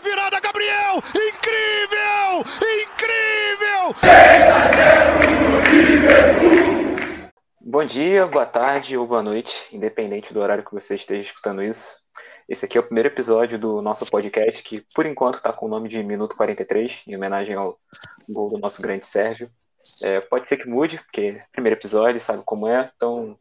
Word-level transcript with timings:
virada, 0.00 0.40
Gabriel! 0.40 0.96
Incrível! 1.14 2.44
Incrível! 2.82 3.94
Bom 7.60 7.84
dia, 7.84 8.26
boa 8.26 8.46
tarde 8.46 8.96
ou 8.96 9.06
boa 9.06 9.22
noite, 9.22 9.68
independente 9.72 10.32
do 10.32 10.40
horário 10.40 10.64
que 10.64 10.72
você 10.72 10.94
esteja 10.94 11.22
escutando 11.22 11.62
isso. 11.62 11.98
Esse 12.48 12.64
aqui 12.64 12.78
é 12.78 12.80
o 12.80 12.84
primeiro 12.84 13.08
episódio 13.08 13.58
do 13.58 13.82
nosso 13.82 14.06
podcast, 14.06 14.62
que 14.62 14.82
por 14.94 15.06
enquanto 15.06 15.34
está 15.34 15.52
com 15.52 15.66
o 15.66 15.68
nome 15.68 15.88
de 15.88 16.02
Minuto 16.02 16.34
43, 16.34 17.02
em 17.06 17.14
homenagem 17.14 17.54
ao 17.54 17.78
gol 18.28 18.50
do 18.50 18.58
nosso 18.58 18.80
grande 18.82 19.06
Sérgio. 19.06 19.50
É, 20.02 20.20
pode 20.20 20.48
ser 20.48 20.56
que 20.56 20.68
mude, 20.68 20.98
porque 20.98 21.36
é 21.38 21.44
primeiro 21.52 21.78
episódio, 21.78 22.20
sabe 22.20 22.42
como 22.44 22.66
é, 22.66 22.90
então 22.94 23.38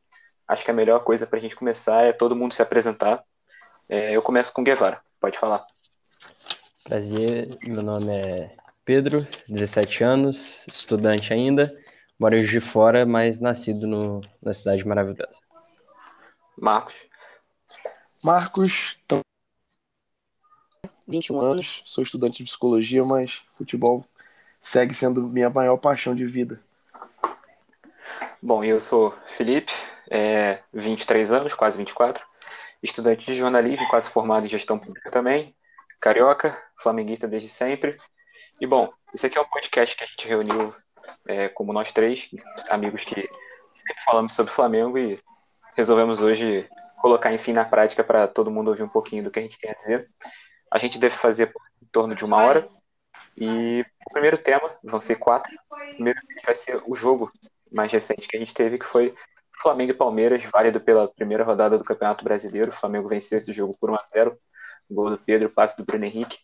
acho 0.48 0.64
que 0.64 0.72
a 0.72 0.74
melhor 0.74 1.04
coisa 1.04 1.26
para 1.26 1.38
a 1.38 1.42
gente 1.42 1.56
começar 1.56 2.04
é 2.04 2.14
todo 2.14 2.36
mundo 2.36 2.54
se 2.54 2.62
apresentar. 2.62 3.24
É, 3.88 4.16
eu 4.16 4.22
começo 4.22 4.54
com 4.54 4.64
Guevara, 4.64 5.02
pode 5.20 5.38
falar. 5.38 5.66
Prazer, 6.90 7.56
meu 7.62 7.84
nome 7.84 8.12
é 8.12 8.56
Pedro, 8.84 9.28
17 9.48 10.04
anos, 10.04 10.66
estudante 10.68 11.32
ainda, 11.32 11.72
moro 12.18 12.36
em 12.36 12.44
de 12.44 12.60
Fora, 12.60 13.06
mas 13.06 13.40
nascido 13.40 13.86
no, 13.86 14.22
na 14.42 14.52
cidade 14.52 14.88
maravilhosa. 14.88 15.40
Marcos. 16.58 17.06
Marcos, 18.24 18.98
21 21.08 21.40
anos, 21.40 21.84
sou 21.86 22.04
estudante 22.04 22.40
de 22.40 22.46
psicologia, 22.46 23.06
mas 23.06 23.44
futebol 23.54 24.04
segue 24.60 24.96
sendo 24.96 25.22
minha 25.28 25.52
maior 25.52 25.78
paixão 25.78 26.16
de 26.16 26.26
vida. 26.26 26.60
Bom, 28.42 28.64
eu 28.64 28.80
sou 28.80 29.12
Felipe, 29.26 29.72
é, 30.10 30.64
23 30.74 31.32
anos, 31.32 31.54
quase 31.54 31.78
24, 31.78 32.26
estudante 32.82 33.28
de 33.28 33.36
jornalismo, 33.36 33.88
quase 33.90 34.10
formado 34.10 34.48
em 34.48 34.50
gestão 34.50 34.80
pública 34.80 35.12
também, 35.12 35.56
carioca, 36.00 36.56
flamenguista 36.82 37.28
desde 37.28 37.50
sempre. 37.50 37.98
E 38.60 38.66
bom, 38.66 38.92
esse 39.14 39.26
aqui 39.26 39.38
é 39.38 39.42
um 39.42 39.50
podcast 39.50 39.96
que 39.96 40.04
a 40.04 40.08
gente 40.08 40.28
reuniu 40.28 40.76
é, 41.28 41.50
como 41.50 41.74
nós 41.74 41.92
três, 41.92 42.30
amigos 42.70 43.04
que 43.04 43.16
sempre 43.74 44.04
falamos 44.04 44.36
sobre 44.36 44.52
Flamengo 44.52 44.98
e 44.98 45.20
resolvemos 45.76 46.22
hoje 46.22 46.68
colocar, 47.02 47.34
enfim, 47.34 47.54
na 47.54 47.66
prática 47.66 48.04
para 48.04 48.28
todo 48.28 48.52
mundo 48.52 48.70
ouvir 48.70 48.84
um 48.84 48.90
pouquinho 48.90 49.24
do 49.24 49.32
que 49.32 49.40
a 49.40 49.42
gente 49.42 49.58
tem 49.58 49.72
a 49.72 49.76
dizer. 49.76 50.10
A 50.72 50.78
gente 50.78 51.00
deve 51.00 51.16
fazer 51.16 51.52
em 51.82 51.88
torno 51.92 52.14
de 52.14 52.26
uma 52.26 52.38
hora. 52.38 52.64
E 53.38 53.86
o 54.06 54.14
primeiro 54.14 54.38
tema, 54.38 54.78
vão 54.84 55.00
ser 55.00 55.16
quatro. 55.16 55.52
O 55.72 55.96
primeiro 55.96 56.20
vai 56.46 56.56
ser 56.56 56.82
o 56.86 56.96
jogo 56.96 57.32
mais 57.72 57.92
recente 57.92 58.28
que 58.28 58.36
a 58.36 58.40
gente 58.40 58.54
teve, 58.54 58.78
que 58.78 58.86
foi 58.86 59.14
Flamengo 59.62 59.92
e 59.92 59.96
Palmeiras, 59.96 60.44
válido 60.46 60.80
pela 60.80 61.08
primeira 61.08 61.44
rodada 61.44 61.78
do 61.78 61.84
Campeonato 61.84 62.24
Brasileiro. 62.24 62.70
O 62.70 62.74
Flamengo 62.74 63.08
venceu 63.08 63.38
esse 63.38 63.52
jogo 63.54 63.74
por 63.80 63.90
1 63.90 63.96
a 63.96 64.04
0 64.06 64.38
Gol 64.90 65.12
do 65.12 65.18
Pedro, 65.18 65.50
passe 65.50 65.78
do 65.78 65.86
Bruno 65.86 66.06
Henrique. 66.06 66.38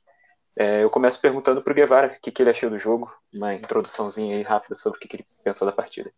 É, 0.57 0.83
eu 0.83 0.89
começo 0.89 1.19
perguntando 1.19 1.61
para 1.61 1.71
o 1.71 1.75
Guevara 1.75 2.07
o 2.07 2.21
que, 2.21 2.31
que, 2.31 2.41
ele 2.41 2.49
achou 2.49 2.69
do 2.69 2.77
jogo, 2.77 3.11
uma 3.33 3.53
introduçãozinha 3.53 4.37
aí 4.37 4.41
rápida 4.41 4.75
sobre 4.75 4.97
o 4.97 5.01
que, 5.01 5.07
que 5.07 5.15
ele 5.17 5.25
pensou 5.43 5.65
da 5.65 5.71
partida. 5.71 6.11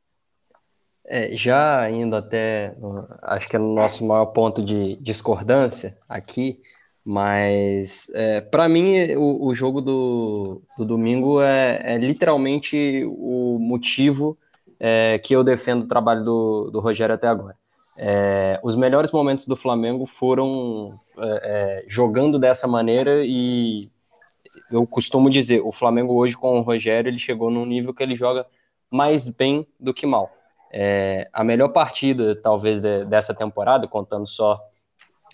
É, 1.06 1.36
já 1.36 1.90
indo 1.90 2.16
até, 2.16 2.76
acho 3.24 3.48
que 3.48 3.56
é 3.56 3.60
o 3.60 3.74
nosso 3.74 4.06
maior 4.06 4.28
ponto 4.28 4.64
de 4.64 4.98
discordância 4.98 5.98
aqui, 6.08 6.62
mas 7.04 8.12
é, 8.14 8.42
para 8.42 8.68
mim 8.68 9.14
o, 9.16 9.48
o, 9.48 9.56
jogo 9.56 9.80
do, 9.80 10.62
do 10.78 10.84
domingo 10.84 11.42
é, 11.42 11.94
é, 11.94 11.98
literalmente 11.98 13.06
o 13.08 13.58
motivo 13.58 14.38
é, 14.78 15.18
que 15.18 15.34
eu 15.34 15.46
defendo 15.46 15.84
o 15.84 15.88
trabalho 15.88 16.26
do, 16.26 16.70
do 16.70 16.80
Rogério 16.82 17.16
até 17.16 17.28
agora. 17.28 17.56
É, 17.98 18.60
os 18.64 18.76
melhores 18.76 19.12
momentos 19.12 19.48
do 19.48 19.56
Flamengo 19.56 20.06
foram 20.06 21.00
é, 21.18 21.84
jogando 21.88 22.38
dessa 22.38 22.68
maneira 22.68 23.24
e 23.26 23.90
eu 24.72 24.86
costumo 24.86 25.30
dizer, 25.30 25.62
o 25.62 25.72
Flamengo 25.72 26.14
hoje 26.14 26.38
com 26.38 26.60
o 26.60 26.62
Rogério 26.62 27.10
ele 27.10 27.20
chegou 27.20 27.50
num 27.50 27.66
nível 27.66 27.94
que 27.94 28.04
ele 28.04 28.16
joga 28.16 28.46
mais 28.90 29.28
bem 29.28 29.68
do 29.80 29.94
que 29.94 30.06
mal. 30.06 30.32
É, 30.74 31.28
a 31.32 31.44
melhor 31.44 31.70
partida, 31.70 32.36
talvez, 32.36 32.82
de, 32.82 33.06
dessa 33.06 33.34
temporada, 33.34 33.88
contando 33.88 34.28
só 34.28 34.60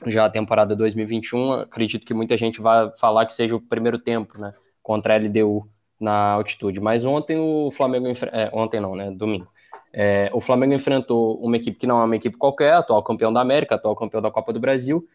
já 0.06 0.26
a 0.26 0.30
temporada 0.30 0.76
2021, 0.76 1.54
acredito 1.54 2.06
que 2.06 2.14
muita 2.14 2.38
gente 2.38 2.62
vai 2.62 2.92
falar 2.98 3.26
que 3.26 3.34
seja 3.34 3.56
o 3.56 3.62
primeiro 3.62 3.98
tempo, 3.98 4.40
né, 4.40 4.54
contra 4.82 5.16
a 5.16 5.18
LDU 5.18 5.68
na 6.00 6.32
altitude. 6.32 6.80
Mas 6.80 7.06
ontem 7.06 7.38
o 7.38 7.72
Flamengo, 7.72 8.08
é, 8.32 8.50
ontem 8.54 8.80
não, 8.80 8.96
né, 8.96 9.12
domingo, 9.12 9.48
é, 9.94 10.30
o 10.34 10.42
Flamengo 10.42 10.74
enfrentou 10.74 11.38
uma 11.38 11.56
equipe 11.56 11.78
que 11.78 11.88
não 11.88 12.02
é 12.02 12.06
uma 12.06 12.16
equipe 12.16 12.36
qualquer, 12.36 12.74
atual 12.74 13.04
campeão 13.04 13.32
da 13.32 13.42
América, 13.42 13.76
atual 13.76 13.96
campeão 13.96 14.22
da 14.22 14.32
Copa 14.32 14.52
do 14.52 14.60
Brasil, 14.60 15.08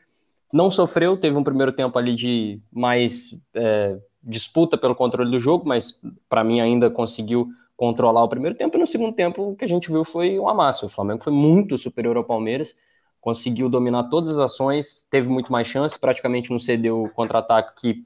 não 0.53 0.71
sofreu, 0.71 1.16
teve 1.16 1.37
um 1.37 1.44
primeiro 1.44 1.72
tempo 1.72 1.99
ali 1.99 2.15
de 2.15 2.61
mais 2.72 3.39
é, 3.55 3.99
disputa 4.22 4.78
pelo 4.78 4.94
controle 4.94 5.31
do 5.31 5.41
jogo, 5.41 5.66
mas 5.66 6.00
para 6.28 6.44
mim 6.44 6.61
ainda 6.61 6.89
conseguiu 6.89 7.49
controlar 7.77 8.25
o 8.25 8.28
primeiro 8.28 8.56
tempo, 8.56 8.77
e 8.77 8.81
no 8.81 8.87
segundo 8.87 9.15
tempo 9.15 9.50
o 9.50 9.56
que 9.56 9.65
a 9.65 9.69
gente 9.69 9.91
viu 9.91 10.05
foi 10.05 10.39
um 10.39 10.49
amasso. 10.49 10.87
O 10.87 10.89
Flamengo 10.89 11.22
foi 11.22 11.33
muito 11.33 11.77
superior 11.77 12.16
ao 12.16 12.25
Palmeiras, 12.25 12.75
conseguiu 13.21 13.69
dominar 13.69 14.05
todas 14.05 14.31
as 14.31 14.39
ações, 14.39 15.06
teve 15.10 15.28
muito 15.28 15.53
mais 15.53 15.66
chances, 15.66 15.99
praticamente 15.99 16.50
não 16.50 16.59
cedeu 16.59 17.05
o 17.05 17.10
contra-ataque 17.10 17.81
que 17.81 18.05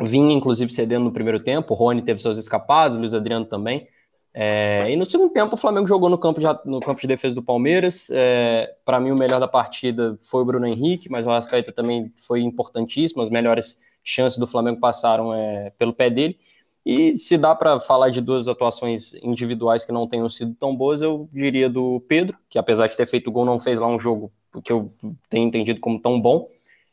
vinha, 0.00 0.34
inclusive, 0.34 0.72
cedendo 0.72 1.04
no 1.04 1.12
primeiro 1.12 1.40
tempo. 1.40 1.74
O 1.74 1.76
Rony 1.76 2.02
teve 2.02 2.20
seus 2.20 2.38
escapados, 2.38 2.96
o 2.96 3.00
Luiz 3.00 3.14
Adriano 3.14 3.44
também. 3.44 3.86
É, 4.34 4.90
e 4.90 4.96
no 4.96 5.04
segundo 5.04 5.32
tempo, 5.32 5.54
o 5.54 5.56
Flamengo 5.58 5.86
jogou 5.86 6.08
no 6.08 6.18
campo 6.18 6.38
de, 6.38 6.46
no 6.64 6.80
campo 6.80 7.00
de 7.00 7.06
defesa 7.06 7.34
do 7.34 7.42
Palmeiras. 7.42 8.08
É, 8.12 8.74
Para 8.84 9.00
mim, 9.00 9.10
o 9.10 9.16
melhor 9.16 9.40
da 9.40 9.48
partida 9.48 10.16
foi 10.20 10.42
o 10.42 10.44
Bruno 10.44 10.66
Henrique, 10.66 11.10
mas 11.10 11.26
o 11.26 11.30
Arrascaeta 11.30 11.72
também 11.72 12.12
foi 12.16 12.42
importantíssimo. 12.42 13.22
As 13.22 13.30
melhores 13.30 13.78
chances 14.04 14.38
do 14.38 14.46
Flamengo 14.46 14.80
passaram 14.80 15.34
é, 15.34 15.70
pelo 15.78 15.92
pé 15.92 16.10
dele. 16.10 16.38
E 16.84 17.18
se 17.18 17.36
dá 17.36 17.54
para 17.54 17.78
falar 17.80 18.10
de 18.10 18.20
duas 18.20 18.48
atuações 18.48 19.12
individuais 19.22 19.84
que 19.84 19.92
não 19.92 20.06
tenham 20.08 20.30
sido 20.30 20.54
tão 20.54 20.74
boas, 20.74 21.02
eu 21.02 21.28
diria 21.32 21.68
do 21.68 22.00
Pedro, 22.08 22.38
que 22.48 22.58
apesar 22.58 22.86
de 22.86 22.96
ter 22.96 23.06
feito 23.06 23.30
gol, 23.30 23.44
não 23.44 23.58
fez 23.58 23.78
lá 23.78 23.86
um 23.86 24.00
jogo 24.00 24.32
que 24.64 24.72
eu 24.72 24.90
tenho 25.28 25.46
entendido 25.46 25.80
como 25.80 26.00
tão 26.00 26.18
bom, 26.18 26.48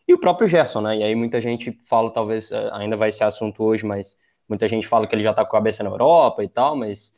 e 0.07 0.13
o 0.13 0.19
próprio 0.19 0.47
Gerson, 0.47 0.81
né? 0.81 0.97
E 0.97 1.03
aí 1.03 1.15
muita 1.15 1.39
gente 1.39 1.71
fala, 1.85 2.11
talvez 2.11 2.51
eh, 2.51 2.69
ainda 2.73 2.97
vai 2.97 3.11
ser 3.11 3.23
assunto 3.23 3.63
hoje, 3.63 3.85
mas 3.85 4.17
muita 4.47 4.67
gente 4.67 4.87
fala 4.87 5.07
que 5.07 5.15
ele 5.15 5.23
já 5.23 5.33
tá 5.33 5.43
com 5.43 5.55
a 5.55 5.59
cabeça 5.59 5.83
na 5.83 5.89
Europa 5.89 6.43
e 6.43 6.47
tal, 6.49 6.75
mas 6.75 7.13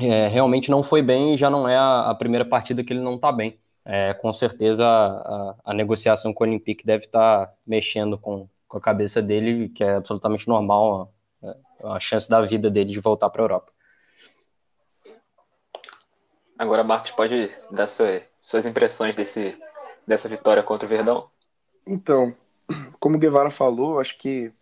é, 0.00 0.28
realmente 0.28 0.70
não 0.70 0.82
foi 0.82 1.02
bem 1.02 1.34
e 1.34 1.36
já 1.36 1.50
não 1.50 1.68
é 1.68 1.76
a, 1.76 2.10
a 2.10 2.14
primeira 2.14 2.44
partida 2.44 2.84
que 2.84 2.92
ele 2.92 3.00
não 3.00 3.18
tá 3.18 3.32
bem. 3.32 3.58
É, 3.84 4.12
com 4.14 4.32
certeza 4.32 4.84
a, 4.84 5.06
a, 5.06 5.54
a, 5.66 5.74
negociação 5.74 6.32
com 6.32 6.44
o 6.44 6.46
Olympique 6.46 6.84
deve 6.84 7.06
estar 7.06 7.46
tá 7.46 7.52
mexendo 7.66 8.18
com, 8.18 8.46
com 8.66 8.76
a 8.76 8.80
cabeça 8.80 9.22
dele, 9.22 9.70
que 9.70 9.82
é 9.82 9.94
absolutamente 9.94 10.46
normal 10.46 11.10
a 11.84 12.00
chance 12.00 12.28
da 12.28 12.40
vida 12.40 12.70
dele 12.70 12.90
de 12.90 13.00
voltar 13.00 13.30
para 13.30 13.42
a 13.42 13.44
Europa. 13.44 13.72
Agora, 16.58 16.82
Marcos, 16.82 17.12
pode 17.12 17.50
dar 17.70 17.86
sua, 17.86 18.20
suas 18.38 18.66
impressões 18.66 19.14
desse, 19.14 19.56
dessa 20.06 20.28
vitória 20.28 20.62
contra 20.62 20.86
o 20.86 20.88
Verdão? 20.88 21.30
Então, 21.86 22.34
como 22.98 23.16
o 23.16 23.18
Guevara 23.18 23.50
falou, 23.50 24.00
acho 24.00 24.18
que 24.18 24.52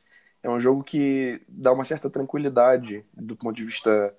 é 0.43 0.51
um 0.51 0.61
jogo 0.61 0.85
que 0.85 1.41
dá 1.49 1.73
uma 1.73 1.85
certa 1.85 2.11
tranquilidade 2.11 3.05
do 3.15 3.35
ponto 3.35 3.57
de 3.57 3.65
vista, 3.65 4.15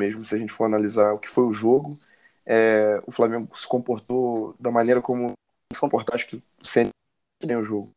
mesmo 0.00 0.20
se 0.20 0.34
a 0.34 0.38
gente 0.38 0.52
for 0.52 0.64
analisar 0.64 1.12
o 1.12 1.18
que 1.18 1.28
foi 1.28 1.44
o 1.44 1.52
jogo. 1.52 1.96
É, 2.46 3.02
o 3.06 3.12
Flamengo 3.12 3.56
se 3.56 3.66
comportou 3.66 4.54
da 4.58 4.70
maneira 4.70 5.02
como 5.02 5.32
se 5.72 5.80
comportar, 5.80 6.16
acho 6.16 6.28
que 6.28 6.42
sempre 6.62 6.92
tem 7.40 7.56
o 7.56 7.64
jogo. 7.64 7.90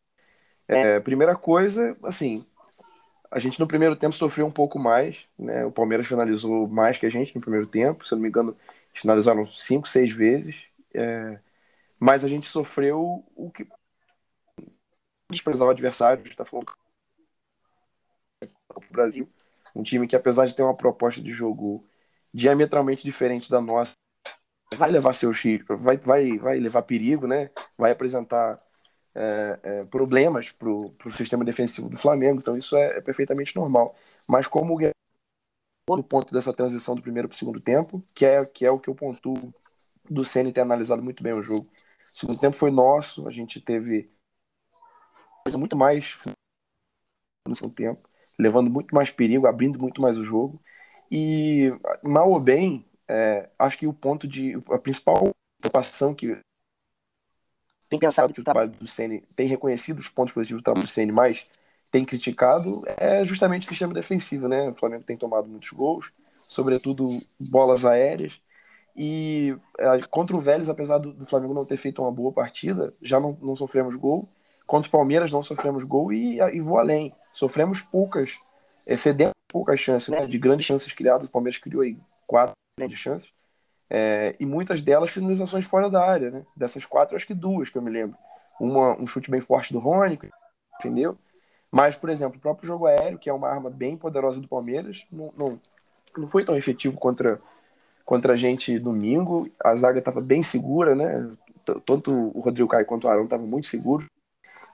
É, 0.67 0.99
primeira 0.99 1.35
coisa, 1.35 1.97
assim, 2.03 2.45
a 3.29 3.39
gente 3.39 3.59
no 3.59 3.67
primeiro 3.67 3.95
tempo 3.95 4.15
sofreu 4.15 4.45
um 4.45 4.51
pouco 4.51 4.77
mais, 4.77 5.25
né? 5.37 5.65
O 5.65 5.71
Palmeiras 5.71 6.07
finalizou 6.07 6.67
mais 6.67 6.97
que 6.97 7.05
a 7.05 7.09
gente 7.09 7.33
no 7.35 7.41
primeiro 7.41 7.67
tempo, 7.67 8.05
se 8.05 8.13
não 8.13 8.21
me 8.21 8.27
engano, 8.27 8.55
finalizaram 8.93 9.45
cinco, 9.45 9.87
seis 9.87 10.11
vezes. 10.11 10.55
É... 10.93 11.39
Mas 11.99 12.23
a 12.25 12.27
gente 12.27 12.47
sofreu 12.47 13.23
o 13.35 13.51
que 13.51 13.67
desprezar 15.29 15.67
o 15.67 15.71
adversário, 15.71 16.21
a 16.21 16.27
gente 16.27 16.35
tá 16.35 16.43
falando 16.43 16.71
do 18.41 18.91
Brasil, 18.91 19.29
um 19.73 19.83
time 19.83 20.07
que 20.07 20.15
apesar 20.15 20.45
de 20.45 20.55
ter 20.55 20.63
uma 20.63 20.75
proposta 20.75 21.21
de 21.21 21.31
jogo 21.31 21.85
diametralmente 22.33 23.03
diferente 23.03 23.49
da 23.49 23.61
nossa, 23.61 23.93
vai 24.75 24.89
levar 24.89 25.13
seu 25.13 25.31
vai, 25.69 25.97
vai, 25.97 26.37
vai 26.37 26.59
levar 26.59 26.83
perigo, 26.83 27.27
né? 27.27 27.49
Vai 27.77 27.91
apresentar 27.91 28.61
é, 29.13 29.59
é, 29.63 29.85
problemas 29.85 30.51
para 30.51 30.69
o 30.69 30.95
sistema 31.15 31.43
defensivo 31.43 31.89
do 31.89 31.97
Flamengo, 31.97 32.39
então 32.39 32.57
isso 32.57 32.75
é, 32.77 32.97
é 32.97 33.01
perfeitamente 33.01 33.55
normal. 33.55 33.95
Mas 34.27 34.47
como 34.47 34.77
o 35.89 36.03
ponto 36.03 36.33
dessa 36.33 36.53
transição 36.53 36.95
do 36.95 37.01
primeiro 37.01 37.27
para 37.27 37.35
o 37.35 37.37
segundo 37.37 37.59
tempo, 37.59 38.03
que 38.13 38.25
é, 38.25 38.45
que 38.45 38.65
é 38.65 38.71
o 38.71 38.79
que 38.79 38.89
eu 38.89 38.95
pontuo 38.95 39.53
do 40.09 40.25
Senna 40.25 40.51
ter 40.51 40.61
analisado 40.61 41.01
muito 41.01 41.23
bem 41.23 41.33
o 41.33 41.41
jogo. 41.41 41.69
O 42.05 42.09
segundo 42.09 42.39
tempo 42.39 42.55
foi 42.55 42.71
nosso, 42.71 43.27
a 43.27 43.31
gente 43.31 43.59
teve 43.59 44.09
coisa 45.43 45.57
muito 45.57 45.75
mais 45.75 46.15
no 47.47 47.55
segundo 47.55 47.75
tempo, 47.75 48.07
levando 48.39 48.69
muito 48.69 48.93
mais 48.93 49.11
perigo, 49.11 49.47
abrindo 49.47 49.79
muito 49.79 50.01
mais 50.01 50.17
o 50.17 50.23
jogo. 50.23 50.61
E, 51.11 51.73
mal 52.01 52.29
ou 52.31 52.39
bem, 52.39 52.85
é, 53.07 53.49
acho 53.59 53.77
que 53.77 53.85
o 53.85 53.93
ponto 53.93 54.27
de. 54.27 54.53
a 54.69 54.77
principal 54.77 55.31
preocupação 55.59 56.15
que 56.15 56.39
tem 57.89 57.99
pensado 57.99 58.33
que 58.33 58.39
o 58.39 58.43
trabalho 58.43 58.71
do 58.71 58.87
Ceni 58.87 59.21
tem 59.35 59.47
reconhecido 59.47 59.99
os 59.99 60.07
pontos 60.07 60.33
positivos 60.33 60.61
do 60.61 60.63
trabalho 60.63 60.85
do 60.85 60.89
Ceni, 60.89 61.11
mas 61.11 61.45
tem 61.91 62.05
criticado 62.05 62.83
é 62.95 63.25
justamente 63.25 63.65
o 63.65 63.69
sistema 63.69 63.93
defensivo, 63.93 64.47
né? 64.47 64.69
O 64.69 64.75
Flamengo 64.75 65.03
tem 65.03 65.17
tomado 65.17 65.49
muitos 65.49 65.69
gols, 65.71 66.09
sobretudo 66.47 67.09
bolas 67.37 67.85
aéreas. 67.85 68.41
E 68.95 69.55
é, 69.77 69.99
contra 70.09 70.35
o 70.35 70.39
Vélez, 70.39 70.69
apesar 70.69 70.97
do, 70.97 71.11
do, 71.11 71.25
Flamengo 71.25 71.53
não 71.53 71.65
ter 71.65 71.77
feito 71.77 72.01
uma 72.01 72.11
boa 72.11 72.31
partida, 72.31 72.93
já 73.01 73.19
não, 73.19 73.37
não 73.41 73.55
sofremos 73.55 73.95
gol. 73.95 74.29
Contra 74.65 74.87
o 74.87 74.91
Palmeiras 74.91 75.31
não 75.31 75.41
sofremos 75.41 75.83
gol 75.83 76.13
e, 76.13 76.39
e 76.39 76.61
vou 76.61 76.79
além. 76.79 77.13
Sofremos 77.33 77.81
poucas, 77.81 78.39
excedemos 78.87 79.33
poucas 79.47 79.79
chances, 79.79 80.09
né? 80.09 80.25
De 80.25 80.37
grandes 80.37 80.65
chances 80.65 80.91
criadas, 80.93 81.27
o 81.27 81.31
Palmeiras 81.31 81.59
criou 81.59 81.81
aí 81.81 81.97
quatro 82.25 82.53
grandes 82.77 82.99
chances. 82.99 83.29
É, 83.89 84.35
e 84.39 84.45
muitas 84.45 84.81
delas 84.81 85.09
finalizações 85.09 85.65
fora 85.65 85.89
da 85.89 86.01
área, 86.01 86.31
né? 86.31 86.45
Dessas 86.55 86.85
quatro, 86.85 87.15
acho 87.15 87.27
que 87.27 87.33
duas 87.33 87.69
que 87.69 87.77
eu 87.77 87.81
me 87.81 87.91
lembro. 87.91 88.17
Uma, 88.59 88.99
um 88.99 89.05
chute 89.05 89.29
bem 89.29 89.41
forte 89.41 89.73
do 89.73 89.79
Rony, 89.79 90.17
entendeu? 90.79 91.17
Mas, 91.69 91.95
por 91.95 92.09
exemplo, 92.09 92.37
o 92.37 92.41
próprio 92.41 92.67
jogo 92.67 92.85
aéreo, 92.85 93.17
que 93.17 93.29
é 93.29 93.33
uma 93.33 93.49
arma 93.49 93.69
bem 93.69 93.97
poderosa 93.97 94.39
do 94.39 94.47
Palmeiras, 94.47 95.05
não, 95.11 95.33
não, 95.37 95.59
não 96.17 96.27
foi 96.27 96.45
tão 96.45 96.55
efetivo 96.57 96.97
contra, 96.97 97.41
contra 98.05 98.33
a 98.33 98.35
gente 98.37 98.77
domingo. 98.79 99.49
A 99.63 99.75
zaga 99.75 99.99
estava 99.99 100.21
bem 100.21 100.43
segura, 100.43 100.95
né? 100.95 101.29
Tanto 101.85 102.11
o 102.11 102.41
Rodrigo 102.41 102.69
Caio 102.69 102.85
quanto 102.85 103.07
o 103.07 103.09
Arão 103.09 103.23
estavam 103.23 103.47
muito 103.47 103.67
seguros. 103.67 104.05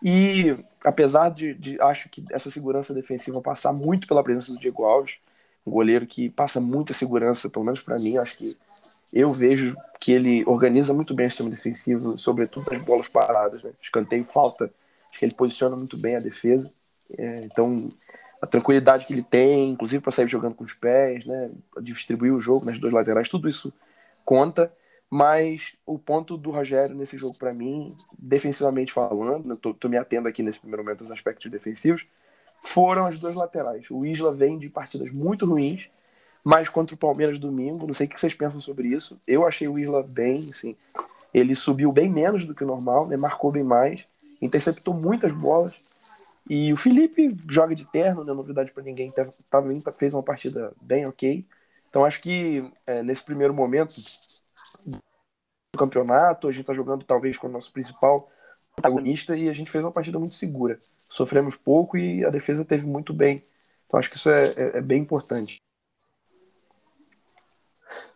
E 0.02 0.58
apesar 0.84 1.30
de, 1.30 1.54
de, 1.54 1.82
acho 1.82 2.10
que 2.10 2.24
essa 2.32 2.50
segurança 2.50 2.94
defensiva 2.94 3.42
passar 3.42 3.74
muito 3.74 4.08
pela 4.08 4.24
presença 4.24 4.52
do 4.52 4.60
Diego 4.60 4.84
Alves, 4.84 5.16
um 5.66 5.72
goleiro 5.72 6.06
que 6.06 6.30
passa 6.30 6.62
muita 6.62 6.94
segurança, 6.94 7.50
pelo 7.50 7.66
menos 7.66 7.82
para 7.82 8.00
mim, 8.00 8.18
acho 8.18 8.38
que 8.38 8.58
eu 9.12 9.32
vejo 9.32 9.76
que 10.00 10.12
ele 10.12 10.44
organiza 10.46 10.94
muito 10.94 11.14
bem 11.14 11.28
o 11.28 11.30
sistema 11.30 11.50
defensivo, 11.50 12.18
sobretudo 12.18 12.72
nas 12.72 12.86
bolas 12.86 13.08
paradas, 13.08 13.64
né? 13.64 13.72
Escanteio 13.82 14.24
falta, 14.24 14.72
acho 15.10 15.20
que 15.20 15.26
ele 15.26 15.34
posiciona 15.34 15.76
muito 15.76 16.00
bem 16.00 16.16
a 16.16 16.20
defesa. 16.20 16.72
É, 17.18 17.42
então, 17.44 17.90
a 18.42 18.46
tranquilidade 18.46 19.06
que 19.06 19.14
ele 19.14 19.24
tem, 19.24 19.72
inclusive 19.72 20.02
para 20.02 20.12
sair 20.12 20.28
jogando 20.28 20.56
com 20.56 20.64
os 20.64 20.74
pés, 20.74 21.26
né? 21.26 21.50
Distribuir 21.82 22.34
o 22.34 22.42
jogo 22.42 22.66
nas 22.66 22.78
duas 22.80 22.94
laterais, 22.94 23.30
tudo 23.30 23.50
isso 23.50 23.74
conta. 24.24 24.72
Mas 25.09 25.74
o 25.86 25.98
ponto 25.98 26.38
do 26.38 26.51
Rogério 26.51 26.95
nesse 26.95 27.18
jogo, 27.18 27.38
para 27.38 27.54
mim, 27.54 27.95
defensivamente 28.18 28.92
falando, 28.92 29.54
estou 29.54 29.74
né, 29.86 29.89
me 29.89 29.98
atendo 29.98 30.27
aqui 30.27 30.44
nesse 30.44 30.59
primeiro 30.59 30.83
momento 30.83 31.01
aos 31.01 31.12
aspectos 31.12 31.50
defensivos, 31.50 32.06
foram 32.62 33.06
as 33.06 33.19
duas 33.19 33.36
laterais. 33.36 33.86
O 33.89 34.06
Isla 34.06 34.33
vem 34.33 34.59
de 34.59 34.69
partidas 34.69 35.09
muito 35.12 35.45
ruins, 35.45 35.88
mas 36.44 36.68
contra 36.68 36.94
o 36.94 36.98
Palmeiras 36.98 37.39
domingo, 37.39 37.88
não 37.88 37.94
sei 37.94 38.06
o 38.06 38.09
que 38.09 38.19
vocês 38.19 38.33
pensam 38.33 38.59
sobre 38.59 38.89
isso. 38.89 39.19
Eu 39.25 39.45
achei 39.45 39.68
o 39.68 39.80
Isla 39.80 40.04
bem, 40.04 40.50
assim, 40.50 40.75
ele 41.33 41.56
subiu 41.56 41.92
bem 41.92 42.09
menos 42.09 42.45
do 42.45 42.54
que 42.54 42.63
o 42.63 42.68
normal, 42.68 43.07
né, 43.07 43.15
marcou 43.15 43.51
bem 43.51 43.63
mais, 43.63 44.04
interceptou 44.42 44.94
muitas 44.94 45.31
bolas. 45.31 45.74
E 46.50 46.71
o 46.71 46.77
Felipe 46.77 47.36
joga 47.50 47.75
de 47.75 47.86
terno, 47.86 48.24
não 48.24 48.33
é 48.33 48.38
novidade 48.38 48.71
para 48.71 48.83
ninguém, 48.83 49.13
também 49.50 49.81
fez 49.98 50.13
uma 50.13 50.24
partida 50.24 50.74
bem 50.81 51.06
ok. 51.06 51.45
Então 51.89 52.06
acho 52.06 52.21
que 52.21 52.69
é, 52.86 53.04
nesse 53.04 53.24
primeiro 53.24 53.54
momento 53.54 53.94
do 55.78 55.80
campeonato. 55.80 56.48
A 56.48 56.52
gente 56.52 56.62
está 56.62 56.74
jogando 56.74 57.06
talvez 57.06 57.38
com 57.38 57.48
o 57.48 57.52
nosso 57.52 57.72
principal 57.72 58.30
protagonista 58.76 59.38
e 59.38 59.48
a 59.48 59.54
gente 59.54 59.72
fez 59.72 59.84
uma 59.84 59.92
partida 59.92 60.20
muito 60.20 60.36
segura. 60.36 60.80
Sofremos 61.10 61.56
pouco 61.56 61.98
e 61.98 62.26
a 62.26 62.30
defesa 62.30 62.66
teve 62.66 62.86
muito 62.86 63.14
bem. 63.14 63.44
Então 63.86 64.00
acho 64.00 64.10
que 64.10 64.18
isso 64.18 64.30
é, 64.30 64.48
é, 64.50 64.78
é 64.78 64.82
bem 64.82 65.02
importante. 65.02 65.62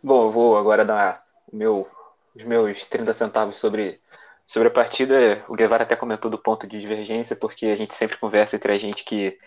Bom, 0.02 0.26
eu 0.26 0.30
vou 0.30 0.58
agora 0.58 0.84
dar 0.84 1.24
meu, 1.52 1.88
os 2.34 2.44
meus 2.44 2.86
30 2.86 3.14
centavos 3.14 3.56
sobre, 3.56 4.00
sobre 4.46 4.68
a 4.68 4.70
partida. 4.70 5.42
O 5.48 5.54
Guevara 5.54 5.84
até 5.84 5.96
comentou 5.96 6.30
do 6.30 6.38
ponto 6.38 6.66
de 6.66 6.80
divergência, 6.80 7.34
porque 7.34 7.66
a 7.66 7.76
gente 7.76 7.94
sempre 7.94 8.18
conversa 8.18 8.56
entre 8.56 8.72
a 8.72 8.78
gente 8.78 9.04
que 9.04 9.38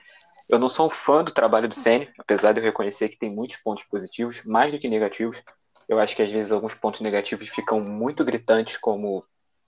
eu 0.50 0.60
não 0.60 0.70
sou 0.70 0.88
um 0.88 0.90
fã 0.90 1.24
do 1.24 1.32
trabalho 1.32 1.68
do 1.68 1.76
Senna, 1.76 2.08
apesar 2.18 2.54
de 2.54 2.60
eu 2.60 2.64
reconhecer 2.64 3.10
que 3.10 3.18
tem 3.18 3.30
muitos 3.30 3.58
pontos 3.58 3.84
positivos, 3.84 4.44
mais 4.44 4.72
do 4.72 4.80
que 4.80 4.88
negativos. 4.88 5.42
Eu 5.88 6.00
acho 6.00 6.16
que 6.16 6.22
às 6.22 6.32
vezes 6.32 6.52
alguns 6.52 6.76
pontos 6.76 7.02
negativos 7.02 7.50
ficam 7.50 7.80
muito 7.80 8.24
gritantes, 8.26 8.78
como 8.78 9.24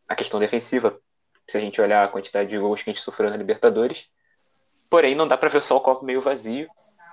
a 0.07 0.15
questão 0.15 0.39
defensiva, 0.39 0.99
se 1.47 1.57
a 1.57 1.61
gente 1.61 1.79
olhar 1.79 2.03
a 2.03 2.07
quantidade 2.07 2.49
de 2.49 2.57
gols 2.57 2.81
que 2.81 2.89
a 2.89 2.93
gente 2.93 3.03
sofreu 3.03 3.29
na 3.29 3.37
Libertadores. 3.37 4.09
Porém, 4.89 5.15
não 5.15 5.27
dá 5.27 5.37
para 5.37 5.49
ver 5.49 5.61
só 5.61 5.77
o 5.77 5.81
copo 5.81 6.05
meio 6.05 6.21
vazio. 6.21 6.67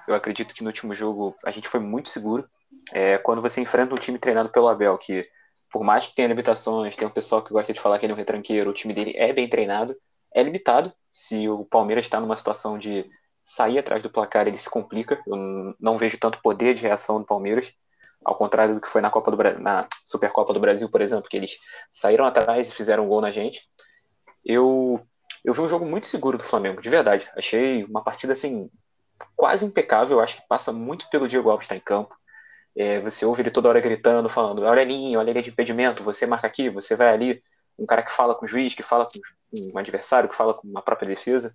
Eu 0.09 0.15
acredito 0.15 0.55
que 0.55 0.63
no 0.63 0.69
último 0.69 0.95
jogo 0.95 1.37
a 1.45 1.51
gente 1.51 1.69
foi 1.69 1.81
muito 1.81 2.09
seguro. 2.09 2.49
É, 2.93 3.19
quando 3.19 3.43
você 3.43 3.61
enfrenta 3.61 3.95
um 3.95 3.99
time 3.99 4.19
treinado 4.19 4.51
pelo 4.51 4.69
Abel, 4.69 4.97
que 4.99 5.29
por 5.71 5.83
mais 5.83 6.07
que 6.07 6.15
tenha 6.15 6.29
limitações, 6.29 6.97
tem 6.97 7.07
um 7.07 7.11
pessoal 7.11 7.43
que 7.43 7.53
gosta 7.53 7.73
de 7.73 7.81
falar 7.81 7.99
que 7.99 8.07
ele 8.07 8.13
é 8.13 8.15
um 8.15 8.19
retranqueiro, 8.19 8.71
o 8.71 8.75
time 8.75 8.95
dele 8.95 9.13
é 9.17 9.33
bem 9.33 9.49
treinado, 9.49 9.97
é 10.33 10.43
limitado. 10.43 10.93
Se 11.11 11.49
o 11.49 11.65
Palmeiras 11.65 12.05
está 12.05 12.21
numa 12.21 12.37
situação 12.37 12.79
de 12.79 13.05
sair 13.43 13.79
atrás 13.79 14.03
do 14.03 14.11
placar, 14.11 14.47
ele 14.47 14.59
se 14.59 14.71
complica. 14.71 15.21
Eu 15.27 15.75
não 15.81 15.99
vejo 15.99 16.19
tanto 16.19 16.41
poder 16.41 16.75
de 16.75 16.83
reação 16.83 17.19
do 17.19 17.27
Palmeiras 17.27 17.75
ao 18.25 18.35
contrário 18.37 18.75
do 18.75 18.81
que 18.81 18.89
foi 18.89 19.01
na 19.01 19.11
Copa 19.11 19.31
do 19.31 19.37
na 19.61 19.87
Supercopa 20.05 20.53
do 20.53 20.61
Brasil, 20.61 20.89
por 20.89 21.01
exemplo, 21.01 21.29
que 21.29 21.37
eles 21.37 21.59
saíram 21.93 22.25
atrás 22.25 22.69
e 22.69 22.73
fizeram 22.73 23.05
um 23.05 23.09
gol 23.09 23.21
na 23.21 23.31
gente. 23.31 23.69
Eu 24.45 25.01
eu 25.45 25.53
vi 25.53 25.61
um 25.61 25.69
jogo 25.69 25.85
muito 25.85 26.07
seguro 26.07 26.39
do 26.39 26.45
Flamengo, 26.45 26.81
de 26.81 26.89
verdade. 26.89 27.31
Achei 27.37 27.85
uma 27.85 28.03
partida 28.03 28.33
assim 28.33 28.71
quase 29.37 29.67
impecável. 29.67 30.21
Acho 30.21 30.37
que 30.41 30.49
passa 30.49 30.73
muito 30.73 31.09
pelo 31.11 31.29
Diego 31.29 31.51
Alves 31.51 31.65
estar 31.65 31.77
em 31.77 31.81
campo. 31.81 32.15
É, 32.77 32.99
você 33.01 33.25
ouve 33.25 33.43
ele 33.43 33.51
toda 33.51 33.69
hora 33.69 33.81
gritando, 33.81 34.29
falando: 34.29 34.63
olha 34.63 34.83
a 34.83 34.85
linha, 34.85 35.19
olha 35.19 35.31
a 35.31 35.33
linha 35.33 35.43
de 35.43 35.51
impedimento, 35.51 36.03
você 36.03 36.27
marca 36.27 36.47
aqui, 36.47 36.71
você 36.71 36.97
vai 36.97 37.09
ali. 37.09 37.43
Um 37.79 37.87
cara 37.87 38.03
que 38.03 38.13
fala 38.13 38.35
com 38.35 38.45
o 38.45 38.49
juiz, 38.49 38.75
que 38.75 38.83
fala 38.83 39.07
com 39.07 39.21
um 39.53 39.79
adversário, 39.79 40.29
que 40.29 40.37
fala 40.37 40.55
com 40.55 40.67
uma 40.67 40.83
própria 40.83 41.09
defesa. 41.09 41.55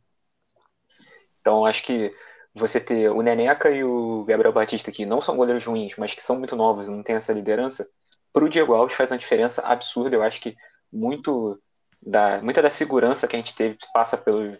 Então 1.41 1.65
acho 1.65 1.83
que 1.83 2.13
você 2.53 2.79
ter 2.79 3.09
o 3.09 3.21
Neneca 3.21 3.69
e 3.69 3.83
o 3.83 4.23
Gabriel 4.25 4.53
Batista, 4.53 4.91
que 4.91 5.05
não 5.05 5.21
são 5.21 5.35
goleiros 5.35 5.65
ruins, 5.65 5.95
mas 5.97 6.13
que 6.13 6.21
são 6.21 6.37
muito 6.37 6.55
novos 6.55 6.87
e 6.87 6.91
não 6.91 7.03
têm 7.03 7.15
essa 7.15 7.33
liderança, 7.33 7.87
para 8.33 8.43
o 8.43 8.49
Diego 8.49 8.73
Alves 8.73 8.95
faz 8.95 9.11
uma 9.11 9.17
diferença 9.17 9.61
absurda. 9.61 10.15
Eu 10.15 10.23
acho 10.23 10.41
que 10.41 10.55
muito 10.91 11.59
da, 12.01 12.41
muita 12.41 12.61
da 12.61 12.69
segurança 12.69 13.27
que 13.27 13.35
a 13.35 13.39
gente 13.39 13.55
teve 13.55 13.77
passa 13.93 14.17
pelo, 14.17 14.57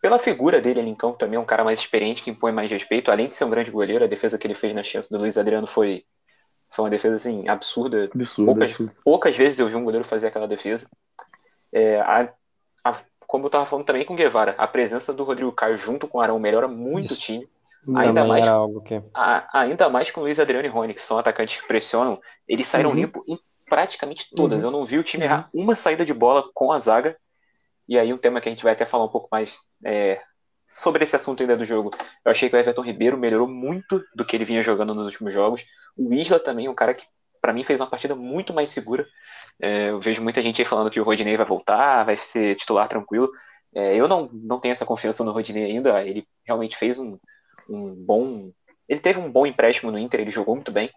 pela 0.00 0.18
figura 0.18 0.60
dele 0.60 0.80
ali 0.80 0.90
em 0.90 0.94
campo 0.94 1.18
também, 1.18 1.38
um 1.38 1.44
cara 1.44 1.64
mais 1.64 1.80
experiente 1.80 2.22
que 2.22 2.30
impõe 2.30 2.52
mais 2.52 2.70
respeito, 2.70 3.10
além 3.10 3.28
de 3.28 3.36
ser 3.36 3.44
um 3.44 3.50
grande 3.50 3.70
goleiro, 3.70 4.04
a 4.04 4.08
defesa 4.08 4.38
que 4.38 4.46
ele 4.46 4.54
fez 4.54 4.74
na 4.74 4.82
chance 4.82 5.10
do 5.10 5.18
Luiz 5.18 5.36
Adriano 5.36 5.66
foi, 5.66 6.04
foi 6.70 6.84
uma 6.84 6.90
defesa 6.90 7.16
assim, 7.16 7.48
absurda. 7.48 8.10
absurda 8.14 8.52
poucas, 8.52 8.92
poucas 9.04 9.36
vezes 9.36 9.58
eu 9.58 9.68
vi 9.68 9.74
um 9.74 9.84
goleiro 9.84 10.04
fazer 10.04 10.28
aquela 10.28 10.48
defesa. 10.48 10.88
É, 11.72 12.00
a, 12.00 12.32
a 12.84 12.96
como 13.30 13.44
eu 13.44 13.46
estava 13.46 13.64
falando 13.64 13.86
também 13.86 14.04
com 14.04 14.12
o 14.12 14.16
Guevara, 14.16 14.56
a 14.58 14.66
presença 14.66 15.12
do 15.12 15.22
Rodrigo 15.22 15.52
Caio 15.52 15.78
junto 15.78 16.08
com 16.08 16.18
o 16.18 16.20
Arão 16.20 16.40
melhora 16.40 16.66
muito 16.66 17.14
o 17.14 17.16
time. 17.16 17.48
Ainda 17.94 18.24
mais, 18.24 18.44
que... 18.84 19.00
a, 19.14 19.60
ainda 19.60 19.88
mais 19.88 20.10
com 20.10 20.20
o 20.20 20.24
Luiz 20.24 20.40
Adriano 20.40 20.66
e 20.66 20.68
Rony, 20.68 20.92
que 20.92 21.00
são 21.00 21.16
atacantes 21.16 21.60
que 21.60 21.68
pressionam, 21.68 22.20
eles 22.48 22.66
saíram 22.66 22.90
uhum. 22.90 22.96
limpo 22.96 23.24
em 23.28 23.38
praticamente 23.68 24.34
todas. 24.34 24.62
Uhum. 24.62 24.66
Eu 24.66 24.72
não 24.72 24.84
vi 24.84 24.98
o 24.98 25.04
time 25.04 25.26
errar 25.26 25.48
uhum. 25.54 25.62
uma 25.62 25.76
saída 25.76 26.04
de 26.04 26.12
bola 26.12 26.50
com 26.52 26.72
a 26.72 26.80
zaga. 26.80 27.16
E 27.88 27.96
aí 27.96 28.12
um 28.12 28.18
tema 28.18 28.40
que 28.40 28.48
a 28.48 28.50
gente 28.52 28.64
vai 28.64 28.72
até 28.72 28.84
falar 28.84 29.04
um 29.04 29.08
pouco 29.08 29.28
mais 29.30 29.60
é, 29.84 30.20
sobre 30.66 31.04
esse 31.04 31.14
assunto 31.14 31.40
ainda 31.40 31.56
do 31.56 31.64
jogo. 31.64 31.92
Eu 32.24 32.32
achei 32.32 32.50
que 32.50 32.56
o 32.56 32.58
Everton 32.58 32.82
Ribeiro 32.82 33.16
melhorou 33.16 33.46
muito 33.46 34.02
do 34.12 34.24
que 34.24 34.36
ele 34.36 34.44
vinha 34.44 34.60
jogando 34.60 34.92
nos 34.92 35.06
últimos 35.06 35.32
jogos. 35.32 35.64
O 35.96 36.12
Isla 36.12 36.40
também, 36.40 36.68
um 36.68 36.74
cara 36.74 36.94
que 36.94 37.04
para 37.40 37.52
mim 37.52 37.64
fez 37.64 37.80
uma 37.80 37.86
partida 37.86 38.14
muito 38.14 38.52
mais 38.52 38.70
segura. 38.70 39.06
É, 39.60 39.90
eu 39.90 40.00
vejo 40.00 40.22
muita 40.22 40.42
gente 40.42 40.60
aí 40.60 40.66
falando 40.66 40.90
que 40.90 41.00
o 41.00 41.04
Rodinei 41.04 41.36
vai 41.36 41.46
voltar, 41.46 42.04
vai 42.04 42.16
ser 42.16 42.56
titular 42.56 42.88
tranquilo. 42.88 43.30
É, 43.74 43.94
eu 43.94 44.08
não, 44.08 44.28
não 44.32 44.58
tenho 44.58 44.72
essa 44.72 44.86
confiança 44.86 45.24
no 45.24 45.32
Rodinei 45.32 45.64
ainda. 45.64 46.02
Ele 46.04 46.26
realmente 46.44 46.76
fez 46.76 46.98
um, 46.98 47.18
um 47.68 47.94
bom. 47.94 48.52
Ele 48.88 49.00
teve 49.00 49.20
um 49.20 49.30
bom 49.30 49.46
empréstimo 49.46 49.90
no 49.90 49.98
Inter, 49.98 50.20
ele 50.20 50.30
jogou 50.30 50.54
muito 50.54 50.72
bem. 50.72 50.90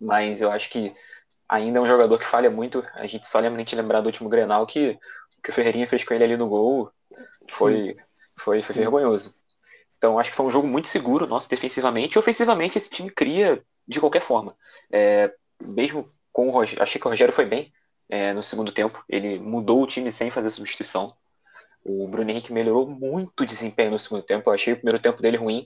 Mas 0.00 0.42
eu 0.42 0.50
acho 0.50 0.68
que 0.68 0.92
ainda 1.48 1.78
é 1.78 1.82
um 1.82 1.86
jogador 1.86 2.18
que 2.18 2.26
falha 2.26 2.50
muito. 2.50 2.84
A 2.94 3.06
gente 3.06 3.26
só 3.26 3.38
lembra 3.38 3.64
de 3.64 3.76
lembrar 3.76 4.00
do 4.00 4.06
último 4.06 4.28
Grenal 4.28 4.66
que, 4.66 4.98
que 5.42 5.50
o 5.50 5.52
Ferreirinha 5.52 5.86
fez 5.86 6.04
com 6.04 6.14
ele 6.14 6.24
ali 6.24 6.36
no 6.36 6.48
gol. 6.48 6.90
Foi, 7.48 7.96
foi, 8.36 8.62
foi 8.62 8.74
vergonhoso. 8.74 9.40
Então 9.96 10.18
acho 10.18 10.30
que 10.30 10.36
foi 10.36 10.46
um 10.46 10.50
jogo 10.50 10.66
muito 10.66 10.88
seguro, 10.88 11.26
nosso, 11.26 11.48
defensivamente. 11.48 12.16
E 12.16 12.18
ofensivamente 12.18 12.76
esse 12.76 12.90
time 12.90 13.10
cria 13.10 13.62
de 13.86 14.00
qualquer 14.00 14.20
forma. 14.20 14.56
É, 14.90 15.32
mesmo 15.60 16.10
com 16.32 16.48
o 16.48 16.50
Rogério, 16.50 16.82
achei 16.82 17.00
que 17.00 17.06
o 17.06 17.10
Rogério 17.10 17.34
foi 17.34 17.44
bem 17.44 17.72
é, 18.08 18.32
no 18.32 18.42
segundo 18.42 18.72
tempo. 18.72 19.04
Ele 19.08 19.38
mudou 19.38 19.82
o 19.82 19.86
time 19.86 20.10
sem 20.12 20.30
fazer 20.30 20.50
substituição. 20.50 21.14
O 21.84 22.06
Bruno 22.08 22.30
Henrique 22.30 22.52
melhorou 22.52 22.88
muito 22.88 23.42
o 23.42 23.46
desempenho 23.46 23.90
no 23.90 23.98
segundo 23.98 24.22
tempo. 24.22 24.48
Eu 24.48 24.54
achei 24.54 24.72
o 24.72 24.76
primeiro 24.76 25.00
tempo 25.00 25.20
dele 25.22 25.36
ruim. 25.36 25.64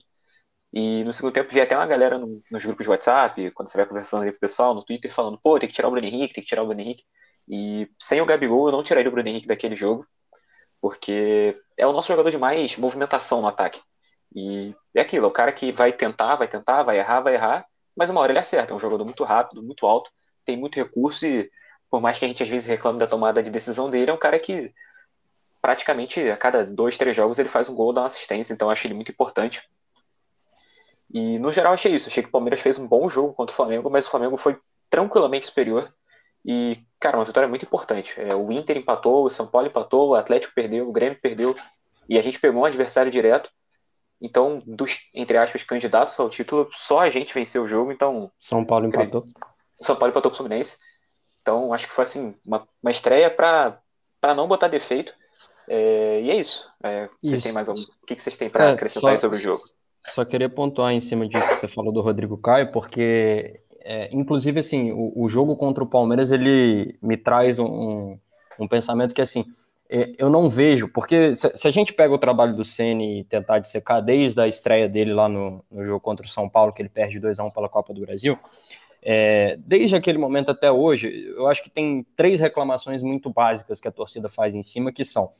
E 0.72 1.04
no 1.04 1.12
segundo 1.12 1.32
tempo 1.32 1.52
vi 1.52 1.60
até 1.60 1.76
uma 1.76 1.86
galera 1.86 2.18
no, 2.18 2.42
nos 2.50 2.64
grupos 2.64 2.84
de 2.84 2.90
WhatsApp, 2.90 3.50
quando 3.52 3.68
você 3.68 3.78
vai 3.78 3.86
conversando 3.86 4.22
ali 4.22 4.32
com 4.32 4.36
o 4.36 4.40
pessoal, 4.40 4.74
no 4.74 4.84
Twitter, 4.84 5.12
falando, 5.12 5.38
pô, 5.40 5.58
tem 5.58 5.68
que 5.68 5.74
tirar 5.74 5.88
o 5.88 5.90
Bruno 5.90 6.06
Henrique, 6.06 6.34
tem 6.34 6.42
que 6.44 6.48
tirar 6.48 6.62
o 6.62 6.66
Bruno 6.66 6.80
Henrique. 6.80 7.04
E 7.48 7.90
sem 7.98 8.20
o 8.20 8.26
Gabigol, 8.26 8.66
eu 8.68 8.72
não 8.72 8.82
tiraria 8.82 9.08
o 9.08 9.12
Bruno 9.12 9.28
Henrique 9.28 9.46
daquele 9.46 9.76
jogo, 9.76 10.06
porque 10.80 11.58
é 11.76 11.86
o 11.86 11.92
nosso 11.92 12.08
jogador 12.08 12.30
de 12.30 12.38
mais 12.38 12.76
movimentação 12.76 13.40
no 13.40 13.48
ataque. 13.48 13.80
E 14.34 14.74
é 14.94 15.00
aquilo, 15.00 15.26
é 15.26 15.28
o 15.28 15.32
cara 15.32 15.52
que 15.52 15.72
vai 15.72 15.92
tentar, 15.92 16.36
vai 16.36 16.48
tentar, 16.48 16.82
vai 16.82 16.98
errar, 16.98 17.20
vai 17.20 17.34
errar, 17.34 17.66
mas 17.96 18.10
uma 18.10 18.20
hora 18.20 18.32
ele 18.32 18.38
acerta. 18.38 18.72
É 18.72 18.76
um 18.76 18.78
jogador 18.78 19.04
muito 19.04 19.24
rápido, 19.24 19.62
muito 19.62 19.86
alto, 19.86 20.10
tem 20.44 20.56
muito 20.56 20.76
recurso 20.76 21.26
e 21.26 21.50
por 21.90 22.00
mais 22.00 22.18
que 22.18 22.24
a 22.24 22.28
gente 22.28 22.42
às 22.42 22.48
vezes 22.48 22.68
reclame 22.68 22.98
da 22.98 23.06
tomada 23.06 23.42
de 23.42 23.50
decisão 23.50 23.88
dele, 23.88 24.10
é 24.10 24.14
um 24.14 24.18
cara 24.18 24.38
que 24.38 24.72
praticamente 25.62 26.20
a 26.30 26.36
cada 26.36 26.64
dois, 26.64 26.98
três 26.98 27.16
jogos 27.16 27.38
ele 27.38 27.48
faz 27.48 27.68
um 27.68 27.74
gol, 27.74 27.92
dá 27.92 28.02
uma 28.02 28.06
assistência, 28.06 28.52
então 28.52 28.70
acho 28.70 28.86
ele 28.86 28.94
muito 28.94 29.10
importante. 29.10 29.68
E 31.12 31.38
no 31.38 31.52
geral 31.52 31.72
achei 31.72 31.94
isso, 31.94 32.08
achei 32.08 32.22
que 32.22 32.28
o 32.28 32.32
Palmeiras 32.32 32.60
fez 32.60 32.78
um 32.78 32.86
bom 32.86 33.08
jogo 33.08 33.32
contra 33.32 33.52
o 33.52 33.56
Flamengo, 33.56 33.88
mas 33.90 34.06
o 34.06 34.10
Flamengo 34.10 34.36
foi 34.36 34.58
tranquilamente 34.90 35.46
superior. 35.46 35.92
E, 36.44 36.78
cara, 37.00 37.16
uma 37.16 37.24
vitória 37.24 37.48
muito 37.48 37.64
importante. 37.64 38.14
É, 38.20 38.34
o 38.34 38.52
Inter 38.52 38.76
empatou, 38.76 39.24
o 39.24 39.30
São 39.30 39.46
Paulo 39.46 39.66
empatou, 39.66 40.10
o 40.10 40.14
Atlético 40.14 40.54
perdeu, 40.54 40.88
o 40.88 40.92
Grêmio 40.92 41.18
perdeu, 41.20 41.56
e 42.08 42.18
a 42.18 42.22
gente 42.22 42.38
pegou 42.38 42.62
um 42.62 42.64
adversário 42.64 43.10
direto. 43.10 43.50
Então, 44.20 44.62
dos, 44.66 45.10
entre 45.14 45.36
aspas, 45.36 45.62
candidatos 45.62 46.18
ao 46.18 46.30
título, 46.30 46.68
só 46.72 47.00
a 47.00 47.10
gente 47.10 47.34
venceu 47.34 47.64
o 47.64 47.68
jogo, 47.68 47.92
então... 47.92 48.30
São 48.40 48.64
Paulo 48.64 48.86
empatou. 48.86 49.26
São 49.76 49.96
Paulo 49.96 50.10
empatou 50.10 50.30
com 50.30 50.34
o 50.34 50.38
Fluminense. 50.38 50.78
Então, 51.42 51.72
acho 51.72 51.86
que 51.86 51.92
foi, 51.92 52.04
assim, 52.04 52.34
uma, 52.46 52.66
uma 52.82 52.90
estreia 52.90 53.30
para 53.30 53.78
não 54.34 54.48
botar 54.48 54.68
defeito. 54.68 55.12
É, 55.68 56.20
e 56.22 56.30
é 56.30 56.36
isso. 56.36 56.70
É, 56.82 57.08
vocês 57.22 57.42
têm 57.42 57.52
mais 57.52 57.68
algum... 57.68 57.80
O 57.80 58.06
que, 58.06 58.14
que 58.14 58.22
vocês 58.22 58.36
têm 58.36 58.48
para 58.48 58.70
é, 58.70 58.72
acrescentar 58.72 59.12
só, 59.12 59.18
sobre 59.18 59.36
o 59.36 59.40
jogo? 59.40 59.62
Só 60.06 60.24
queria 60.24 60.48
pontuar 60.48 60.92
em 60.92 61.00
cima 61.00 61.28
disso 61.28 61.48
que 61.48 61.56
você 61.56 61.68
falou 61.68 61.92
do 61.92 62.00
Rodrigo 62.00 62.38
Caio, 62.38 62.72
porque, 62.72 63.60
é, 63.80 64.08
inclusive, 64.12 64.60
assim, 64.60 64.92
o, 64.92 65.12
o, 65.14 65.28
jogo 65.28 65.56
contra 65.56 65.84
o 65.84 65.88
Palmeiras, 65.88 66.30
ele 66.30 66.96
me 67.02 67.18
traz 67.18 67.58
um, 67.58 68.18
um 68.58 68.66
pensamento 68.66 69.14
que, 69.14 69.20
assim, 69.20 69.44
eu 69.88 70.28
não 70.28 70.50
vejo, 70.50 70.88
porque 70.88 71.34
se, 71.34 71.50
se, 71.56 71.68
a 71.68 71.70
gente 71.70 71.92
pega 71.92 72.12
o 72.12 72.18
trabalho 72.18 72.56
do 72.56 72.64
Ceni 72.64 73.20
e 73.20 73.24
tentar 73.24 73.58
dissecar 73.58 74.02
desde 74.02 74.40
a 74.40 74.48
estreia 74.48 74.88
dele 74.88 75.14
lá 75.14 75.28
no, 75.28 75.64
no 75.70 75.84
jogo 75.84 76.00
contra 76.00 76.26
o 76.26 76.28
São 76.28 76.48
Paulo, 76.48 76.72
que 76.72 76.82
ele 76.82 76.88
perde 76.88 77.20
2 77.20 77.38
a 77.38 77.44
1 77.44 77.50
pela 77.50 77.68
Copa 77.68 77.94
do 77.94 78.00
Brasil, 78.00 78.38
é, 79.08 79.56
desde 79.58 79.94
aquele 79.94 80.18
momento 80.18 80.50
até 80.50 80.70
hoje, 80.70 81.32
eu 81.36 81.46
acho 81.46 81.62
que 81.62 81.70
tem 81.70 82.04
três 82.16 82.40
reclamações 82.40 83.04
muito 83.04 83.30
básicas 83.30 83.80
que 83.80 83.86
a 83.86 83.92
torcida 83.92 84.28
faz 84.28 84.52
em 84.52 84.62
cima, 84.62 84.90
que 84.90 85.04
são 85.04 85.30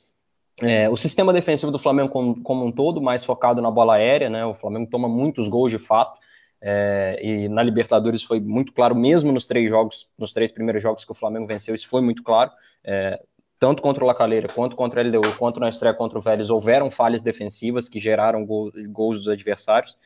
é, 0.62 0.88
o 0.88 0.96
sistema 0.96 1.32
defensivo 1.32 1.72
do 1.72 1.78
Flamengo 1.78 2.08
como, 2.08 2.40
como, 2.42 2.64
um 2.64 2.70
todo, 2.70 3.02
mais 3.02 3.24
focado 3.24 3.60
na 3.60 3.70
bola 3.70 3.94
aérea, 3.94 4.30
né? 4.30 4.46
O 4.46 4.54
Flamengo 4.54 4.88
toma 4.88 5.08
muitos 5.08 5.48
gols 5.48 5.72
de 5.72 5.80
fato. 5.80 6.16
É, 6.62 7.18
e 7.20 7.48
na 7.48 7.62
Libertadores 7.62 8.22
foi 8.22 8.40
muito 8.40 8.72
claro, 8.72 8.94
mesmo 8.94 9.32
nos 9.32 9.46
três 9.46 9.68
jogos, 9.68 10.08
nos 10.16 10.32
três 10.32 10.52
primeiros 10.52 10.82
jogos 10.82 11.04
que 11.04 11.12
o 11.12 11.14
Flamengo 11.14 11.46
venceu, 11.46 11.74
isso 11.74 11.88
foi 11.88 12.00
muito 12.00 12.22
claro. 12.22 12.52
É, 12.84 13.20
tanto 13.58 13.82
contra 13.82 14.04
o 14.04 14.06
Lacaleira, 14.06 14.48
quanto 14.48 14.76
contra 14.76 15.02
o 15.02 15.06
LDU, 15.06 15.38
quanto 15.38 15.58
na 15.60 15.68
estreia 15.68 15.94
contra 15.94 16.18
o 16.18 16.22
Vélez, 16.22 16.50
houveram 16.50 16.90
falhas 16.90 17.22
defensivas 17.22 17.88
que 17.88 17.98
geraram 17.98 18.44
gol, 18.44 18.70
gols 18.88 19.18
dos 19.18 19.28
adversários. 19.28 19.96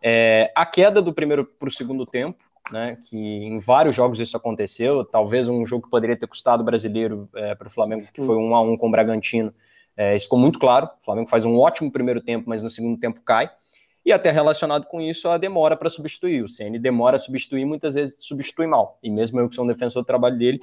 É, 0.00 0.52
a 0.54 0.64
queda 0.64 1.02
do 1.02 1.12
primeiro 1.12 1.44
para 1.44 1.68
o 1.68 1.72
segundo 1.72 2.06
tempo, 2.06 2.38
né, 2.70 2.96
que 3.08 3.16
em 3.16 3.58
vários 3.58 3.94
jogos 3.94 4.20
isso 4.20 4.36
aconteceu, 4.36 5.04
talvez 5.04 5.48
um 5.48 5.66
jogo 5.66 5.84
que 5.84 5.90
poderia 5.90 6.16
ter 6.16 6.26
custado 6.26 6.62
o 6.62 6.64
brasileiro 6.64 7.28
é, 7.34 7.54
para 7.54 7.68
o 7.68 7.70
Flamengo, 7.70 8.04
que 8.12 8.22
foi 8.22 8.36
um 8.36 8.54
a 8.54 8.62
um 8.62 8.76
com 8.76 8.88
o 8.88 8.90
Bragantino, 8.90 9.52
é, 9.96 10.16
isso 10.16 10.26
ficou 10.26 10.38
muito 10.38 10.58
claro. 10.58 10.86
O 10.86 11.04
Flamengo 11.04 11.28
faz 11.28 11.44
um 11.44 11.58
ótimo 11.58 11.90
primeiro 11.90 12.20
tempo, 12.20 12.48
mas 12.48 12.62
no 12.62 12.70
segundo 12.70 12.98
tempo 12.98 13.20
cai. 13.20 13.50
E 14.04 14.12
até 14.12 14.30
relacionado 14.30 14.86
com 14.86 15.00
isso, 15.00 15.28
a 15.28 15.38
demora 15.38 15.76
para 15.76 15.88
substituir. 15.88 16.42
O 16.42 16.48
CN 16.48 16.78
demora 16.78 17.16
a 17.16 17.18
substituir, 17.18 17.64
muitas 17.64 17.94
vezes 17.94 18.24
substitui 18.24 18.66
mal. 18.66 18.98
E 19.02 19.10
mesmo 19.10 19.38
eu 19.38 19.48
que 19.48 19.54
sou 19.54 19.64
um 19.64 19.68
defensor 19.68 20.02
do 20.02 20.06
trabalho 20.06 20.36
dele, 20.36 20.60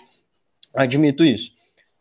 admito 0.75 1.23
isso. 1.23 1.51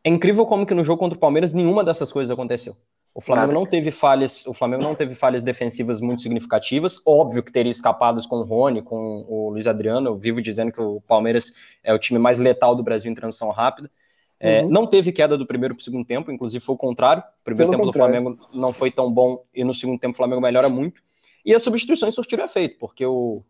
É 0.09 0.11
incrível 0.11 0.47
como 0.47 0.65
que 0.65 0.73
no 0.73 0.83
jogo 0.83 0.99
contra 0.99 1.19
o 1.19 1.21
Palmeiras 1.21 1.53
nenhuma 1.53 1.85
dessas 1.85 2.11
coisas 2.11 2.31
aconteceu. 2.31 2.75
O 3.15 3.21
Flamengo 3.21 3.53
não 3.53 3.67
teve 3.67 3.91
falhas, 3.91 4.47
o 4.47 4.55
Flamengo 4.55 4.83
não 4.83 4.95
teve 4.95 5.15
falhas 5.15 5.45
defensivas 5.45 6.01
muito 6.01 6.23
significativas. 6.23 6.99
Óbvio 7.05 7.43
que 7.43 7.53
teria 7.53 7.71
escapadas 7.71 8.25
com 8.25 8.37
o 8.37 8.43
Rony, 8.43 8.81
com 8.81 9.27
o 9.29 9.51
Luiz 9.51 9.67
Adriano. 9.67 10.09
Eu 10.09 10.17
vivo 10.17 10.41
dizendo 10.41 10.73
que 10.73 10.81
o 10.81 11.03
Palmeiras 11.03 11.53
é 11.85 11.93
o 11.93 11.99
time 11.99 12.19
mais 12.19 12.39
letal 12.39 12.75
do 12.75 12.83
Brasil 12.83 13.13
em 13.13 13.15
transição 13.15 13.51
rápida. 13.51 13.91
É, 14.41 14.63
uhum. 14.63 14.71
Não 14.71 14.87
teve 14.87 15.13
queda 15.13 15.37
do 15.37 15.47
primeiro 15.47 15.75
para 15.75 15.83
o 15.83 15.85
segundo 15.85 16.07
tempo, 16.07 16.33
inclusive 16.33 16.65
foi 16.65 16.75
o 16.75 16.79
contrário. 16.79 17.23
O 17.23 17.45
primeiro 17.45 17.71
Pelo 17.71 17.83
tempo 17.83 17.93
contrário. 17.93 18.15
do 18.15 18.23
Flamengo 18.23 18.49
não 18.55 18.73
foi 18.73 18.91
tão 18.91 19.13
bom 19.13 19.45
e 19.55 19.63
no 19.63 19.75
segundo 19.75 20.01
tempo 20.01 20.15
o 20.15 20.17
Flamengo 20.17 20.41
melhora 20.41 20.71
muito. 20.71 21.03
E 21.45 21.55
as 21.55 21.63
substituições 21.63 22.15
surtiram 22.15 22.47
efeito, 22.47 22.79
porque 22.79 23.05
o 23.05 23.43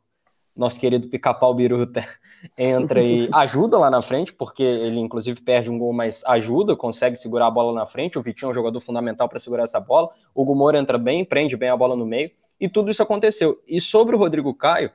nosso 0.58 0.80
querido 0.80 1.08
Pica-Pau 1.08 1.54
Biruta 1.54 2.04
entra 2.58 3.00
e 3.00 3.28
ajuda 3.32 3.78
lá 3.78 3.88
na 3.88 4.02
frente, 4.02 4.32
porque 4.32 4.62
ele 4.62 4.98
inclusive 4.98 5.40
perde 5.40 5.70
um 5.70 5.78
gol, 5.78 5.92
mas 5.92 6.24
ajuda, 6.26 6.74
consegue 6.74 7.16
segurar 7.16 7.46
a 7.46 7.50
bola 7.50 7.72
na 7.72 7.86
frente. 7.86 8.18
O 8.18 8.22
Vitinho 8.22 8.48
é 8.48 8.50
um 8.50 8.54
jogador 8.54 8.80
fundamental 8.80 9.28
para 9.28 9.38
segurar 9.38 9.62
essa 9.62 9.78
bola. 9.78 10.10
O 10.34 10.44
Gumor 10.44 10.74
entra 10.74 10.98
bem, 10.98 11.24
prende 11.24 11.56
bem 11.56 11.68
a 11.68 11.76
bola 11.76 11.94
no 11.94 12.04
meio, 12.04 12.30
e 12.60 12.68
tudo 12.68 12.90
isso 12.90 13.02
aconteceu. 13.02 13.62
E 13.68 13.80
sobre 13.80 14.16
o 14.16 14.18
Rodrigo 14.18 14.52
Caio, 14.52 14.90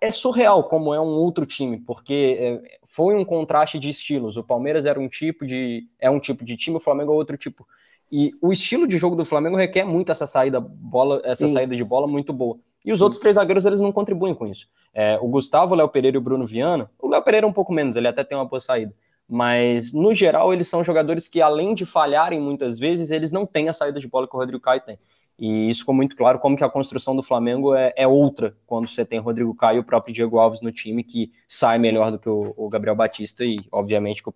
é 0.00 0.10
surreal 0.10 0.64
como 0.64 0.92
é 0.92 1.00
um 1.00 1.14
outro 1.14 1.46
time, 1.46 1.78
porque 1.78 2.36
é, 2.38 2.78
foi 2.84 3.14
um 3.14 3.24
contraste 3.24 3.78
de 3.78 3.88
estilos. 3.88 4.36
O 4.36 4.42
Palmeiras 4.42 4.84
era 4.84 4.98
um 4.98 5.08
tipo 5.08 5.46
de 5.46 5.86
é 5.98 6.10
um 6.10 6.18
tipo 6.18 6.44
de 6.44 6.56
time, 6.56 6.76
o 6.76 6.80
Flamengo 6.80 7.12
é 7.12 7.14
outro 7.14 7.36
tipo. 7.36 7.66
E 8.12 8.32
o 8.42 8.52
estilo 8.52 8.86
de 8.86 8.98
jogo 8.98 9.16
do 9.16 9.24
Flamengo 9.24 9.56
requer 9.56 9.84
muito 9.84 10.12
essa 10.12 10.26
saída 10.26 10.60
bola, 10.60 11.22
essa 11.24 11.46
Sim. 11.46 11.54
saída 11.54 11.74
de 11.74 11.84
bola 11.84 12.06
muito 12.06 12.32
boa. 12.32 12.58
E 12.84 12.92
os 12.92 13.00
outros 13.00 13.20
três 13.20 13.36
zagueiros 13.36 13.64
eles 13.64 13.80
não 13.80 13.90
contribuem 13.90 14.34
com 14.34 14.44
isso. 14.44 14.68
É, 14.92 15.18
o 15.20 15.26
Gustavo, 15.26 15.74
o 15.74 15.76
Léo 15.76 15.88
Pereira 15.88 16.16
e 16.16 16.18
o 16.18 16.22
Bruno 16.22 16.46
Viana. 16.46 16.90
O 16.98 17.08
Léo 17.08 17.22
Pereira 17.22 17.46
é 17.46 17.48
um 17.48 17.52
pouco 17.52 17.72
menos, 17.72 17.96
ele 17.96 18.06
até 18.06 18.22
tem 18.22 18.36
uma 18.36 18.44
boa 18.44 18.60
saída. 18.60 18.94
Mas 19.26 19.94
no 19.94 20.12
geral 20.12 20.52
eles 20.52 20.68
são 20.68 20.84
jogadores 20.84 21.26
que 21.26 21.40
além 21.40 21.74
de 21.74 21.86
falharem 21.86 22.38
muitas 22.38 22.78
vezes, 22.78 23.10
eles 23.10 23.32
não 23.32 23.46
têm 23.46 23.68
a 23.68 23.72
saída 23.72 23.98
de 23.98 24.06
bola 24.06 24.28
que 24.28 24.36
o 24.36 24.38
Rodrigo 24.38 24.62
Caio 24.62 24.82
tem. 24.82 24.98
E 25.38 25.68
isso 25.68 25.80
ficou 25.80 25.94
muito 25.94 26.14
claro 26.14 26.38
como 26.38 26.56
que 26.56 26.62
a 26.62 26.68
construção 26.68 27.16
do 27.16 27.22
Flamengo 27.22 27.74
é, 27.74 27.92
é 27.96 28.06
outra 28.06 28.56
quando 28.66 28.86
você 28.86 29.04
tem 29.04 29.18
Rodrigo 29.18 29.54
Caio 29.54 29.78
e 29.78 29.80
o 29.80 29.84
próprio 29.84 30.14
Diego 30.14 30.38
Alves 30.38 30.60
no 30.60 30.70
time, 30.70 31.02
que 31.02 31.32
sai 31.48 31.78
melhor 31.78 32.12
do 32.12 32.18
que 32.18 32.28
o, 32.28 32.54
o 32.56 32.68
Gabriel 32.68 32.94
Batista 32.94 33.44
e, 33.44 33.58
obviamente, 33.72 34.22
que 34.22 34.28
o... 34.28 34.34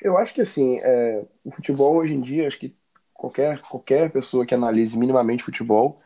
Eu 0.00 0.16
acho 0.16 0.32
que, 0.32 0.40
assim, 0.40 0.78
é, 0.78 1.22
o 1.44 1.50
futebol 1.50 1.96
hoje 1.96 2.14
em 2.14 2.22
dia, 2.22 2.46
acho 2.46 2.58
que 2.58 2.74
qualquer, 3.12 3.60
qualquer 3.60 4.10
pessoa 4.10 4.46
que 4.46 4.54
analise 4.54 4.96
minimamente 4.96 5.42
futebol 5.42 5.98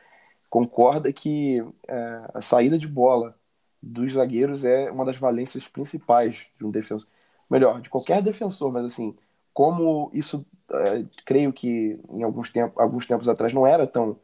concorda 0.54 1.12
que 1.12 1.60
é, 1.88 2.30
a 2.32 2.40
saída 2.40 2.78
de 2.78 2.86
bola 2.86 3.34
dos 3.82 4.12
zagueiros 4.12 4.64
é 4.64 4.88
uma 4.88 5.04
das 5.04 5.16
valências 5.16 5.66
principais 5.66 6.46
de 6.56 6.64
um 6.64 6.70
defensor. 6.70 7.08
Melhor, 7.50 7.80
de 7.80 7.90
qualquer 7.90 8.22
defensor, 8.22 8.72
mas 8.72 8.84
assim, 8.84 9.16
como 9.52 10.12
isso 10.14 10.46
é, 10.70 11.04
creio 11.24 11.52
que 11.52 11.98
em 12.08 12.22
alguns 12.22 12.52
tempos, 12.52 12.80
alguns 12.80 13.04
tempos 13.04 13.26
atrás 13.28 13.52
não 13.52 13.66
era 13.66 13.84
tão, 13.84 14.16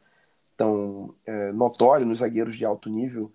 tão 0.55 1.13
é, 1.25 1.51
notório 1.51 2.05
nos 2.05 2.19
zagueiros 2.19 2.55
de 2.55 2.63
alto 2.63 2.89
nível. 2.89 3.29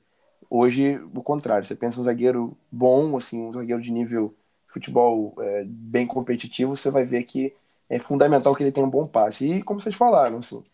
Hoje, 0.49 0.99
o 1.15 1.23
contrário. 1.23 1.67
Você 1.67 1.77
pensa 1.77 2.01
um 2.01 2.05
zagueiro 2.05 2.57
bom, 2.73 3.15
assim, 3.19 3.43
um 3.43 3.53
zagueiro 3.53 3.83
de 3.83 3.93
nível 3.93 4.35
futebol 4.69 5.35
é, 5.39 5.65
bem 5.67 6.07
competitivo, 6.07 6.75
você 6.75 6.91
vai 6.91 7.05
ver 7.05 7.25
que 7.25 7.53
é 7.91 7.99
fundamental 7.99 8.55
que 8.55 8.63
ele 8.63 8.73
tenha 8.73 8.87
um 8.87 8.91
bom 8.91 9.07
passe. 9.07 9.47
E 9.47 9.63
como 9.63 9.83
vocês 9.83 9.95
falaram, 9.95 10.39
assim, 10.39 10.65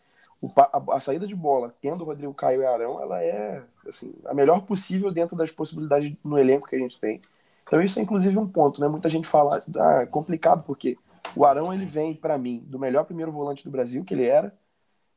a, 0.55 0.95
a, 0.95 0.99
saída 0.99 1.25
de 1.25 1.35
bola, 1.35 1.73
tendo 1.81 2.01
o 2.01 2.05
Rodrigo 2.05 2.33
Caio 2.33 2.61
e 2.61 2.65
Arão, 2.65 3.01
ela 3.01 3.21
é 3.21 3.61
assim, 3.87 4.13
a 4.25 4.33
melhor 4.33 4.61
possível 4.61 5.11
dentro 5.11 5.35
das 5.35 5.51
possibilidades 5.51 6.13
no 6.23 6.37
elenco 6.37 6.67
que 6.67 6.75
a 6.75 6.79
gente 6.79 6.99
tem. 6.99 7.21
Então 7.65 7.81
isso 7.81 7.99
é 7.99 8.01
inclusive 8.01 8.37
um 8.37 8.47
ponto, 8.47 8.81
né? 8.81 8.87
Muita 8.87 9.09
gente 9.09 9.27
fala, 9.27 9.63
ah, 9.77 10.01
é 10.01 10.05
complicado 10.05 10.63
porque 10.65 10.97
o 11.35 11.45
Arão 11.45 11.73
ele 11.73 11.85
vem, 11.85 12.13
para 12.13 12.37
mim, 12.37 12.63
do 12.67 12.77
melhor 12.77 13.05
primeiro 13.05 13.31
volante 13.31 13.63
do 13.63 13.71
Brasil, 13.71 14.03
que 14.03 14.13
ele 14.13 14.25
era. 14.25 14.53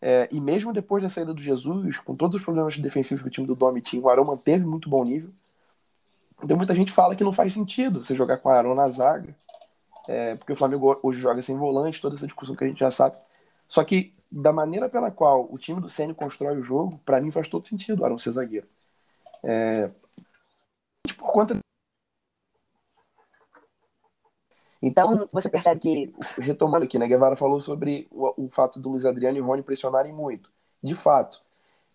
É, 0.00 0.28
e 0.30 0.40
mesmo 0.40 0.72
depois 0.72 1.02
da 1.02 1.08
saída 1.08 1.34
do 1.34 1.42
Jesus, 1.42 1.98
com 1.98 2.14
todos 2.14 2.36
os 2.36 2.42
problemas 2.42 2.78
defensivos 2.78 3.22
que 3.22 3.28
o 3.28 3.32
time 3.32 3.46
do 3.46 3.54
Domi 3.54 3.80
tinha, 3.80 4.02
o 4.02 4.08
Arão 4.08 4.24
manteve 4.24 4.64
muito 4.64 4.88
bom 4.88 5.04
nível. 5.04 5.30
Então 6.42 6.56
muita 6.56 6.74
gente 6.74 6.92
fala 6.92 7.16
que 7.16 7.24
não 7.24 7.32
faz 7.32 7.52
sentido 7.52 8.04
você 8.04 8.14
jogar 8.14 8.38
com 8.38 8.48
o 8.48 8.52
Arão 8.52 8.74
na 8.74 8.88
zaga, 8.88 9.34
é, 10.06 10.36
porque 10.36 10.52
o 10.52 10.56
Flamengo 10.56 10.96
hoje 11.02 11.20
joga 11.20 11.42
sem 11.42 11.56
volante, 11.56 12.00
toda 12.00 12.14
essa 12.14 12.26
discussão 12.26 12.54
que 12.54 12.62
a 12.62 12.68
gente 12.68 12.78
já 12.78 12.90
sabe. 12.90 13.16
Só 13.68 13.82
que 13.82 14.12
da 14.36 14.52
maneira 14.52 14.88
pela 14.88 15.10
qual 15.10 15.48
o 15.50 15.58
time 15.58 15.80
do 15.80 15.88
Ceni 15.88 16.14
constrói 16.14 16.58
o 16.58 16.62
jogo, 16.62 17.00
para 17.04 17.20
mim 17.20 17.30
faz 17.30 17.48
todo 17.48 17.66
sentido 17.66 18.00
o 18.02 18.04
Arão 18.04 18.18
ser 18.18 18.32
zagueiro. 18.32 18.68
É, 19.42 19.90
por 21.16 21.32
conta 21.32 21.58
Então, 24.82 25.28
você 25.32 25.48
percebe 25.48 25.80
que, 25.80 26.14
retomando 26.38 26.84
aqui, 26.84 26.98
né, 26.98 27.08
Guevara 27.08 27.34
falou 27.34 27.58
sobre 27.60 28.06
o, 28.10 28.44
o 28.44 28.48
fato 28.50 28.78
do 28.80 28.90
Luiz 28.90 29.06
Adriano 29.06 29.38
e 29.38 29.40
Rony 29.40 29.62
pressionarem 29.62 30.12
muito. 30.12 30.52
De 30.82 30.94
fato, 30.94 31.42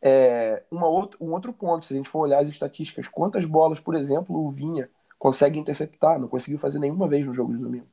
é, 0.01 0.63
uma 0.71 0.87
outra, 0.87 1.17
um 1.23 1.31
outro 1.31 1.53
ponto, 1.53 1.85
se 1.85 1.93
a 1.93 1.97
gente 1.97 2.09
for 2.09 2.21
olhar 2.21 2.39
as 2.41 2.49
estatísticas, 2.49 3.07
quantas 3.07 3.45
bolas, 3.45 3.79
por 3.79 3.95
exemplo, 3.95 4.35
o 4.35 4.51
Vinha 4.51 4.89
consegue 5.19 5.59
interceptar? 5.59 6.19
Não 6.19 6.27
conseguiu 6.27 6.59
fazer 6.59 6.79
nenhuma 6.79 7.07
vez 7.07 7.25
no 7.25 7.33
jogo 7.33 7.53
de 7.53 7.59
domingo. 7.59 7.87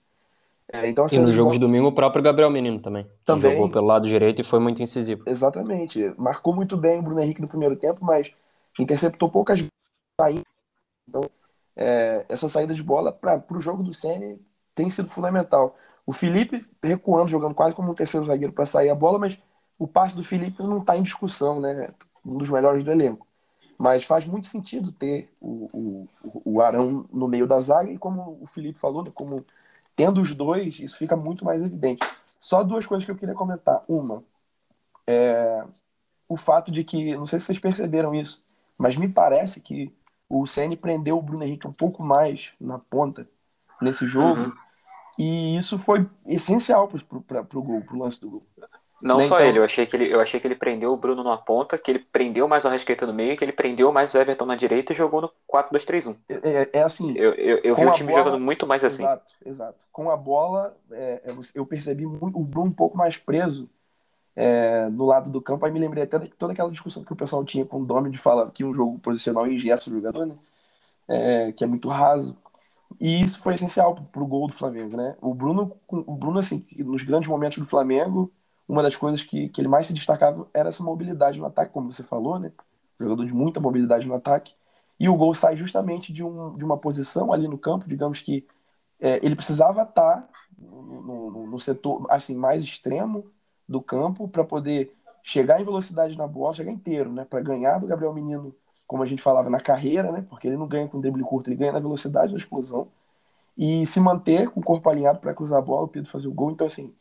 É, 0.71 0.87
então, 0.87 1.07
assim, 1.07 1.17
e 1.17 1.21
no 1.21 1.33
jogo 1.33 1.53
de 1.53 1.59
domingo, 1.59 1.89
o 1.89 1.93
próprio 1.93 2.23
Gabriel 2.23 2.51
Menino 2.51 2.79
também. 2.79 3.07
Também. 3.25 3.53
Jogou 3.53 3.71
pelo 3.71 3.87
lado 3.87 4.07
direito 4.07 4.41
e 4.41 4.45
foi 4.45 4.61
muito 4.61 4.83
incisivo. 4.83 5.23
Exatamente. 5.27 6.13
Marcou 6.19 6.55
muito 6.55 6.77
bem 6.77 6.99
o 6.99 7.03
Bruno 7.03 7.21
Henrique 7.21 7.41
no 7.41 7.49
primeiro 7.49 7.75
tempo, 7.75 8.05
mas 8.05 8.31
interceptou 8.79 9.31
poucas 9.31 9.61
vezes. 9.61 10.43
Então, 11.09 11.23
é, 11.75 12.27
essa 12.29 12.49
saída 12.49 12.75
de 12.75 12.83
bola 12.83 13.11
para 13.11 13.43
o 13.51 13.61
jogo 13.61 13.83
do 13.83 13.95
Senna 13.95 14.37
tem 14.75 14.91
sido 14.91 15.09
fundamental. 15.09 15.75
O 16.07 16.13
Felipe 16.13 16.63
recuando, 16.83 17.29
jogando 17.29 17.55
quase 17.55 17.75
como 17.75 17.91
um 17.91 17.95
terceiro 17.95 18.27
zagueiro 18.27 18.53
para 18.53 18.67
sair 18.67 18.91
a 18.91 18.95
bola, 18.95 19.19
mas 19.19 19.39
o 19.79 19.87
passe 19.87 20.17
do 20.17 20.25
Felipe 20.25 20.63
não 20.63 20.79
está 20.79 20.97
em 20.97 21.03
discussão, 21.03 21.61
né? 21.61 21.89
Um 22.25 22.37
dos 22.37 22.51
melhores 22.51 22.85
do 22.85 22.91
elenco. 22.91 23.27
Mas 23.79 24.05
faz 24.05 24.27
muito 24.27 24.49
sentido 24.49 24.91
ter 24.91 25.31
o, 25.41 25.69
o, 25.73 26.09
o 26.45 26.61
Arão 26.61 27.07
no 27.13 27.29
meio 27.29 27.47
da 27.47 27.61
zaga, 27.61 27.91
e 27.91 27.97
como 27.97 28.39
o 28.41 28.47
Felipe 28.47 28.79
falou, 28.79 29.05
né, 29.05 29.11
como 29.15 29.45
tendo 29.99 30.23
os 30.23 30.33
dois, 30.33 30.79
isso 30.79 30.97
fica 30.97 31.17
muito 31.17 31.45
mais 31.45 31.61
evidente. 31.61 32.07
Só 32.39 32.63
duas 32.63 32.87
coisas 32.87 33.05
que 33.05 33.11
eu 33.11 33.17
queria 33.17 33.35
comentar. 33.35 33.83
Uma, 33.89 34.23
é 35.05 35.65
o 36.29 36.37
fato 36.37 36.71
de 36.71 36.85
que, 36.85 37.17
não 37.17 37.27
sei 37.27 37.41
se 37.41 37.47
vocês 37.47 37.59
perceberam 37.59 38.15
isso, 38.15 38.45
mas 38.79 38.97
me 38.97 39.09
parece 39.09 39.61
que 39.61 39.93
o 40.29 40.47
CN 40.47 40.77
prendeu 40.77 41.19
o 41.19 41.23
Bruno 41.23 41.43
Henrique 41.43 41.67
um 41.67 41.73
pouco 41.73 42.01
mais 42.01 42.53
na 42.61 42.79
ponta 42.79 43.29
nesse 43.83 44.07
jogo. 44.07 44.43
Uhum. 44.43 44.53
E 45.19 45.57
isso 45.57 45.77
foi 45.81 46.09
essencial 46.25 46.87
para 46.87 47.59
o 47.59 47.63
gol, 47.63 47.83
para 47.83 47.97
o 47.97 47.99
lance 47.99 48.21
do 48.21 48.31
gol. 48.31 48.47
Não 49.01 49.21
só 49.21 49.37
então... 49.37 49.41
ele, 49.41 49.59
eu 49.59 49.65
achei, 49.65 49.87
que 49.87 49.95
ele, 49.95 50.13
eu 50.13 50.21
achei 50.21 50.41
que 50.41 50.47
ele 50.47 50.57
prendeu 50.57 50.93
o 50.93 50.97
Bruno 50.97 51.23
na 51.23 51.37
ponta, 51.37 51.79
que 51.79 51.91
ele 51.91 52.01
prendeu 52.01 52.49
mais 52.49 52.65
o 52.65 52.69
Rascaeta 52.69 53.07
no 53.07 53.15
meio, 53.15 53.37
que 53.37 53.45
ele 53.45 53.53
prendeu 53.53 53.93
mais 53.93 54.13
o 54.13 54.19
Everton 54.19 54.45
na 54.45 54.57
direita 54.57 54.93
e 54.93 54.97
jogou 54.97 55.21
no 55.21 55.31
4-2-3-1. 55.49 56.17
É, 56.29 56.35
é, 56.35 56.71
é, 56.73 56.83
assim. 56.83 57.17
Eu, 57.17 57.33
eu, 57.35 57.59
eu 57.59 57.77
vi 57.77 57.87
o 57.87 57.93
time 57.93 58.11
bola... 58.11 58.25
jogando 58.25 58.43
muito 58.43 58.67
mais 58.67 58.83
assim. 58.83 59.05
Exato, 59.05 59.35
exato. 59.47 59.87
Com 59.93 60.11
a 60.11 60.17
bola, 60.17 60.77
é, 60.91 61.23
é 61.27 61.35
eu 61.55 61.65
percebi 61.65 62.07
muito, 62.07 62.39
o 62.39 62.43
Bruno 62.43 62.71
um 62.71 62.75
pouco 62.75 62.97
mais 62.97 63.17
preso 63.17 63.71
é, 64.35 64.89
no 64.89 65.07
lado 65.07 65.31
do 65.31 65.41
campo. 65.41 65.65
Aí 65.65 65.71
me 65.71 65.79
lembrei 65.79 66.03
até 66.03 66.19
de 66.19 66.29
toda 66.29 66.53
aquela 66.53 66.71
discussão 66.71 67.05
que 67.05 67.13
o 67.13 67.17
pessoal 67.17 67.45
tinha 67.45 67.65
com 67.65 67.81
o 67.81 67.87
Domi 67.87 68.11
de 68.11 68.19
falar 68.19 68.51
que 68.51 68.65
um 68.65 68.75
jogo 68.75 68.99
posicional 68.99 69.47
ingesta 69.47 69.91
o 69.91 69.93
jogador, 69.93 70.27
né? 70.27 70.35
É, 71.07 71.53
que 71.53 71.63
é 71.63 71.67
muito 71.69 71.89
raso. 71.89 72.37
E 73.01 73.23
isso 73.23 73.41
foi 73.41 73.55
essencial 73.55 73.95
para 73.95 74.23
o 74.23 74.27
gol 74.27 74.49
do 74.49 74.55
Flamengo, 74.55 74.97
né? 74.97 75.17
O 75.21 75.33
Bruno, 75.33 75.77
o 75.87 76.17
Bruno, 76.17 76.41
assim, 76.41 76.67
nos 76.79 77.05
grandes 77.05 77.29
momentos 77.29 77.59
do 77.59 77.67
Flamengo 77.67 78.33
uma 78.69 78.83
das 78.83 78.95
coisas 78.95 79.23
que, 79.23 79.49
que 79.49 79.61
ele 79.61 79.69
mais 79.69 79.87
se 79.87 79.95
destacava 79.95 80.47
era 80.53 80.69
essa 80.69 80.83
mobilidade 80.83 81.39
no 81.39 81.47
ataque, 81.47 81.73
como 81.73 81.91
você 81.91 82.03
falou, 82.03 82.39
né? 82.39 82.53
Jogador 83.01 83.25
de 83.25 83.33
muita 83.33 83.61
mobilidade 83.61 84.07
no 84.07 84.15
ataque. 84.15 84.53
E 85.01 85.09
o 85.09 85.17
gol 85.17 85.35
sai 85.35 85.57
justamente 85.57 86.13
de, 86.13 86.23
um, 86.23 86.55
de 86.55 86.65
uma 86.65 86.77
posição 86.77 87.33
ali 87.33 87.49
no 87.49 87.57
campo, 87.57 87.89
digamos 87.89 88.21
que 88.21 88.47
é, 89.01 89.25
ele 89.25 89.37
precisava 89.37 89.83
estar 89.83 90.29
no, 90.59 91.31
no, 91.31 91.47
no, 91.47 91.61
setor 91.61 92.05
assim 92.11 92.35
mais 92.35 92.63
extremo 92.63 93.23
do 93.69 93.81
campo 93.81 94.27
para 94.29 94.45
poder 94.45 94.93
chegar 95.23 95.61
em 95.61 95.65
velocidade 95.65 96.19
na 96.19 96.27
bola, 96.27 96.53
chegar 96.53 96.73
inteiro, 96.73 97.13
né? 97.13 97.25
Para 97.25 97.41
ganhar 97.41 97.79
do 97.79 97.87
Gabriel 97.87 98.13
Menino, 98.13 98.55
como 98.87 99.03
a 99.03 99.07
gente 99.07 99.23
falava, 99.23 99.49
na 99.49 99.61
carreira, 99.61 100.11
né? 100.11 100.27
Porque 100.29 100.49
ele 100.49 100.57
não 100.57 100.67
ganha 100.67 100.89
com 100.89 101.01
drible 101.01 101.23
curto, 101.23 101.49
ele 101.49 101.57
ganha 101.57 101.73
na 101.73 101.81
velocidade, 101.81 102.33
na 102.33 102.39
explosão. 102.39 102.89
E 103.57 103.87
se 103.87 104.01
manter 104.01 104.51
com 104.51 104.61
o 104.61 104.63
corpo 104.63 104.89
alinhado 104.89 105.21
para 105.21 105.35
cruzar 105.35 105.59
a 105.59 105.63
bola, 105.63 105.85
o 105.85 105.89
Pedro 105.89 106.11
fazer 106.11 106.29
o 106.29 106.33
gol. 106.33 106.51
Então, 106.51 106.67
assim, 106.67 106.93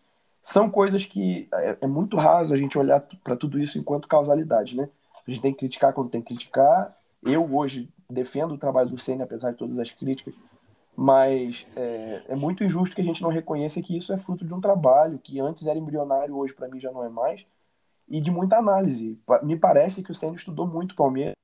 são 0.42 0.70
coisas 0.70 1.06
que 1.06 1.48
é, 1.54 1.78
é 1.82 1.88
muito 1.88 2.18
raso 2.18 2.54
a 2.54 2.58
gente 2.58 2.78
olhar 2.78 3.02
para 3.24 3.36
tudo 3.36 3.58
isso 3.58 3.78
enquanto 3.78 4.08
causalidade, 4.08 4.76
né? 4.76 4.90
A 5.28 5.32
gente 5.32 5.42
tem 5.42 5.52
que 5.52 5.60
criticar 5.60 5.94
quando 5.94 6.10
tem 6.10 6.22
que 6.22 6.34
criticar. 6.34 6.92
Eu 7.22 7.54
hoje 7.54 7.90
defendo 8.10 8.54
o 8.54 8.58
trabalho 8.58 8.90
do 8.90 8.98
Senna, 8.98 9.26
apesar 9.26 9.52
de 9.52 9.58
todas 9.58 9.78
as 9.78 9.92
críticas, 9.92 10.34
mas 10.96 11.68
é, 11.76 12.24
é, 12.30 12.36
muito 12.36 12.64
injusto 12.64 12.96
que 12.96 13.02
a 13.02 13.06
gente 13.06 13.22
não 13.22 13.30
reconheça 13.30 13.82
que 13.82 13.98
isso 13.98 14.14
é 14.14 14.18
fruto 14.18 14.46
de 14.46 14.54
um 14.54 14.62
trabalho 14.62 15.20
que 15.20 15.40
antes 15.40 15.68
era 15.68 15.78
embrionário, 15.78 16.36
hoje 16.36 16.54
para 16.54 16.68
mim 16.68 16.80
já 16.80 16.92
não 16.92 17.04
é 17.04 17.10
mais, 17.10 17.46
e 18.08 18.22
de 18.22 18.32
muita 18.32 18.58
análise. 18.58 19.20
Me 19.44 19.58
parece 19.58 20.02
que 20.02 20.12
o 20.12 20.16
Senna 20.16 20.36
estudou 20.36 20.66
muito 20.66 20.96
Palmeiras, 20.96 21.36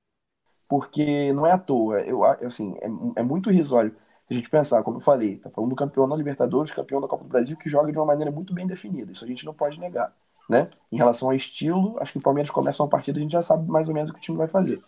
porque 0.67 1.33
não 1.33 1.45
é 1.45 1.51
à 1.51 1.57
toa. 1.57 1.99
Eu, 2.01 2.23
assim, 2.23 2.75
é, 2.81 3.19
é 3.19 3.23
muito 3.23 3.51
irrisório 3.51 3.95
a 4.33 4.37
gente 4.37 4.49
pensar, 4.49 4.83
como 4.83 4.97
eu 4.97 5.01
falei, 5.01 5.37
tá 5.37 5.49
falando 5.49 5.69
do 5.69 5.75
campeão 5.75 6.07
da 6.07 6.15
Libertadores, 6.15 6.71
campeão 6.71 7.01
da 7.01 7.07
Copa 7.07 7.23
do 7.23 7.29
Brasil, 7.29 7.57
que 7.57 7.69
joga 7.69 7.91
de 7.91 7.97
uma 7.97 8.05
maneira 8.05 8.31
muito 8.31 8.53
bem 8.53 8.67
definida. 8.67 9.11
Isso 9.11 9.23
a 9.23 9.27
gente 9.27 9.45
não 9.45 9.53
pode 9.53 9.79
negar. 9.79 10.13
Né? 10.49 10.69
Em 10.91 10.97
relação 10.97 11.29
ao 11.29 11.35
estilo, 11.35 11.95
acho 11.99 12.11
que 12.11 12.17
o 12.17 12.21
Palmeiras 12.21 12.51
começa 12.51 12.83
uma 12.83 12.89
partida, 12.89 13.17
a 13.17 13.21
gente 13.21 13.31
já 13.31 13.41
sabe 13.41 13.69
mais 13.69 13.87
ou 13.87 13.93
menos 13.93 14.09
o 14.09 14.13
que 14.13 14.19
o 14.19 14.21
time 14.21 14.37
vai 14.37 14.47
fazer. 14.47 14.81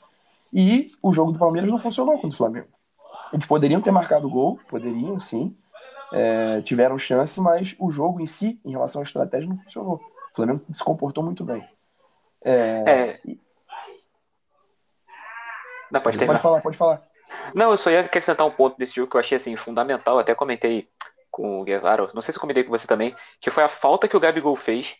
E 0.54 0.92
o 1.02 1.14
jogo 1.14 1.32
do 1.32 1.40
Palmeiras 1.40 1.70
não 1.70 1.80
funcionou 1.80 2.14
contra 2.16 2.30
o 2.30 2.38
Flamengo. 2.38 2.68
Eles 3.32 3.46
poderiam 3.46 3.82
ter 3.82 3.92
marcado 3.92 4.30
gol, 4.30 4.60
poderiam 4.70 5.20
sim, 5.20 5.56
é, 6.14 6.62
tiveram 6.62 6.98
chance, 6.98 7.40
mas 7.42 7.75
o 7.80 7.90
jogo 7.90 8.22
em 8.22 8.25
si, 8.25 8.60
em 8.64 8.72
relação 8.72 9.02
à 9.02 9.04
estratégia, 9.04 9.50
não 9.50 9.58
funcionou. 9.58 9.96
O 9.96 10.36
Flamengo 10.36 10.62
se 10.72 10.84
comportou 10.84 11.24
muito 11.24 11.44
bem. 11.44 11.68
É, 12.44 12.84
é... 12.86 13.20
Não, 15.92 16.01
pode, 16.01 16.25
pode 16.25 16.40
falar, 16.40 16.62
pode 16.62 16.77
falar. 16.77 17.01
Não, 17.54 17.72
eu 17.72 17.78
só 17.78 17.90
ia 17.90 18.02
acrescentar 18.02 18.46
um 18.46 18.52
ponto 18.52 18.78
desse 18.78 18.96
jogo 18.96 19.10
que 19.10 19.18
eu 19.18 19.22
achei 19.22 19.38
assim 19.38 19.56
fundamental, 19.56 20.20
até 20.20 20.36
comentei 20.36 20.88
com 21.32 21.60
o 21.60 21.64
Guevara, 21.64 22.10
não 22.14 22.22
sei 22.22 22.34
se 22.34 22.40
comentei 22.40 22.64
com 22.64 22.70
você 22.70 22.88
também, 22.88 23.14
que 23.42 23.52
foi 23.52 23.64
a 23.64 23.68
falta 23.68 24.08
que 24.08 24.16
o 24.16 24.20
Gabigol 24.20 24.56
fez 24.56 24.96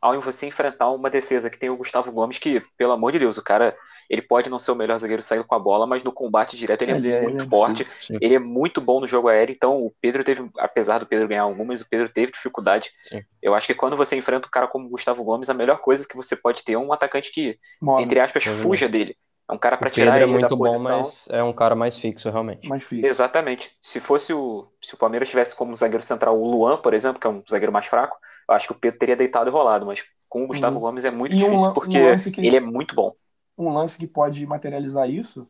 ao 0.00 0.20
você 0.20 0.46
enfrentar 0.46 0.90
uma 0.90 1.10
defesa 1.10 1.50
que 1.50 1.58
tem 1.58 1.70
o 1.70 1.76
Gustavo 1.76 2.10
Gomes, 2.12 2.38
que, 2.38 2.60
pelo 2.76 2.92
amor 2.92 3.12
de 3.12 3.18
Deus, 3.18 3.36
o 3.36 3.42
cara, 3.42 3.76
ele 4.08 4.22
pode 4.22 4.48
não 4.48 4.58
ser 4.58 4.70
o 4.70 4.76
melhor 4.76 4.98
zagueiro 4.98 5.22
saindo 5.22 5.44
com 5.44 5.54
a 5.54 5.58
bola, 5.58 5.86
mas 5.86 6.04
no 6.04 6.12
combate 6.12 6.56
direto 6.56 6.82
ele, 6.82 6.92
é 6.92 6.96
ele 6.96 7.12
é 7.12 7.22
muito 7.22 7.44
é, 7.44 7.48
forte, 7.48 7.86
sim, 7.98 8.16
ele 8.20 8.34
é 8.34 8.38
muito 8.38 8.80
bom 8.80 9.00
no 9.00 9.08
jogo 9.08 9.28
aéreo, 9.28 9.54
então 9.54 9.84
o 9.84 9.92
Pedro 10.00 10.22
teve, 10.22 10.48
apesar 10.58 10.98
do 10.98 11.06
Pedro 11.06 11.28
ganhar 11.28 11.42
algumas, 11.42 11.80
o 11.80 11.88
Pedro 11.88 12.08
teve 12.08 12.32
dificuldade. 12.32 12.90
Sim. 13.02 13.22
Eu 13.42 13.54
acho 13.54 13.66
que 13.66 13.74
quando 13.74 13.96
você 13.96 14.16
enfrenta 14.16 14.46
um 14.46 14.50
cara 14.50 14.68
como 14.68 14.86
o 14.86 14.90
Gustavo 14.90 15.24
Gomes, 15.24 15.50
a 15.50 15.54
melhor 15.54 15.78
coisa 15.78 16.06
que 16.06 16.16
você 16.16 16.36
pode 16.36 16.64
ter 16.64 16.72
é 16.72 16.78
um 16.78 16.92
atacante 16.92 17.32
que, 17.32 17.58
entre 18.00 18.20
aspas, 18.20 18.44
fuja 18.44 18.88
dele. 18.88 19.16
É 19.50 19.54
um 19.54 19.58
cara 19.58 19.78
para 19.78 19.88
tirar 19.88 20.16
ele 20.16 20.24
é 20.24 20.26
muito 20.26 20.48
da 20.48 20.56
posição. 20.56 20.98
bom, 20.98 21.04
mas 21.04 21.28
é 21.30 21.42
um 21.42 21.54
cara 21.54 21.74
mais 21.74 21.96
fixo, 21.96 22.28
realmente. 22.28 22.68
Mais 22.68 22.84
fixo. 22.84 23.06
Exatamente. 23.06 23.74
Se 23.80 23.98
fosse 23.98 24.32
o. 24.32 24.68
Se 24.82 24.94
o 24.94 24.98
Palmeiras 24.98 25.28
tivesse 25.28 25.56
como 25.56 25.74
zagueiro 25.74 26.04
central 26.04 26.38
o 26.38 26.46
Luan, 26.46 26.76
por 26.76 26.92
exemplo, 26.92 27.18
que 27.18 27.26
é 27.26 27.30
um 27.30 27.42
zagueiro 27.48 27.72
mais 27.72 27.86
fraco, 27.86 28.18
eu 28.46 28.54
acho 28.54 28.66
que 28.66 28.72
o 28.72 28.78
Pedro 28.78 28.98
teria 28.98 29.16
deitado 29.16 29.48
e 29.48 29.52
rolado, 29.52 29.86
mas 29.86 30.04
com 30.28 30.44
o 30.44 30.46
Gustavo 30.46 30.76
uhum. 30.76 30.82
Gomes 30.82 31.06
é 31.06 31.10
muito 31.10 31.34
e 31.34 31.38
difícil, 31.38 31.58
um, 31.58 31.72
porque 31.72 31.98
um 31.98 32.32
que, 32.32 32.46
ele 32.46 32.56
é 32.56 32.60
muito 32.60 32.94
bom. 32.94 33.14
Um 33.56 33.72
lance 33.72 33.96
que 33.96 34.06
pode 34.06 34.46
materializar 34.46 35.08
isso 35.08 35.48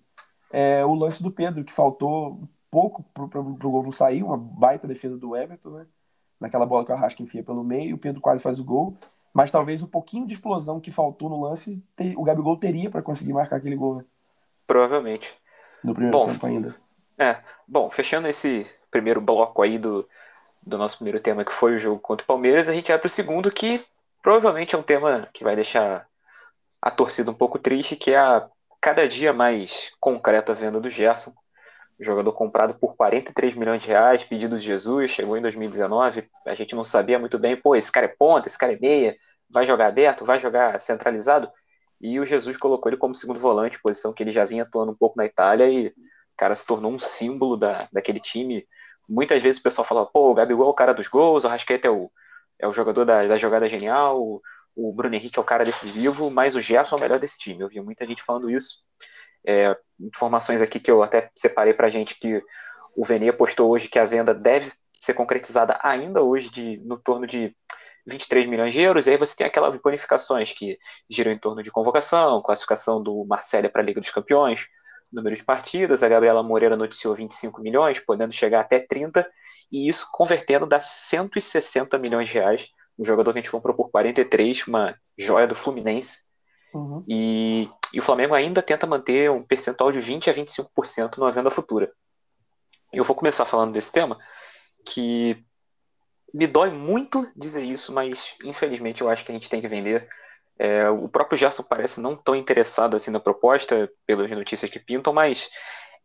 é 0.52 0.84
o 0.84 0.94
lance 0.94 1.20
do 1.20 1.32
Pedro, 1.32 1.64
que 1.64 1.72
faltou 1.72 2.48
pouco 2.70 3.02
pro, 3.12 3.28
pro, 3.28 3.56
pro 3.56 3.70
gol 3.70 3.82
não 3.82 3.90
sair, 3.90 4.22
uma 4.22 4.36
baita 4.36 4.86
defesa 4.86 5.18
do 5.18 5.34
Everton, 5.34 5.70
né? 5.70 5.86
Naquela 6.40 6.64
bola 6.64 6.84
que 6.84 6.92
o 6.92 6.94
Arrasca 6.94 7.20
enfia 7.20 7.42
pelo 7.42 7.64
meio, 7.64 7.96
o 7.96 7.98
Pedro 7.98 8.20
quase 8.20 8.40
faz 8.40 8.60
o 8.60 8.64
gol 8.64 8.96
mas 9.38 9.52
talvez 9.52 9.84
o 9.84 9.86
pouquinho 9.86 10.26
de 10.26 10.34
explosão 10.34 10.80
que 10.80 10.90
faltou 10.90 11.30
no 11.30 11.40
lance, 11.40 11.80
o 12.16 12.24
Gabigol 12.24 12.56
teria 12.56 12.90
para 12.90 13.02
conseguir 13.02 13.32
marcar 13.32 13.58
aquele 13.58 13.76
gol. 13.76 13.98
Né? 13.98 14.04
Provavelmente. 14.66 15.32
No 15.84 15.94
primeiro 15.94 16.18
bom, 16.18 16.26
tempo 16.26 16.44
ainda. 16.44 16.74
É, 17.16 17.36
bom, 17.64 17.88
fechando 17.88 18.26
esse 18.26 18.66
primeiro 18.90 19.20
bloco 19.20 19.62
aí 19.62 19.78
do, 19.78 20.08
do 20.60 20.76
nosso 20.76 20.96
primeiro 20.96 21.20
tema, 21.20 21.44
que 21.44 21.52
foi 21.52 21.76
o 21.76 21.78
jogo 21.78 22.00
contra 22.00 22.24
o 22.24 22.26
Palmeiras, 22.26 22.68
a 22.68 22.74
gente 22.74 22.88
vai 22.88 22.98
para 22.98 23.06
o 23.06 23.10
segundo, 23.10 23.48
que 23.48 23.80
provavelmente 24.20 24.74
é 24.74 24.78
um 24.78 24.82
tema 24.82 25.22
que 25.32 25.44
vai 25.44 25.54
deixar 25.54 26.08
a 26.82 26.90
torcida 26.90 27.30
um 27.30 27.34
pouco 27.34 27.60
triste, 27.60 27.94
que 27.94 28.10
é 28.10 28.18
a 28.18 28.44
cada 28.80 29.06
dia 29.06 29.32
mais 29.32 29.92
concreta 30.00 30.52
venda 30.52 30.80
do 30.80 30.90
Gerson 30.90 31.32
jogador 32.00 32.32
comprado 32.32 32.74
por 32.78 32.96
43 32.96 33.54
milhões 33.54 33.82
de 33.82 33.88
reais, 33.88 34.24
pedido 34.24 34.58
de 34.58 34.64
Jesus, 34.64 35.10
chegou 35.10 35.36
em 35.36 35.42
2019, 35.42 36.28
a 36.46 36.54
gente 36.54 36.74
não 36.74 36.84
sabia 36.84 37.18
muito 37.18 37.38
bem, 37.38 37.56
pô, 37.56 37.74
esse 37.74 37.90
cara 37.90 38.06
é 38.06 38.14
ponta, 38.16 38.46
esse 38.46 38.58
cara 38.58 38.72
é 38.72 38.78
meia, 38.78 39.16
vai 39.50 39.66
jogar 39.66 39.88
aberto, 39.88 40.24
vai 40.24 40.38
jogar 40.38 40.80
centralizado, 40.80 41.50
e 42.00 42.20
o 42.20 42.26
Jesus 42.26 42.56
colocou 42.56 42.90
ele 42.90 42.96
como 42.96 43.14
segundo 43.14 43.40
volante, 43.40 43.80
posição 43.82 44.12
que 44.12 44.22
ele 44.22 44.30
já 44.30 44.44
vinha 44.44 44.62
atuando 44.62 44.92
um 44.92 44.96
pouco 44.96 45.16
na 45.16 45.26
Itália, 45.26 45.68
e 45.68 45.88
o 45.88 45.92
cara 46.36 46.54
se 46.54 46.64
tornou 46.64 46.92
um 46.92 46.98
símbolo 46.98 47.56
da, 47.56 47.88
daquele 47.92 48.20
time. 48.20 48.66
Muitas 49.08 49.42
vezes 49.42 49.58
o 49.60 49.62
pessoal 49.62 49.84
fala, 49.84 50.06
pô, 50.06 50.30
o 50.30 50.34
Gabigol 50.34 50.68
é 50.68 50.70
o 50.70 50.74
cara 50.74 50.94
dos 50.94 51.08
gols, 51.08 51.44
o 51.44 51.48
Rasqueta 51.48 51.88
é 51.88 51.90
o, 51.90 52.10
é 52.58 52.68
o 52.68 52.72
jogador 52.72 53.04
da, 53.04 53.26
da 53.26 53.36
jogada 53.36 53.68
genial, 53.68 54.22
o, 54.22 54.40
o 54.76 54.92
Bruno 54.92 55.16
Henrique 55.16 55.38
é 55.38 55.42
o 55.42 55.44
cara 55.44 55.64
decisivo, 55.64 56.30
mas 56.30 56.54
o 56.54 56.60
Gerson 56.60 56.94
é 56.94 56.98
o 56.98 57.02
melhor 57.02 57.18
desse 57.18 57.36
time. 57.36 57.60
Eu 57.62 57.68
vi 57.68 57.80
muita 57.80 58.06
gente 58.06 58.22
falando 58.22 58.48
isso. 58.48 58.84
É, 59.48 59.74
informações 59.98 60.60
aqui 60.60 60.78
que 60.78 60.90
eu 60.90 61.02
até 61.02 61.30
separei 61.34 61.72
para 61.72 61.86
a 61.86 61.90
gente 61.90 62.14
que 62.20 62.42
o 62.94 63.02
Vene 63.02 63.32
postou 63.32 63.70
hoje 63.70 63.88
que 63.88 63.98
a 63.98 64.04
venda 64.04 64.34
deve 64.34 64.70
ser 65.00 65.14
concretizada 65.14 65.78
ainda 65.82 66.22
hoje 66.22 66.50
de, 66.50 66.76
no 66.84 66.98
torno 66.98 67.26
de 67.26 67.56
23 68.06 68.46
milhões 68.46 68.72
de 68.72 68.80
euros, 68.80 69.06
e 69.06 69.10
aí 69.10 69.16
você 69.16 69.36
tem 69.36 69.46
aquelas 69.46 69.76
bonificações 69.76 70.52
que 70.52 70.78
giram 71.08 71.32
em 71.32 71.38
torno 71.38 71.62
de 71.62 71.70
convocação, 71.70 72.42
classificação 72.42 73.02
do 73.02 73.24
Marcélia 73.26 73.70
para 73.70 73.80
a 73.82 73.84
Liga 73.84 74.00
dos 74.00 74.10
Campeões, 74.10 74.66
número 75.12 75.36
de 75.36 75.44
partidas, 75.44 76.02
a 76.02 76.08
Gabriela 76.08 76.42
Moreira 76.42 76.76
noticiou 76.76 77.14
25 77.14 77.60
milhões, 77.62 78.00
podendo 78.00 78.32
chegar 78.32 78.60
até 78.60 78.80
30, 78.80 79.28
e 79.70 79.88
isso 79.88 80.06
convertendo 80.12 80.66
dá 80.66 80.80
160 80.80 81.98
milhões 81.98 82.28
de 82.28 82.34
reais, 82.34 82.68
um 82.98 83.04
jogador 83.04 83.32
que 83.32 83.38
a 83.38 83.42
gente 83.42 83.50
comprou 83.50 83.74
por 83.74 83.90
43, 83.90 84.66
uma 84.66 84.94
joia 85.16 85.46
do 85.46 85.54
Fluminense, 85.54 86.27
Uhum. 86.74 87.04
E, 87.08 87.68
e, 87.92 87.98
o 87.98 88.02
Flamengo 88.02 88.34
ainda 88.34 88.62
tenta 88.62 88.86
manter 88.86 89.30
um 89.30 89.42
percentual 89.42 89.90
de 89.90 90.00
20 90.00 90.30
a 90.30 90.34
25% 90.34 91.18
na 91.18 91.30
venda 91.30 91.50
futura. 91.50 91.90
Eu 92.92 93.04
vou 93.04 93.16
começar 93.16 93.44
falando 93.44 93.72
desse 93.72 93.92
tema, 93.92 94.18
que 94.84 95.44
me 96.32 96.46
dói 96.46 96.70
muito 96.70 97.30
dizer 97.36 97.62
isso, 97.62 97.92
mas 97.92 98.34
infelizmente 98.44 99.00
eu 99.00 99.08
acho 99.08 99.24
que 99.24 99.32
a 99.32 99.34
gente 99.34 99.48
tem 99.48 99.60
que 99.60 99.68
vender. 99.68 100.08
É, 100.58 100.88
o 100.90 101.08
próprio 101.08 101.38
Gerson 101.38 101.62
parece 101.62 102.00
não 102.00 102.16
tão 102.16 102.34
interessado 102.34 102.96
assim 102.96 103.10
na 103.10 103.20
proposta, 103.20 103.90
pelas 104.06 104.30
notícias 104.30 104.70
que 104.70 104.78
pintam, 104.78 105.12
mas 105.12 105.48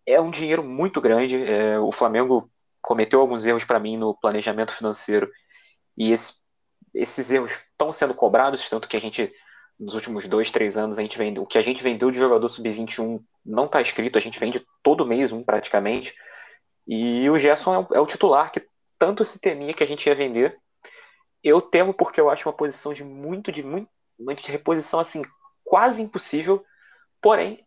é 0.05 0.19
um 0.21 0.29
dinheiro 0.29 0.63
muito 0.63 1.01
grande. 1.01 1.43
É, 1.43 1.79
o 1.79 1.91
Flamengo 1.91 2.49
cometeu 2.81 3.19
alguns 3.19 3.45
erros 3.45 3.63
para 3.63 3.79
mim 3.79 3.97
no 3.97 4.15
planejamento 4.15 4.73
financeiro 4.73 5.29
e 5.97 6.11
esse, 6.11 6.43
esses 6.93 7.31
erros 7.31 7.51
estão 7.51 7.91
sendo 7.91 8.13
cobrados, 8.13 8.69
tanto 8.69 8.87
que 8.87 8.97
a 8.97 9.01
gente 9.01 9.33
nos 9.79 9.95
últimos 9.95 10.27
dois, 10.27 10.51
três 10.51 10.77
anos, 10.77 10.97
a 10.97 11.01
gente 11.01 11.17
vende, 11.17 11.39
o 11.39 11.45
que 11.45 11.57
a 11.57 11.61
gente 11.61 11.83
vendeu 11.83 12.11
de 12.11 12.17
jogador 12.17 12.47
sub-21 12.47 13.21
não 13.45 13.65
está 13.65 13.81
escrito, 13.81 14.17
a 14.17 14.21
gente 14.21 14.39
vende 14.39 14.65
todo 14.81 15.05
mês 15.05 15.31
um 15.31 15.43
praticamente. 15.43 16.13
E 16.87 17.29
o 17.29 17.37
Gerson 17.39 17.73
é 17.73 17.79
o, 17.79 17.87
é 17.95 17.99
o, 17.99 18.05
titular 18.05 18.51
que 18.51 18.65
tanto 18.97 19.25
se 19.25 19.39
temia 19.39 19.73
que 19.73 19.83
a 19.83 19.87
gente 19.87 20.07
ia 20.07 20.15
vender. 20.15 20.57
Eu 21.43 21.61
temo 21.61 21.93
porque 21.93 22.19
eu 22.19 22.29
acho 22.29 22.47
uma 22.47 22.55
posição 22.55 22.93
de 22.93 23.03
muito, 23.03 23.51
de 23.51 23.63
muito, 23.63 23.89
de 24.43 24.51
reposição 24.51 24.99
assim, 24.99 25.23
quase 25.63 26.01
impossível. 26.01 26.63
Porém, 27.21 27.65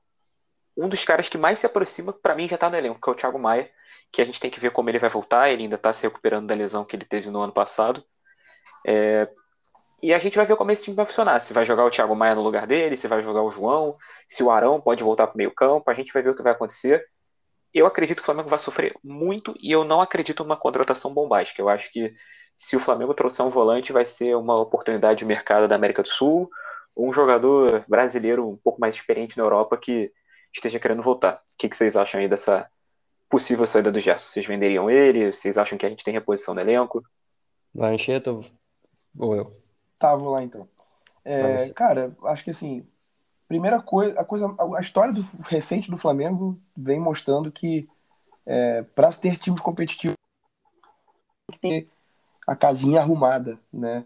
um 0.77 0.89
dos 0.89 1.05
caras 1.05 1.29
que 1.29 1.39
mais 1.39 1.59
se 1.59 1.67
aproxima, 1.67 2.13
para 2.13 2.35
mim, 2.35 2.49
já 2.49 2.57
tá 2.57 2.71
no 2.71 2.77
elenco, 2.77 3.01
que 3.01 3.09
é 3.09 3.13
o 3.13 3.17
Thiago 3.17 3.39
Maia, 3.39 3.71
que 4.13 4.23
a 4.23 4.25
gente 4.25 4.41
tem 4.41 4.51
que 4.51 4.61
ver 4.61 4.71
como 4.71 4.89
ele 4.89 4.99
vai 4.99 5.11
voltar. 5.11 5.51
Ele 5.51 5.65
ainda 5.65 5.79
tá 5.79 5.93
se 5.93 6.03
recuperando 6.03 6.47
da 6.47 6.55
lesão 6.55 6.85
que 6.85 6.95
ele 6.97 7.05
teve 7.05 7.31
no 7.31 7.41
ano 7.41 7.53
passado. 7.53 8.05
É, 8.87 9.29
e 10.03 10.13
a 10.13 10.19
gente 10.19 10.37
vai 10.37 10.45
ver 10.45 10.57
como 10.57 10.71
esse 10.71 10.85
time 10.85 10.97
vai 10.97 11.07
funcionar. 11.07 11.41
Se 11.41 11.53
vai 11.53 11.65
jogar 11.65 11.85
o 11.85 11.91
Thiago 11.91 12.15
Maia 12.15 12.35
no 12.35 12.43
lugar 12.43 12.67
dele, 12.67 12.97
se 12.97 13.09
vai 13.09 13.23
jogar 13.23 13.43
o 13.43 13.51
João, 13.51 13.97
se 14.29 14.43
o 14.43 14.51
Arão 14.51 14.81
pode 14.81 15.03
voltar 15.03 15.27
para 15.27 15.35
o 15.35 15.39
meio 15.39 15.53
campo. 15.55 15.91
A 15.91 15.95
gente 15.95 16.13
vai 16.13 16.23
ver 16.23 16.31
o 16.31 16.35
que 16.35 16.43
vai 16.43 16.53
acontecer. 16.53 17.07
Eu 17.73 17.87
acredito 17.87 18.19
que 18.19 18.23
o 18.23 18.27
Flamengo 18.27 18.49
vai 18.49 18.59
sofrer 18.59 18.95
muito 19.03 19.55
e 19.61 19.73
eu 19.73 19.85
não 19.85 20.01
acredito 20.01 20.43
numa 20.43 20.57
contratação 20.57 21.13
bombástica. 21.13 21.61
Eu 21.61 21.69
acho 21.69 21.91
que 21.93 22.15
se 22.57 22.77
o 22.77 22.81
Flamengo 22.81 23.15
trouxer 23.15 23.45
um 23.45 23.51
volante, 23.51 23.93
vai 23.93 24.05
ser 24.05 24.35
uma 24.35 24.59
oportunidade 24.59 25.19
de 25.19 25.25
mercado 25.25 25.69
da 25.69 25.75
América 25.75 26.03
do 26.03 26.09
Sul, 26.09 26.49
ou 26.95 27.09
um 27.09 27.13
jogador 27.13 27.85
brasileiro 27.87 28.49
um 28.49 28.57
pouco 28.57 28.81
mais 28.81 28.95
experiente 28.95 29.37
na 29.37 29.45
Europa 29.45 29.77
que 29.77 30.11
esteja 30.55 30.81
querendo 30.81 31.03
voltar. 31.03 31.35
O 31.35 31.57
que, 31.59 31.69
vocês 31.69 31.97
acham 31.97 32.19
aí 32.21 32.29
dessa 32.29 32.67
possível 33.29 33.67
saída 33.67 33.93
do 33.93 34.01
Gerson? 34.01 34.27
Vocês 34.27 34.47
venderiam 34.47 34.89
ele? 34.89 35.33
Vocês 35.33 35.59
acham 35.59 35.77
que 35.77 35.85
a 35.85 35.89
gente 35.89 36.03
tem 36.03 36.15
reposição 36.15 36.55
no 36.55 36.61
elenco? 36.61 37.05
Vai, 37.75 37.95
Anchieta 37.95 38.33
ou 39.19 39.37
eu? 39.37 39.66
Tá, 39.99 40.15
vou 40.15 40.31
lá 40.31 40.43
então. 40.43 40.69
É, 41.25 41.71
cara, 41.71 42.17
acho 42.25 42.45
que 42.45 42.51
assim, 42.51 42.87
primeira 43.49 43.81
coisa, 43.81 44.21
a 44.21 44.25
coisa, 44.25 44.55
a 44.77 44.81
história 44.81 45.13
do, 45.13 45.23
recente 45.49 45.91
do 45.91 45.97
Flamengo 45.97 46.61
vem 46.77 47.01
mostrando 47.01 47.51
que 47.51 47.89
é, 48.45 48.83
para 48.83 49.11
ter 49.11 49.37
times 49.37 49.61
competitivos 49.61 50.17
tem 51.61 51.81
que 51.81 51.87
ter 51.87 51.91
a 52.47 52.55
casinha 52.55 53.01
arrumada, 53.01 53.59
né? 53.73 54.05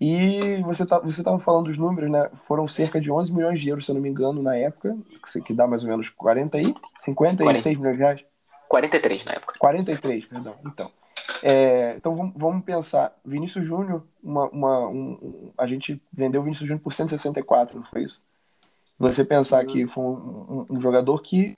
E 0.00 0.60
você 0.62 0.84
tá, 0.84 0.98
você 0.98 1.20
estava 1.20 1.38
falando 1.38 1.66
dos 1.66 1.78
números, 1.78 2.10
né? 2.10 2.28
Foram 2.34 2.66
cerca 2.66 3.00
de 3.00 3.10
11 3.10 3.32
milhões 3.32 3.60
de 3.60 3.68
euros, 3.68 3.86
se 3.86 3.90
eu 3.90 3.94
não 3.94 4.02
me 4.02 4.08
engano, 4.08 4.42
na 4.42 4.56
época, 4.56 4.96
que 5.44 5.54
dá 5.54 5.66
mais 5.66 5.82
ou 5.82 5.88
menos 5.88 6.08
40 6.10 6.58
aí, 6.58 6.74
56 6.98 7.38
40. 7.38 7.78
milhões 7.78 7.96
de 7.96 8.02
reais. 8.02 8.24
43 8.68 9.24
na 9.24 9.32
época. 9.32 9.54
43, 9.58 10.26
perdão. 10.26 10.56
Então, 10.66 10.90
é, 11.42 11.96
então 11.96 12.14
vamos, 12.14 12.32
vamos, 12.36 12.64
pensar. 12.64 13.18
Vinícius 13.24 13.66
Júnior, 13.66 14.06
uma, 14.22 14.48
uma, 14.50 14.88
um, 14.88 15.52
a 15.58 15.66
gente 15.66 16.00
vendeu 16.12 16.40
o 16.40 16.44
Vinícius 16.44 16.68
Júnior 16.68 16.82
por 16.82 16.92
164, 16.92 17.78
não 17.78 17.86
foi 17.86 18.04
isso? 18.04 18.22
Você 18.98 19.24
pensar 19.24 19.64
que 19.64 19.86
foi 19.86 20.04
um, 20.04 20.66
um, 20.70 20.76
um 20.76 20.80
jogador 20.80 21.20
que. 21.20 21.54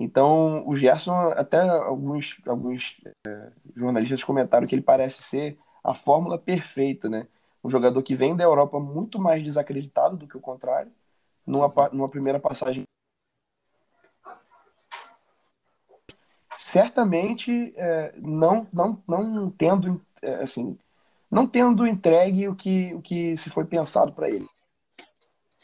Então, 0.00 0.66
o 0.66 0.76
Gerson, 0.76 1.14
até 1.36 1.60
alguns, 1.60 2.36
alguns 2.46 3.00
é, 3.24 3.52
jornalistas 3.76 4.24
comentaram 4.24 4.66
que 4.66 4.74
ele 4.74 4.82
parece 4.82 5.22
ser 5.22 5.56
a 5.84 5.94
fórmula 5.94 6.36
perfeita, 6.38 7.08
né? 7.08 7.28
Um 7.62 7.70
jogador 7.70 8.02
que 8.02 8.16
vem 8.16 8.34
da 8.34 8.42
Europa 8.42 8.80
muito 8.80 9.20
mais 9.20 9.42
desacreditado 9.44 10.16
do 10.16 10.26
que 10.26 10.36
o 10.36 10.40
contrário, 10.40 10.90
numa, 11.46 11.72
numa 11.92 12.08
primeira 12.08 12.40
passagem 12.40 12.82
certamente 16.72 17.74
é, 17.76 18.14
não, 18.16 18.66
não, 18.72 19.02
não 19.06 19.50
tendo 19.50 20.00
é, 20.22 20.36
assim 20.36 20.78
não 21.30 21.46
tendo 21.46 21.86
entregue 21.86 22.46
o 22.46 22.54
que, 22.54 22.92
o 22.94 23.00
que 23.00 23.34
se 23.38 23.48
foi 23.48 23.64
pensado 23.64 24.12
para 24.12 24.28
ele. 24.28 24.46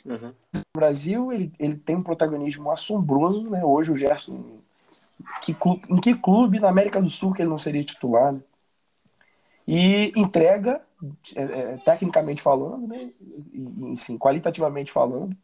Uhum. 0.06 0.32
No 0.50 0.62
Brasil, 0.74 1.30
ele, 1.30 1.52
ele 1.58 1.76
tem 1.76 1.94
um 1.94 2.02
protagonismo 2.02 2.70
assombroso, 2.70 3.50
né? 3.50 3.62
Hoje 3.62 3.92
o 3.92 3.94
Gerson, 3.94 4.60
que 5.42 5.52
clube, 5.52 5.82
em 5.90 6.00
que 6.00 6.14
clube 6.14 6.58
na 6.58 6.70
América 6.70 7.02
do 7.02 7.10
Sul 7.10 7.34
que 7.34 7.42
ele 7.42 7.50
não 7.50 7.58
seria 7.58 7.84
titular? 7.84 8.32
Né? 8.32 8.40
E 9.66 10.12
entrega, 10.16 10.80
é, 11.36 11.42
é, 11.42 11.76
tecnicamente 11.76 12.40
falando, 12.40 12.88
né? 12.88 13.10
E, 13.52 13.94
sim, 13.98 14.16
qualitativamente 14.16 14.90
falando, 14.90 15.36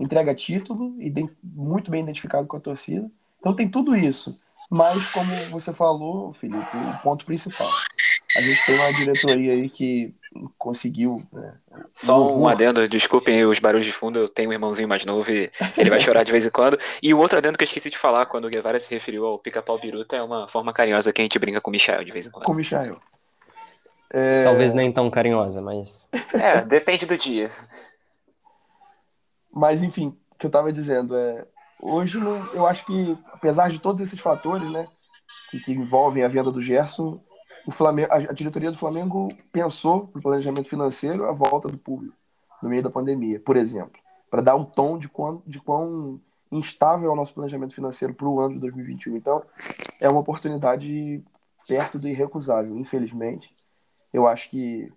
entrega 0.00 0.34
título 0.34 1.00
e 1.00 1.12
muito 1.40 1.88
bem 1.88 2.02
identificado 2.02 2.48
com 2.48 2.56
a 2.56 2.60
torcida. 2.60 3.08
Então 3.38 3.54
tem 3.54 3.68
tudo 3.68 3.94
isso. 3.94 4.36
Mas, 4.70 5.06
como 5.10 5.34
você 5.46 5.72
falou, 5.72 6.32
Felipe, 6.32 6.76
o 6.76 7.02
ponto 7.02 7.24
principal. 7.24 7.68
A 8.36 8.40
gente 8.42 8.66
tem 8.66 8.74
uma 8.74 8.92
diretoria 8.92 9.54
aí 9.54 9.70
que 9.70 10.14
conseguiu. 10.58 11.22
Né, 11.32 11.54
Só 11.90 12.36
um 12.36 12.46
adendo, 12.46 12.86
desculpem 12.86 13.44
os 13.46 13.58
barulhos 13.58 13.86
de 13.86 13.92
fundo, 13.92 14.18
eu 14.18 14.28
tenho 14.28 14.50
um 14.50 14.52
irmãozinho 14.52 14.86
mais 14.86 15.04
novo 15.06 15.30
e 15.30 15.50
ele 15.76 15.88
vai 15.88 15.98
chorar 15.98 16.22
de 16.22 16.32
vez 16.32 16.44
em 16.44 16.50
quando. 16.50 16.78
E 17.02 17.14
o 17.14 17.18
outro 17.18 17.38
adendo 17.38 17.56
que 17.56 17.64
eu 17.64 17.66
esqueci 17.66 17.88
de 17.88 17.96
falar 17.96 18.26
quando 18.26 18.44
o 18.44 18.50
Guevara 18.50 18.78
se 18.78 18.92
referiu 18.92 19.24
ao 19.24 19.38
pica-pau 19.38 19.78
biruta 19.78 20.16
é 20.16 20.22
uma 20.22 20.46
forma 20.46 20.72
carinhosa 20.72 21.12
que 21.12 21.22
a 21.22 21.24
gente 21.24 21.38
brinca 21.38 21.62
com 21.62 21.70
o 21.70 21.72
Michel 21.72 22.04
de 22.04 22.12
vez 22.12 22.26
em 22.26 22.30
quando. 22.30 22.44
Com 22.44 22.52
o 22.52 22.56
Michel. 22.56 23.00
É... 24.10 24.44
Talvez 24.44 24.74
nem 24.74 24.92
tão 24.92 25.10
carinhosa, 25.10 25.62
mas. 25.62 26.08
É, 26.34 26.60
depende 26.62 27.06
do 27.06 27.16
dia. 27.16 27.50
Mas, 29.50 29.82
enfim, 29.82 30.16
o 30.30 30.34
que 30.38 30.46
eu 30.46 30.50
tava 30.50 30.72
dizendo 30.72 31.16
é 31.16 31.44
hoje 31.80 32.18
eu 32.54 32.66
acho 32.66 32.84
que, 32.86 33.18
apesar 33.32 33.70
de 33.70 33.78
todos 33.78 34.00
esses 34.00 34.20
fatores, 34.20 34.70
né, 34.70 34.86
que, 35.50 35.60
que 35.60 35.72
envolvem 35.72 36.22
a 36.22 36.28
venda 36.28 36.50
do 36.50 36.62
Gerson, 36.62 37.20
o 37.66 37.70
Flamengo, 37.70 38.12
a, 38.12 38.16
a 38.16 38.32
diretoria 38.32 38.70
do 38.70 38.78
Flamengo 38.78 39.28
pensou 39.52 40.10
no 40.14 40.22
planejamento 40.22 40.68
financeiro 40.68 41.26
a 41.26 41.32
volta 41.32 41.68
do 41.68 41.78
público 41.78 42.16
no 42.62 42.68
meio 42.68 42.82
da 42.82 42.90
pandemia, 42.90 43.40
por 43.40 43.56
exemplo, 43.56 44.00
para 44.30 44.42
dar 44.42 44.56
um 44.56 44.64
tom 44.64 44.98
de 44.98 45.08
quão, 45.08 45.42
de 45.46 45.60
quão 45.60 46.20
instável 46.50 47.10
é 47.10 47.12
o 47.12 47.16
nosso 47.16 47.34
planejamento 47.34 47.74
financeiro 47.74 48.14
para 48.14 48.26
o 48.26 48.40
ano 48.40 48.54
de 48.54 48.60
2021. 48.60 49.16
Então, 49.16 49.42
é 50.00 50.08
uma 50.08 50.20
oportunidade 50.20 51.22
perto 51.66 51.98
do 51.98 52.08
irrecusável, 52.08 52.76
infelizmente. 52.76 53.54
Eu 54.12 54.26
acho 54.26 54.50
que 54.50 54.90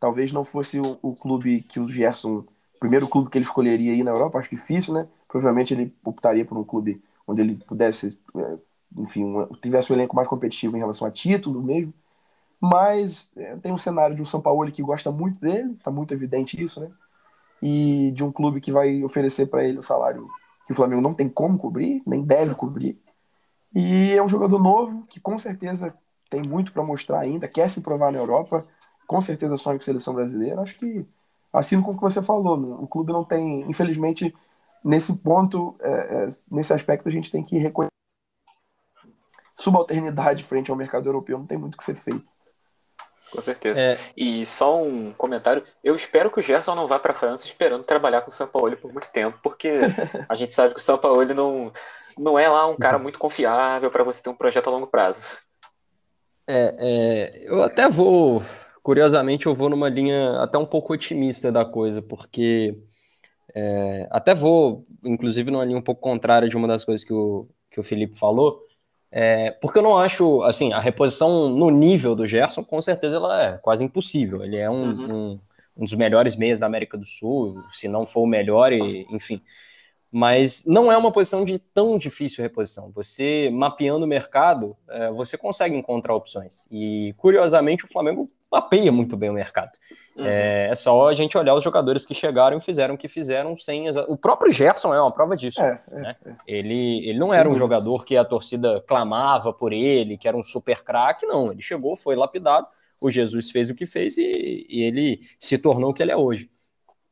talvez 0.00 0.32
não 0.32 0.44
fosse 0.44 0.80
o, 0.80 0.98
o 1.02 1.14
clube 1.14 1.62
que 1.62 1.78
o 1.78 1.88
Gerson, 1.88 2.38
o 2.38 2.78
primeiro 2.80 3.06
clube 3.06 3.30
que 3.30 3.38
ele 3.38 3.44
escolheria 3.44 3.92
aí 3.92 4.02
na 4.02 4.10
Europa, 4.10 4.38
acho 4.38 4.50
difícil, 4.50 4.94
né? 4.94 5.06
Provavelmente 5.34 5.74
ele 5.74 5.92
optaria 6.04 6.44
por 6.44 6.56
um 6.56 6.62
clube 6.62 7.02
onde 7.26 7.40
ele 7.40 7.56
pudesse, 7.56 8.16
é, 8.36 8.56
enfim, 8.98 9.34
tivesse 9.60 9.92
um 9.92 9.96
elenco 9.96 10.14
mais 10.14 10.28
competitivo 10.28 10.76
em 10.76 10.78
relação 10.78 11.08
a 11.08 11.10
título 11.10 11.60
mesmo. 11.60 11.92
Mas 12.60 13.28
é, 13.36 13.56
tem 13.56 13.72
um 13.72 13.78
cenário 13.78 14.14
de 14.14 14.22
um 14.22 14.24
São 14.24 14.40
Paulo 14.40 14.70
que 14.70 14.80
gosta 14.80 15.10
muito 15.10 15.40
dele, 15.40 15.72
está 15.72 15.90
muito 15.90 16.14
evidente 16.14 16.62
isso, 16.62 16.80
né? 16.80 16.88
E 17.60 18.12
de 18.12 18.22
um 18.22 18.30
clube 18.30 18.60
que 18.60 18.70
vai 18.70 19.02
oferecer 19.02 19.46
para 19.46 19.64
ele 19.64 19.76
o 19.76 19.82
salário 19.82 20.28
que 20.66 20.72
o 20.72 20.74
Flamengo 20.74 21.02
não 21.02 21.12
tem 21.12 21.28
como 21.28 21.58
cobrir, 21.58 22.00
nem 22.06 22.22
deve 22.22 22.54
cobrir. 22.54 22.96
E 23.74 24.12
é 24.12 24.22
um 24.22 24.28
jogador 24.28 24.62
novo 24.62 25.04
que 25.08 25.18
com 25.18 25.36
certeza 25.36 25.92
tem 26.30 26.42
muito 26.48 26.72
para 26.72 26.84
mostrar 26.84 27.18
ainda, 27.18 27.48
quer 27.48 27.68
se 27.68 27.80
provar 27.80 28.12
na 28.12 28.18
Europa, 28.18 28.64
com 29.04 29.20
certeza 29.20 29.56
sonha 29.56 29.78
com 29.78 29.82
a 29.82 29.84
seleção 29.84 30.14
brasileira. 30.14 30.60
Acho 30.60 30.78
que 30.78 31.04
assino 31.52 31.82
com 31.82 31.90
o 31.90 31.96
que 31.96 32.02
você 32.02 32.22
falou, 32.22 32.56
né? 32.56 32.76
o 32.78 32.86
clube 32.86 33.12
não 33.12 33.24
tem, 33.24 33.62
infelizmente, 33.68 34.32
nesse 34.84 35.16
ponto, 35.16 35.76
é, 35.80 35.90
é, 35.90 36.28
nesse 36.50 36.72
aspecto, 36.72 37.08
a 37.08 37.12
gente 37.12 37.32
tem 37.32 37.42
que 37.42 37.56
reconhecer 37.56 37.94
subalternidade 39.56 40.42
frente 40.44 40.70
ao 40.70 40.76
mercado 40.76 41.08
europeu, 41.08 41.38
não 41.38 41.46
tem 41.46 41.56
muito 41.56 41.78
que 41.78 41.84
ser 41.84 41.94
feito. 41.94 42.26
Com 43.32 43.40
certeza. 43.40 43.80
É... 43.80 43.98
E 44.16 44.44
só 44.44 44.80
um 44.82 45.12
comentário, 45.12 45.64
eu 45.82 45.96
espero 45.96 46.30
que 46.30 46.38
o 46.38 46.42
Gerson 46.42 46.74
não 46.74 46.86
vá 46.86 46.98
para 46.98 47.12
a 47.12 47.16
França 47.16 47.46
esperando 47.46 47.84
trabalhar 47.84 48.20
com 48.20 48.28
o 48.28 48.32
São 48.32 48.46
Paulo 48.46 48.76
por 48.76 48.92
muito 48.92 49.10
tempo, 49.10 49.38
porque 49.42 49.70
a 50.28 50.34
gente 50.34 50.52
sabe 50.52 50.74
que 50.74 50.80
o 50.80 50.82
São 50.82 50.98
Paulo 50.98 51.24
não, 51.34 51.72
não 52.18 52.38
é 52.38 52.48
lá 52.48 52.66
um 52.66 52.76
cara 52.76 52.98
muito 52.98 53.18
confiável 53.18 53.90
para 53.90 54.04
você 54.04 54.22
ter 54.22 54.30
um 54.30 54.36
projeto 54.36 54.68
a 54.68 54.70
longo 54.70 54.86
prazo. 54.86 55.38
É, 56.46 56.76
é, 56.78 57.50
eu 57.50 57.62
até 57.62 57.88
vou, 57.88 58.42
curiosamente, 58.82 59.46
eu 59.46 59.54
vou 59.54 59.70
numa 59.70 59.88
linha 59.88 60.38
até 60.40 60.58
um 60.58 60.66
pouco 60.66 60.92
otimista 60.92 61.50
da 61.50 61.64
coisa, 61.64 62.02
porque 62.02 62.76
é, 63.54 64.08
até 64.10 64.34
vou, 64.34 64.84
inclusive, 65.04 65.50
numa 65.50 65.64
linha 65.64 65.78
um 65.78 65.82
pouco 65.82 66.00
contrária 66.00 66.48
de 66.48 66.56
uma 66.56 66.66
das 66.66 66.84
coisas 66.84 67.04
que 67.04 67.12
o, 67.12 67.48
que 67.70 67.78
o 67.78 67.84
Felipe 67.84 68.18
falou, 68.18 68.60
é, 69.16 69.52
porque 69.52 69.78
eu 69.78 69.82
não 69.82 69.96
acho, 69.96 70.42
assim, 70.42 70.72
a 70.72 70.80
reposição 70.80 71.48
no 71.48 71.70
nível 71.70 72.16
do 72.16 72.26
Gerson, 72.26 72.64
com 72.64 72.82
certeza 72.82 73.14
ela 73.14 73.42
é 73.42 73.58
quase 73.58 73.84
impossível. 73.84 74.42
Ele 74.42 74.56
é 74.56 74.68
um, 74.68 74.90
uhum. 74.90 75.14
um, 75.14 75.40
um, 75.76 75.84
dos 75.84 75.94
melhores 75.94 76.34
meias 76.34 76.58
da 76.58 76.66
América 76.66 76.98
do 76.98 77.06
Sul, 77.06 77.62
se 77.70 77.86
não 77.86 78.08
for 78.08 78.22
o 78.22 78.26
melhor, 78.26 78.72
e, 78.72 79.06
enfim. 79.12 79.40
Mas 80.10 80.64
não 80.66 80.90
é 80.90 80.96
uma 80.96 81.12
posição 81.12 81.44
de 81.44 81.60
tão 81.60 81.96
difícil 81.96 82.42
reposição. 82.42 82.90
Você, 82.92 83.50
mapeando 83.52 84.04
o 84.04 84.08
mercado, 84.08 84.76
é, 84.88 85.12
você 85.12 85.38
consegue 85.38 85.76
encontrar 85.76 86.16
opções. 86.16 86.66
E, 86.68 87.14
curiosamente, 87.16 87.84
o 87.84 87.88
Flamengo 87.88 88.28
mapeia 88.54 88.92
muito 88.92 89.16
bem 89.16 89.30
o 89.30 89.32
mercado. 89.32 89.72
Uhum. 90.16 90.24
É, 90.26 90.68
é, 90.70 90.74
só 90.74 91.08
a 91.08 91.14
gente 91.14 91.36
olhar 91.36 91.54
os 91.54 91.64
jogadores 91.64 92.06
que 92.06 92.14
chegaram 92.14 92.56
e 92.56 92.60
fizeram 92.60 92.94
o 92.94 92.98
que 92.98 93.08
fizeram 93.08 93.58
sem. 93.58 93.90
O 94.06 94.16
próprio 94.16 94.52
Gerson 94.52 94.94
é 94.94 95.00
uma 95.00 95.12
prova 95.12 95.36
disso. 95.36 95.60
É, 95.60 95.82
é 95.90 96.00
né? 96.00 96.16
é, 96.24 96.34
ele, 96.46 97.08
ele 97.08 97.18
não 97.18 97.34
era 97.34 97.48
um 97.48 97.56
jogador 97.56 98.04
que 98.04 98.16
a 98.16 98.24
torcida 98.24 98.80
clamava 98.86 99.52
por 99.52 99.72
ele, 99.72 100.16
que 100.16 100.28
era 100.28 100.36
um 100.36 100.42
super 100.42 100.84
craque, 100.84 101.26
não. 101.26 101.50
Ele 101.50 101.62
chegou, 101.62 101.96
foi 101.96 102.14
lapidado. 102.14 102.68
o 103.00 103.10
Jesus 103.10 103.50
fez 103.50 103.68
o 103.70 103.74
que 103.74 103.86
fez 103.86 104.16
e, 104.16 104.66
e 104.68 104.82
ele 104.82 105.20
se 105.40 105.58
tornou 105.58 105.90
o 105.90 105.94
que 105.94 106.02
ele 106.02 106.12
é 106.12 106.16
hoje. 106.16 106.48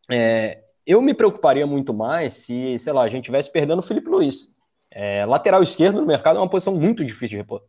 É, 0.09 0.63
eu 0.87 1.01
me 1.03 1.15
preocuparia 1.15 1.67
muito 1.67 1.93
mais 1.93 2.35
se, 2.35 2.79
sei 2.79 2.93
lá, 2.93 3.03
a 3.03 3.09
gente 3.09 3.25
tivesse 3.25 3.51
perdendo 3.51 3.81
o 3.81 3.83
Felipe 3.83 4.09
Luiz. 4.09 4.53
É, 4.91 5.25
lateral 5.25 5.63
esquerdo 5.63 6.01
no 6.01 6.07
mercado 6.07 6.37
é 6.37 6.41
uma 6.41 6.49
posição 6.49 6.75
muito 6.75 7.05
difícil 7.05 7.31
de 7.31 7.37
repor. 7.39 7.63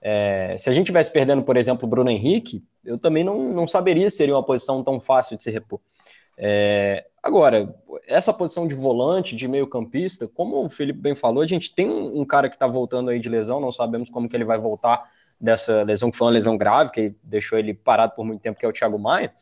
É, 0.00 0.56
se 0.58 0.70
a 0.70 0.72
gente 0.72 0.86
tivesse 0.86 1.12
perdendo, 1.12 1.42
por 1.42 1.56
exemplo, 1.56 1.86
o 1.86 1.88
Bruno 1.88 2.10
Henrique, 2.10 2.64
eu 2.84 2.96
também 2.98 3.22
não, 3.22 3.52
não 3.52 3.68
saberia 3.68 4.08
se 4.08 4.16
seria 4.16 4.34
uma 4.34 4.42
posição 4.42 4.82
tão 4.82 4.98
fácil 4.98 5.36
de 5.36 5.42
se 5.42 5.50
repor. 5.50 5.80
É, 6.36 7.06
agora, 7.22 7.74
essa 8.06 8.32
posição 8.32 8.66
de 8.66 8.74
volante, 8.74 9.36
de 9.36 9.46
meio 9.46 9.66
campista, 9.66 10.26
como 10.26 10.64
o 10.64 10.70
Felipe 10.70 10.98
bem 10.98 11.14
falou, 11.14 11.42
a 11.42 11.46
gente 11.46 11.74
tem 11.74 11.88
um, 11.88 12.20
um 12.20 12.24
cara 12.24 12.48
que 12.48 12.56
está 12.56 12.66
voltando 12.66 13.10
aí 13.10 13.20
de 13.20 13.28
lesão, 13.28 13.60
não 13.60 13.70
sabemos 13.70 14.08
como 14.08 14.28
que 14.28 14.34
ele 14.34 14.44
vai 14.44 14.58
voltar 14.58 15.10
dessa 15.38 15.82
lesão, 15.82 16.10
que 16.10 16.16
foi 16.16 16.26
uma 16.26 16.32
lesão 16.32 16.56
grave, 16.56 16.92
que 16.92 17.14
deixou 17.22 17.58
ele 17.58 17.74
parado 17.74 18.14
por 18.14 18.24
muito 18.24 18.40
tempo, 18.40 18.58
que 18.58 18.64
é 18.64 18.68
o 18.68 18.72
Thiago 18.72 18.98
Maia. 18.98 19.32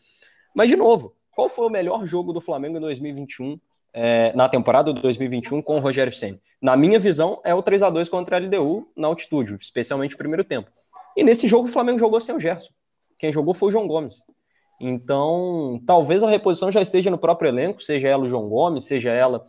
Mas, 0.54 0.68
de 0.68 0.76
novo, 0.76 1.14
qual 1.32 1.48
foi 1.48 1.66
o 1.66 1.70
melhor 1.70 2.04
jogo 2.04 2.32
do 2.32 2.40
Flamengo 2.40 2.78
em 2.78 2.80
2021, 2.80 3.60
é, 3.92 4.32
na 4.34 4.48
temporada 4.48 4.92
de 4.92 5.00
2021 5.00 5.62
com 5.62 5.76
o 5.76 5.80
Rogério 5.80 6.12
Senna? 6.12 6.38
Na 6.60 6.76
minha 6.76 6.98
visão, 6.98 7.40
é 7.44 7.54
o 7.54 7.62
3 7.62 7.82
a 7.82 7.90
2 7.90 8.08
contra 8.08 8.36
a 8.36 8.40
LDU 8.40 8.88
na 8.96 9.08
altitude, 9.08 9.56
especialmente 9.60 10.14
o 10.14 10.18
primeiro 10.18 10.44
tempo. 10.44 10.70
E 11.16 11.22
nesse 11.22 11.48
jogo 11.48 11.68
o 11.68 11.70
Flamengo 11.70 11.98
jogou 11.98 12.20
sem 12.20 12.34
o 12.34 12.40
Gerson. 12.40 12.70
Quem 13.18 13.32
jogou 13.32 13.54
foi 13.54 13.68
o 13.68 13.72
João 13.72 13.88
Gomes. 13.88 14.22
Então, 14.80 15.80
talvez 15.84 16.22
a 16.22 16.30
reposição 16.30 16.70
já 16.70 16.80
esteja 16.80 17.10
no 17.10 17.18
próprio 17.18 17.48
elenco, 17.48 17.82
seja 17.82 18.08
ela 18.08 18.22
o 18.22 18.28
João 18.28 18.48
Gomes, 18.48 18.84
seja 18.84 19.10
ela 19.10 19.44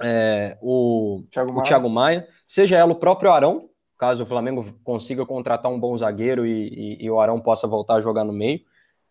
é, 0.00 0.56
o, 0.62 1.22
Thiago 1.30 1.58
o 1.58 1.62
Thiago 1.62 1.90
Maia, 1.90 2.26
seja 2.46 2.76
ela 2.76 2.92
o 2.92 2.96
próprio 2.96 3.30
Arão, 3.30 3.68
caso 3.98 4.22
o 4.22 4.26
Flamengo 4.26 4.64
consiga 4.82 5.26
contratar 5.26 5.70
um 5.70 5.78
bom 5.78 5.96
zagueiro 5.96 6.46
e, 6.46 6.68
e, 6.68 7.04
e 7.04 7.10
o 7.10 7.20
Arão 7.20 7.40
possa 7.40 7.66
voltar 7.66 7.96
a 7.96 8.00
jogar 8.00 8.24
no 8.24 8.32
meio. 8.32 8.60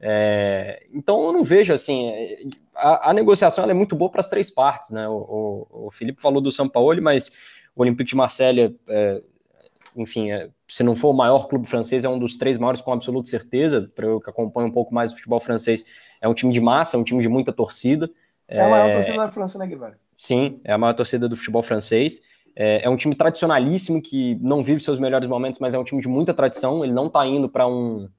É, 0.05 0.85
então 0.93 1.23
eu 1.23 1.31
não 1.31 1.43
vejo 1.45 1.73
assim. 1.73 2.11
A, 2.75 3.11
a 3.11 3.13
negociação 3.13 3.69
é 3.69 3.73
muito 3.73 3.95
boa 3.95 4.11
para 4.11 4.19
as 4.19 4.29
três 4.29 4.51
partes, 4.51 4.89
né? 4.89 5.07
O, 5.07 5.67
o, 5.71 5.87
o, 5.87 5.91
Felipe 5.91 6.21
falou 6.21 6.41
do 6.41 6.51
São 6.51 6.67
Paulo, 6.67 7.01
mas 7.01 7.31
o 7.73 7.81
Olympique 7.81 8.09
de 8.09 8.15
Marselha 8.15 8.75
é, 8.89 9.21
enfim, 9.95 10.31
é, 10.31 10.49
se 10.67 10.83
não 10.83 10.95
for 10.95 11.09
o 11.09 11.13
maior 11.13 11.47
clube 11.47 11.67
francês, 11.67 12.03
é 12.03 12.09
um 12.09 12.19
dos 12.19 12.35
três 12.35 12.57
maiores 12.57 12.81
com 12.81 12.91
absoluta 12.91 13.29
certeza, 13.29 13.89
para 13.95 14.07
eu 14.07 14.19
que 14.19 14.29
acompanho 14.29 14.67
um 14.67 14.71
pouco 14.71 14.93
mais 14.93 15.11
o 15.11 15.15
futebol 15.15 15.39
francês, 15.39 15.85
é 16.19 16.27
um 16.27 16.33
time 16.33 16.51
de 16.51 16.59
massa, 16.59 16.97
é 16.97 16.99
um 16.99 17.03
time 17.03 17.21
de 17.21 17.29
muita 17.29 17.53
torcida. 17.53 18.09
É, 18.47 18.57
é 18.57 18.61
a 18.61 18.69
maior 18.69 18.93
torcida 18.93 19.17
da 19.17 19.31
França, 19.31 19.57
né, 19.57 19.67
Guilherme? 19.67 19.95
Sim, 20.17 20.59
é 20.63 20.73
a 20.73 20.77
maior 20.77 20.93
torcida 20.93 21.29
do 21.29 21.37
futebol 21.37 21.63
francês. 21.63 22.21
É, 22.55 22.85
é, 22.85 22.89
um 22.89 22.95
time 22.95 23.15
tradicionalíssimo 23.15 24.01
que 24.01 24.35
não 24.41 24.63
vive 24.63 24.81
seus 24.81 24.99
melhores 24.99 25.27
momentos, 25.27 25.59
mas 25.59 25.73
é 25.73 25.79
um 25.79 25.83
time 25.83 26.01
de 26.01 26.07
muita 26.07 26.33
tradição. 26.33 26.83
Ele 26.83 26.93
não 26.93 27.07
está 27.07 27.25
indo 27.25 27.49
para 27.49 27.67
um, 27.67 28.09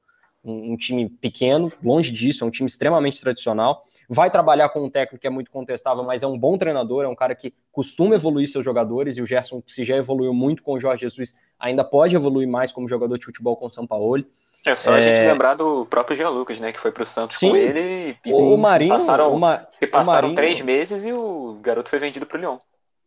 um, 0.44 0.72
um, 0.72 0.76
time 0.76 1.09
pequeno, 1.09 1.72
longe 1.83 2.12
disso, 2.12 2.44
é 2.44 2.46
um 2.46 2.50
time 2.50 2.68
extremamente 2.68 3.20
tradicional. 3.20 3.83
Vai 4.09 4.30
trabalhar 4.30 4.68
com 4.68 4.85
um 4.85 4.90
técnico 4.90 5.20
que 5.20 5.26
é 5.26 5.30
muito 5.30 5.50
contestável, 5.50 6.04
mas 6.04 6.22
é 6.22 6.26
um 6.26 6.38
bom 6.38 6.59
treinador, 6.59 7.04
é 7.04 7.09
um 7.09 7.14
cara 7.14 7.35
que 7.35 7.54
costuma 7.72 8.14
evoluir 8.14 8.48
seus 8.48 8.64
jogadores, 8.64 9.16
e 9.16 9.22
o 9.22 9.26
Gerson, 9.26 9.62
se 9.66 9.85
já 9.85 9.96
evoluiu 9.96 10.35
muito 10.35 10.62
com 10.62 10.74
o 10.74 10.80
Jorge 10.80 11.02
Jesus, 11.02 11.35
ainda 11.59 11.83
pode 11.83 12.14
evoluir 12.14 12.46
mais 12.46 12.72
como 12.72 12.88
jogador 12.88 13.18
de 13.18 13.24
futebol 13.24 13.57
com 13.57 13.66
o 13.66 13.72
São 13.72 13.87
Paulo. 13.87 14.24
É 14.66 14.74
só 14.74 14.94
é... 14.94 14.98
a 14.98 15.02
gente 15.02 15.20
lembrar 15.20 15.54
do 15.54 15.85
próprio 15.87 16.16
Jean 16.16 16.30
Lucas, 16.30 16.59
né? 16.59 16.72
Que 16.72 16.80
foi 16.80 16.90
pro 16.90 17.04
Santos 17.04 17.38
Sim. 17.38 17.50
com 17.50 17.57
ele 17.57 18.16
e 18.24 18.33
o, 18.33 18.54
o 18.54 18.59
Marinho, 18.59 18.94
passaram, 18.94 19.35
o 19.35 19.38
Ma... 19.38 19.66
passaram 19.90 20.28
Marinho... 20.28 20.35
três 20.35 20.61
meses 20.61 21.04
e 21.04 21.12
o 21.12 21.59
garoto 21.62 21.90
foi 21.90 21.98
vendido 21.98 22.24
pro 22.26 22.38
Lyon. 22.38 22.59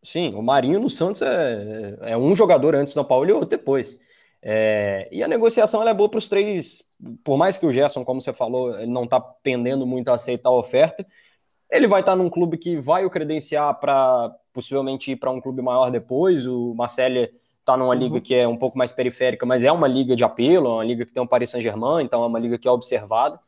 Sim, 0.03 0.35
o 0.35 0.41
Marinho 0.41 0.79
no 0.79 0.89
Santos 0.89 1.21
é, 1.21 1.97
é 2.01 2.17
um 2.17 2.35
jogador 2.35 2.75
antes 2.75 2.93
do 2.93 2.95
São 2.95 3.03
Paulo 3.03 3.27
e 3.27 3.33
outro 3.33 3.49
depois. 3.49 3.99
É, 4.41 5.09
e 5.11 5.23
a 5.23 5.27
negociação 5.27 5.87
é 5.87 5.93
boa 5.93 6.09
para 6.09 6.19
os 6.19 6.29
três, 6.29 6.83
por 7.23 7.37
mais 7.37 7.57
que 7.57 7.65
o 7.65 7.71
Gerson, 7.71 8.05
como 8.05 8.21
você 8.21 8.33
falou, 8.33 8.77
ele 8.77 8.91
não 8.91 9.03
está 9.03 9.19
pendendo 9.19 9.85
muito 9.85 10.09
a 10.09 10.13
aceitar 10.13 10.49
a 10.49 10.53
oferta, 10.53 11.05
ele 11.69 11.87
vai 11.87 12.01
estar 12.01 12.13
tá 12.13 12.15
num 12.15 12.29
clube 12.29 12.57
que 12.57 12.77
vai 12.77 13.05
o 13.05 13.09
credenciar 13.09 13.77
para 13.79 14.33
possivelmente 14.53 15.11
ir 15.11 15.17
para 15.17 15.31
um 15.31 15.41
clube 15.41 15.61
maior 15.61 15.91
depois. 15.91 16.47
O 16.47 16.73
Marcelo 16.73 17.27
está 17.59 17.75
numa 17.75 17.93
uhum. 17.93 17.99
liga 17.99 18.21
que 18.21 18.33
é 18.33 18.47
um 18.47 18.55
pouco 18.55 18.77
mais 18.77 18.91
periférica, 18.91 19.45
mas 19.45 19.63
é 19.63 19.71
uma 19.71 19.87
liga 19.87 20.15
de 20.15 20.23
apelo, 20.23 20.67
é 20.67 20.71
uma 20.71 20.85
liga 20.85 21.05
que 21.05 21.11
tem 21.11 21.21
o 21.21 21.27
Paris 21.27 21.49
Saint-Germain, 21.49 22.05
então 22.05 22.23
é 22.23 22.27
uma 22.27 22.39
liga 22.39 22.57
que 22.57 22.67
é 22.67 22.71
observada. 22.71 23.39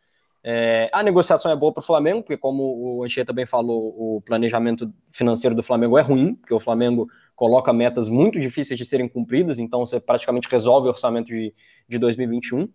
É, 0.43 0.89
a 0.93 1.04
negociação 1.04 1.52
é 1.52 1.56
boa 1.56 1.73
para 1.73 1.82
o 1.82 1.86
Flamengo, 1.86 2.21
porque, 2.21 2.38
como 2.38 2.63
o 2.63 3.04
Anchieta 3.04 3.28
também 3.28 3.45
falou, 3.45 3.93
o 3.97 4.21
planejamento 4.21 4.91
financeiro 5.12 5.56
do 5.56 5.62
Flamengo 5.62 5.97
é 5.97 6.02
ruim, 6.02 6.36
porque 6.36 6.54
o 6.54 6.60
Flamengo 6.60 7.08
coloca 7.36 7.73
metas 7.73 8.08
muito 8.08 8.39
difíceis 8.39 8.78
de 8.78 8.86
serem 8.86 9.08
cumpridas, 9.08 9.60
então 9.60 9.86
você 9.86 9.99
praticamente 9.99 10.47
resolve 10.49 10.88
o 10.88 10.91
orçamento 10.91 11.28
de, 11.28 11.54
de 11.88 11.97
2021. 11.97 12.69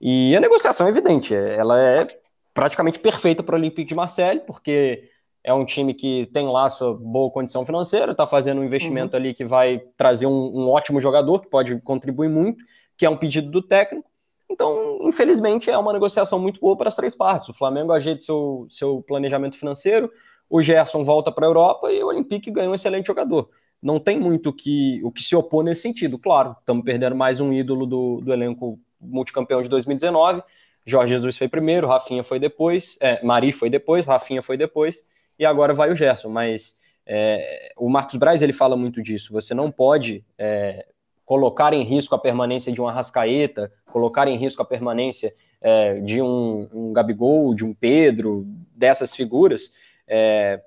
E 0.00 0.34
a 0.34 0.40
negociação 0.40 0.86
é 0.86 0.90
evidente, 0.90 1.34
ela 1.34 1.78
é 1.78 2.06
praticamente 2.54 2.98
perfeita 2.98 3.42
para 3.42 3.54
o 3.54 3.58
Olympique 3.58 3.88
de 3.88 3.94
Marseille, 3.94 4.40
porque 4.46 5.10
é 5.44 5.52
um 5.52 5.64
time 5.64 5.92
que 5.92 6.26
tem 6.32 6.48
lá 6.48 6.68
sua 6.70 6.94
boa 6.94 7.30
condição 7.30 7.64
financeira, 7.64 8.12
está 8.12 8.26
fazendo 8.26 8.62
um 8.62 8.64
investimento 8.64 9.14
uhum. 9.14 9.22
ali 9.22 9.34
que 9.34 9.44
vai 9.44 9.80
trazer 9.96 10.26
um, 10.26 10.32
um 10.32 10.68
ótimo 10.68 11.00
jogador, 11.00 11.40
que 11.40 11.48
pode 11.48 11.78
contribuir 11.82 12.28
muito, 12.28 12.64
que 12.96 13.04
é 13.04 13.10
um 13.10 13.16
pedido 13.16 13.50
do 13.50 13.60
técnico 13.62 14.10
então, 14.48 14.98
infelizmente, 15.02 15.70
é 15.70 15.76
uma 15.76 15.92
negociação 15.92 16.38
muito 16.38 16.60
boa 16.60 16.76
para 16.76 16.88
as 16.88 16.96
três 16.96 17.14
partes. 17.14 17.48
O 17.48 17.54
Flamengo 17.54 17.92
ajeita 17.92 18.20
seu, 18.20 18.66
seu 18.70 19.02
planejamento 19.02 19.58
financeiro, 19.58 20.10
o 20.48 20.62
Gerson 20.62 21.02
volta 21.02 21.32
para 21.32 21.46
a 21.46 21.48
Europa 21.48 21.92
e 21.92 22.02
o 22.02 22.06
Olympique 22.06 22.50
ganha 22.50 22.70
um 22.70 22.74
excelente 22.74 23.06
jogador. 23.06 23.50
Não 23.82 23.98
tem 23.98 24.18
muito 24.18 24.52
que, 24.52 25.00
o 25.04 25.10
que 25.10 25.22
se 25.22 25.34
opor 25.34 25.62
nesse 25.62 25.82
sentido. 25.82 26.18
Claro, 26.18 26.56
estamos 26.58 26.84
perdendo 26.84 27.16
mais 27.16 27.40
um 27.40 27.52
ídolo 27.52 27.86
do, 27.86 28.20
do 28.20 28.32
elenco 28.32 28.78
multicampeão 29.00 29.62
de 29.62 29.68
2019. 29.68 30.42
Jorge 30.84 31.14
Jesus 31.14 31.36
foi 31.36 31.48
primeiro, 31.48 31.88
Rafinha 31.88 32.22
foi 32.22 32.38
depois, 32.38 32.96
é, 33.00 33.22
Mari 33.24 33.50
foi 33.50 33.68
depois, 33.68 34.06
Rafinha 34.06 34.40
foi 34.40 34.56
depois, 34.56 35.04
e 35.36 35.44
agora 35.44 35.74
vai 35.74 35.90
o 35.90 35.96
Gerson. 35.96 36.28
Mas 36.28 36.76
é, 37.04 37.72
o 37.76 37.88
Marcos 37.88 38.14
Braz 38.14 38.40
ele 38.40 38.52
fala 38.52 38.76
muito 38.76 39.02
disso. 39.02 39.32
Você 39.32 39.52
não 39.52 39.70
pode 39.70 40.24
é, 40.38 40.86
colocar 41.26 41.74
em 41.74 41.82
risco 41.82 42.14
a 42.14 42.18
permanência 42.18 42.72
de 42.72 42.80
uma 42.80 42.92
Rascaeta, 42.92 43.70
colocar 43.92 44.28
em 44.28 44.36
risco 44.36 44.62
a 44.62 44.64
permanência 44.64 45.34
é, 45.60 45.94
de 46.00 46.22
um, 46.22 46.68
um, 46.72 46.92
Gabigol, 46.92 47.52
de 47.52 47.64
um 47.64 47.74
Pedro, 47.74 48.46
dessas 48.74 49.14
figuras, 49.14 49.72
é, 50.06 50.62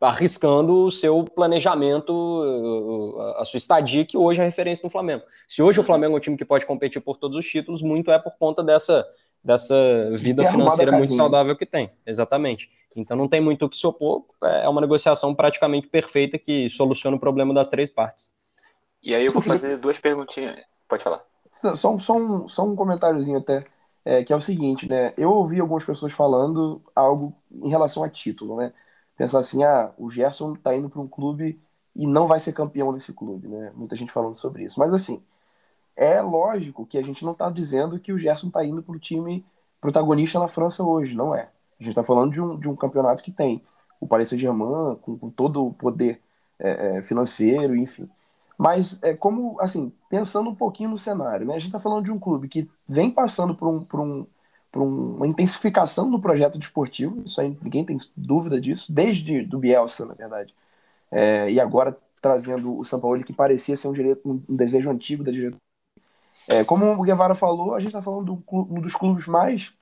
arriscando 0.00 0.84
o 0.84 0.90
seu 0.90 1.24
planejamento, 1.24 3.14
a 3.36 3.44
sua 3.44 3.58
estadia, 3.58 4.04
que 4.04 4.16
hoje 4.16 4.40
é 4.40 4.44
referência 4.44 4.84
no 4.84 4.90
Flamengo. 4.90 5.24
Se 5.48 5.60
hoje 5.60 5.80
o 5.80 5.82
Flamengo 5.82 6.14
é 6.14 6.16
um 6.18 6.20
time 6.20 6.36
que 6.36 6.44
pode 6.44 6.64
competir 6.64 7.02
por 7.02 7.16
todos 7.16 7.36
os 7.36 7.44
títulos, 7.44 7.82
muito 7.82 8.10
é 8.10 8.18
por 8.18 8.36
conta 8.38 8.62
dessa, 8.62 9.04
dessa 9.42 9.74
vida 10.12 10.44
financeira 10.44 10.92
muito 10.92 11.14
saudável 11.14 11.56
que 11.56 11.66
tem. 11.66 11.90
Exatamente. 12.06 12.70
Então 12.94 13.16
não 13.16 13.26
tem 13.26 13.40
muito 13.40 13.66
o 13.66 13.68
que 13.68 13.76
se 13.76 13.86
opor, 13.86 14.24
é 14.42 14.68
uma 14.68 14.80
negociação 14.80 15.34
praticamente 15.34 15.88
perfeita 15.88 16.38
que 16.38 16.70
soluciona 16.70 17.16
o 17.16 17.20
problema 17.20 17.52
das 17.52 17.68
três 17.68 17.90
partes. 17.90 18.35
E 19.06 19.14
aí 19.14 19.24
eu 19.24 19.30
vou 19.30 19.40
fazer 19.40 19.78
duas 19.78 20.00
perguntinhas. 20.00 20.58
Pode 20.88 21.04
falar. 21.04 21.22
Só, 21.52 21.76
só, 21.76 22.16
um, 22.16 22.48
só 22.48 22.66
um 22.66 22.74
comentáriozinho 22.74 23.38
até, 23.38 23.64
é, 24.04 24.24
que 24.24 24.32
é 24.32 24.36
o 24.36 24.40
seguinte, 24.40 24.88
né? 24.88 25.14
Eu 25.16 25.30
ouvi 25.30 25.60
algumas 25.60 25.84
pessoas 25.84 26.12
falando 26.12 26.82
algo 26.92 27.32
em 27.52 27.68
relação 27.68 28.02
a 28.02 28.10
título, 28.10 28.56
né? 28.56 28.72
Pensar 29.16 29.38
assim, 29.38 29.62
ah, 29.62 29.92
o 29.96 30.10
Gerson 30.10 30.56
tá 30.56 30.74
indo 30.74 30.90
para 30.90 31.00
um 31.00 31.06
clube 31.06 31.62
e 31.94 32.04
não 32.04 32.26
vai 32.26 32.40
ser 32.40 32.52
campeão 32.52 32.90
nesse 32.90 33.12
clube, 33.12 33.46
né? 33.46 33.70
Muita 33.76 33.94
gente 33.94 34.10
falando 34.10 34.34
sobre 34.34 34.64
isso. 34.64 34.78
Mas 34.80 34.92
assim, 34.92 35.22
é 35.94 36.20
lógico 36.20 36.84
que 36.84 36.98
a 36.98 37.02
gente 37.02 37.24
não 37.24 37.32
tá 37.32 37.48
dizendo 37.48 38.00
que 38.00 38.12
o 38.12 38.18
Gerson 38.18 38.50
tá 38.50 38.64
indo 38.64 38.82
para 38.82 38.96
o 38.96 38.98
time 38.98 39.46
protagonista 39.80 40.40
na 40.40 40.48
França 40.48 40.82
hoje, 40.82 41.14
não 41.14 41.32
é. 41.32 41.48
A 41.80 41.84
gente 41.84 41.94
tá 41.94 42.02
falando 42.02 42.32
de 42.32 42.40
um, 42.40 42.58
de 42.58 42.68
um 42.68 42.74
campeonato 42.74 43.22
que 43.22 43.30
tem 43.30 43.62
o 44.00 44.06
Paris 44.08 44.28
Saint-Germain, 44.30 44.96
com, 44.96 45.16
com 45.16 45.30
todo 45.30 45.64
o 45.64 45.72
poder 45.72 46.20
é, 46.58 46.98
é 46.98 47.02
financeiro, 47.02 47.76
enfim. 47.76 48.10
Mas 48.58 49.02
é 49.02 49.14
como, 49.16 49.60
assim, 49.60 49.92
pensando 50.08 50.50
um 50.50 50.54
pouquinho 50.54 50.90
no 50.90 50.98
cenário, 50.98 51.46
né? 51.46 51.54
A 51.54 51.58
gente 51.58 51.68
está 51.68 51.78
falando 51.78 52.04
de 52.04 52.12
um 52.12 52.18
clube 52.18 52.48
que 52.48 52.68
vem 52.88 53.10
passando 53.10 53.54
por, 53.54 53.68
um, 53.68 53.84
por, 53.84 54.00
um, 54.00 54.26
por 54.72 54.82
uma 54.82 55.26
intensificação 55.26 56.10
do 56.10 56.20
projeto 56.20 56.58
desportivo, 56.58 57.22
isso 57.26 57.40
aí 57.40 57.56
ninguém 57.62 57.84
tem 57.84 57.96
dúvida 58.16 58.60
disso, 58.60 58.92
desde 58.92 59.42
do 59.42 59.58
Bielsa, 59.58 60.06
na 60.06 60.14
verdade. 60.14 60.54
É, 61.10 61.50
e 61.50 61.60
agora 61.60 61.96
trazendo 62.20 62.76
o 62.78 62.84
São 62.84 63.00
Paulo, 63.00 63.22
que 63.22 63.32
parecia 63.32 63.76
ser 63.76 63.88
um, 63.88 63.92
direito, 63.92 64.20
um, 64.28 64.56
desejo 64.56 64.90
antigo 64.90 65.22
da 65.22 65.30
diretoria. 65.30 65.60
É, 66.48 66.64
como 66.64 66.86
o 66.86 67.02
Guevara 67.02 67.34
falou, 67.34 67.74
a 67.74 67.80
gente 67.80 67.88
está 67.88 68.02
falando 68.02 68.34
do, 68.36 68.44
um 68.52 68.80
dos 68.80 68.94
clubes 68.94 69.26
mais 69.26 69.72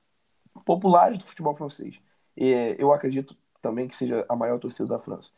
populares 0.65 1.17
do 1.17 1.25
futebol 1.25 1.55
francês. 1.55 1.99
E 2.37 2.75
eu 2.77 2.91
acredito 2.91 3.35
também 3.61 3.87
que 3.87 3.95
seja 3.95 4.25
a 4.29 4.35
maior 4.35 4.59
torcida 4.59 4.89
da 4.89 4.99
França. 4.99 5.31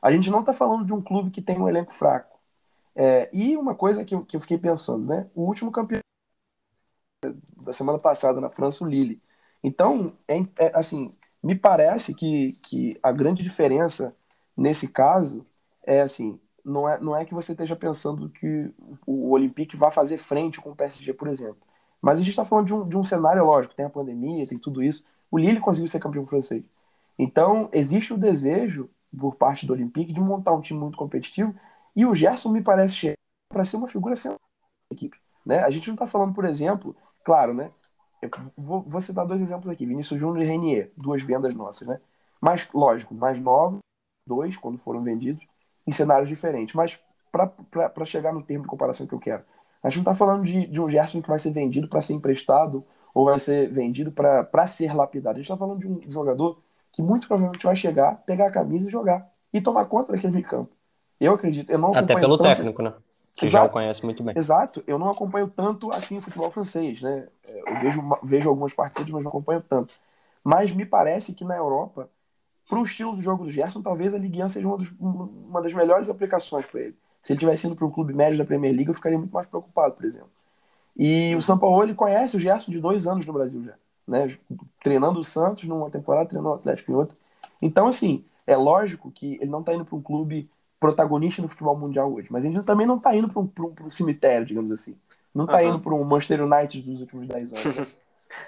A 0.00 0.10
gente 0.12 0.30
não 0.30 0.40
está 0.40 0.52
falando 0.52 0.84
de 0.84 0.92
um 0.92 1.02
clube 1.02 1.30
que 1.30 1.42
tem 1.42 1.58
um 1.58 1.68
elenco 1.68 1.92
fraco. 1.92 2.33
É, 2.94 3.28
e 3.32 3.56
uma 3.56 3.74
coisa 3.74 4.04
que 4.04 4.14
eu, 4.14 4.24
que 4.24 4.36
eu 4.36 4.40
fiquei 4.40 4.58
pensando, 4.58 5.06
né? 5.06 5.28
O 5.34 5.42
último 5.42 5.72
campeão 5.72 6.00
da 7.56 7.72
semana 7.72 7.98
passada 7.98 8.40
na 8.40 8.50
França, 8.50 8.84
o 8.84 8.88
Lille. 8.88 9.20
Então, 9.62 10.12
é, 10.28 10.38
é, 10.58 10.72
assim, 10.74 11.08
me 11.42 11.54
parece 11.54 12.14
que, 12.14 12.52
que 12.62 12.98
a 13.02 13.10
grande 13.12 13.42
diferença 13.42 14.14
nesse 14.56 14.88
caso 14.88 15.46
é 15.82 16.00
assim, 16.02 16.38
não 16.64 16.88
é, 16.88 16.98
não 17.00 17.16
é 17.16 17.24
que 17.24 17.34
você 17.34 17.52
esteja 17.52 17.76
pensando 17.76 18.28
que 18.30 18.70
o 19.06 19.30
Olympique 19.30 19.76
vai 19.76 19.90
fazer 19.90 20.18
frente 20.18 20.60
com 20.60 20.70
o 20.70 20.76
PSG, 20.76 21.12
por 21.12 21.28
exemplo. 21.28 21.58
Mas 22.00 22.16
a 22.16 22.18
gente 22.18 22.30
está 22.30 22.44
falando 22.44 22.66
de 22.66 22.74
um, 22.74 22.88
de 22.88 22.96
um 22.96 23.04
cenário, 23.04 23.44
lógico, 23.44 23.74
tem 23.74 23.86
a 23.86 23.90
pandemia, 23.90 24.46
tem 24.46 24.58
tudo 24.58 24.82
isso. 24.82 25.04
O 25.30 25.38
Lille 25.38 25.60
conseguiu 25.60 25.88
ser 25.88 26.00
campeão 26.00 26.26
francês. 26.26 26.62
Então, 27.18 27.68
existe 27.72 28.12
o 28.12 28.18
desejo, 28.18 28.90
por 29.18 29.36
parte 29.36 29.66
do 29.66 29.72
Olympique, 29.72 30.12
de 30.12 30.20
montar 30.20 30.52
um 30.52 30.60
time 30.60 30.78
muito 30.80 30.98
competitivo, 30.98 31.54
e 31.94 32.04
o 32.04 32.14
Gerson 32.14 32.50
me 32.50 32.62
parece 32.62 33.14
para 33.48 33.64
ser 33.64 33.76
uma 33.76 33.88
figura 33.88 34.16
central 34.16 34.40
da 34.90 34.96
equipe. 34.96 35.16
Né? 35.44 35.58
A 35.58 35.70
gente 35.70 35.86
não 35.88 35.94
está 35.94 36.06
falando, 36.06 36.34
por 36.34 36.44
exemplo, 36.44 36.96
claro, 37.24 37.54
né? 37.54 37.70
Eu 38.22 38.30
vou, 38.56 38.80
vou 38.80 39.00
citar 39.00 39.26
dois 39.26 39.40
exemplos 39.40 39.68
aqui: 39.68 39.86
Vinícius 39.86 40.18
Júnior 40.18 40.42
e 40.44 40.46
Renier, 40.46 40.92
duas 40.96 41.22
vendas 41.22 41.54
nossas, 41.54 41.86
né? 41.86 42.00
Mas, 42.40 42.66
lógico, 42.72 43.14
mais 43.14 43.38
novos, 43.38 43.78
dois, 44.26 44.56
quando 44.56 44.78
foram 44.78 45.02
vendidos, 45.02 45.46
em 45.86 45.92
cenários 45.92 46.28
diferentes. 46.28 46.74
Mas, 46.74 46.98
para 47.30 48.06
chegar 48.06 48.32
no 48.32 48.42
termo 48.42 48.64
de 48.64 48.70
comparação 48.70 49.06
que 49.06 49.14
eu 49.14 49.18
quero, 49.18 49.44
a 49.82 49.88
gente 49.88 50.02
não 50.02 50.12
está 50.12 50.14
falando 50.14 50.44
de, 50.44 50.66
de 50.66 50.80
um 50.80 50.88
Gerson 50.88 51.20
que 51.20 51.28
vai 51.28 51.38
ser 51.38 51.50
vendido 51.50 51.88
para 51.88 52.00
ser 52.00 52.14
emprestado 52.14 52.84
ou 53.12 53.26
vai 53.26 53.38
ser 53.38 53.70
vendido 53.70 54.10
para 54.10 54.66
ser 54.66 54.94
lapidado. 54.94 55.36
A 55.36 55.42
gente 55.42 55.44
está 55.44 55.56
falando 55.56 55.78
de 55.78 55.86
um 55.86 56.00
jogador 56.08 56.62
que 56.90 57.02
muito 57.02 57.28
provavelmente 57.28 57.64
vai 57.64 57.76
chegar, 57.76 58.16
pegar 58.24 58.46
a 58.46 58.52
camisa 58.52 58.88
e 58.88 58.90
jogar 58.90 59.30
e 59.52 59.60
tomar 59.60 59.84
conta 59.84 60.12
daquele 60.12 60.32
meio 60.32 60.46
campo. 60.46 60.74
Eu 61.20 61.34
acredito. 61.34 61.70
Eu 61.70 61.78
não 61.78 61.94
Até 61.94 62.14
pelo 62.14 62.36
tanto... 62.36 62.48
técnico, 62.48 62.82
né? 62.82 62.92
Que 63.34 63.46
Exato. 63.46 63.64
já 63.64 63.68
o 63.68 63.72
conhece 63.72 64.04
muito 64.04 64.22
bem. 64.22 64.34
Exato. 64.36 64.84
Eu 64.86 64.98
não 64.98 65.10
acompanho 65.10 65.48
tanto 65.48 65.92
assim 65.92 66.18
o 66.18 66.20
futebol 66.20 66.50
francês, 66.50 67.02
né? 67.02 67.26
Eu 67.46 67.80
vejo, 67.80 68.18
vejo 68.22 68.48
algumas 68.48 68.72
partidas, 68.72 69.10
mas 69.10 69.22
não 69.22 69.28
acompanho 69.28 69.62
tanto. 69.68 69.94
Mas 70.42 70.72
me 70.72 70.86
parece 70.86 71.32
que 71.32 71.44
na 71.44 71.56
Europa, 71.56 72.08
para 72.68 72.78
o 72.78 72.84
estilo 72.84 73.16
do 73.16 73.22
jogo 73.22 73.44
do 73.44 73.50
Gerson, 73.50 73.82
talvez 73.82 74.14
a 74.14 74.18
Ligue 74.18 74.42
1 74.42 74.48
seja 74.50 74.66
uma, 74.66 74.76
dos, 74.76 74.92
uma 75.00 75.60
das 75.60 75.72
melhores 75.72 76.08
aplicações 76.08 76.66
para 76.66 76.80
ele. 76.82 76.96
Se 77.20 77.32
ele 77.32 77.40
tivesse 77.40 77.66
indo 77.66 77.74
para 77.74 77.86
um 77.86 77.90
clube 77.90 78.12
médio 78.12 78.38
da 78.38 78.44
Premier 78.44 78.72
League, 78.72 78.88
eu 78.88 78.94
ficaria 78.94 79.18
muito 79.18 79.32
mais 79.32 79.46
preocupado, 79.46 79.94
por 79.94 80.04
exemplo. 80.04 80.30
E 80.96 81.34
o 81.34 81.42
São 81.42 81.58
Paulo 81.58 81.82
ele 81.82 81.94
conhece 81.94 82.36
o 82.36 82.40
Gerson 82.40 82.70
de 82.70 82.78
dois 82.78 83.08
anos 83.08 83.26
no 83.26 83.32
Brasil 83.32 83.64
já, 83.64 83.74
né? 84.06 84.28
Treinando 84.82 85.18
o 85.18 85.24
Santos 85.24 85.64
numa 85.64 85.90
temporada, 85.90 86.28
treinando 86.28 86.54
o 86.54 86.58
Atlético 86.58 86.92
em 86.92 86.94
outra. 86.94 87.16
Então, 87.60 87.88
assim, 87.88 88.24
é 88.46 88.56
lógico 88.56 89.10
que 89.10 89.34
ele 89.40 89.50
não 89.50 89.60
está 89.60 89.74
indo 89.74 89.84
para 89.84 89.96
um 89.96 90.02
clube 90.02 90.48
protagonista 90.78 91.40
no 91.40 91.48
futebol 91.48 91.76
mundial 91.76 92.12
hoje, 92.12 92.28
mas 92.30 92.44
ele 92.44 92.60
também 92.62 92.86
não 92.86 92.96
está 92.96 93.14
indo 93.14 93.28
para 93.28 93.40
um, 93.40 93.50
um, 93.58 93.86
um, 93.86 93.90
cemitério, 93.90 94.46
digamos 94.46 94.70
assim. 94.72 94.96
Não 95.34 95.44
está 95.44 95.58
uhum. 95.58 95.68
indo 95.68 95.80
para 95.80 95.94
um 95.94 96.04
Manchester 96.04 96.44
United 96.44 96.82
dos 96.82 97.00
últimos 97.00 97.26
10 97.28 97.52
anos. 97.54 97.88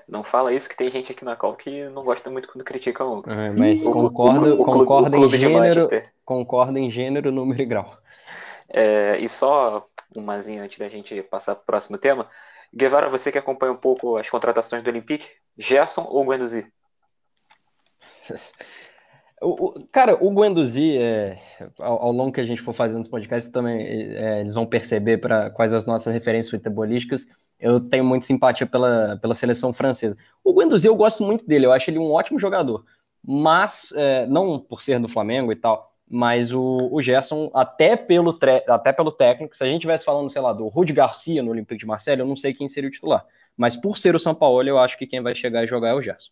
Não 0.08 0.24
fala 0.24 0.52
isso 0.52 0.68
que 0.68 0.76
tem 0.76 0.90
gente 0.90 1.12
aqui 1.12 1.24
na 1.24 1.36
Call 1.36 1.54
que 1.54 1.88
não 1.90 2.02
gosta 2.02 2.28
muito 2.28 2.48
quando 2.48 2.64
critica 2.64 3.04
o. 3.04 3.22
É, 3.30 3.50
mas 3.50 3.84
concorda, 3.84 4.56
concorda 4.56 5.16
em 5.16 5.30
gênero, 5.30 5.88
concorda 6.24 6.80
em 6.80 6.90
gênero, 6.90 7.30
número 7.30 7.62
e 7.62 7.64
grau. 7.64 7.96
É, 8.68 9.16
e 9.18 9.28
só 9.28 9.86
umazinha 10.16 10.64
antes 10.64 10.78
da 10.78 10.88
gente 10.88 11.22
passar 11.22 11.54
para 11.54 11.62
o 11.62 11.66
próximo 11.66 11.98
tema. 11.98 12.28
Guevara, 12.74 13.08
você 13.08 13.30
que 13.30 13.38
acompanha 13.38 13.72
um 13.72 13.76
pouco 13.76 14.16
as 14.16 14.28
contratações 14.28 14.82
do 14.82 14.90
Olympique, 14.90 15.28
Gerson 15.56 16.04
ou 16.08 16.26
Guendouzi? 16.26 16.70
O, 19.42 19.66
o, 19.66 19.87
cara, 19.88 20.16
o 20.25 20.31
Guendouzi, 20.31 20.96
é, 20.96 21.38
ao, 21.79 22.07
ao, 22.07 22.12
longo 22.12 22.33
que 22.33 22.40
a 22.40 22.44
gente 22.44 22.62
for 22.62 22.72
fazendo 22.72 23.03
os 23.03 23.09
podcasts, 23.09 23.53
também 23.53 23.83
é, 23.83 24.40
eles 24.40 24.55
vão 24.55 24.64
perceber 24.64 25.18
para 25.18 25.51
quais 25.51 25.75
as 25.75 25.87
nossas 25.87 26.12
referências 26.12 26.51
futebolísticas. 26.51 27.27
Eu 27.61 27.79
tenho 27.81 28.05
muita 28.05 28.27
simpatia 28.27 28.66
pela, 28.66 29.18
pela 29.20 29.35
seleção 29.35 29.72
francesa. 29.72 30.16
O 30.42 30.55
Guendouzi, 30.55 30.88
eu 30.88 30.96
gosto 30.96 31.22
muito 31.22 31.46
dele, 31.46 31.66
eu 31.66 31.72
acho 31.72 31.90
ele 31.90 31.99
um 31.99 32.12
ótimo 32.12 32.38
jogador. 32.38 32.85
Mas, 33.22 33.92
é, 33.96 34.27
não 34.27 34.59
por 34.59 34.81
ser 34.81 34.99
do 35.01 35.09
Flamengo 35.09 35.53
e 35.53 35.57
tal, 35.57 35.92
mas 36.09 36.55
o, 36.55 36.88
o 36.90 37.03
Gerson, 37.03 37.51
até 37.53 37.96
pelo, 37.96 38.33
tre, 38.33 38.62
até 38.68 38.92
pelo 38.92 39.11
técnico, 39.11 39.57
se 39.57 39.64
a 39.64 39.66
gente 39.66 39.79
estivesse 39.79 40.05
falando, 40.05 40.31
sei 40.31 40.40
lá, 40.40 40.53
do 40.53 40.68
Rudi 40.68 40.92
Garcia 40.92 41.42
no 41.42 41.51
Olympique 41.51 41.81
de 41.81 41.87
Marseille, 41.87 42.20
eu 42.20 42.27
não 42.27 42.37
sei 42.37 42.55
quem 42.55 42.68
seria 42.68 42.88
o 42.88 42.92
titular. 42.92 43.25
Mas 43.57 43.75
por 43.77 43.99
ser 43.99 44.14
o 44.14 44.18
São 44.18 44.35
Paulo, 44.35 44.66
eu 44.66 44.79
acho 44.79 44.96
que 44.96 45.07
quem 45.07 45.20
vai 45.20 45.35
chegar 45.35 45.64
e 45.64 45.66
jogar 45.66 45.88
é 45.88 45.94
o 45.94 46.01
Gerson. 46.01 46.31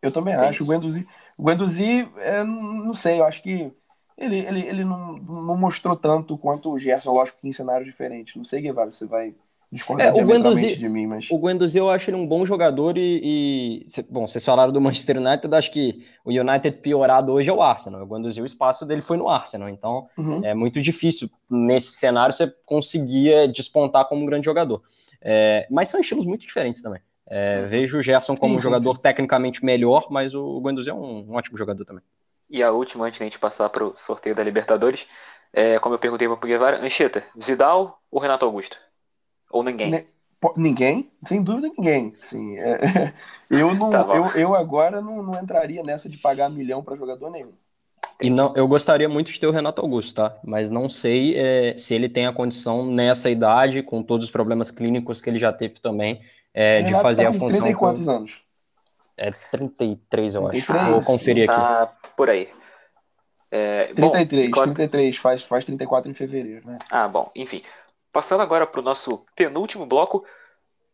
Eu 0.00 0.10
também 0.10 0.34
acho. 0.34 0.64
O 0.64 0.66
Guendouzi, 0.66 1.06
o 1.40 1.42
Guendouzi 1.42 2.06
é, 2.18 2.44
não 2.44 2.92
sei, 2.92 3.18
eu 3.18 3.24
acho 3.24 3.42
que 3.42 3.72
ele, 4.16 4.40
ele, 4.40 4.60
ele 4.60 4.84
não, 4.84 5.14
não 5.14 5.56
mostrou 5.56 5.96
tanto 5.96 6.36
quanto 6.36 6.70
o 6.70 6.78
Gerson, 6.78 7.14
lógico 7.14 7.38
que 7.40 7.48
em 7.48 7.52
cenários 7.52 7.86
diferentes. 7.86 8.36
Não 8.36 8.44
sei, 8.44 8.60
Guevara, 8.60 8.90
você 8.90 9.06
vai 9.06 9.34
discordar 9.72 10.08
é, 10.08 10.22
o 10.22 10.26
Guendouzi, 10.26 10.76
de 10.76 10.86
mim, 10.86 11.06
mas... 11.06 11.30
O 11.30 11.38
Guendouzi 11.38 11.78
eu 11.78 11.88
acho 11.88 12.10
ele 12.10 12.18
um 12.18 12.26
bom 12.26 12.44
jogador 12.44 12.98
e, 12.98 13.86
e, 13.88 14.02
Bom, 14.10 14.26
vocês 14.26 14.44
falaram 14.44 14.70
do 14.70 14.82
Manchester 14.82 15.16
United, 15.16 15.54
acho 15.54 15.70
que 15.70 16.04
o 16.22 16.30
United 16.30 16.76
piorado 16.82 17.32
hoje 17.32 17.48
é 17.48 17.52
o 17.52 17.62
Arsenal. 17.62 18.02
O 18.02 18.06
Guendouzi, 18.06 18.42
o 18.42 18.44
espaço 18.44 18.84
dele 18.84 19.00
foi 19.00 19.16
no 19.16 19.26
Arsenal, 19.26 19.70
então 19.70 20.08
uhum. 20.18 20.44
é 20.44 20.52
muito 20.52 20.82
difícil 20.82 21.30
nesse 21.48 21.92
cenário 21.92 22.34
você 22.34 22.52
conseguir 22.66 23.50
despontar 23.50 24.06
como 24.06 24.22
um 24.22 24.26
grande 24.26 24.44
jogador. 24.44 24.82
É, 25.22 25.66
mas 25.70 25.88
são 25.88 26.00
estilos 26.00 26.26
muito 26.26 26.42
diferentes 26.42 26.82
também. 26.82 27.00
É, 27.30 27.60
uhum. 27.60 27.66
vejo 27.68 27.98
o 27.98 28.02
Gerson 28.02 28.36
como 28.36 28.54
sim, 28.54 28.58
um 28.58 28.60
jogador 28.60 28.96
sim. 28.96 29.02
tecnicamente 29.02 29.64
melhor, 29.64 30.08
mas 30.10 30.34
o 30.34 30.60
Guendouzi 30.60 30.90
é 30.90 30.94
um, 30.94 31.30
um, 31.30 31.34
ótimo 31.34 31.56
jogador 31.56 31.84
também. 31.84 32.02
E 32.48 32.60
a 32.60 32.72
última, 32.72 33.06
antes 33.06 33.18
de 33.18 33.22
a 33.22 33.26
gente 33.26 33.38
passar 33.38 33.68
para 33.68 33.84
o 33.84 33.94
sorteio 33.96 34.34
da 34.34 34.42
Libertadores, 34.42 35.06
é, 35.52 35.78
como 35.78 35.94
eu 35.94 35.98
perguntei 36.00 36.26
para 36.26 36.36
o 36.36 36.40
Guevara, 36.40 36.84
Anchieta, 36.84 37.22
Vidal 37.36 38.00
ou 38.10 38.20
Renato 38.20 38.44
Augusto? 38.44 38.76
Ou 39.48 39.62
ninguém? 39.62 39.90
Ne 39.90 40.04
ninguém, 40.56 41.10
sem 41.26 41.42
dúvida 41.42 41.70
ninguém. 41.76 42.14
Sim, 42.22 42.58
é, 42.58 43.12
eu, 43.50 43.74
não, 43.74 43.90
tá 43.90 44.06
eu, 44.14 44.40
eu 44.40 44.54
agora 44.54 45.00
não, 45.00 45.22
não 45.22 45.40
entraria 45.40 45.82
nessa 45.82 46.08
de 46.08 46.16
pagar 46.16 46.48
milhão 46.48 46.82
para 46.82 46.96
jogador 46.96 47.30
nenhum. 47.30 47.52
E 48.20 48.28
não, 48.28 48.54
eu 48.56 48.66
gostaria 48.66 49.08
muito 49.08 49.30
de 49.30 49.38
ter 49.38 49.46
o 49.46 49.50
Renato 49.50 49.80
Augusto, 49.80 50.14
tá? 50.14 50.36
Mas 50.42 50.68
não 50.68 50.88
sei 50.88 51.34
é, 51.36 51.76
se 51.78 51.94
ele 51.94 52.08
tem 52.08 52.26
a 52.26 52.32
condição 52.32 52.86
nessa 52.86 53.30
idade, 53.30 53.82
com 53.82 54.02
todos 54.02 54.26
os 54.26 54.32
problemas 54.32 54.70
clínicos 54.70 55.20
que 55.22 55.30
ele 55.30 55.38
já 55.38 55.52
teve 55.52 55.74
também, 55.74 56.20
é, 56.54 56.82
de 56.82 56.92
fazer 56.92 57.24
tá 57.24 57.28
a 57.30 57.32
função. 57.32 57.48
30 57.48 57.68
e 57.68 57.74
quantos 57.74 58.04
com... 58.04 58.10
anos? 58.10 58.42
É 59.16 59.32
33, 59.50 60.34
eu 60.34 60.48
33? 60.48 60.80
acho. 60.80 60.90
Vou 60.92 61.02
conferir 61.02 61.46
tá 61.46 61.82
aqui. 61.82 62.08
por 62.16 62.30
aí. 62.30 62.48
É, 63.50 63.92
33, 63.94 64.50
bom, 64.50 64.62
33, 64.62 65.16
faz, 65.16 65.42
faz 65.42 65.64
34 65.64 66.10
em 66.10 66.14
fevereiro, 66.14 66.66
né? 66.66 66.76
Ah, 66.90 67.08
bom, 67.08 67.30
enfim. 67.34 67.62
Passando 68.12 68.40
agora 68.42 68.66
para 68.66 68.80
o 68.80 68.84
nosso 68.84 69.24
penúltimo 69.34 69.84
bloco, 69.84 70.24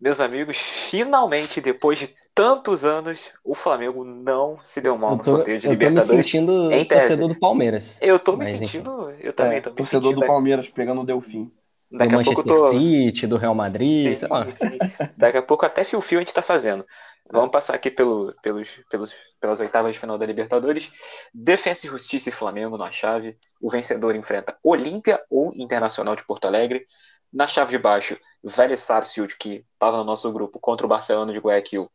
meus 0.01 0.21
amigos, 0.21 0.57
finalmente, 0.57 1.61
depois 1.61 1.99
de 1.99 2.14
tantos 2.35 2.85
anos, 2.85 3.31
o 3.42 3.55
Flamengo 3.55 4.05
não 4.05 4.59
se 4.62 4.81
deu 4.81 4.97
mal 4.99 5.16
no 5.16 5.23
tô, 5.23 5.31
sorteio 5.31 5.59
de 5.59 5.69
Libertadores. 5.69 6.09
Eu 6.09 6.12
tô 6.12 6.16
me 6.16 6.25
sentindo 6.25 6.88
torcedor 6.88 7.29
do 7.29 7.38
Palmeiras. 7.38 7.99
Eu 8.03 8.19
tô 8.19 8.33
me 8.33 8.38
mas, 8.38 8.51
sentindo, 8.51 9.11
enfim. 9.11 9.21
eu 9.23 9.33
também 9.33 9.59
é, 9.59 9.61
tô 9.61 9.71
me 9.71 9.77
torcedor 9.77 10.11
sentindo. 10.11 10.21
do 10.21 10.27
Palmeiras 10.27 10.69
pegando 10.69 11.01
o 11.01 11.05
Delfim. 11.05 11.51
Daqui 11.90 12.11
do 12.11 12.14
a 12.14 12.18
Manchester 12.18 12.44
pouco 12.44 12.70
tô... 12.72 12.79
City, 12.79 13.27
do 13.27 13.37
Real 13.37 13.55
Madrid, 13.55 14.05
sim, 14.05 14.16
sei 14.16 14.29
lá. 14.29 14.51
Sim. 14.51 14.79
Daqui 15.16 15.38
a 15.38 15.42
pouco 15.42 15.64
até 15.64 15.85
fio-fio 15.85 16.18
a 16.18 16.20
gente 16.22 16.35
tá 16.35 16.42
fazendo. 16.42 16.85
Vamos 17.31 17.51
passar 17.51 17.75
aqui 17.75 17.90
pelo, 17.90 18.33
pelos, 18.40 18.81
pelos, 18.88 19.12
pelas 19.40 19.59
oitavas 19.61 19.92
de 19.92 19.99
final 19.99 20.16
da 20.16 20.27
Libertadores. 20.27 20.92
Defensa 21.35 21.87
e 21.87 21.90
Justiça 21.90 22.29
e 22.29 22.33
Flamengo 22.33 22.79
na 22.79 22.90
chave. 22.90 23.37
O 23.61 23.68
vencedor 23.68 24.14
enfrenta 24.14 24.57
Olímpia 24.62 25.20
ou 25.29 25.53
Internacional 25.55 26.14
de 26.14 26.25
Porto 26.25 26.46
Alegre. 26.46 26.85
Na 27.33 27.46
chave 27.46 27.72
de 27.72 27.79
baixo, 27.79 28.16
Vélez 28.42 28.81
Sarsfield, 28.81 29.37
que 29.37 29.64
estava 29.72 29.96
no 29.96 30.05
nosso 30.05 30.33
grupo, 30.33 30.61
contra 30.61 30.87
o 30.87 30.88
Barcelona 30.88 31.33
de 31.33 31.38
Guayaquil, 31.40 31.90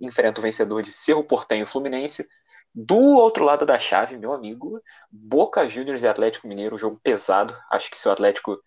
enfrenta 0.00 0.40
o 0.40 0.42
vencedor 0.42 0.82
de 0.82 0.90
Cerro 0.90 1.22
Portenho 1.22 1.66
Fluminense. 1.66 2.26
Do 2.74 2.98
outro 2.98 3.44
lado 3.44 3.64
da 3.64 3.78
chave, 3.78 4.16
meu 4.16 4.32
amigo, 4.32 4.80
Boca 5.12 5.68
Juniors 5.68 6.02
e 6.02 6.08
Atlético 6.08 6.48
Mineiro, 6.48 6.74
um 6.74 6.78
jogo 6.78 6.98
pesado. 7.04 7.56
Acho 7.70 7.90
que 7.90 7.98
se 7.98 8.08
o 8.08 8.10
Atlético 8.10 8.58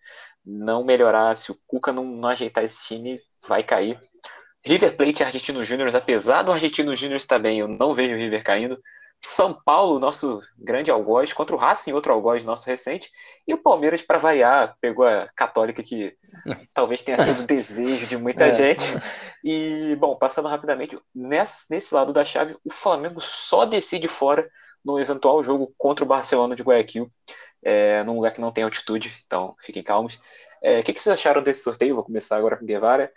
não 0.44 0.84
melhorar, 0.84 1.36
se 1.36 1.50
o 1.50 1.58
Cuca 1.66 1.92
não, 1.92 2.04
não 2.04 2.28
ajeitar 2.28 2.64
esse 2.64 2.84
time, 2.84 3.20
vai 3.46 3.62
cair. 3.62 4.00
River 4.64 4.96
Plate 4.96 5.22
e 5.22 5.24
Argentino 5.24 5.64
Júnior, 5.64 5.94
apesar 5.94 6.42
do 6.42 6.52
Argentino 6.52 6.94
Júnior 6.94 7.16
estar 7.16 7.38
bem, 7.38 7.58
eu 7.60 7.68
não 7.68 7.94
vejo 7.94 8.14
o 8.14 8.18
River 8.18 8.42
caindo. 8.42 8.78
São 9.20 9.52
Paulo, 9.52 9.98
nosso 9.98 10.40
grande 10.56 10.90
algoz, 10.90 11.32
contra 11.32 11.54
o 11.54 11.58
Racing, 11.58 11.92
outro 11.92 12.12
algoz 12.12 12.44
nosso 12.44 12.66
recente. 12.66 13.10
E 13.46 13.52
o 13.52 13.58
Palmeiras, 13.58 14.00
para 14.00 14.18
variar, 14.18 14.76
pegou 14.80 15.06
a 15.06 15.28
Católica, 15.34 15.82
que 15.82 16.16
talvez 16.72 17.02
tenha 17.02 17.24
sido 17.24 17.44
desejo 17.44 18.06
de 18.06 18.16
muita 18.16 18.46
é. 18.46 18.54
gente. 18.54 18.84
E, 19.42 19.96
bom, 19.96 20.16
passando 20.16 20.48
rapidamente, 20.48 20.98
nesse, 21.14 21.70
nesse 21.70 21.94
lado 21.94 22.12
da 22.12 22.24
chave, 22.24 22.56
o 22.64 22.72
Flamengo 22.72 23.20
só 23.20 23.64
decide 23.64 24.06
fora 24.06 24.48
no 24.84 24.98
eventual 25.00 25.42
jogo 25.42 25.74
contra 25.76 26.04
o 26.04 26.08
Barcelona 26.08 26.54
de 26.54 26.62
Guayaquil, 26.62 27.10
é, 27.62 28.02
num 28.04 28.14
lugar 28.14 28.32
que 28.32 28.40
não 28.40 28.52
tem 28.52 28.64
altitude, 28.64 29.12
então 29.26 29.54
fiquem 29.60 29.82
calmos. 29.82 30.20
É, 30.62 30.80
o 30.80 30.82
que, 30.82 30.92
que 30.92 31.00
vocês 31.00 31.14
acharam 31.14 31.42
desse 31.42 31.62
sorteio? 31.62 31.94
Vou 31.94 32.04
começar 32.04 32.36
agora 32.36 32.56
com 32.56 32.64
o 32.64 32.66
Guevara 32.66 33.12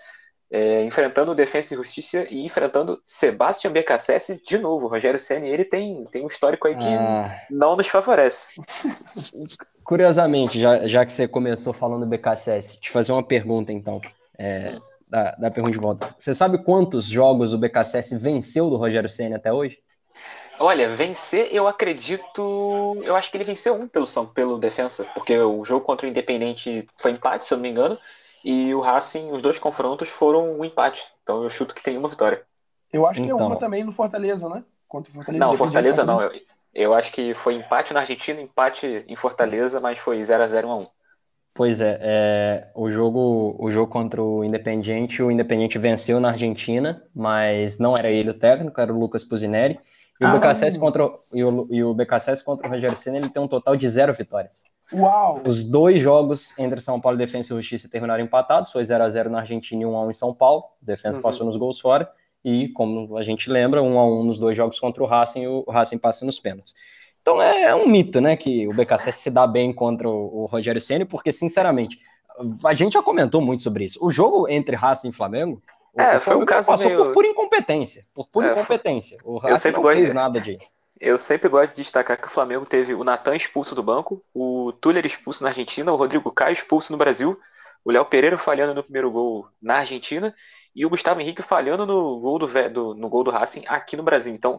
é, 0.52 0.84
enfrentando 0.84 1.34
Defensa 1.34 1.74
e 1.74 1.78
Justiça 1.78 2.28
e 2.30 2.46
enfrentando 2.46 3.02
Sebastião 3.06 3.72
BKSS 3.72 4.44
de 4.46 4.58
novo. 4.58 4.86
O 4.86 4.90
Rogério 4.90 5.18
Senna, 5.18 5.48
ele 5.48 5.64
tem, 5.64 6.04
tem 6.12 6.24
um 6.24 6.28
histórico 6.28 6.68
aí 6.68 6.76
que 6.76 6.86
ah. 6.86 7.34
não 7.50 7.78
nos 7.78 7.88
favorece. 7.88 8.62
Curiosamente, 9.84 10.60
já, 10.60 10.86
já 10.88 11.06
que 11.06 11.14
você 11.14 11.28
começou 11.28 11.74
falando 11.74 12.02
do 12.02 12.10
BKSS, 12.10 12.80
te 12.80 12.92
fazer 12.92 13.14
uma 13.14 13.24
pergunta 13.24 13.72
então. 13.72 14.02
É, 14.38 14.78
da, 15.08 15.32
da 15.32 15.52
pergunta 15.52 15.74
de 15.74 15.80
volta. 15.80 16.16
Você 16.18 16.34
sabe 16.34 16.64
quantos 16.64 17.06
jogos 17.06 17.54
o 17.54 17.58
BKSS 17.58 18.18
venceu 18.18 18.70
do 18.70 18.78
Rogério 18.78 19.10
Senna 19.10 19.36
até 19.36 19.52
hoje? 19.52 19.78
Olha, 20.62 20.88
vencer, 20.90 21.50
eu 21.52 21.68
acredito. 21.68 22.96
Eu 23.04 23.16
acho 23.16 23.32
que 23.32 23.38
ele 23.38 23.44
venceu 23.44 23.74
um 23.74 23.88
pelo, 23.88 24.06
pelo 24.34 24.60
defensa, 24.60 25.04
porque 25.16 25.36
o 25.40 25.66
jogo 25.66 25.84
contra 25.84 26.06
o 26.06 26.10
Independente 26.10 26.86
foi 26.98 27.12
empate, 27.12 27.46
se 27.46 27.54
eu 27.54 27.58
não 27.58 27.64
me 27.64 27.70
engano. 27.70 27.98
E 28.46 28.74
o 28.74 28.80
Racing, 28.80 29.32
os 29.32 29.42
dois 29.42 29.58
confrontos 29.58 30.10
foram 30.10 30.60
um 30.60 30.64
empate. 30.64 31.08
Então 31.24 31.44
eu 31.44 31.50
chuto 31.50 31.74
que 31.74 31.82
tem 31.82 31.98
uma 31.98 32.08
vitória. 32.08 32.44
Eu 32.94 33.08
acho 33.08 33.22
que 33.22 33.26
Então. 33.26 33.40
é 33.40 33.44
uma 33.44 33.58
também 33.58 33.84
no 33.84 33.92
Fortaleza, 33.92 34.48
né? 34.50 34.64
Contra 34.88 35.12
o 35.12 35.16
Fortaleza. 35.16 35.46
Não, 35.46 35.56
Fortaleza 35.56 36.04
não. 36.04 36.22
Eu, 36.22 36.32
eu 36.74 36.94
acho 36.94 37.12
que 37.12 37.34
foi 37.34 37.56
empate 37.56 37.94
na 37.94 38.02
Argentina, 38.02 38.40
empate 38.40 39.04
em 39.08 39.16
Fortaleza, 39.16 39.80
mas 39.80 39.98
foi 39.98 40.22
0x0 40.22 40.66
1x1. 40.66 40.88
Pois 41.54 41.82
é, 41.82 42.00
é, 42.02 42.72
o 42.74 42.90
jogo, 42.90 43.56
o 43.60 43.72
jogo 43.72 43.92
contra 43.92 44.24
o 44.24 44.44
Independiente, 44.44 45.22
o 45.22 45.30
Independiente 45.30 45.78
venceu 45.78 46.20
na 46.20 46.30
Argentina, 46.30 47.04
mas 47.14 47.78
não 47.78 47.94
era 47.98 48.10
ele 48.10 48.30
o 48.30 48.34
técnico, 48.34 48.80
era 48.80 48.94
o 48.94 48.98
Lucas 49.00 49.24
Pusineri. 49.24 49.80
E 50.22 50.24
o 50.24 50.28
Ah. 50.28 50.32
BKSS 50.38 50.78
contra, 50.78 51.04
o- 51.06 51.20
e 51.34 51.44
o, 51.44 51.68
e 51.72 51.84
o 51.84 51.94
BKSS 51.96 52.44
contra 52.46 52.68
o 52.68 52.70
Rogério 52.70 52.96
Senna, 52.96 53.18
ele 53.18 53.30
tem 53.30 53.42
um 53.42 53.48
total 53.48 53.76
de 53.76 53.90
zero 53.90 54.14
vitórias. 54.14 54.64
Uau! 54.94 55.42
Os 55.48 55.64
dois 55.64 56.00
jogos 56.00 56.58
entre 56.60 56.80
São 56.80 57.00
Paulo, 57.02 57.18
Defensa 57.18 57.54
e 57.54 57.58
Justiça 57.58 57.90
terminaram 57.90 58.24
empatados, 58.24 58.72
foi 58.72 58.86
0 58.86 59.04
a 59.04 59.10
0 59.10 59.30
na 59.30 59.40
Argentina 59.40 59.82
e 59.82 59.86
1 59.86 59.96
a 59.98 60.02
1 60.06 60.12
em 60.12 60.14
São 60.14 60.34
Paulo. 60.34 60.64
Defensa 60.82 61.18
Uhum. 61.18 61.24
passou 61.24 61.46
nos 61.46 61.58
gols 61.58 61.80
fora 61.80 62.08
e, 62.46 62.70
como 62.70 63.18
a 63.18 63.24
gente 63.24 63.50
lembra, 63.50 63.82
1 63.82 64.00
a 64.00 64.06
1 64.06 64.24
nos 64.24 64.40
dois 64.40 64.56
jogos 64.56 64.80
contra 64.80 65.02
o 65.02 65.08
Racing 65.08 65.42
e 65.44 65.48
o 65.48 65.64
Racing 65.68 65.98
passa 65.98 66.24
nos 66.26 66.40
pênaltis. 66.40 66.74
Então 67.22 67.42
é 67.42 67.74
um 67.74 67.88
mito, 67.88 68.20
né, 68.22 68.36
que 68.36 68.68
o 68.68 68.74
BKSS 68.74 69.20
se 69.24 69.32
dá 69.32 69.48
bem 69.48 69.72
contra 69.74 70.08
o, 70.10 70.42
o 70.44 70.46
Rogério 70.46 70.82
Ceni, 70.82 71.06
porque 71.06 71.32
sinceramente, 71.32 71.98
a 72.66 72.74
gente 72.74 72.94
já 72.94 73.02
comentou 73.04 73.40
muito 73.42 73.64
sobre 73.64 73.86
isso. 73.86 73.98
O 74.06 74.10
jogo 74.12 74.48
entre 74.50 74.76
Racing 74.76 75.10
e 75.10 75.14
Flamengo, 75.14 75.62
É, 75.98 76.18
o 76.18 76.22
foi 76.22 76.36
um 76.36 76.46
caso 76.46 76.68
passou 76.70 76.88
meio- 76.88 77.04
por 77.06 77.14
pura 77.14 77.28
incompetência, 77.28 78.06
por 78.14 78.28
pura 78.28 78.48
É, 78.48 78.52
incompetência. 78.54 79.18
O 79.24 79.38
Racing 79.38 79.58
sempre 79.58 79.76
não 79.78 79.82
gosto- 79.84 79.98
fez 79.98 80.14
nada 80.14 80.40
de 80.40 80.58
Eu 81.00 81.18
sempre 81.18 81.50
gosto 81.50 81.72
de 81.72 81.78
destacar 81.82 82.16
que 82.20 82.28
o 82.28 82.32
Flamengo 82.32 82.64
teve 82.66 82.94
o 82.94 83.04
Natan 83.04 83.36
expulso 83.36 83.74
do 83.76 83.82
banco, 83.84 84.24
o 84.34 84.72
Tuller 84.80 85.06
expulso 85.06 85.44
na 85.44 85.50
Argentina, 85.50 85.92
o 85.92 85.96
Rodrigo 85.96 86.32
Caio 86.32 86.54
expulso 86.54 86.92
no 86.92 86.98
Brasil, 86.98 87.38
o 87.84 87.92
Léo 87.92 88.06
Pereira 88.06 88.38
falhando 88.38 88.76
no 88.76 88.84
primeiro 88.84 89.10
gol 89.12 89.48
na 89.62 89.78
Argentina 89.78 90.34
e 90.76 90.86
o 90.86 90.90
Gustavo 90.90 91.20
Henrique 91.20 91.42
falhando 91.42 91.86
no 91.88 92.20
gol 92.20 92.38
do, 92.40 92.48
do- 92.70 92.94
no 92.96 93.10
gol 93.10 93.24
do 93.24 93.32
Racing 93.32 93.64
aqui 93.68 93.98
no 93.98 94.04
Brasil. 94.04 94.34
Então, 94.34 94.58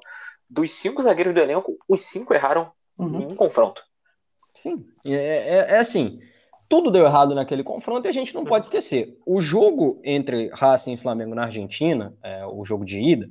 dos 0.51 0.73
cinco 0.75 1.01
zagueiros 1.01 1.33
do 1.33 1.41
elenco, 1.41 1.79
os 1.89 2.03
cinco 2.05 2.35
erraram 2.35 2.71
Uhum. 2.99 3.21
em 3.21 3.27
um 3.33 3.37
confronto. 3.37 3.83
Sim, 4.55 4.85
é, 5.05 5.15
é- 5.15 5.75
é 5.77 5.79
assim, 5.79 6.21
tudo 6.73 6.91
deu 6.91 7.05
errado 7.05 7.35
naquele 7.35 7.63
confronto 7.63 8.07
e 8.07 8.09
a 8.09 8.13
gente 8.13 8.35
não 8.35 8.47
pode 8.47 8.65
esquecer. 8.65 9.19
O 9.27 9.43
jogo 9.43 10.01
entre 10.03 10.49
Racing 10.55 10.95
e 10.95 10.97
Flamengo 10.97 11.35
na 11.35 11.43
Argentina, 11.43 12.15
é, 12.23 12.47
o 12.47 12.65
jogo 12.65 12.83
de 12.83 12.99
ida, 12.99 13.29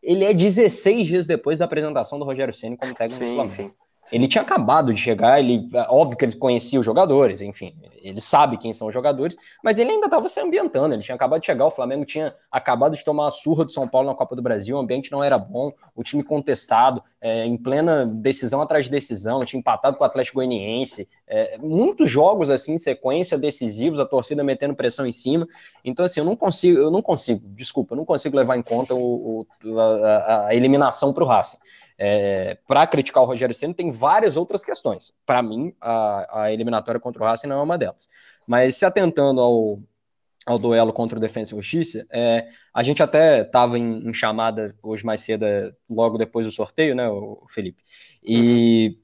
ele 0.00 0.24
é 0.24 0.32
16 0.32 1.08
dias 1.08 1.26
depois 1.26 1.58
da 1.58 1.64
apresentação 1.64 2.20
do 2.20 2.24
Rogério 2.24 2.54
Ceni 2.54 2.76
como 2.76 2.94
técnico 2.94 3.18
do 3.18 3.26
Sim, 3.26 3.34
Flamengo. 3.34 3.48
sim. 3.48 3.72
Ele 4.10 4.26
tinha 4.26 4.40
acabado 4.40 4.92
de 4.94 4.98
chegar, 5.00 5.38
ele, 5.38 5.68
é 5.74 5.86
óbvio 5.90 6.16
que 6.16 6.24
ele 6.24 6.34
conhecia 6.36 6.80
os 6.80 6.86
jogadores, 6.86 7.42
enfim, 7.42 7.74
ele 8.02 8.22
sabe 8.22 8.56
quem 8.56 8.72
são 8.72 8.88
os 8.88 8.94
jogadores, 8.94 9.36
mas 9.62 9.78
ele 9.78 9.90
ainda 9.90 10.06
estava 10.06 10.28
se 10.30 10.40
ambientando, 10.40 10.94
ele 10.94 11.02
tinha 11.02 11.14
acabado 11.14 11.40
de 11.40 11.46
chegar, 11.46 11.66
o 11.66 11.70
Flamengo 11.70 12.06
tinha 12.06 12.34
acabado 12.50 12.96
de 12.96 13.04
tomar 13.04 13.28
a 13.28 13.30
surra 13.30 13.66
do 13.66 13.70
São 13.72 13.86
Paulo 13.86 14.08
na 14.08 14.14
Copa 14.14 14.34
do 14.34 14.40
Brasil, 14.40 14.76
o 14.76 14.80
ambiente 14.80 15.12
não 15.12 15.22
era 15.22 15.36
bom, 15.36 15.72
o 15.94 16.02
time 16.02 16.22
contestado, 16.22 17.02
é, 17.20 17.44
em 17.44 17.56
plena 17.58 18.06
decisão 18.06 18.62
atrás 18.62 18.86
de 18.86 18.90
decisão, 18.90 19.40
tinha 19.40 19.60
empatado 19.60 19.98
com 19.98 20.04
o 20.04 20.06
Atlético 20.06 20.36
Goianiense, 20.36 21.06
é, 21.26 21.58
muitos 21.58 22.10
jogos 22.10 22.48
assim 22.48 22.74
em 22.74 22.78
sequência 22.78 23.36
decisivos, 23.36 24.00
a 24.00 24.06
torcida 24.06 24.42
metendo 24.42 24.74
pressão 24.74 25.06
em 25.06 25.12
cima. 25.12 25.46
Então 25.84 26.04
assim, 26.04 26.20
eu 26.20 26.24
não 26.24 26.36
consigo, 26.36 26.78
eu 26.78 26.90
não 26.90 27.02
consigo, 27.02 27.42
desculpa, 27.48 27.92
eu 27.92 27.96
não 27.98 28.04
consigo 28.06 28.36
levar 28.36 28.56
em 28.56 28.62
conta 28.62 28.94
o, 28.94 29.46
o- 29.64 29.78
a, 29.80 30.46
a 30.46 30.54
eliminação 30.54 31.12
para 31.12 31.24
o 31.24 31.26
Racing. 31.26 31.58
É, 31.98 32.56
para 32.66 32.86
criticar 32.86 33.24
o 33.24 33.26
Rogério 33.26 33.54
Ceni 33.54 33.74
tem 33.74 33.90
várias 33.90 34.36
outras 34.36 34.64
questões. 34.64 35.12
Para 35.26 35.42
mim, 35.42 35.74
a, 35.80 36.42
a 36.44 36.52
eliminatória 36.52 37.00
contra 37.00 37.22
o 37.22 37.26
Racing 37.26 37.48
não 37.48 37.58
é 37.58 37.62
uma 37.62 37.76
delas. 37.76 38.08
Mas 38.46 38.76
se 38.76 38.86
atentando 38.86 39.40
ao, 39.40 39.80
ao 40.46 40.58
duelo 40.58 40.92
contra 40.92 41.18
o 41.18 41.20
Defensa 41.20 41.52
e 41.52 41.56
Justiça, 41.56 42.06
é, 42.10 42.46
a 42.72 42.82
gente 42.84 43.02
até 43.02 43.42
estava 43.42 43.76
em, 43.76 44.08
em 44.08 44.14
chamada 44.14 44.76
hoje 44.80 45.04
mais 45.04 45.22
cedo, 45.22 45.44
é, 45.44 45.72
logo 45.90 46.16
depois 46.16 46.46
do 46.46 46.52
sorteio, 46.52 46.94
né, 46.94 47.08
o 47.08 47.44
Felipe? 47.48 47.82
E 48.22 48.96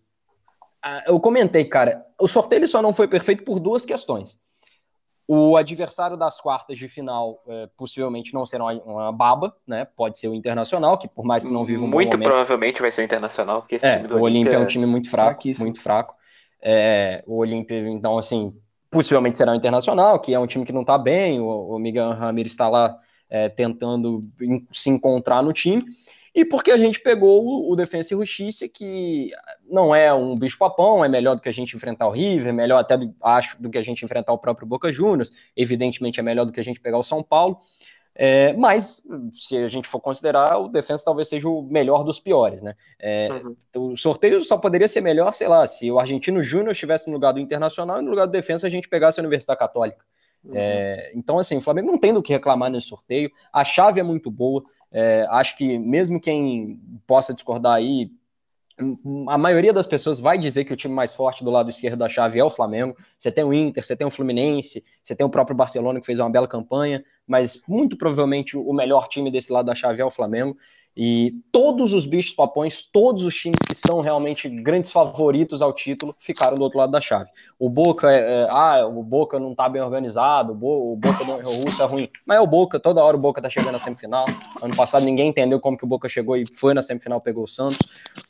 ah, 0.81 1.03
eu 1.07 1.19
comentei, 1.19 1.65
cara, 1.65 2.07
o 2.21 2.29
sorteio 2.29 2.69
só 2.69 2.81
não 2.81 2.93
foi 2.93 3.09
perfeito 3.09 3.43
por 3.43 3.59
duas 3.59 3.85
questões. 3.85 4.44
O 5.27 5.57
adversário 5.57 6.17
das 6.19 6.39
quartas 6.41 6.77
de 6.77 6.87
final 6.87 7.43
é, 7.49 7.69
possivelmente 7.79 8.35
não 8.35 8.45
será 8.45 8.65
uma, 8.67 9.11
baba, 9.11 9.55
né? 9.67 9.87
Pode 9.97 10.19
ser 10.19 10.29
o 10.29 10.35
Internacional, 10.35 10.99
que 10.99 11.09
por 11.09 11.25
mais 11.25 11.45
que 11.45 11.53
não 11.53 11.65
viva 11.65 11.83
um 11.83 11.89
Muito 11.89 12.13
momento, 12.13 12.29
provavelmente 12.29 12.83
vai 12.83 12.93
ser 12.93 13.01
o 13.01 13.05
Internacional, 13.05 13.63
porque 13.63 13.77
esse 13.77 13.87
é, 13.87 13.97
time 13.97 14.09
do 14.09 14.17
o 14.19 14.21
Olímpia 14.23 14.51
é 14.51 14.53
um 14.55 14.57
Olímpia- 14.59 14.73
time 14.73 14.87
muito 14.87 15.11
fraco, 15.11 15.43
muito 15.59 15.81
fraco. 15.81 16.15
É, 16.63 17.25
o 17.27 17.39
Olímpia, 17.39 17.79
então, 17.89 18.19
assim, 18.19 18.55
possivelmente 18.91 19.39
será 19.39 19.53
o 19.53 19.55
Internacional, 19.55 20.19
que 20.21 20.35
é 20.35 20.39
um 20.39 20.47
time 20.47 20.65
que 20.65 20.73
não 20.73 20.83
está 20.83 20.99
bem, 20.99 21.41
o, 21.41 21.47
o 21.75 21.79
Miguel 21.79 22.11
Ramírez 22.11 22.53
está 22.53 22.69
lá 22.69 22.95
é, 23.31 23.49
tentando 23.49 24.21
en- 24.41 24.67
se 24.73 24.91
encontrar 24.91 25.43
no 25.43 25.53
time, 25.55 25.83
e 26.35 26.45
porque 26.45 26.71
a 26.71 26.77
gente 26.77 27.01
pegou 27.01 27.71
o, 27.71 27.77
Defensa 27.77 28.13
e 28.13 28.17
Justiça, 28.17 28.69
que 28.69 29.31
não 29.69 29.95
é 29.95 30.13
um 30.13 30.35
bicho-papão, 30.35 31.05
é 31.05 31.09
melhor 31.09 31.37
do 31.37 31.43
que 31.43 31.49
a 31.49 31.53
gente 31.53 31.77
enfrentar 31.77 32.09
o 32.09 32.11
River, 32.11 32.53
melhor 32.53 32.79
até, 32.79 32.97
do, 32.97 33.15
acho, 33.23 33.61
do 33.63 33.71
que 33.71 33.79
a 33.79 33.83
gente 33.83 34.05
enfrentar 34.05 34.33
o 34.33 34.39
próprio 34.39 34.67
Boca 34.67 34.93
Juniors, 34.93 35.33
evidentemente 35.57 36.19
é 36.19 36.23
melhor 36.23 36.45
do 36.45 36.53
que 36.53 36.61
a 36.61 36.65
gente 36.65 36.81
pegar 36.81 36.99
o 36.99 37.05
São 37.05 37.23
Paulo, 37.23 37.61
é, 38.17 38.53
mas, 38.53 39.03
se 39.33 39.57
a 39.57 39.67
gente 39.67 39.89
for 39.89 40.01
considerar, 40.01 40.59
o 40.59 40.69
Defensa 40.69 41.05
talvez 41.05 41.29
seja 41.29 41.49
o 41.49 41.63
melhor 41.63 42.05
dos 42.05 42.21
piores, 42.21 42.63
né? 42.63 42.75
É, 42.99 43.29
Uhum. 43.75 43.93
o 43.93 43.97
sorteio 43.97 44.41
só 44.45 44.57
poderia 44.57 44.87
ser 44.87 45.01
melhor, 45.01 45.33
sei 45.33 45.49
lá, 45.49 45.67
se 45.67 45.91
o 45.91 45.99
Argentino 45.99 46.41
Júnior 46.41 46.73
estivesse 46.73 47.09
no 47.09 47.15
lugar 47.15 47.33
do 47.33 47.41
Internacional 47.41 47.99
e 47.99 48.03
no 48.03 48.11
lugar 48.11 48.27
do 48.27 48.31
Defensa 48.31 48.69
a 48.69 48.71
gente 48.71 48.89
pegasse 48.89 49.19
a 49.19 49.23
Universidade 49.23 49.59
Católica. 49.59 50.05
Uhum. 50.45 50.53
É, 50.55 51.11
então, 51.15 51.39
assim, 51.39 51.57
o 51.57 51.61
Flamengo 51.61 51.91
não 51.91 51.99
tem 51.99 52.13
do 52.13 52.23
que 52.23 52.33
reclamar 52.33 52.71
nesse 52.71 52.87
sorteio. 52.87 53.33
A 53.53 53.65
chave 53.65 53.99
é 53.99 54.03
muito 54.03 54.31
boa. 54.31 54.63
É, 54.97 55.27
acho 55.29 55.57
que 55.57 55.77
mesmo 55.77 56.21
quem 56.21 56.81
possa 57.05 57.35
discordar 57.35 57.75
aí, 57.75 58.13
a 59.29 59.37
maioria 59.37 59.73
das 59.73 59.89
pessoas 59.89 60.21
vai 60.21 60.39
dizer 60.39 60.65
que 60.65 60.73
o 60.73 60.77
time 60.77 60.95
mais 60.95 61.13
forte 61.13 61.43
do 61.43 61.51
lado 61.51 61.69
esquerdo 61.69 61.99
da 61.99 62.09
chave 62.09 62.39
é 62.39 62.45
o 62.45 62.51
Flamengo. 62.51 62.97
Você 63.19 63.31
tem 63.31 63.43
o 63.43 63.53
Inter, 63.53 63.85
você 63.85 63.97
tem 63.97 64.07
o 64.07 64.11
Fluminense, 64.11 64.85
você 65.03 65.17
tem 65.17 65.27
o 65.27 65.31
próprio 65.31 65.57
Barcelona 65.57 65.99
que 65.99 66.07
fez 66.07 66.21
uma 66.21 66.31
bela 66.31 66.47
campanha, 66.47 67.05
mas 67.27 67.61
muito 67.67 67.97
provavelmente 67.97 68.57
o 68.57 68.73
melhor 68.73 69.09
time 69.09 69.33
desse 69.33 69.53
lado 69.53 69.67
da 69.67 69.75
chave 69.75 70.01
é 70.01 70.05
o 70.05 70.11
Flamengo. 70.11 70.57
E 70.97 71.35
todos 71.51 71.93
os 71.93 72.07
bichos 72.07 72.33
papões, 72.33 72.85
todos 72.85 73.25
os 73.25 73.35
times 73.35 73.57
que 73.67 73.75
são 73.75 74.01
realmente 74.01 74.49
grandes 74.49 74.93
favoritos 74.93 75.61
ao 75.61 75.73
título, 75.73 76.15
ficaram 76.19 76.57
do 76.57 76.63
outro 76.63 76.79
lado 76.79 76.93
da 76.93 77.01
chave. 77.01 77.29
O 77.59 77.69
Boca, 77.69 78.11
é, 78.11 78.43
é, 78.43 78.47
ah, 78.49 78.87
o 78.87 79.03
Boca 79.03 79.41
não 79.41 79.55
tá 79.55 79.69
bem 79.69 79.83
organizado, 79.83 80.53
o, 80.53 80.55
Bo, 80.55 80.93
o 80.93 80.97
Boca 80.97 81.25
do 81.25 81.63
Russo 81.63 81.83
é 81.83 81.87
ruim. 81.87 82.09
Mas 82.25 82.39
é 82.39 82.41
o 82.41 82.47
Boca, 82.47 82.79
toda 82.79 83.03
hora 83.03 83.17
o 83.17 83.21
Boca 83.21 83.43
tá 83.43 83.51
chegando 83.51 83.73
na 83.73 83.81
semifinal. 83.81 84.27
Ano 84.63 84.77
passado 84.77 85.05
ninguém 85.05 85.31
entendeu 85.31 85.59
como 85.59 85.77
que 85.77 85.85
o 85.85 85.89
Boca 85.89 86.09
chegou 86.09 86.37
e 86.37 86.45
foi 86.47 86.75
na 86.75 86.83
semifinal, 86.83 87.21
pegou 87.21 87.43
o 87.43 87.49
Santos. 87.49 87.79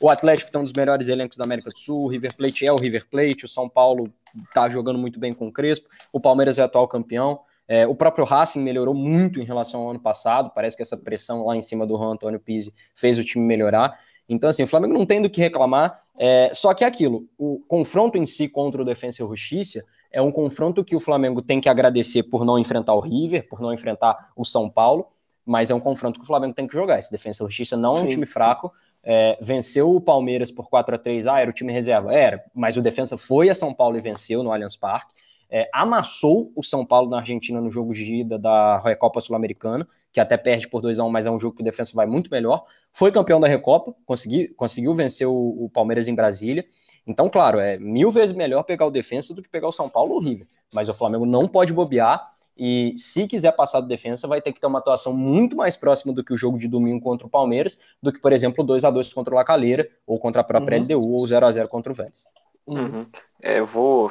O 0.01 0.09
Atlético 0.09 0.51
tem 0.51 0.59
um 0.59 0.63
dos 0.63 0.73
melhores 0.73 1.07
elencos 1.07 1.37
da 1.37 1.45
América 1.45 1.69
do 1.69 1.77
Sul, 1.77 2.03
o 2.03 2.07
River 2.07 2.35
Plate 2.35 2.67
é 2.67 2.71
o 2.71 2.77
River 2.77 3.05
Plate, 3.07 3.45
o 3.45 3.47
São 3.47 3.69
Paulo 3.69 4.11
tá 4.53 4.67
jogando 4.69 4.97
muito 4.97 5.19
bem 5.19 5.33
com 5.33 5.47
o 5.47 5.51
Crespo, 5.51 5.87
o 6.11 6.19
Palmeiras 6.19 6.57
é 6.57 6.63
atual 6.63 6.87
campeão. 6.87 7.39
É, 7.67 7.87
o 7.87 7.95
próprio 7.95 8.25
Racing 8.25 8.61
melhorou 8.61 8.93
muito 8.93 9.39
em 9.39 9.43
relação 9.43 9.81
ao 9.81 9.91
ano 9.91 9.99
passado. 9.99 10.51
Parece 10.53 10.75
que 10.75 10.83
essa 10.83 10.97
pressão 10.97 11.45
lá 11.45 11.55
em 11.55 11.61
cima 11.61 11.85
do 11.85 11.97
Juan 11.97 12.13
Antônio 12.13 12.39
Pizzi 12.39 12.73
fez 12.93 13.17
o 13.17 13.23
time 13.23 13.45
melhorar. 13.45 13.99
Então, 14.27 14.49
assim, 14.49 14.63
o 14.63 14.67
Flamengo 14.67 14.93
não 14.93 15.05
tem 15.05 15.21
do 15.21 15.29
que 15.29 15.39
reclamar. 15.39 16.01
É, 16.19 16.51
só 16.53 16.73
que 16.73 16.83
é 16.83 16.87
aquilo: 16.87 17.27
o 17.37 17.59
confronto 17.67 18.17
em 18.17 18.25
si 18.25 18.47
contra 18.47 18.81
o 18.81 18.85
Defensa 18.85 19.23
e 19.23 19.27
Justiça 19.27 19.83
é 20.11 20.21
um 20.21 20.31
confronto 20.31 20.83
que 20.83 20.95
o 20.95 20.99
Flamengo 20.99 21.41
tem 21.41 21.59
que 21.59 21.69
agradecer 21.69 22.23
por 22.23 22.45
não 22.45 22.57
enfrentar 22.57 22.93
o 22.93 22.99
River, 22.99 23.47
por 23.47 23.59
não 23.59 23.73
enfrentar 23.73 24.31
o 24.35 24.45
São 24.45 24.69
Paulo, 24.69 25.07
mas 25.45 25.69
é 25.69 25.75
um 25.75 25.79
confronto 25.79 26.19
que 26.19 26.23
o 26.23 26.27
Flamengo 26.27 26.53
tem 26.53 26.67
que 26.67 26.73
jogar. 26.73 26.99
Esse 26.99 27.11
Defensa 27.11 27.43
e 27.43 27.47
Justiça 27.47 27.75
não 27.75 27.95
é 27.95 27.99
um 27.99 28.03
Sim. 28.03 28.09
time 28.09 28.25
fraco. 28.25 28.71
É, 29.07 29.37
venceu 29.39 29.95
o 29.95 30.01
Palmeiras 30.01 30.49
por 30.49 30.67
4 30.67 30.95
a 30.95 30.97
3 30.97 31.27
Ah, 31.27 31.39
era 31.39 31.49
o 31.49 31.53
time 31.53 31.71
reserva. 31.71 32.11
Era, 32.11 32.43
mas 32.55 32.75
o 32.77 32.81
Defensa 32.81 33.17
foi 33.17 33.49
a 33.49 33.53
São 33.53 33.71
Paulo 33.73 33.97
e 33.97 34.01
venceu 34.01 34.41
no 34.41 34.51
Allianz 34.51 34.75
Parque 34.75 35.13
é, 35.49 35.69
amassou 35.73 36.51
o 36.55 36.63
São 36.63 36.85
Paulo 36.85 37.09
na 37.09 37.17
Argentina 37.17 37.61
no 37.61 37.69
jogo 37.69 37.93
de 37.93 38.21
ida 38.21 38.37
da 38.37 38.77
Recopa 38.79 39.21
Sul-Americana, 39.21 39.87
que 40.11 40.19
até 40.19 40.37
perde 40.37 40.67
por 40.67 40.81
2 40.81 40.99
a 40.99 41.03
1 41.03 41.09
mas 41.09 41.25
é 41.25 41.31
um 41.31 41.39
jogo 41.39 41.55
que 41.55 41.61
o 41.61 41.65
Defensa 41.65 41.91
vai 41.93 42.05
muito 42.05 42.29
melhor. 42.31 42.65
Foi 42.93 43.11
campeão 43.11 43.39
da 43.39 43.47
Recopa, 43.47 43.93
consegui, 44.05 44.47
conseguiu 44.49 44.95
vencer 44.95 45.27
o, 45.27 45.65
o, 45.65 45.69
Palmeiras 45.69 46.07
em 46.07 46.15
Brasília. 46.15 46.65
Então, 47.05 47.29
claro, 47.29 47.59
é 47.59 47.77
mil 47.77 48.09
vezes 48.09 48.35
melhor 48.35 48.63
pegar 48.63 48.85
o 48.85 48.91
Defensa 48.91 49.33
do 49.33 49.41
que 49.41 49.49
pegar 49.49 49.67
o 49.67 49.73
São 49.73 49.89
Paulo 49.89 50.13
ou 50.13 50.19
o 50.19 50.23
River. 50.23 50.47
Mas 50.73 50.89
o 50.89 50.93
Flamengo 50.93 51.25
não 51.25 51.47
pode 51.47 51.73
bobear. 51.73 52.29
E 52.57 52.93
se 52.97 53.27
quiser 53.27 53.51
passar 53.51 53.81
do 53.81 53.87
defensa, 53.87 54.29
vai 54.29 54.41
ter 54.41 54.53
que 54.53 54.61
ter 54.61 54.67
uma 54.67 54.79
atuação 54.79 55.11
muito 55.11 55.57
mais 55.57 55.75
próxima 55.75 56.13
do 56.13 56.23
que 56.23 56.33
o 56.33 56.37
jogo 56.37 56.57
de 56.57 56.69
domingo 56.69 57.03
contra 57.03 57.27
o 57.27 57.29
Palmeiras, 57.29 57.77
do 58.01 58.13
que, 58.13 58.19
por 58.19 58.31
exemplo, 58.31 58.63
2 58.63 58.85
a 58.85 58.89
2 58.89 59.13
contra 59.13 59.33
o 59.33 59.37
Lacaleira, 59.37 59.89
ou 60.07 60.17
contra 60.17 60.39
a 60.39 60.43
própria 60.43 60.77
Uhum. 60.77 60.83
LDU, 60.85 61.11
ou 61.11 61.27
0 61.27 61.45
a 61.45 61.51
0 61.51 61.67
contra 61.67 61.91
o 61.91 61.95
Vélez. 61.95 62.29
Uhum. 62.65 63.05
É, 63.41 63.59
eu 63.59 63.65
vou 63.65 64.09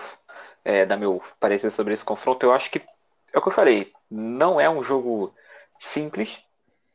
é, 0.64 0.86
dar 0.86 0.96
meu 0.96 1.22
parecer 1.38 1.70
sobre 1.70 1.94
esse 1.94 2.04
confronto. 2.04 2.44
Eu 2.44 2.52
acho 2.52 2.70
que 2.70 2.80
é 3.32 3.38
o 3.38 3.42
que 3.42 3.48
eu 3.48 3.52
falei. 3.52 3.92
Não 4.10 4.60
é 4.60 4.68
um 4.68 4.82
jogo 4.82 5.34
simples, 5.78 6.38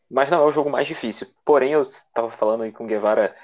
mas 0.10 0.30
não 0.30 0.42
é 0.42 0.46
o 0.46 0.52
jogo 0.52 0.70
mais 0.70 0.88
difícil. 0.88 1.28
Porém, 1.46 1.74
eu 1.74 1.84
estava 1.84 2.32
falando 2.32 2.64
aí 2.64 2.72
com 2.72 2.86
o 2.86 2.88
Guevara 2.88 3.36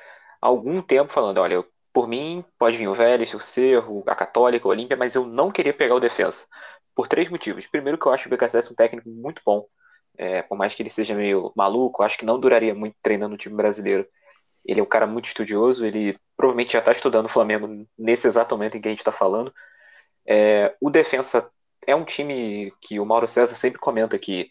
há 0.41 0.47
algum 0.47 0.82
tempo, 0.82 1.13
falando: 1.13 1.39
olha, 1.39 1.63
por 1.93 2.07
mim, 2.07 2.43
pode 2.57 2.78
vir 2.78 2.88
o 2.88 2.93
Vélez, 2.93 3.34
o 3.34 3.39
Cerro, 3.39 4.03
a 4.07 4.15
Católica, 4.15 4.67
o 4.67 4.71
Olímpia, 4.71 4.97
mas 4.97 5.15
eu 5.15 5.26
não 5.26 5.51
queria 5.51 5.73
pegar 5.73 5.95
o 5.95 5.99
defensa. 5.99 6.47
por 6.95 7.07
três 7.07 7.30
motivos. 7.30 7.67
Primeiro, 7.67 7.97
que 7.97 8.05
eu 8.07 8.13
acho 8.13 8.28
o 8.28 8.32
BKSS 8.32 8.71
um 8.71 8.76
técnico 8.76 9.09
muito 9.09 9.41
bom. 9.45 9.67
É, 10.17 10.41
por 10.41 10.57
mais 10.57 10.73
que 10.76 10.82
ele 10.82 10.89
seja 10.89 11.13
meio 11.15 11.51
maluco, 11.55 12.03
acho 12.03 12.17
que 12.17 12.26
não 12.26 12.39
duraria 12.39 12.73
muito 12.73 12.95
treinando 13.01 13.32
no 13.34 13.38
time 13.38 13.55
brasileiro. 13.55 14.07
Ele 14.65 14.80
é 14.80 14.84
um 14.84 14.86
cara 14.88 15.07
muito 15.07 15.26
estudioso, 15.26 15.86
ele 15.86 16.17
provavelmente 16.38 16.73
já 16.73 16.80
está 16.80 16.91
estudando 16.91 17.26
o 17.26 17.30
Flamengo 17.30 17.88
nesse 17.97 18.28
exato 18.28 18.55
momento 18.55 18.78
em 18.78 18.82
que 18.82 18.88
a 18.88 18.91
gente 18.91 18.99
está 18.99 19.11
falando. 19.11 19.53
É, 20.28 20.76
o 20.82 20.89
Defensa 20.89 21.49
é 21.86 21.95
um 21.95 22.03
time 22.03 22.73
que 22.82 22.99
o 22.99 23.05
Mauro 23.05 23.28
César 23.28 23.55
sempre 23.55 23.80
comenta 23.80 24.17
que 24.17 24.49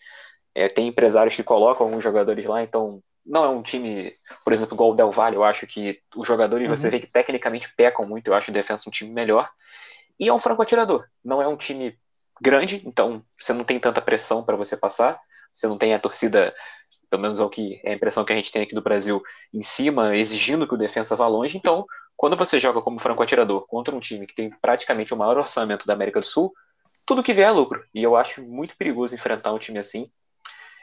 é, 0.54 0.68
tem 0.68 0.88
empresários 0.88 1.34
que 1.34 1.42
colocam 1.42 1.86
alguns 1.86 2.02
jogadores 2.02 2.44
lá, 2.44 2.62
então 2.62 3.02
não 3.26 3.44
é 3.44 3.48
um 3.48 3.62
time, 3.62 4.14
por 4.44 4.52
exemplo, 4.52 4.74
igual 4.74 4.90
o 4.90 4.94
Del 4.94 5.10
Valle, 5.10 5.36
eu 5.36 5.44
acho 5.44 5.66
que 5.66 6.00
os 6.14 6.26
jogadores 6.26 6.68
uhum. 6.68 6.76
você 6.76 6.90
vê 6.90 7.00
que 7.00 7.06
tecnicamente 7.06 7.74
pecam 7.74 8.06
muito, 8.06 8.28
eu 8.28 8.34
acho 8.34 8.50
o 8.50 8.54
Defensa 8.54 8.88
um 8.88 8.92
time 8.92 9.10
melhor. 9.10 9.50
E 10.20 10.28
é 10.28 10.32
um 10.32 10.38
franco 10.38 10.62
atirador, 10.62 11.04
não 11.24 11.42
é 11.42 11.48
um 11.48 11.56
time 11.56 11.98
grande, 12.40 12.82
então 12.86 13.24
você 13.38 13.52
não 13.52 13.64
tem 13.64 13.80
tanta 13.80 14.00
pressão 14.00 14.44
para 14.44 14.56
você 14.56 14.76
passar, 14.76 15.18
você 15.54 15.68
não 15.68 15.78
tem 15.78 15.94
a 15.94 15.98
torcida, 15.98 16.54
pelo 17.08 17.22
menos 17.22 17.38
é 17.38 17.44
o 17.44 17.48
que 17.48 17.80
é 17.84 17.92
a 17.92 17.94
impressão 17.94 18.24
que 18.24 18.32
a 18.32 18.36
gente 18.36 18.50
tem 18.50 18.62
aqui 18.62 18.74
do 18.74 18.82
Brasil, 18.82 19.22
em 19.52 19.62
cima, 19.62 20.16
exigindo 20.16 20.66
que 20.66 20.74
o 20.74 20.78
defensa 20.78 21.14
vá 21.14 21.26
longe. 21.28 21.56
Então, 21.56 21.86
quando 22.16 22.36
você 22.36 22.58
joga 22.58 22.82
como 22.82 22.98
franco 22.98 23.22
atirador 23.22 23.66
contra 23.66 23.94
um 23.94 24.00
time 24.00 24.26
que 24.26 24.34
tem 24.34 24.50
praticamente 24.60 25.14
o 25.14 25.16
maior 25.16 25.38
orçamento 25.38 25.86
da 25.86 25.94
América 25.94 26.20
do 26.20 26.26
Sul, 26.26 26.52
tudo 27.06 27.22
que 27.22 27.32
vier 27.32 27.48
é 27.48 27.52
lucro. 27.52 27.84
E 27.94 28.02
eu 28.02 28.16
acho 28.16 28.42
muito 28.42 28.76
perigoso 28.76 29.14
enfrentar 29.14 29.52
um 29.52 29.58
time 29.58 29.78
assim. 29.78 30.10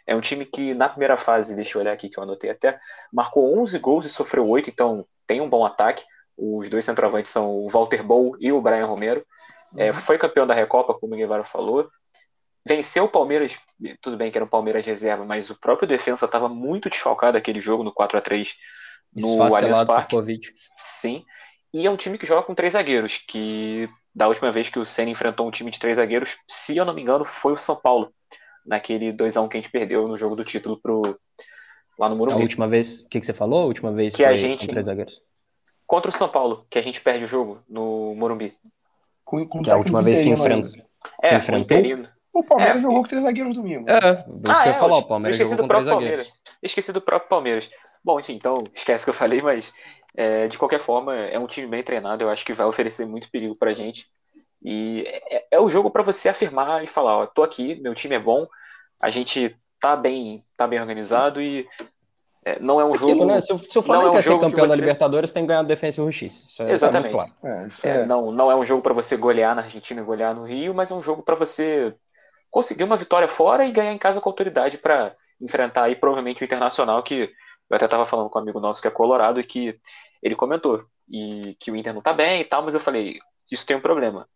É 0.07 0.15
um 0.15 0.21
time 0.21 0.45
que 0.45 0.73
na 0.73 0.89
primeira 0.89 1.17
fase, 1.17 1.55
deixa 1.55 1.77
eu 1.77 1.81
olhar 1.81 1.93
aqui 1.93 2.09
que 2.09 2.17
eu 2.17 2.23
anotei 2.23 2.49
até, 2.49 2.79
marcou 3.11 3.59
11 3.59 3.77
gols 3.79 4.05
e 4.05 4.09
sofreu 4.09 4.47
8, 4.47 4.69
então 4.69 5.05
tem 5.27 5.41
um 5.41 5.49
bom 5.49 5.65
ataque. 5.65 6.03
Os 6.37 6.69
dois 6.69 6.85
centroavantes 6.85 7.31
são 7.31 7.49
o 7.51 7.67
Walter 7.67 8.03
Bow 8.03 8.35
e 8.39 8.51
o 8.51 8.61
Brian 8.61 8.85
Romero. 8.85 9.25
É, 9.77 9.87
uhum. 9.87 9.93
foi 9.93 10.17
campeão 10.17 10.45
da 10.45 10.53
Recopa, 10.53 10.93
como 10.93 11.13
o 11.13 11.17
Guevara 11.17 11.43
falou. 11.43 11.89
Venceu 12.67 13.05
o 13.05 13.09
Palmeiras, 13.09 13.57
tudo 14.01 14.17
bem 14.17 14.29
que 14.29 14.37
era 14.37 14.45
um 14.45 14.49
Palmeiras 14.49 14.85
reserva, 14.85 15.25
mas 15.25 15.49
o 15.49 15.59
próprio 15.59 15.87
defesa 15.87 16.25
estava 16.25 16.47
muito 16.47 16.89
desfalcado 16.89 17.37
aquele 17.37 17.59
jogo 17.59 17.83
no 17.83 17.91
4 17.91 18.17
a 18.17 18.21
3 18.21 18.53
no 19.15 19.41
Allianz 19.43 19.83
Parque. 19.83 20.15
Sim. 20.77 21.25
E 21.73 21.87
é 21.87 21.91
um 21.91 21.97
time 21.97 22.17
que 22.17 22.25
joga 22.25 22.43
com 22.43 22.53
três 22.53 22.73
zagueiros, 22.73 23.17
que 23.27 23.89
da 24.13 24.27
última 24.27 24.51
vez 24.51 24.69
que 24.69 24.77
o 24.77 24.85
Senna 24.85 25.09
enfrentou 25.09 25.47
um 25.47 25.51
time 25.51 25.71
de 25.71 25.79
três 25.79 25.95
zagueiros, 25.95 26.37
se 26.47 26.75
eu 26.75 26.85
não 26.85 26.93
me 26.93 27.01
engano, 27.01 27.23
foi 27.23 27.53
o 27.53 27.57
São 27.57 27.75
Paulo, 27.75 28.13
naquele 28.65 29.13
2x1 29.13 29.47
que 29.47 29.57
a 29.57 29.61
gente 29.61 29.71
perdeu 29.71 30.07
no 30.07 30.17
jogo 30.17 30.35
do 30.35 30.43
título 30.43 30.79
pro, 30.81 31.01
lá 31.97 32.09
no 32.09 32.15
Morumbi. 32.15 32.39
A 32.39 32.43
última 32.43 32.67
vez, 32.67 32.99
o 32.99 33.09
que, 33.09 33.19
que 33.19 33.25
você 33.25 33.33
falou? 33.33 33.63
A 33.63 33.65
última 33.65 33.91
vez 33.91 34.15
que 34.15 34.25
a 34.25 34.35
gente 34.35 34.67
três 34.67 34.85
zagueiros. 34.85 35.21
Contra 35.87 36.09
o 36.09 36.13
São 36.13 36.29
Paulo, 36.29 36.65
que 36.69 36.77
a 36.77 36.81
gente 36.81 37.01
perde 37.01 37.25
o 37.25 37.27
jogo 37.27 37.63
no 37.67 38.13
Morumbi. 38.15 38.53
Com, 39.23 39.47
com 39.47 39.61
que 39.61 39.69
é 39.69 39.73
a 39.73 39.77
última 39.77 40.01
vez 40.01 40.21
que 40.21 40.29
enfrentou. 40.29 40.71
É, 41.21 41.37
o 41.37 41.57
interino. 41.57 42.07
O 42.33 42.43
Palmeiras 42.43 42.77
é, 42.77 42.79
jogou 42.79 43.01
com 43.01 43.09
três 43.09 43.23
zagueiros 43.23 43.55
no 43.55 43.61
domingo. 43.61 43.89
É, 43.89 43.97
isso 43.97 44.01
ah, 44.01 44.23
que 44.23 44.49
eu 44.49 44.65
ia 44.65 44.71
é, 44.71 44.73
falar, 44.73 44.97
o 44.97 45.03
Palmeiras 45.03 45.35
esqueci 45.35 45.51
jogou 45.51 45.65
do 45.65 45.67
próprio 45.67 45.91
Palmeiras. 45.91 46.33
Esqueci 46.63 46.93
do 46.93 47.01
próprio 47.01 47.29
Palmeiras. 47.29 47.69
Bom, 48.03 48.19
enfim, 48.19 48.33
então 48.33 48.63
esquece 48.73 49.03
que 49.03 49.09
eu 49.09 49.15
falei, 49.15 49.41
mas 49.41 49.73
é, 50.15 50.47
de 50.47 50.57
qualquer 50.57 50.79
forma 50.79 51.15
é 51.15 51.37
um 51.37 51.47
time 51.47 51.67
bem 51.67 51.83
treinado, 51.83 52.23
eu 52.23 52.29
acho 52.29 52.45
que 52.45 52.53
vai 52.53 52.65
oferecer 52.65 53.05
muito 53.05 53.29
perigo 53.29 53.55
pra 53.55 53.73
gente. 53.73 54.05
E 54.63 55.03
é, 55.07 55.45
é 55.51 55.59
o 55.59 55.69
jogo 55.69 55.91
para 55.91 56.03
você 56.03 56.29
afirmar 56.29 56.83
e 56.83 56.87
falar, 56.87 57.17
ó, 57.17 57.25
tô 57.25 57.43
aqui, 57.43 57.79
meu 57.81 57.93
time 57.93 58.15
é 58.15 58.19
bom, 58.19 58.47
a 58.99 59.09
gente 59.09 59.55
tá 59.79 59.95
bem, 59.95 60.43
tá 60.55 60.67
bem 60.67 60.79
organizado 60.79 61.41
e 61.41 61.67
é, 62.45 62.59
não 62.59 62.79
é 62.79 62.85
um 62.85 62.95
jogo. 62.95 63.25
Né? 63.25 63.41
Se, 63.41 63.47
se 63.47 63.77
o 63.77 63.81
Flamengo 63.81 64.07
não 64.07 64.15
é 64.15 64.19
um 64.19 64.21
quer 64.21 64.23
ser 64.23 64.39
campeão 64.39 64.67
você... 64.67 64.75
da 64.75 64.75
Libertadores, 64.75 65.33
tem 65.33 65.43
que 65.43 65.47
ganhar 65.47 65.63
defesa 65.63 66.01
e 66.01 66.05
justiça. 66.05 66.41
Isso 66.47 66.63
é, 66.63 66.71
Exatamente. 66.71 67.11
Claro. 67.11 67.31
É, 67.83 68.05
não, 68.05 68.31
não 68.31 68.49
é 68.49 68.55
um 68.55 68.65
jogo 68.65 68.81
para 68.81 68.93
você 68.93 69.17
golear 69.17 69.55
na 69.55 69.63
Argentina 69.63 70.01
e 70.01 70.05
golear 70.05 70.33
no 70.33 70.43
Rio, 70.43 70.73
mas 70.73 70.91
é 70.91 70.95
um 70.95 71.01
jogo 71.01 71.21
para 71.23 71.35
você 71.35 71.95
conseguir 72.51 72.83
uma 72.83 72.97
vitória 72.97 73.27
fora 73.27 73.65
e 73.65 73.71
ganhar 73.71 73.93
em 73.93 73.97
casa 73.97 74.21
com 74.21 74.29
autoridade 74.29 74.77
para 74.77 75.15
enfrentar 75.39 75.85
aí 75.85 75.95
provavelmente 75.95 76.43
o 76.43 76.45
Internacional, 76.45 77.01
que 77.01 77.33
eu 77.69 77.75
até 77.75 77.85
estava 77.85 78.05
falando 78.05 78.29
com 78.29 78.37
um 78.37 78.41
amigo 78.41 78.59
nosso 78.59 78.81
que 78.81 78.87
é 78.87 78.91
colorado 78.91 79.39
e 79.39 79.43
que 79.43 79.79
ele 80.21 80.35
comentou 80.35 80.85
e 81.09 81.55
que 81.59 81.71
o 81.71 81.75
Inter 81.75 81.93
não 81.93 82.01
tá 82.01 82.13
bem 82.13 82.41
e 82.41 82.45
tal, 82.45 82.61
mas 82.61 82.73
eu 82.73 82.79
falei, 82.79 83.19
isso 83.49 83.65
tem 83.65 83.75
um 83.75 83.81
problema. 83.81 84.27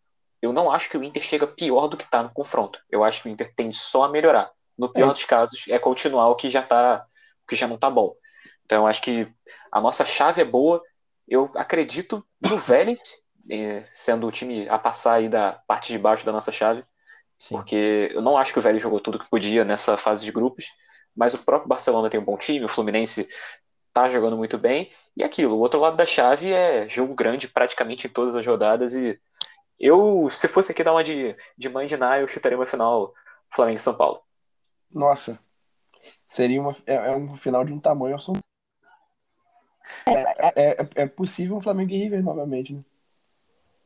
Eu 0.42 0.52
não 0.52 0.70
acho 0.70 0.90
que 0.90 0.98
o 0.98 1.04
Inter 1.04 1.22
chega 1.22 1.46
pior 1.46 1.88
do 1.88 1.96
que 1.96 2.08
tá 2.08 2.22
no 2.22 2.30
confronto. 2.30 2.80
Eu 2.90 3.04
acho 3.04 3.22
que 3.22 3.28
o 3.28 3.30
Inter 3.30 3.52
tende 3.54 3.76
só 3.76 4.04
a 4.04 4.08
melhorar. 4.08 4.50
No 4.76 4.92
pior 4.92 5.10
é. 5.10 5.12
dos 5.12 5.24
casos, 5.24 5.64
é 5.68 5.78
continuar 5.78 6.28
o 6.28 6.34
que 6.34 6.50
já 6.50 6.62
tá, 6.62 7.04
o 7.42 7.46
que 7.46 7.56
já 7.56 7.66
não 7.66 7.78
tá 7.78 7.88
bom. 7.88 8.14
Então 8.64 8.82
eu 8.82 8.86
acho 8.86 9.00
que 9.00 9.26
a 9.72 9.80
nossa 9.80 10.04
chave 10.04 10.42
é 10.42 10.44
boa. 10.44 10.82
Eu 11.26 11.50
acredito 11.54 12.24
no 12.40 12.58
Vélez, 12.58 13.00
eh, 13.50 13.86
sendo 13.90 14.26
o 14.26 14.32
time 14.32 14.68
a 14.68 14.78
passar 14.78 15.14
aí 15.14 15.28
da 15.28 15.52
parte 15.66 15.92
de 15.92 15.98
baixo 15.98 16.26
da 16.26 16.32
nossa 16.32 16.52
chave. 16.52 16.84
Sim. 17.38 17.56
Porque 17.56 18.10
eu 18.12 18.22
não 18.22 18.36
acho 18.36 18.52
que 18.52 18.58
o 18.58 18.62
Vélez 18.62 18.82
jogou 18.82 19.00
tudo 19.00 19.18
que 19.18 19.28
podia 19.28 19.64
nessa 19.64 19.96
fase 19.96 20.24
de 20.24 20.32
grupos, 20.32 20.66
mas 21.14 21.34
o 21.34 21.44
próprio 21.44 21.68
Barcelona 21.68 22.10
tem 22.10 22.20
um 22.20 22.24
bom 22.24 22.36
time, 22.36 22.64
o 22.64 22.68
Fluminense 22.68 23.28
tá 23.92 24.08
jogando 24.10 24.36
muito 24.36 24.58
bem, 24.58 24.90
e 25.16 25.24
aquilo, 25.24 25.56
o 25.56 25.60
outro 25.60 25.80
lado 25.80 25.96
da 25.96 26.04
chave 26.04 26.52
é 26.52 26.86
jogo 26.88 27.14
grande 27.14 27.48
praticamente 27.48 28.06
em 28.06 28.10
todas 28.10 28.34
as 28.34 28.46
rodadas, 28.46 28.94
e 28.94 29.18
eu, 29.80 30.28
se 30.30 30.48
fosse 30.48 30.72
aqui 30.72 30.84
dar 30.84 30.92
uma 30.92 31.04
de, 31.04 31.34
de 31.56 31.68
mãe 31.68 31.86
de 31.86 31.96
Ná, 31.96 32.20
eu 32.20 32.28
chutaria 32.28 32.58
uma 32.58 32.66
final 32.66 33.12
Flamengo 33.50 33.78
e 33.78 33.82
São 33.82 33.96
Paulo. 33.96 34.20
Nossa, 34.90 35.38
seria 36.28 36.60
uma, 36.60 36.76
é, 36.86 36.94
é 36.94 37.16
um 37.16 37.36
final 37.36 37.64
de 37.64 37.72
um 37.72 37.80
tamanho 37.80 38.16
é, 40.06 40.80
é, 40.80 40.88
é, 40.94 41.06
possível 41.06 41.56
um 41.56 41.60
Flamengo 41.60 41.92
e 41.92 41.98
River 41.98 42.22
novamente, 42.22 42.74
né? 42.74 42.82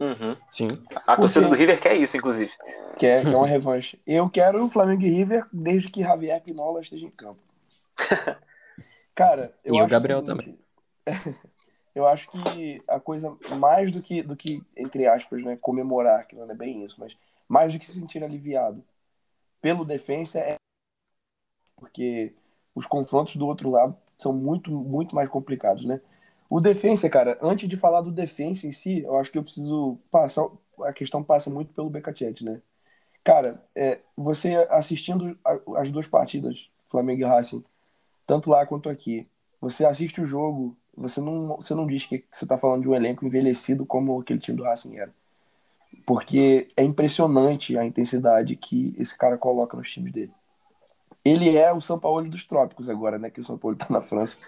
Uhum. 0.01 0.35
Sim. 0.51 0.69
A 1.07 1.17
torcida 1.17 1.47
do 1.47 1.55
River 1.55 1.79
quer 1.79 1.95
isso, 1.95 2.17
inclusive. 2.17 2.51
Quer, 2.99 3.23
quer 3.23 3.37
uma 3.37 3.47
revanche. 3.47 4.01
Eu 4.07 4.31
quero 4.31 4.65
o 4.65 4.71
Flamengo 4.71 5.03
e 5.03 5.11
River 5.11 5.47
desde 5.53 5.91
que 5.91 6.03
Javier 6.03 6.43
Pinola 6.43 6.81
esteja 6.81 7.07
em 7.07 7.11
campo. 7.11 7.41
Cara, 9.15 9.55
eu 9.63 9.75
e 9.75 9.79
acho 9.79 9.87
o 9.87 9.91
Gabriel 9.91 10.25
seguinte, 10.25 10.59
também. 11.07 11.35
Eu 11.93 12.07
acho 12.07 12.31
que 12.31 12.81
a 12.89 13.01
coisa 13.01 13.37
mais 13.59 13.91
do 13.91 14.01
que, 14.01 14.23
do 14.23 14.37
que 14.37 14.63
entre 14.77 15.09
aspas, 15.09 15.43
né, 15.43 15.59
comemorar, 15.61 16.25
que 16.25 16.37
não 16.37 16.45
é 16.45 16.55
bem 16.55 16.85
isso, 16.85 16.95
mas 16.99 17.13
mais 17.49 17.73
do 17.73 17.81
que 17.81 17.87
se 17.87 17.99
sentir 17.99 18.23
aliviado 18.23 18.85
pelo 19.61 19.85
defensa 19.85 20.39
é 20.39 20.55
porque 21.77 22.33
os 22.75 22.87
confrontos 22.87 23.35
do 23.35 23.47
outro 23.47 23.71
lado 23.71 23.97
são 24.17 24.33
muito, 24.33 24.71
muito 24.71 25.15
mais 25.15 25.29
complicados, 25.29 25.85
né? 25.85 26.01
O 26.51 26.61
defensa, 26.61 27.09
cara, 27.09 27.39
antes 27.41 27.69
de 27.69 27.77
falar 27.77 28.01
do 28.01 28.11
defensa 28.11 28.67
em 28.67 28.73
si, 28.73 29.03
eu 29.03 29.17
acho 29.17 29.31
que 29.31 29.39
eu 29.39 29.43
preciso 29.45 29.97
passar. 30.11 30.49
A 30.81 30.93
questão 30.93 31.23
passa 31.23 31.49
muito 31.49 31.73
pelo 31.73 31.89
Becacete, 31.89 32.45
né? 32.45 32.61
Cara, 33.23 33.63
é, 33.73 34.01
você 34.17 34.57
assistindo 34.69 35.39
as 35.77 35.91
duas 35.93 36.09
partidas, 36.09 36.69
Flamengo 36.89 37.21
e 37.21 37.25
Racing, 37.25 37.65
tanto 38.27 38.51
lá 38.51 38.67
quanto 38.67 38.89
aqui, 38.89 39.29
você 39.61 39.85
assiste 39.85 40.21
o 40.21 40.27
jogo, 40.27 40.77
você 40.97 41.21
não, 41.21 41.57
você 41.57 41.73
não 41.73 41.87
diz 41.87 42.07
que 42.07 42.25
você 42.33 42.45
está 42.45 42.59
falando 42.59 42.83
de 42.83 42.89
um 42.89 42.95
elenco 42.95 43.25
envelhecido 43.25 43.87
como 43.87 44.19
aquele 44.19 44.41
time 44.41 44.57
do 44.57 44.65
Racing 44.65 44.97
era. 44.97 45.15
Porque 46.05 46.69
é 46.77 46.83
impressionante 46.83 47.79
a 47.79 47.85
intensidade 47.85 48.57
que 48.57 48.87
esse 48.99 49.17
cara 49.17 49.39
coloca 49.39 49.77
nos 49.77 49.91
times 49.93 50.13
dele. 50.13 50.33
Ele 51.25 51.57
é 51.57 51.73
o 51.73 51.81
São 51.81 51.99
Paulo 51.99 52.29
dos 52.29 52.45
trópicos 52.45 52.89
agora, 52.89 53.19
né? 53.19 53.31
Que 53.31 53.41
o 53.41 53.45
São 53.45 53.59
Paulo 53.59 53.77
está 53.77 53.87
na 53.91 54.01
França. 54.01 54.39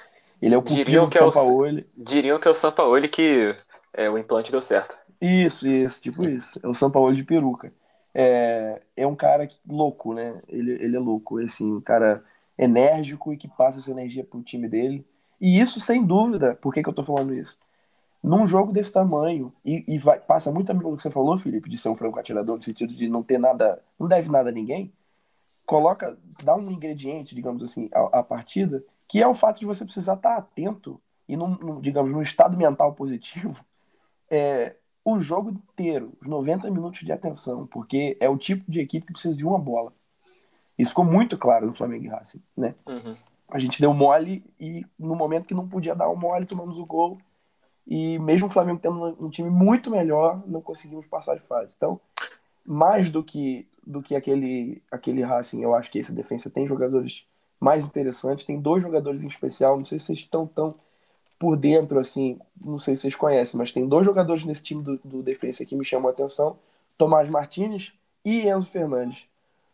Ele 0.42 0.56
é 0.56 0.58
o 0.58 0.62
diriam 0.62 1.08
que 1.08 1.16
é 1.16 1.24
o 1.24 1.30
Sampaoli. 1.30 1.86
Diriam 1.96 2.40
que 2.40 2.48
é 2.48 2.50
o 2.50 2.54
Sampaoli 2.54 3.08
que 3.08 3.54
é, 3.94 4.10
o 4.10 4.18
implante 4.18 4.50
deu 4.50 4.60
certo. 4.60 4.98
Isso, 5.20 5.68
isso, 5.68 6.02
tipo 6.02 6.24
isso. 6.24 6.58
É 6.60 6.66
o 6.66 6.74
Sampaoli 6.74 7.16
de 7.16 7.22
peruca. 7.22 7.72
É, 8.12 8.82
é 8.96 9.06
um 9.06 9.14
cara 9.14 9.46
que, 9.46 9.56
louco, 9.66 10.12
né? 10.12 10.42
Ele, 10.48 10.72
ele 10.72 10.96
é 10.96 10.98
louco. 10.98 11.38
Assim, 11.38 11.72
um 11.72 11.80
cara 11.80 12.24
enérgico 12.58 13.32
e 13.32 13.36
que 13.36 13.46
passa 13.46 13.78
essa 13.78 13.92
energia 13.92 14.24
pro 14.24 14.42
time 14.42 14.68
dele. 14.68 15.06
E 15.40 15.60
isso, 15.60 15.78
sem 15.78 16.04
dúvida, 16.04 16.56
por 16.56 16.74
que, 16.74 16.82
que 16.82 16.88
eu 16.88 16.92
tô 16.92 17.04
falando 17.04 17.34
isso? 17.34 17.56
Num 18.22 18.46
jogo 18.46 18.72
desse 18.72 18.92
tamanho, 18.92 19.52
e, 19.64 19.84
e 19.88 19.98
vai, 19.98 20.20
passa 20.20 20.52
muito 20.52 20.70
amigo 20.70 20.96
que 20.96 21.02
você 21.02 21.10
falou, 21.10 21.36
Felipe, 21.38 21.68
de 21.68 21.76
ser 21.76 21.88
um 21.88 21.96
franco 21.96 22.20
atirador, 22.20 22.56
no 22.56 22.62
sentido 22.62 22.92
de 22.92 23.08
não 23.08 23.22
ter 23.22 23.38
nada, 23.38 23.82
não 23.98 24.06
deve 24.06 24.30
nada 24.30 24.50
a 24.50 24.52
ninguém, 24.52 24.92
coloca, 25.66 26.16
dá 26.44 26.54
um 26.54 26.70
ingrediente, 26.70 27.34
digamos 27.34 27.64
assim, 27.64 27.88
à, 27.92 28.20
à 28.20 28.22
partida, 28.22 28.84
que 29.12 29.22
é 29.22 29.28
o 29.28 29.34
fato 29.34 29.60
de 29.60 29.66
você 29.66 29.84
precisar 29.84 30.14
estar 30.14 30.38
atento 30.38 30.98
e, 31.28 31.36
num, 31.36 31.48
num 31.48 31.80
digamos, 31.82 32.10
num 32.10 32.22
estado 32.22 32.56
mental 32.56 32.94
positivo, 32.94 33.62
é, 34.30 34.74
o 35.04 35.20
jogo 35.20 35.50
inteiro, 35.50 36.16
os 36.18 36.26
90 36.26 36.70
minutos 36.70 37.00
de 37.00 37.12
atenção, 37.12 37.66
porque 37.66 38.16
é 38.18 38.26
o 38.30 38.38
tipo 38.38 38.72
de 38.72 38.80
equipe 38.80 39.06
que 39.06 39.12
precisa 39.12 39.36
de 39.36 39.46
uma 39.46 39.58
bola. 39.58 39.92
Isso 40.78 40.92
ficou 40.92 41.04
muito 41.04 41.36
claro 41.36 41.66
no 41.66 41.74
Flamengo 41.74 42.06
e 42.06 42.08
Racing, 42.08 42.42
né? 42.56 42.74
Uhum. 42.86 43.14
A 43.50 43.58
gente 43.58 43.78
deu 43.78 43.92
mole 43.92 44.42
e 44.58 44.82
no 44.98 45.14
momento 45.14 45.46
que 45.46 45.52
não 45.52 45.68
podia 45.68 45.94
dar 45.94 46.08
o 46.08 46.16
mole, 46.16 46.46
tomamos 46.46 46.78
o 46.78 46.86
gol. 46.86 47.18
E 47.86 48.18
mesmo 48.18 48.46
o 48.46 48.50
Flamengo 48.50 48.80
tendo 48.80 49.22
um 49.22 49.28
time 49.28 49.50
muito 49.50 49.90
melhor, 49.90 50.42
não 50.46 50.62
conseguimos 50.62 51.06
passar 51.06 51.34
de 51.34 51.42
fase. 51.42 51.74
Então, 51.76 52.00
mais 52.64 53.10
do 53.10 53.22
que 53.22 53.68
do 53.86 54.00
que 54.00 54.16
aquele 54.16 54.82
aquele 54.90 55.22
Racing, 55.22 55.60
eu 55.60 55.74
acho 55.74 55.90
que 55.90 55.98
esse 55.98 56.14
defesa 56.14 56.48
tem 56.48 56.66
jogadores 56.66 57.26
mais 57.62 57.84
interessantes. 57.84 58.44
Tem 58.44 58.58
dois 58.58 58.82
jogadores 58.82 59.22
em 59.22 59.28
especial, 59.28 59.76
não 59.76 59.84
sei 59.84 60.00
se 60.00 60.06
vocês 60.06 60.18
estão 60.18 60.44
tão 60.44 60.74
por 61.38 61.56
dentro, 61.56 62.00
assim, 62.00 62.38
não 62.60 62.78
sei 62.78 62.96
se 62.96 63.02
vocês 63.02 63.14
conhecem, 63.14 63.56
mas 63.56 63.72
tem 63.72 63.86
dois 63.86 64.04
jogadores 64.04 64.44
nesse 64.44 64.62
time 64.62 64.82
do, 64.82 64.98
do 65.04 65.22
defesa 65.22 65.64
que 65.64 65.76
me 65.76 65.84
chamam 65.84 66.08
a 66.08 66.12
atenção. 66.12 66.56
Tomás 66.98 67.28
Martinez, 67.28 67.92
e 68.24 68.48
Enzo 68.48 68.66
Fernandes. 68.66 69.26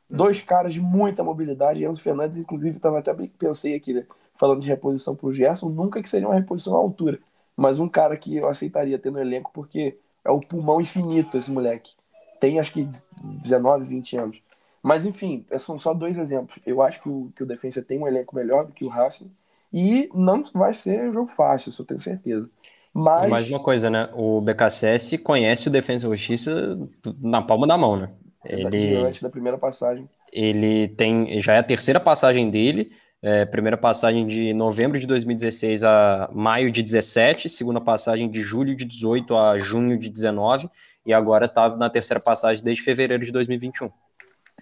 Dois 0.08 0.42
caras 0.42 0.72
de 0.72 0.80
muita 0.80 1.24
mobilidade. 1.24 1.84
Enzo 1.84 2.00
Fernandes, 2.00 2.38
inclusive, 2.38 2.76
estava 2.76 2.98
até 2.98 3.14
pensei 3.38 3.74
aqui, 3.74 3.94
né, 3.94 4.06
falando 4.36 4.60
de 4.60 4.68
reposição 4.68 5.14
para 5.16 5.26
o 5.26 5.32
Gerson, 5.32 5.70
nunca 5.70 6.02
que 6.02 6.08
seria 6.08 6.28
uma 6.28 6.34
reposição 6.34 6.74
à 6.74 6.78
altura, 6.78 7.18
mas 7.56 7.78
um 7.78 7.88
cara 7.88 8.16
que 8.16 8.36
eu 8.36 8.48
aceitaria 8.48 8.98
ter 8.98 9.10
no 9.10 9.18
elenco 9.18 9.50
porque 9.52 9.98
é 10.24 10.30
o 10.30 10.40
pulmão 10.40 10.80
infinito 10.80 11.36
esse 11.38 11.50
moleque. 11.50 11.94
Tem 12.38 12.60
acho 12.60 12.72
que 12.72 12.88
19, 13.22 13.84
20 13.84 14.16
anos. 14.16 14.47
Mas 14.82 15.06
enfim, 15.06 15.44
são 15.58 15.78
só 15.78 15.92
dois 15.92 16.18
exemplos. 16.18 16.58
Eu 16.66 16.82
acho 16.82 17.00
que 17.00 17.08
o, 17.08 17.32
que 17.34 17.42
o 17.42 17.46
Defensa 17.46 17.82
tem 17.82 17.98
um 17.98 18.06
elenco 18.06 18.34
melhor 18.34 18.66
do 18.66 18.72
que 18.72 18.84
o 18.84 18.88
Racing 18.88 19.30
e 19.72 20.08
não 20.14 20.42
vai 20.54 20.72
ser 20.72 21.12
jogo 21.12 21.30
fácil, 21.30 21.70
isso 21.70 21.82
eu 21.82 21.86
tenho 21.86 22.00
certeza. 22.00 22.48
Mas... 22.92 23.28
Mais 23.28 23.48
uma 23.48 23.60
coisa, 23.60 23.90
né? 23.90 24.08
O 24.14 24.40
BKSS 24.40 25.18
conhece 25.18 25.68
o 25.68 25.70
Defensa 25.70 26.06
e 26.06 26.10
Justiça 26.10 26.78
na 27.22 27.42
palma 27.42 27.66
da 27.66 27.76
mão, 27.76 27.96
né? 27.96 28.10
Ele, 28.44 28.96
antes 28.96 29.22
da 29.22 29.28
primeira 29.28 29.58
passagem. 29.58 30.08
Ele 30.32 30.88
tem, 30.88 31.40
já 31.40 31.54
é 31.54 31.58
a 31.58 31.62
terceira 31.62 32.00
passagem 32.00 32.50
dele, 32.50 32.90
é, 33.20 33.44
primeira 33.44 33.76
passagem 33.76 34.26
de 34.26 34.54
novembro 34.54 34.98
de 34.98 35.06
2016 35.06 35.84
a 35.84 36.30
maio 36.32 36.70
de 36.70 36.82
17, 36.82 37.48
segunda 37.48 37.80
passagem 37.80 38.30
de 38.30 38.40
julho 38.42 38.76
de 38.76 38.84
18 38.84 39.36
a 39.36 39.58
junho 39.58 39.98
de 39.98 40.08
19, 40.08 40.70
e 41.04 41.12
agora 41.12 41.46
está 41.46 41.74
na 41.76 41.90
terceira 41.90 42.20
passagem 42.24 42.62
desde 42.62 42.82
fevereiro 42.82 43.24
de 43.24 43.32
2021. 43.32 43.90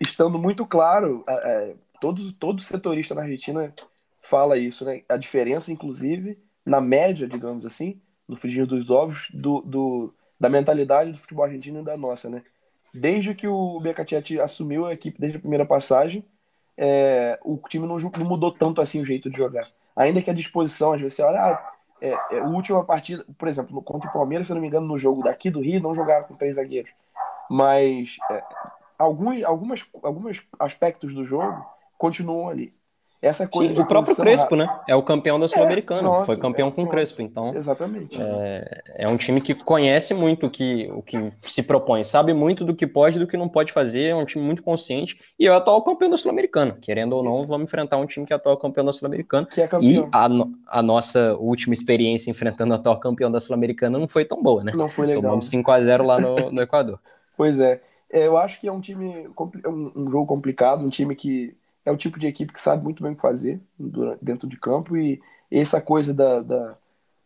Estando 0.00 0.38
muito 0.38 0.66
claro, 0.66 1.24
é, 1.28 1.74
todos, 2.00 2.34
todo 2.34 2.60
setorista 2.60 3.14
na 3.14 3.22
Argentina 3.22 3.72
fala 4.20 4.58
isso, 4.58 4.84
né? 4.84 5.02
A 5.08 5.16
diferença, 5.16 5.72
inclusive, 5.72 6.38
na 6.64 6.80
média, 6.80 7.26
digamos 7.26 7.64
assim, 7.64 8.00
no 8.28 8.36
frigir 8.36 8.66
dos 8.66 8.90
ovos, 8.90 9.28
do, 9.32 9.60
do, 9.62 10.14
da 10.38 10.48
mentalidade 10.48 11.12
do 11.12 11.18
futebol 11.18 11.44
argentino 11.44 11.80
e 11.80 11.84
da 11.84 11.96
nossa, 11.96 12.28
né? 12.28 12.42
Desde 12.92 13.34
que 13.34 13.46
o 13.46 13.78
Becatiati 13.80 14.40
assumiu 14.40 14.86
a 14.86 14.92
equipe, 14.92 15.20
desde 15.20 15.38
a 15.38 15.40
primeira 15.40 15.66
passagem, 15.66 16.24
é, 16.76 17.38
o 17.42 17.58
time 17.68 17.86
não, 17.86 17.96
não, 17.96 18.24
mudou 18.24 18.50
tanto 18.52 18.80
assim 18.80 19.00
o 19.00 19.04
jeito 19.04 19.30
de 19.30 19.36
jogar. 19.36 19.68
Ainda 19.94 20.20
que 20.20 20.30
a 20.30 20.34
disposição, 20.34 20.92
às 20.92 21.00
vezes 21.00 21.16
você 21.16 21.22
olha, 21.22 21.40
ah, 21.40 21.72
é, 22.00 22.10
é, 22.10 22.40
a 22.40 22.44
última 22.44 22.84
partida, 22.84 23.24
por 23.38 23.48
exemplo, 23.48 23.80
contra 23.82 24.08
o 24.10 24.12
Palmeiras, 24.12 24.46
se 24.46 24.54
não 24.54 24.60
me 24.60 24.66
engano, 24.66 24.86
no 24.86 24.98
jogo 24.98 25.22
daqui 25.22 25.50
do 25.50 25.60
Rio, 25.60 25.80
não 25.82 25.94
jogaram 25.94 26.26
com 26.26 26.34
três 26.34 26.56
zagueiros. 26.56 26.90
Mas 27.48 28.16
é, 28.30 28.42
alguns, 28.98 29.44
algumas, 29.44 29.84
alguns 30.02 30.42
aspectos 30.58 31.14
do 31.14 31.24
jogo 31.24 31.64
continuam 31.98 32.48
ali. 32.48 32.70
Essa 33.20 33.46
coisa 33.46 33.74
Sim, 33.74 33.80
o 33.80 33.86
próprio 33.86 34.14
Crespo, 34.14 34.54
né? 34.54 34.68
É 34.86 34.94
o 34.94 35.02
campeão 35.02 35.40
da 35.40 35.46
é, 35.46 35.48
Sul-Americana. 35.48 36.18
É, 36.18 36.24
Foi 36.24 36.36
campeão 36.36 36.68
é, 36.68 36.70
com 36.70 36.82
o 36.82 36.86
Crespo. 36.86 37.22
Então, 37.22 37.54
exatamente. 37.54 38.20
É, 38.20 38.82
é, 38.98 39.08
um 39.08 39.16
time 39.16 39.40
que 39.40 39.54
conhece 39.54 40.12
muito 40.12 40.46
o 40.46 40.50
que, 40.50 40.88
o 40.92 41.02
que 41.02 41.30
se 41.30 41.62
propõe, 41.62 42.04
sabe 42.04 42.34
muito 42.34 42.64
do 42.64 42.74
que 42.74 42.86
pode 42.86 43.16
e 43.16 43.18
do 43.18 43.26
que 43.26 43.36
não 43.36 43.48
pode 43.48 43.72
fazer. 43.72 44.10
É 44.10 44.14
um 44.14 44.24
time 44.24 44.44
muito 44.44 44.62
consciente 44.62 45.18
e 45.38 45.46
é 45.46 45.50
o 45.50 45.54
atual 45.54 45.82
campeão 45.82 46.10
da 46.10 46.18
Sul-Americana. 46.18 46.76
Querendo 46.80 47.14
ou 47.14 47.22
não, 47.22 47.42
vamos 47.44 47.64
enfrentar 47.64 47.96
um 47.96 48.06
time 48.06 48.26
que 48.26 48.32
é 48.32 48.36
atual 48.36 48.56
campeão 48.58 48.84
da 48.84 48.92
Sul-Americana. 48.92 49.48
É 49.56 49.68
e 49.80 50.06
a, 50.12 50.28
a, 50.78 50.82
nossa 50.82 51.34
última 51.36 51.72
experiência 51.72 52.30
enfrentando 52.30 52.72
o 52.72 52.76
atual 52.76 53.00
campeão 53.00 53.30
da 53.30 53.40
Sul-Americana 53.40 53.98
não 53.98 54.08
foi 54.08 54.26
tão 54.26 54.42
boa, 54.42 54.62
né? 54.62 54.72
Não 54.74 54.88
foi 54.88 55.06
legal. 55.06 55.22
Tomamos 55.22 55.48
5 55.48 55.70
a 55.70 55.80
0 55.80 56.04
lá 56.04 56.20
no, 56.20 56.52
no 56.52 56.62
Equador. 56.62 57.00
pois 57.36 57.58
é. 57.58 57.80
É. 58.10 58.26
Eu 58.26 58.36
acho 58.36 58.60
que 58.60 58.68
é 58.68 58.72
um 58.72 58.80
time, 58.80 59.26
um 59.66 60.10
jogo 60.10 60.26
complicado, 60.26 60.84
um 60.84 60.90
time 60.90 61.14
que 61.14 61.56
é 61.84 61.90
o 61.90 61.96
tipo 61.96 62.18
de 62.18 62.26
equipe 62.26 62.52
que 62.52 62.60
sabe 62.60 62.82
muito 62.82 63.02
bem 63.02 63.12
o 63.12 63.16
que 63.16 63.22
fazer 63.22 63.60
dentro 64.20 64.48
de 64.48 64.56
campo 64.56 64.96
e 64.96 65.20
essa 65.50 65.80
coisa 65.80 66.12
da, 66.12 66.42
da 66.42 66.76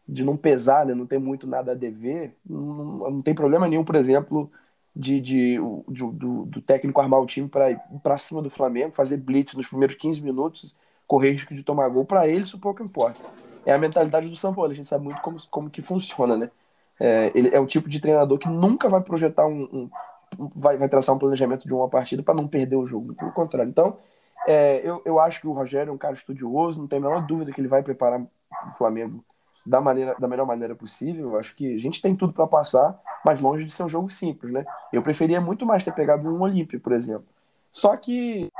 de 0.06 0.24
não 0.24 0.36
pesar, 0.36 0.84
né, 0.84 0.94
não 0.94 1.06
ter 1.06 1.18
muito 1.18 1.46
nada 1.46 1.72
a 1.72 1.74
dever, 1.74 2.34
não, 2.44 3.10
não 3.10 3.22
tem 3.22 3.34
problema 3.34 3.68
nenhum, 3.68 3.84
por 3.84 3.94
exemplo, 3.94 4.50
de, 4.94 5.20
de, 5.20 5.58
de 5.88 6.04
do, 6.04 6.44
do, 6.46 6.60
técnico 6.60 7.00
armar 7.00 7.20
o 7.20 7.26
time 7.26 7.48
para 7.48 7.70
ir 7.70 7.80
para 8.02 8.18
cima 8.18 8.42
do 8.42 8.50
Flamengo, 8.50 8.92
fazer 8.92 9.18
blitz 9.18 9.54
nos 9.54 9.68
primeiros 9.68 9.94
15 9.94 10.20
minutos, 10.20 10.74
correr 11.06 11.32
risco 11.32 11.54
de 11.54 11.62
tomar 11.62 11.88
gol. 11.88 12.04
Para 12.04 12.26
ele, 12.26 12.42
isso 12.42 12.58
pouco 12.58 12.82
importa. 12.82 13.20
É 13.64 13.72
a 13.72 13.78
mentalidade 13.78 14.28
do 14.28 14.36
São 14.36 14.52
Paulo, 14.52 14.72
a 14.72 14.74
gente 14.74 14.88
sabe 14.88 15.04
muito 15.04 15.20
como, 15.20 15.38
como 15.48 15.70
que 15.70 15.80
funciona, 15.80 16.36
né? 16.36 16.50
É, 16.98 17.30
ele 17.34 17.48
é 17.48 17.60
o 17.60 17.66
tipo 17.66 17.88
de 17.88 18.00
treinador 18.00 18.38
que 18.38 18.48
nunca 18.48 18.88
vai 18.88 19.00
projetar 19.00 19.46
um, 19.46 19.62
um 19.72 19.90
vai, 20.38 20.76
vai 20.76 20.88
traçar 20.88 21.14
um 21.14 21.18
planejamento 21.18 21.66
de 21.66 21.72
uma 21.72 21.88
partida 21.88 22.22
para 22.22 22.34
não 22.34 22.48
perder 22.48 22.76
o 22.76 22.86
jogo, 22.86 23.14
pelo 23.14 23.32
contrário. 23.32 23.70
Então, 23.70 23.98
é, 24.46 24.80
eu, 24.86 25.02
eu 25.04 25.20
acho 25.20 25.40
que 25.40 25.46
o 25.46 25.52
Rogério 25.52 25.90
é 25.90 25.92
um 25.92 25.98
cara 25.98 26.14
estudioso, 26.14 26.80
não 26.80 26.86
tem 26.86 26.98
a 26.98 27.02
menor 27.02 27.26
dúvida 27.26 27.52
que 27.52 27.60
ele 27.60 27.68
vai 27.68 27.82
preparar 27.82 28.20
o 28.20 28.74
Flamengo 28.74 29.24
da, 29.64 29.80
maneira, 29.80 30.16
da 30.18 30.28
melhor 30.28 30.46
maneira 30.46 30.74
possível. 30.74 31.30
Eu 31.30 31.38
acho 31.38 31.54
que 31.54 31.74
a 31.74 31.78
gente 31.78 32.00
tem 32.00 32.16
tudo 32.16 32.32
para 32.32 32.46
passar, 32.46 32.98
mas 33.24 33.40
longe 33.40 33.64
de 33.64 33.72
ser 33.72 33.82
um 33.82 33.88
jogo 33.88 34.10
simples, 34.10 34.52
né? 34.52 34.64
Eu 34.92 35.02
preferia 35.02 35.40
muito 35.40 35.66
mais 35.66 35.84
ter 35.84 35.92
pegado 35.92 36.28
um 36.28 36.40
Olímpio, 36.40 36.80
por 36.80 36.92
exemplo. 36.92 37.26
Só 37.70 37.96
que 37.96 38.50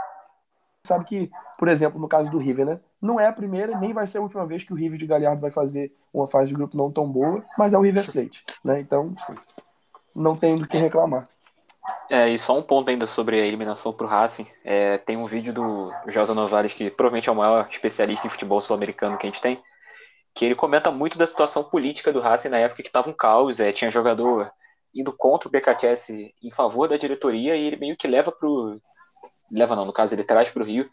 sabe 0.87 1.05
que, 1.05 1.31
por 1.59 1.69
exemplo, 1.69 2.01
no 2.01 2.09
caso 2.09 2.31
do 2.31 2.39
River, 2.39 2.67
né? 2.67 2.81
Não 3.01 3.19
é 3.19 3.27
a 3.27 3.33
primeira 3.33 3.79
nem 3.79 3.93
vai 3.93 4.07
ser 4.07 4.19
a 4.19 4.23
última 4.23 4.47
vez 4.47 4.65
que 4.65 4.73
o 4.73 4.77
River 4.77 4.99
de 4.99 5.07
Galhardo 5.07 5.41
vai 5.41 5.51
fazer 5.51 5.93
uma 6.13 6.27
fase 6.27 6.49
de 6.49 6.55
grupo 6.55 6.77
não 6.77 6.91
tão 6.91 7.09
boa, 7.11 7.43
mas 7.57 7.73
é 7.73 7.79
o 7.79 7.83
River 7.83 8.11
Plate, 8.11 8.45
né? 8.65 8.81
Então, 8.81 9.15
sim, 9.27 9.35
não 10.15 10.37
tem 10.37 10.55
do 10.55 10.67
que 10.67 10.79
reclamar. 10.79 11.29
É, 12.11 12.29
e 12.29 12.39
só 12.39 12.59
um 12.59 12.63
ponto 12.63 12.91
ainda 12.91 13.07
sobre 13.07 13.41
a 13.41 13.45
eliminação 13.45 13.93
pro 13.93 14.07
Racing. 14.07 14.47
É, 14.65 14.99
tem 14.99 15.17
um 15.17 15.27
vídeo 15.27 15.53
do 15.53 15.93
José 16.07 16.35
Novares, 16.35 16.75
que 16.75 16.91
provavelmente 16.91 17.29
é 17.29 17.33
o 17.33 17.37
maior 17.37 17.69
especialista 17.71 18.27
em 18.27 18.31
futebol 18.31 18.61
sul-americano 18.61 19.17
que 19.17 19.27
a 19.27 19.31
gente 19.31 19.41
tem, 19.41 19.63
que 20.35 20.45
ele 20.45 20.55
comenta 20.55 20.91
muito 20.91 21.17
da 21.17 21.27
situação 21.27 21.65
política 21.65 22.13
do 22.13 22.21
Racing 22.21 22.49
na 22.49 22.59
época 22.59 22.83
que 22.83 22.89
estava 22.89 23.09
um 23.09 23.13
caos, 23.13 23.61
é, 23.61 23.73
tinha 23.73 23.91
jogador 23.91 24.51
indo 24.95 25.13
contra 25.17 25.49
o 25.49 25.51
BKTS 25.51 26.35
em 26.43 26.51
favor 26.51 26.89
da 26.89 26.97
diretoria 26.97 27.57
e 27.57 27.65
ele 27.65 27.77
meio 27.77 27.97
que 27.97 28.09
leva 28.09 28.33
pro. 28.33 28.81
Leva 29.51 29.75
não, 29.75 29.85
no 29.85 29.93
caso 29.93 30.15
ele 30.15 30.25
traz 30.25 30.51
pro 30.51 30.65
Rio 30.65 30.89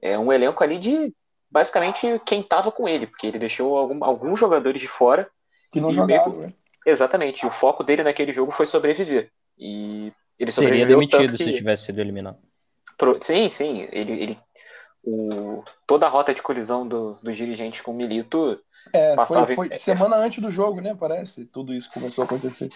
é, 0.00 0.18
um 0.18 0.30
elenco 0.30 0.62
ali 0.62 0.78
de 0.78 1.14
basicamente 1.50 2.20
quem 2.26 2.42
tava 2.42 2.70
com 2.70 2.86
ele, 2.86 3.06
porque 3.06 3.26
ele 3.26 3.38
deixou 3.38 3.76
algum, 3.76 4.04
alguns 4.04 4.38
jogadores 4.38 4.80
de 4.80 4.88
fora. 4.88 5.30
Que 5.72 5.80
não 5.80 5.92
jogaram, 5.92 6.30
meio... 6.30 6.42
né? 6.48 6.54
Exatamente, 6.86 7.46
o 7.46 7.50
foco 7.50 7.82
dele 7.82 8.02
naquele 8.02 8.32
jogo 8.32 8.52
foi 8.52 8.66
sobreviver. 8.66 9.30
E 9.58 10.12
ele 10.38 10.52
Seria 10.52 10.86
demitido 10.86 11.36
que... 11.36 11.44
se 11.44 11.52
tivesse 11.54 11.84
sido 11.84 12.00
eliminado. 12.00 12.38
Pro... 12.96 13.18
Sim, 13.20 13.48
sim. 13.48 13.88
Ele, 13.92 14.12
ele... 14.12 14.38
O... 15.02 15.62
Toda 15.86 16.06
a 16.06 16.08
rota 16.08 16.32
de 16.32 16.42
colisão 16.42 16.86
do, 16.86 17.14
dos 17.22 17.36
dirigentes 17.36 17.80
com 17.80 17.90
o 17.90 17.94
Milito 17.94 18.58
é, 18.92 19.14
passava... 19.14 19.46
foi, 19.46 19.68
foi 19.68 19.78
semana 19.78 20.16
antes 20.16 20.42
do 20.42 20.50
jogo, 20.50 20.80
né? 20.80 20.96
Parece. 20.98 21.44
Tudo 21.46 21.74
isso 21.74 21.88
começou 21.92 22.22
a 22.22 22.26
acontecer. 22.26 22.68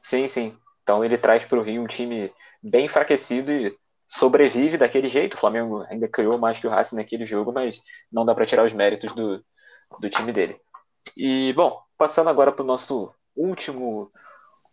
Sim, 0.00 0.28
sim. 0.28 0.56
Então 0.82 1.04
ele 1.04 1.18
traz 1.18 1.44
para 1.44 1.58
o 1.58 1.62
Rio 1.62 1.82
um 1.82 1.86
time 1.86 2.32
bem 2.62 2.86
enfraquecido 2.86 3.50
e 3.50 3.76
sobrevive 4.08 4.78
daquele 4.78 5.08
jeito. 5.08 5.34
O 5.34 5.38
Flamengo 5.38 5.84
ainda 5.88 6.08
criou 6.08 6.38
mais 6.38 6.58
que 6.58 6.66
o 6.66 6.70
Racing 6.70 6.96
naquele 6.96 7.24
jogo, 7.24 7.52
mas 7.52 7.80
não 8.10 8.24
dá 8.24 8.34
para 8.34 8.46
tirar 8.46 8.64
os 8.64 8.72
méritos 8.72 9.12
do, 9.12 9.44
do 10.00 10.08
time 10.08 10.32
dele. 10.32 10.60
E, 11.16 11.52
bom, 11.54 11.80
passando 11.96 12.30
agora 12.30 12.52
para 12.52 12.62
o 12.62 12.66
nosso 12.66 13.12
último 13.34 14.10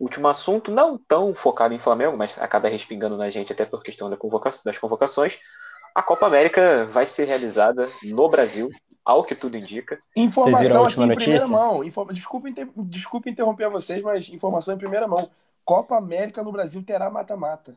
Último 0.04 0.28
assunto, 0.28 0.70
não 0.70 0.98
tão 0.98 1.34
focado 1.34 1.74
em 1.74 1.80
Flamengo, 1.80 2.18
mas 2.18 2.38
acaba 2.38 2.68
respingando 2.68 3.16
na 3.16 3.30
gente 3.30 3.54
até 3.54 3.64
por 3.64 3.82
questão 3.82 4.10
da 4.10 4.18
convoca 4.18 4.52
das 4.66 4.78
convocações. 4.78 5.40
A 5.96 6.04
Copa 6.04 6.26
América 6.26 6.86
vai 6.88 7.08
ser 7.08 7.24
realizada 7.24 7.88
no 8.04 8.28
Brasil, 8.28 8.70
ao 9.06 9.24
que 9.24 9.34
tudo 9.34 9.56
indica. 9.56 9.98
Informação 10.14 10.86
aqui 10.86 11.02
em 11.02 11.08
notícia? 11.08 11.16
primeira 11.16 11.48
mão. 11.48 11.86
Informa... 11.86 12.12
Desculpa, 12.12 12.50
inter... 12.50 12.68
Desculpa 12.76 13.30
interromper 13.30 13.70
vocês, 13.70 14.04
mas 14.04 14.28
informação 14.28 14.76
em 14.76 14.78
primeira 14.78 15.08
mão. 15.08 15.30
Copa 15.64 15.96
América 15.96 16.44
no 16.44 16.52
Brasil 16.52 16.84
terá 16.84 17.10
mata-mata. 17.10 17.74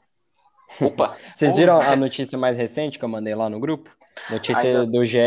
Opa! 0.81 1.17
Vocês 1.35 1.57
viram 1.57 1.81
a 1.81 1.95
notícia 1.97 2.39
mais 2.39 2.57
recente 2.57 2.99
que 2.99 3.05
eu 3.05 3.09
mandei 3.09 3.35
lá 3.35 3.49
no 3.49 3.61
grupo? 3.61 3.91
Notícia 4.31 4.63
Ainda... 4.63 4.87
do 4.87 5.05
GE, 5.05 5.19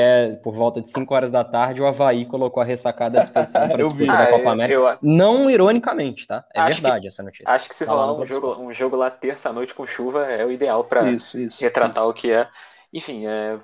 por 0.44 0.54
volta 0.54 0.82
de 0.82 0.90
5 0.90 1.14
horas 1.14 1.32
da 1.32 1.44
tarde, 1.44 1.82
o 1.82 1.86
Havaí 1.86 2.26
colocou 2.26 2.62
a 2.62 2.66
ressacada 2.66 3.20
à 3.20 3.22
disposição 3.22 3.68
para 3.70 3.84
disputar 3.84 4.22
a 4.22 4.28
Copa 4.28 4.50
ah, 4.50 4.52
América. 4.52 4.74
Eu... 4.74 4.98
Não 5.02 5.50
ironicamente, 5.50 6.26
tá? 6.28 6.44
É 6.54 6.60
acho 6.60 6.82
verdade 6.82 7.02
que, 7.02 7.08
essa 7.08 7.24
notícia. 7.24 7.46
Acho 7.48 7.70
que 7.70 7.76
se 7.76 7.86
tá 7.86 7.92
rolar 7.92 8.14
um 8.14 8.26
jogo, 8.26 8.56
um 8.60 8.74
jogo 8.74 8.96
lá 8.96 9.10
terça-noite 9.10 9.74
com 9.74 9.86
chuva 9.86 10.26
é 10.26 10.44
o 10.44 10.52
ideal 10.52 10.84
para 10.84 11.04
retratar 11.04 12.04
isso. 12.04 12.10
o 12.10 12.14
que 12.14 12.32
é. 12.32 12.48
Enfim, 12.92 13.28
é... 13.28 13.60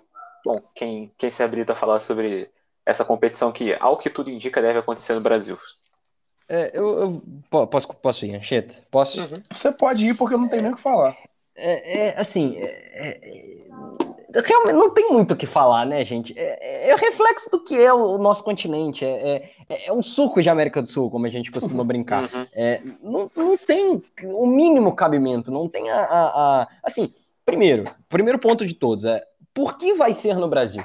bom, 0.46 0.62
quem, 0.76 1.12
quem 1.18 1.30
se 1.30 1.42
habilita 1.42 1.74
a 1.74 1.76
falar 1.76 2.00
sobre 2.00 2.50
essa 2.86 3.04
competição 3.04 3.52
que, 3.52 3.76
ao 3.80 3.98
que 3.98 4.10
tudo 4.10 4.30
indica, 4.30 4.62
deve 4.62 4.80
acontecer 4.80 5.16
no 5.16 5.22
Brasil. 5.22 5.58
É, 6.48 6.72
eu, 6.78 7.22
eu, 7.52 7.68
posso, 7.68 7.88
posso 7.96 8.26
ir, 8.26 8.36
Ancheta? 8.36 8.76
Posso? 8.92 9.20
Uhum. 9.20 9.42
Você 9.50 9.72
pode 9.72 10.08
ir 10.08 10.16
porque 10.16 10.36
eu 10.36 10.40
não 10.40 10.48
tenho 10.48 10.62
nem 10.62 10.72
o 10.72 10.76
que 10.76 10.82
falar. 10.82 11.18
É, 11.56 12.08
é 12.08 12.20
assim, 12.20 12.58
é, 12.58 12.66
é 12.66 14.42
realmente 14.42 14.76
não 14.76 14.90
tem 14.90 15.12
muito 15.12 15.34
o 15.34 15.36
que 15.36 15.46
falar, 15.46 15.86
né, 15.86 16.04
gente? 16.04 16.38
É, 16.38 16.88
é, 16.88 16.90
é, 16.90 16.96
o 16.96 16.98
reflexo 16.98 17.50
do 17.50 17.64
que 17.64 17.80
é 17.80 17.94
o 17.94 18.18
nosso 18.18 18.44
continente. 18.44 19.06
É, 19.06 19.50
um 19.92 20.02
suco 20.02 20.42
de 20.42 20.50
América 20.50 20.82
do 20.82 20.88
Sul, 20.88 21.10
como 21.10 21.26
a 21.26 21.30
gente 21.30 21.52
costuma 21.52 21.84
brincar. 21.86 22.24
Uhum. 22.24 22.96
Não, 23.02 23.30
não 23.36 23.58
tem 23.58 24.02
o 24.24 24.46
mínimo 24.46 24.96
cabimento, 24.96 25.52
não 25.52 25.70
tem 25.70 25.90
a, 25.90 26.02
a, 26.02 26.62
a, 26.62 26.68
Assim, 26.84 27.14
primeiro, 27.46 27.84
primeiro 28.10 28.40
ponto 28.40 28.66
de 28.66 28.74
todos 28.74 29.06
é 29.06 29.24
por 29.54 29.78
que 29.78 29.94
vai 29.94 30.14
ser 30.14 30.36
no 30.36 30.50
Brasil? 30.50 30.84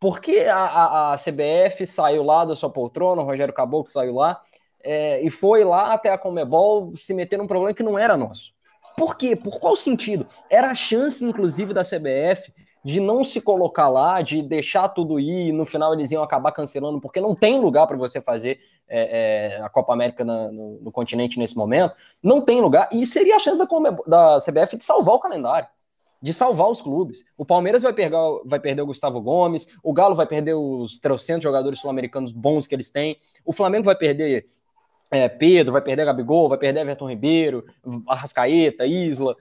Por 0.00 0.20
que 0.20 0.40
a, 0.40 0.56
a, 0.56 1.12
a 1.12 1.16
CBF 1.16 1.86
saiu 1.86 2.22
lá 2.22 2.44
da 2.44 2.54
sua 2.54 2.70
poltrona, 2.70 3.20
o 3.20 3.24
Rogério 3.24 3.52
Caboclo 3.52 3.90
saiu 3.90 4.14
lá 4.14 4.40
é, 4.82 5.20
e 5.22 5.30
foi 5.30 5.64
lá 5.64 5.92
até 5.92 6.10
a 6.10 6.16
Comebol 6.16 6.96
se 6.96 7.12
meter 7.12 7.36
num 7.36 7.48
problema 7.48 7.74
que 7.74 7.82
não 7.82 7.98
era 7.98 8.16
nosso? 8.16 8.54
Por 8.98 9.16
quê? 9.16 9.36
Por 9.36 9.60
qual 9.60 9.76
sentido? 9.76 10.26
Era 10.50 10.72
a 10.72 10.74
chance, 10.74 11.24
inclusive, 11.24 11.72
da 11.72 11.82
CBF 11.82 12.52
de 12.84 13.00
não 13.00 13.22
se 13.22 13.40
colocar 13.40 13.88
lá, 13.88 14.22
de 14.22 14.40
deixar 14.40 14.88
tudo 14.88 15.20
ir, 15.20 15.48
e 15.48 15.52
no 15.52 15.66
final 15.66 15.92
eles 15.92 16.10
iam 16.10 16.22
acabar 16.22 16.52
cancelando, 16.52 17.00
porque 17.00 17.20
não 17.20 17.34
tem 17.34 17.60
lugar 17.60 17.86
para 17.86 17.96
você 17.96 18.20
fazer 18.20 18.60
é, 18.88 19.56
é, 19.58 19.62
a 19.62 19.68
Copa 19.68 19.92
América 19.92 20.24
na, 20.24 20.50
no, 20.50 20.80
no, 20.80 20.92
continente 20.92 21.38
nesse 21.38 21.56
momento. 21.56 21.94
Não 22.22 22.40
tem 22.40 22.60
lugar, 22.60 22.88
e 22.92 23.06
seria 23.06 23.36
a 23.36 23.38
chance 23.38 23.58
da, 23.58 23.66
da 24.06 24.38
CBF 24.38 24.76
de 24.76 24.84
salvar 24.84 25.14
o 25.14 25.20
calendário 25.20 25.68
de 26.20 26.34
salvar 26.34 26.68
os 26.68 26.80
clubes. 26.80 27.24
O 27.36 27.44
Palmeiras 27.44 27.82
vai 27.82 27.92
perder, 27.92 28.18
vai 28.44 28.58
perder 28.58 28.82
o 28.82 28.86
Gustavo 28.86 29.20
Gomes, 29.20 29.68
o 29.82 29.92
Galo 29.92 30.16
vai 30.16 30.26
perder 30.26 30.54
os 30.54 30.98
300 30.98 31.42
jogadores 31.42 31.78
sul-americanos 31.78 32.32
bons 32.32 32.66
que 32.66 32.74
eles 32.74 32.90
têm, 32.90 33.16
o 33.44 33.52
Flamengo 33.52 33.84
vai 33.84 33.94
perder 33.94 34.44
é, 35.10 35.28
Pedro, 35.28 35.72
vai 35.72 35.82
perder 35.82 36.04
Gabigol, 36.04 36.48
vai 36.48 36.58
perder 36.58 36.80
Everton 36.80 37.08
Ribeiro, 37.08 37.64
Arrascaeta, 38.06 38.86
Isla. 38.86 39.36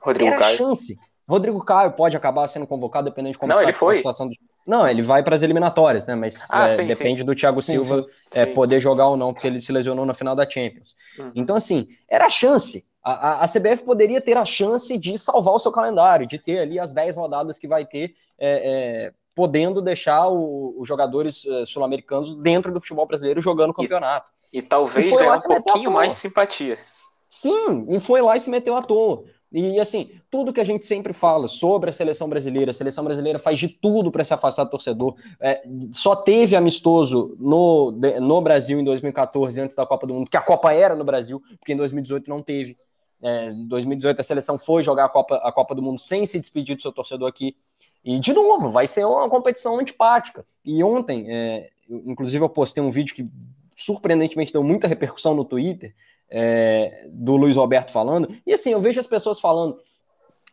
Rodrigo 0.00 0.30
Era 0.30 0.38
Caio. 0.38 0.56
chance. 0.56 0.98
Rodrigo 1.28 1.62
Caio 1.64 1.92
pode 1.92 2.16
acabar 2.16 2.48
sendo 2.48 2.66
convocado, 2.66 3.04
dependendo 3.08 3.32
de 3.32 3.38
como 3.38 3.52
Não, 3.52 3.62
ele 3.62 3.72
foi. 3.72 3.94
a 3.94 3.96
situação 3.98 4.28
do... 4.28 4.34
Não, 4.66 4.86
ele 4.86 5.00
vai 5.00 5.22
para 5.22 5.34
as 5.34 5.42
eliminatórias, 5.42 6.06
né? 6.06 6.14
Mas 6.14 6.46
ah, 6.50 6.66
é, 6.66 6.70
sim, 6.70 6.86
depende 6.86 7.20
sim. 7.20 7.26
do 7.26 7.34
Thiago 7.34 7.62
Silva 7.62 8.04
sim, 8.28 8.40
é, 8.40 8.46
poder 8.46 8.80
jogar 8.80 9.08
ou 9.08 9.16
não, 9.16 9.32
porque 9.32 9.46
ele 9.46 9.60
se 9.60 9.70
lesionou 9.70 10.04
na 10.04 10.12
final 10.12 10.34
da 10.34 10.48
Champions. 10.48 10.96
Uhum. 11.18 11.32
Então, 11.34 11.56
assim, 11.56 11.86
era 12.08 12.26
a 12.26 12.30
chance. 12.30 12.84
A, 13.02 13.12
a, 13.12 13.44
a, 13.44 13.48
CBF 13.48 13.82
poderia 13.84 14.20
ter 14.20 14.36
a 14.36 14.44
chance 14.44 14.98
de 14.98 15.18
salvar 15.18 15.54
o 15.54 15.58
seu 15.58 15.72
calendário, 15.72 16.26
de 16.26 16.38
ter 16.38 16.58
ali 16.58 16.78
as 16.78 16.92
10 16.92 17.16
rodadas 17.16 17.58
que 17.58 17.66
vai 17.66 17.86
ter, 17.86 18.14
é, 18.38 19.06
é, 19.06 19.12
podendo 19.34 19.80
deixar 19.80 20.28
os 20.28 20.86
jogadores 20.86 21.44
é, 21.46 21.64
sul-americanos 21.64 22.34
dentro 22.36 22.72
do 22.72 22.80
futebol 22.80 23.06
brasileiro 23.06 23.40
jogando 23.40 23.70
o 23.70 23.74
campeonato. 23.74 24.26
E, 24.28 24.39
e 24.52 24.60
talvez 24.62 25.06
e 25.06 25.10
ganhar 25.10 25.36
um 25.36 25.62
pouquinho 25.62 25.90
mais 25.90 26.10
de 26.10 26.16
simpatia. 26.16 26.78
Sim, 27.30 27.86
e 27.88 28.00
foi 28.00 28.20
lá 28.20 28.36
e 28.36 28.40
se 28.40 28.50
meteu 28.50 28.76
à 28.76 28.82
toa. 28.82 29.24
E 29.52 29.80
assim, 29.80 30.10
tudo 30.30 30.52
que 30.52 30.60
a 30.60 30.64
gente 30.64 30.86
sempre 30.86 31.12
fala 31.12 31.48
sobre 31.48 31.90
a 31.90 31.92
seleção 31.92 32.28
brasileira, 32.28 32.70
a 32.70 32.74
seleção 32.74 33.02
brasileira 33.02 33.38
faz 33.38 33.58
de 33.58 33.68
tudo 33.68 34.10
para 34.10 34.22
se 34.22 34.32
afastar 34.32 34.64
do 34.64 34.70
torcedor. 34.70 35.16
É, 35.40 35.62
só 35.92 36.14
teve 36.14 36.54
amistoso 36.54 37.36
no, 37.38 37.90
no 37.90 38.40
Brasil 38.40 38.78
em 38.78 38.84
2014, 38.84 39.60
antes 39.60 39.76
da 39.76 39.84
Copa 39.84 40.06
do 40.06 40.14
Mundo, 40.14 40.30
que 40.30 40.36
a 40.36 40.42
Copa 40.42 40.72
era 40.72 40.94
no 40.94 41.04
Brasil, 41.04 41.42
porque 41.58 41.72
em 41.72 41.76
2018 41.76 42.28
não 42.28 42.42
teve. 42.42 42.76
É, 43.22 43.50
em 43.50 43.66
2018 43.66 44.20
a 44.20 44.22
seleção 44.22 44.56
foi 44.56 44.82
jogar 44.82 45.06
a 45.06 45.08
Copa, 45.08 45.34
a 45.36 45.52
Copa 45.52 45.74
do 45.74 45.82
Mundo 45.82 46.00
sem 46.00 46.24
se 46.24 46.38
despedir 46.38 46.76
do 46.76 46.82
seu 46.82 46.92
torcedor 46.92 47.28
aqui. 47.28 47.56
E 48.04 48.20
de 48.20 48.32
novo, 48.32 48.70
vai 48.70 48.86
ser 48.86 49.04
uma 49.04 49.28
competição 49.28 49.78
antipática. 49.78 50.46
E 50.64 50.82
ontem, 50.82 51.26
é, 51.28 51.70
inclusive, 51.88 52.42
eu 52.42 52.48
postei 52.48 52.82
um 52.82 52.90
vídeo 52.90 53.14
que 53.16 53.28
surpreendentemente 53.82 54.52
deu 54.52 54.62
muita 54.62 54.86
repercussão 54.86 55.34
no 55.34 55.44
Twitter, 55.44 55.94
é, 56.30 57.06
do 57.12 57.36
Luiz 57.36 57.56
Roberto 57.56 57.90
falando. 57.90 58.28
E 58.46 58.52
assim, 58.52 58.70
eu 58.70 58.80
vejo 58.80 59.00
as 59.00 59.06
pessoas 59.06 59.40
falando: 59.40 59.78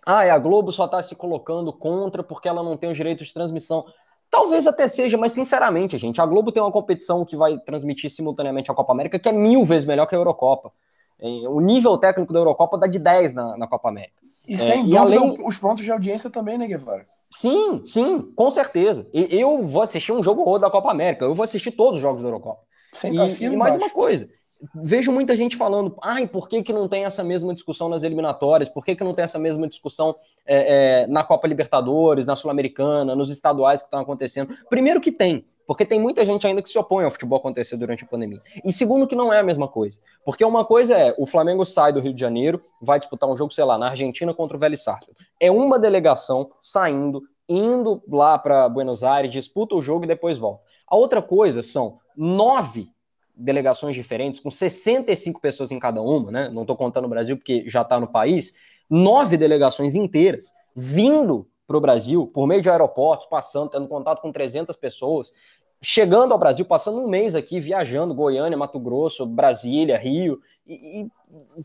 ah, 0.06 0.22
a 0.34 0.40
Globo 0.40 0.72
só 0.72 0.86
está 0.86 1.02
se 1.02 1.16
colocando 1.16 1.72
contra 1.72 2.24
porque 2.24 2.48
ela 2.48 2.64
não 2.64 2.78
tem 2.78 2.90
os 2.90 2.98
direitos 2.98 3.28
de 3.28 3.34
transmissão. 3.34 3.86
Talvez 4.30 4.68
até 4.68 4.88
seja, 4.88 5.18
mas 5.18 5.32
sinceramente, 5.32 5.98
gente, 5.98 6.20
a 6.20 6.26
Globo 6.26 6.52
tem 6.52 6.62
uma 6.62 6.72
competição 6.72 7.24
que 7.24 7.38
vai 7.38 7.58
transmitir 7.60 8.10
simultaneamente 8.10 8.70
a 8.70 8.74
Copa 8.74 8.92
América 8.92 9.20
que 9.20 9.30
é 9.30 9.32
mil 9.32 9.64
vezes 9.64 9.86
melhor 9.86 10.06
que 10.06 10.16
a 10.16 10.18
Eurocopa. 10.18 10.72
É, 11.20 11.28
o 11.48 11.60
nível 11.60 11.98
técnico 11.98 12.34
da 12.34 12.40
Eurocopa 12.40 12.78
dá 12.78 12.88
de 12.88 13.00
10 13.00 13.34
na, 13.34 13.58
na 13.58 13.68
Copa 13.68 13.90
América. 13.90 14.22
E 14.48 14.54
é, 14.54 14.58
sem 14.58 14.84
dúvida, 14.84 15.00
além... 15.00 15.38
os 15.46 15.58
pontos 15.58 15.84
de 15.84 15.92
audiência 15.92 16.30
também, 16.30 16.58
né, 16.58 16.68
Guevara? 16.68 17.06
Sim, 17.30 17.82
sim, 17.86 18.22
com 18.36 18.50
certeza. 18.50 19.06
Eu 19.14 19.68
vou 19.68 19.82
assistir 19.82 20.12
um 20.12 20.24
jogo 20.24 20.42
ou 20.42 20.58
da 20.58 20.70
Copa 20.70 20.90
América, 20.90 21.26
eu 21.26 21.34
vou 21.34 21.44
assistir 21.44 21.72
todos 21.72 21.98
os 21.98 22.02
jogos 22.02 22.22
da 22.22 22.28
Eurocopa. 22.28 22.62
Sem 22.98 23.14
e, 23.16 23.54
e 23.54 23.56
mais 23.56 23.76
uma 23.76 23.90
coisa, 23.90 24.28
vejo 24.74 25.12
muita 25.12 25.36
gente 25.36 25.56
falando, 25.56 25.96
ai, 26.02 26.28
por 26.28 26.48
que, 26.48 26.64
que 26.64 26.74
não 26.74 26.88
tem 26.88 27.06
essa 27.06 27.24
mesma 27.24 27.54
discussão 27.54 27.90
nas 27.90 28.04
eliminatórias? 28.04 28.70
Por 28.70 28.84
que, 28.84 28.96
que 28.96 29.04
não 29.04 29.14
tem 29.14 29.24
essa 29.24 29.40
mesma 29.40 29.68
discussão 29.68 30.16
é, 30.46 31.04
é, 31.04 31.08
na 31.08 31.24
Copa 31.24 31.48
Libertadores, 31.48 32.26
na 32.26 32.36
Sul-Americana, 32.36 33.16
nos 33.16 33.30
estaduais 33.30 33.82
que 33.82 33.88
estão 33.88 34.00
acontecendo? 34.00 34.56
Primeiro 34.70 35.00
que 35.00 35.12
tem, 35.12 35.46
porque 35.66 35.86
tem 35.86 36.00
muita 36.00 36.26
gente 36.26 36.48
ainda 36.48 36.62
que 36.62 36.70
se 36.70 36.78
opõe 36.78 37.04
ao 37.04 37.12
futebol 37.12 37.38
acontecer 37.38 37.78
durante 37.78 38.04
a 38.04 38.08
pandemia. 38.08 38.42
E 38.64 38.72
segundo 38.72 39.08
que 39.08 39.16
não 39.16 39.32
é 39.32 39.40
a 39.40 39.44
mesma 39.44 39.68
coisa. 39.68 40.00
Porque 40.26 40.44
uma 40.44 40.66
coisa 40.66 40.96
é, 40.96 41.14
o 41.18 41.26
Flamengo 41.26 41.66
sai 41.66 41.94
do 41.94 42.00
Rio 42.00 42.14
de 42.14 42.22
Janeiro, 42.22 42.62
vai 42.82 43.00
disputar 43.00 43.30
um 43.30 43.38
jogo, 43.38 43.54
sei 43.54 43.64
lá, 43.64 43.78
na 43.78 43.90
Argentina 43.90 44.34
contra 44.34 44.58
o 44.58 44.60
Vélez 44.60 44.84
Sarsfield. 44.84 45.18
É 45.40 45.52
uma 45.52 45.78
delegação 45.78 46.50
saindo, 46.62 47.22
indo 47.48 48.02
lá 48.10 48.38
para 48.38 48.68
Buenos 48.68 49.04
Aires, 49.04 49.32
disputa 49.32 49.76
o 49.76 49.82
jogo 49.82 50.06
e 50.06 50.08
depois 50.08 50.38
volta. 50.38 50.67
A 50.88 50.96
outra 50.96 51.22
coisa 51.22 51.62
são 51.62 51.98
nove 52.16 52.90
delegações 53.36 53.94
diferentes, 53.94 54.40
com 54.40 54.50
65 54.50 55.40
pessoas 55.40 55.72
em 55.72 55.78
cada 55.78 56.02
uma, 56.02 56.32
né? 56.32 56.50
Não 56.50 56.64
estou 56.64 56.76
contando 56.76 57.06
o 57.06 57.10
Brasil 57.10 57.38
porque 57.38 57.70
já 57.70 57.84
está 57.84 58.00
no 58.00 58.08
país, 58.08 58.54
nove 58.90 59.38
delegações 59.38 59.94
inteiras 59.94 60.54
vindo 60.76 61.48
para 61.68 61.78
o 61.78 61.82
Brasil 61.82 62.26
por 62.28 62.48
meio 62.48 62.62
de 62.62 62.70
aeroportos, 62.70 63.28
passando, 63.28 63.70
tendo 63.70 63.88
contato 63.88 64.22
com 64.22 64.32
300 64.32 64.76
pessoas, 64.78 65.34
chegando 65.82 66.32
ao 66.32 66.40
Brasil, 66.40 66.66
passando 66.66 67.00
um 67.00 67.08
mês 67.08 67.36
aqui, 67.36 67.60
viajando, 67.60 68.16
Goiânia, 68.16 68.58
Mato 68.58 68.80
Grosso, 68.80 69.26
Brasília, 69.26 69.98
Rio, 69.98 70.40
e, 70.66 71.02
e 71.02 71.12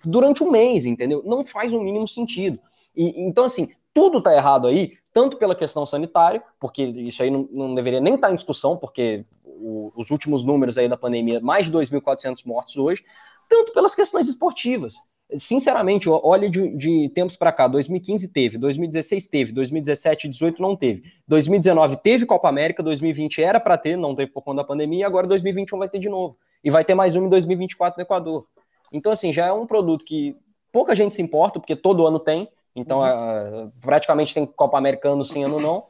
durante 0.05 0.43
um 0.43 0.51
mês, 0.51 0.85
entendeu? 0.85 1.23
Não 1.25 1.45
faz 1.45 1.73
o 1.73 1.81
mínimo 1.81 2.07
sentido. 2.07 2.59
E, 2.95 3.23
então, 3.23 3.45
assim, 3.45 3.71
tudo 3.95 4.19
está 4.19 4.35
errado 4.35 4.67
aí, 4.67 4.93
tanto 5.13 5.37
pela 5.37 5.55
questão 5.55 5.85
sanitária, 5.85 6.43
porque 6.59 6.83
isso 6.83 7.23
aí 7.23 7.31
não, 7.31 7.49
não 7.53 7.75
deveria 7.75 8.01
nem 8.01 8.15
estar 8.15 8.29
tá 8.29 8.33
em 8.33 8.37
discussão, 8.37 8.77
porque 8.77 9.25
o, 9.45 9.93
os 9.95 10.11
últimos 10.11 10.45
números 10.45 10.79
aí 10.79 10.89
da 10.89 10.97
pandemia, 10.97 11.41
mais 11.41 11.67
de 11.67 11.73
2.400 11.73 12.47
mortos 12.47 12.77
hoje, 12.77 13.05
tanto 13.49 13.73
pelas 13.73 13.95
questões 13.95 14.29
esportivas. 14.29 14.95
Sinceramente, 15.37 16.09
olha 16.11 16.49
de, 16.51 16.77
de 16.77 17.09
tempos 17.11 17.37
para 17.37 17.53
cá, 17.53 17.67
2015 17.67 18.33
teve, 18.33 18.59
2016 18.59 19.29
teve, 19.29 19.53
2017 19.53 20.27
e 20.27 20.29
2018 20.29 20.63
não 20.63 20.77
teve, 20.77 21.03
2019 21.27 21.97
teve 21.99 22.27
Copa 22.27 22.49
América, 22.49 22.83
2020 22.83 23.43
era 23.43 23.59
para 23.59 23.79
ter, 23.79 23.97
não 23.97 24.15
teve 24.15 24.31
por 24.31 24.43
conta 24.43 24.59
da 24.59 24.65
pandemia, 24.65 25.01
e 25.01 25.05
agora 25.05 25.27
2021 25.27 25.79
vai 25.79 25.89
ter 25.89 25.99
de 25.99 26.09
novo. 26.09 26.37
E 26.63 26.71
vai 26.71 26.85
ter 26.85 26.95
mais 26.95 27.17
um 27.17 27.27
em 27.27 27.29
2024 27.29 27.99
no 27.99 28.03
Equador. 28.03 28.47
Então, 28.93 29.11
assim, 29.11 29.33
já 29.33 29.47
é 29.47 29.53
um 29.53 29.67
produto 29.67 30.05
que 30.05 30.37
pouca 30.71 30.95
gente 30.95 31.15
se 31.15 31.23
importa, 31.23 31.59
porque 31.59 31.75
todo 31.75 32.07
ano 32.07 32.19
tem, 32.19 32.49
então, 32.75 33.01
uhum. 33.01 33.71
praticamente 33.81 34.35
tem 34.35 34.47
Copa 34.47 34.79
América 34.79 35.11
ano 35.11 35.25
sim, 35.25 35.45
ano 35.45 35.61
não. 35.61 35.85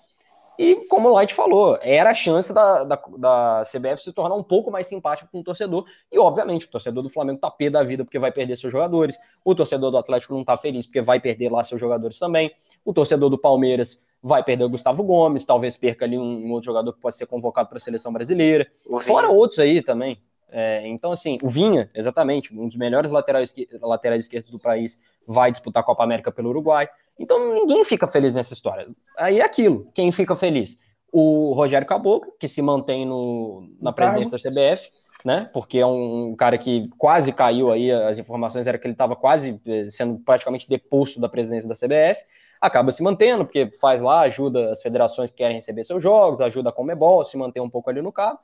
E 0.58 0.76
como 0.86 1.08
o 1.08 1.14
Light 1.14 1.34
falou, 1.34 1.78
era 1.80 2.10
a 2.10 2.14
chance 2.14 2.52
da, 2.52 2.84
da, 2.84 3.02
da, 3.16 3.62
CBF 3.64 4.02
se 4.02 4.12
tornar 4.12 4.34
um 4.34 4.42
pouco 4.42 4.70
mais 4.70 4.86
simpática 4.86 5.28
com 5.32 5.40
o 5.40 5.44
torcedor. 5.44 5.86
E, 6.10 6.18
obviamente, 6.18 6.66
o 6.66 6.70
torcedor 6.70 7.02
do 7.02 7.08
Flamengo 7.08 7.40
tá 7.40 7.50
pé 7.50 7.70
da 7.70 7.82
vida 7.82 8.04
porque 8.04 8.18
vai 8.18 8.30
perder 8.30 8.56
seus 8.56 8.72
jogadores. 8.72 9.18
O 9.44 9.54
torcedor 9.54 9.90
do 9.90 9.96
Atlético 9.96 10.34
não 10.34 10.44
tá 10.44 10.56
feliz 10.56 10.86
porque 10.86 11.00
vai 11.00 11.18
perder 11.18 11.50
lá 11.50 11.64
seus 11.64 11.80
jogadores 11.80 12.18
também. 12.18 12.52
O 12.84 12.92
torcedor 12.92 13.30
do 13.30 13.38
Palmeiras 13.38 14.04
vai 14.22 14.44
perder 14.44 14.64
o 14.64 14.68
Gustavo 14.68 15.02
Gomes, 15.02 15.44
talvez 15.44 15.76
perca 15.76 16.04
ali 16.04 16.18
um, 16.18 16.46
um 16.46 16.52
outro 16.52 16.66
jogador 16.66 16.92
que 16.92 17.00
pode 17.00 17.16
ser 17.16 17.26
convocado 17.26 17.68
para 17.68 17.78
a 17.78 17.80
seleção 17.80 18.12
brasileira. 18.12 18.70
Fora 19.04 19.30
outros 19.30 19.58
aí 19.58 19.82
também. 19.82 20.20
É, 20.52 20.86
então, 20.86 21.10
assim, 21.10 21.38
o 21.42 21.48
Vinha, 21.48 21.90
exatamente, 21.94 22.54
um 22.54 22.66
dos 22.66 22.76
melhores 22.76 23.10
laterais, 23.10 23.54
laterais 23.80 24.24
esquerdos 24.24 24.52
do 24.52 24.58
país, 24.58 25.02
vai 25.26 25.50
disputar 25.50 25.82
a 25.82 25.86
Copa 25.86 26.04
América 26.04 26.30
pelo 26.30 26.50
Uruguai. 26.50 26.88
Então, 27.18 27.54
ninguém 27.54 27.82
fica 27.84 28.06
feliz 28.06 28.34
nessa 28.34 28.52
história. 28.52 28.86
Aí 29.18 29.40
é 29.40 29.44
aquilo, 29.44 29.90
quem 29.94 30.12
fica 30.12 30.36
feliz? 30.36 30.78
O 31.10 31.54
Rogério 31.54 31.86
Caboclo, 31.86 32.32
que 32.38 32.48
se 32.48 32.60
mantém 32.60 33.06
no, 33.06 33.66
na 33.80 33.92
presidência 33.92 34.30
da 34.30 34.38
CBF, 34.38 34.90
né? 35.24 35.48
Porque 35.52 35.78
é 35.78 35.86
um 35.86 36.34
cara 36.36 36.58
que 36.58 36.82
quase 36.98 37.32
caiu 37.32 37.70
aí, 37.70 37.90
as 37.90 38.18
informações 38.18 38.66
eram 38.66 38.78
que 38.78 38.86
ele 38.86 38.94
estava 38.94 39.16
quase 39.16 39.60
eh, 39.66 39.84
sendo 39.84 40.18
praticamente 40.18 40.68
deposto 40.68 41.20
da 41.20 41.28
presidência 41.28 41.68
da 41.68 41.74
CBF, 41.74 42.24
acaba 42.60 42.90
se 42.90 43.02
mantendo, 43.02 43.44
porque 43.44 43.70
faz 43.80 44.00
lá, 44.00 44.22
ajuda 44.22 44.70
as 44.70 44.82
federações 44.82 45.30
que 45.30 45.36
querem 45.36 45.56
receber 45.56 45.84
seus 45.84 46.02
jogos, 46.02 46.40
ajuda 46.40 46.70
a 46.70 46.72
Comebol, 46.72 47.24
se 47.24 47.36
manter 47.36 47.60
um 47.60 47.70
pouco 47.70 47.88
ali 47.88 48.02
no 48.02 48.12
cabo 48.12 48.38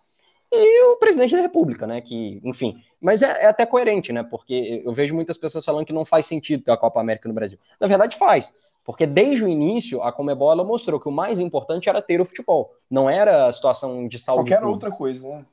e 0.51 0.85
o 0.93 0.97
presidente 0.97 1.37
da 1.37 1.43
República, 1.43 1.87
né? 1.87 2.01
Que, 2.01 2.41
enfim, 2.43 2.83
mas 3.01 3.23
é, 3.23 3.45
é, 3.45 3.47
até 3.47 3.67
coerente, 3.67 4.13
né? 4.13 4.23
Porque 4.23 4.83
eu 4.85 4.93
vejo 4.93 5.15
muitas 5.15 5.37
pessoas 5.37 5.65
falando 5.65 5.85
que 5.85 5.93
não 5.93 6.05
faz 6.05 6.27
sentido 6.27 6.65
ter 6.65 6.71
a 6.71 6.77
Copa 6.77 7.01
América 7.01 7.29
no 7.29 7.35
Brasil. 7.35 7.59
Na 7.79 7.87
verdade, 7.87 8.17
faz. 8.17 8.55
Porque 8.85 9.07
desde 9.07 9.45
o 9.45 9.49
início, 9.49 10.03
a 10.03 10.11
Comebol 10.11 10.51
ela 10.51 10.65
mostrou 10.65 10.99
que 10.99 11.09
o 11.09 11.13
mais 11.13 11.39
importante 11.39 11.91
era 11.91 12.01
ter 12.01 12.21
o 12.21 12.25
futebol. 12.25 12.75
Não 12.91 13.11
era 13.11 13.47
a 13.47 13.53
situação 13.53 14.09
de 14.09 14.19
saúde. 14.19 14.51
Qualquer 14.51 14.67
outra 14.67 14.91
coisa, 14.91 15.29
né? 15.29 15.45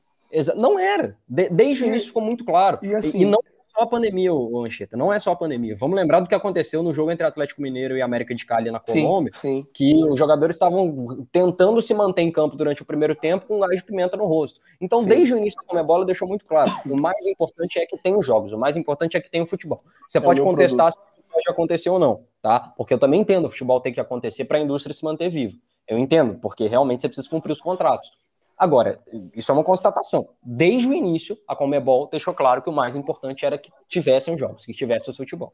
Não 0.56 0.78
era. 0.78 1.16
De, 1.28 1.48
desde 1.50 1.84
e, 1.84 1.86
o 1.86 1.88
início 1.88 2.08
ficou 2.08 2.22
muito 2.22 2.44
claro. 2.44 2.78
E, 2.82 2.94
assim, 2.94 3.22
e, 3.22 3.24
não 3.26 3.38
só 3.76 3.82
a 3.82 3.86
pandemia, 3.86 4.32
o 4.32 4.64
Ancheta, 4.64 4.96
não 4.96 5.12
é 5.12 5.18
só 5.18 5.32
a 5.32 5.36
pandemia. 5.36 5.76
Vamos 5.76 5.96
lembrar 5.96 6.20
do 6.20 6.28
que 6.28 6.34
aconteceu 6.34 6.82
no 6.82 6.94
jogo 6.94 7.10
entre 7.10 7.26
Atlético 7.26 7.60
Mineiro 7.60 7.94
e 7.94 8.00
América 8.00 8.34
de 8.34 8.46
Cali 8.46 8.70
na 8.70 8.80
Colômbia, 8.80 9.32
sim, 9.34 9.62
sim. 9.62 9.66
que 9.72 9.94
os 10.02 10.18
jogadores 10.18 10.56
estavam 10.56 11.26
tentando 11.30 11.82
se 11.82 11.92
manter 11.92 12.22
em 12.22 12.32
campo 12.32 12.56
durante 12.56 12.80
o 12.80 12.86
primeiro 12.86 13.14
tempo 13.14 13.46
com 13.46 13.60
gás 13.60 13.76
de 13.76 13.84
pimenta 13.84 14.16
no 14.16 14.24
rosto. 14.24 14.60
Então, 14.80 15.02
sim. 15.02 15.08
desde 15.08 15.34
o 15.34 15.36
início 15.36 15.60
da 15.60 15.68
Comebola 15.68 16.06
deixou 16.06 16.26
muito 16.26 16.46
claro, 16.46 16.70
o 16.86 16.98
mais 16.98 17.26
importante 17.26 17.78
é 17.78 17.84
que 17.84 17.98
tem 17.98 18.16
os 18.16 18.24
jogos, 18.24 18.52
o 18.52 18.58
mais 18.58 18.78
importante 18.78 19.16
é 19.16 19.20
que 19.20 19.30
tem 19.30 19.42
o 19.42 19.46
futebol. 19.46 19.82
Você 20.08 20.16
é 20.16 20.20
pode 20.22 20.40
contestar 20.40 20.90
produto. 20.90 21.14
se 21.14 21.22
pode 21.30 21.50
acontecer 21.50 21.90
ou 21.90 21.98
não, 21.98 22.24
tá? 22.40 22.72
Porque 22.78 22.94
eu 22.94 22.98
também 22.98 23.20
entendo, 23.20 23.44
o 23.44 23.50
futebol 23.50 23.80
tem 23.80 23.92
que 23.92 24.00
acontecer 24.00 24.46
para 24.46 24.56
a 24.56 24.60
indústria 24.60 24.94
se 24.94 25.04
manter 25.04 25.28
viva. 25.28 25.54
Eu 25.86 25.98
entendo, 25.98 26.38
porque 26.40 26.66
realmente 26.66 27.02
você 27.02 27.08
precisa 27.08 27.28
cumprir 27.28 27.52
os 27.52 27.60
contratos. 27.60 28.10
Agora, 28.56 29.02
isso 29.34 29.50
é 29.50 29.54
uma 29.54 29.64
constatação. 29.64 30.30
Desde 30.42 30.88
o 30.88 30.94
início, 30.94 31.38
a 31.46 31.54
Comebol 31.54 32.08
deixou 32.08 32.32
claro 32.32 32.62
que 32.62 32.70
o 32.70 32.72
mais 32.72 32.96
importante 32.96 33.44
era 33.44 33.58
que 33.58 33.70
tivessem 33.86 34.38
jogos, 34.38 34.64
que 34.64 34.72
tivesse 34.72 35.10
o 35.10 35.14
futebol. 35.14 35.52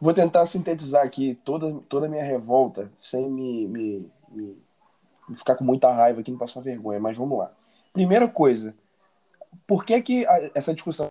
Vou 0.00 0.14
tentar 0.14 0.46
sintetizar 0.46 1.04
aqui 1.04 1.34
toda, 1.44 1.80
toda 1.88 2.06
a 2.06 2.08
minha 2.08 2.22
revolta, 2.22 2.90
sem 2.98 3.28
me, 3.28 3.66
me, 3.66 4.12
me, 4.30 4.56
ficar 5.34 5.56
com 5.56 5.64
muita 5.64 5.92
raiva 5.92 6.20
aqui, 6.20 6.30
não 6.30 6.38
passar 6.38 6.60
vergonha, 6.60 6.98
mas 6.98 7.16
vamos 7.16 7.38
lá. 7.38 7.52
Primeira 7.92 8.26
coisa, 8.26 8.74
por 9.66 9.84
que, 9.84 10.00
que 10.00 10.26
a, 10.26 10.50
essa 10.54 10.72
discussão 10.72 11.08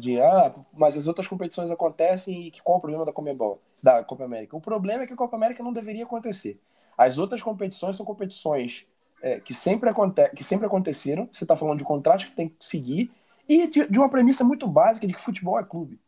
de 0.00 0.20
ah, 0.20 0.52
mas 0.72 0.96
as 0.96 1.06
outras 1.06 1.28
competições 1.28 1.70
acontecem 1.70 2.48
e 2.48 2.50
qual 2.62 2.78
o 2.78 2.80
problema 2.80 3.04
da 3.04 3.12
Comebol, 3.12 3.60
da 3.80 4.02
Copa 4.02 4.24
América? 4.24 4.56
O 4.56 4.60
problema 4.60 5.04
é 5.04 5.06
que 5.06 5.12
a 5.12 5.16
Copa 5.16 5.36
América 5.36 5.62
não 5.62 5.72
deveria 5.72 6.04
acontecer. 6.04 6.60
As 6.98 7.18
outras 7.18 7.42
competições 7.42 7.96
são 7.96 8.04
competições 8.04 8.86
é, 9.22 9.40
que, 9.40 9.54
sempre 9.54 9.90
que 10.34 10.44
sempre 10.44 10.66
aconteceram. 10.66 11.28
Você 11.32 11.44
está 11.44 11.56
falando 11.56 11.78
de 11.78 11.84
contratos 11.84 12.26
que 12.26 12.36
tem 12.36 12.48
que 12.48 12.56
seguir 12.60 13.10
e 13.48 13.66
de, 13.66 13.86
de, 13.86 13.98
uma 13.98 14.08
premissa 14.08 14.44
muito 14.44 14.66
básica 14.66 15.06
de 15.06 15.14
que 15.14 15.20
futebol 15.20 15.58
é 15.58 15.64
clube. 15.64 16.00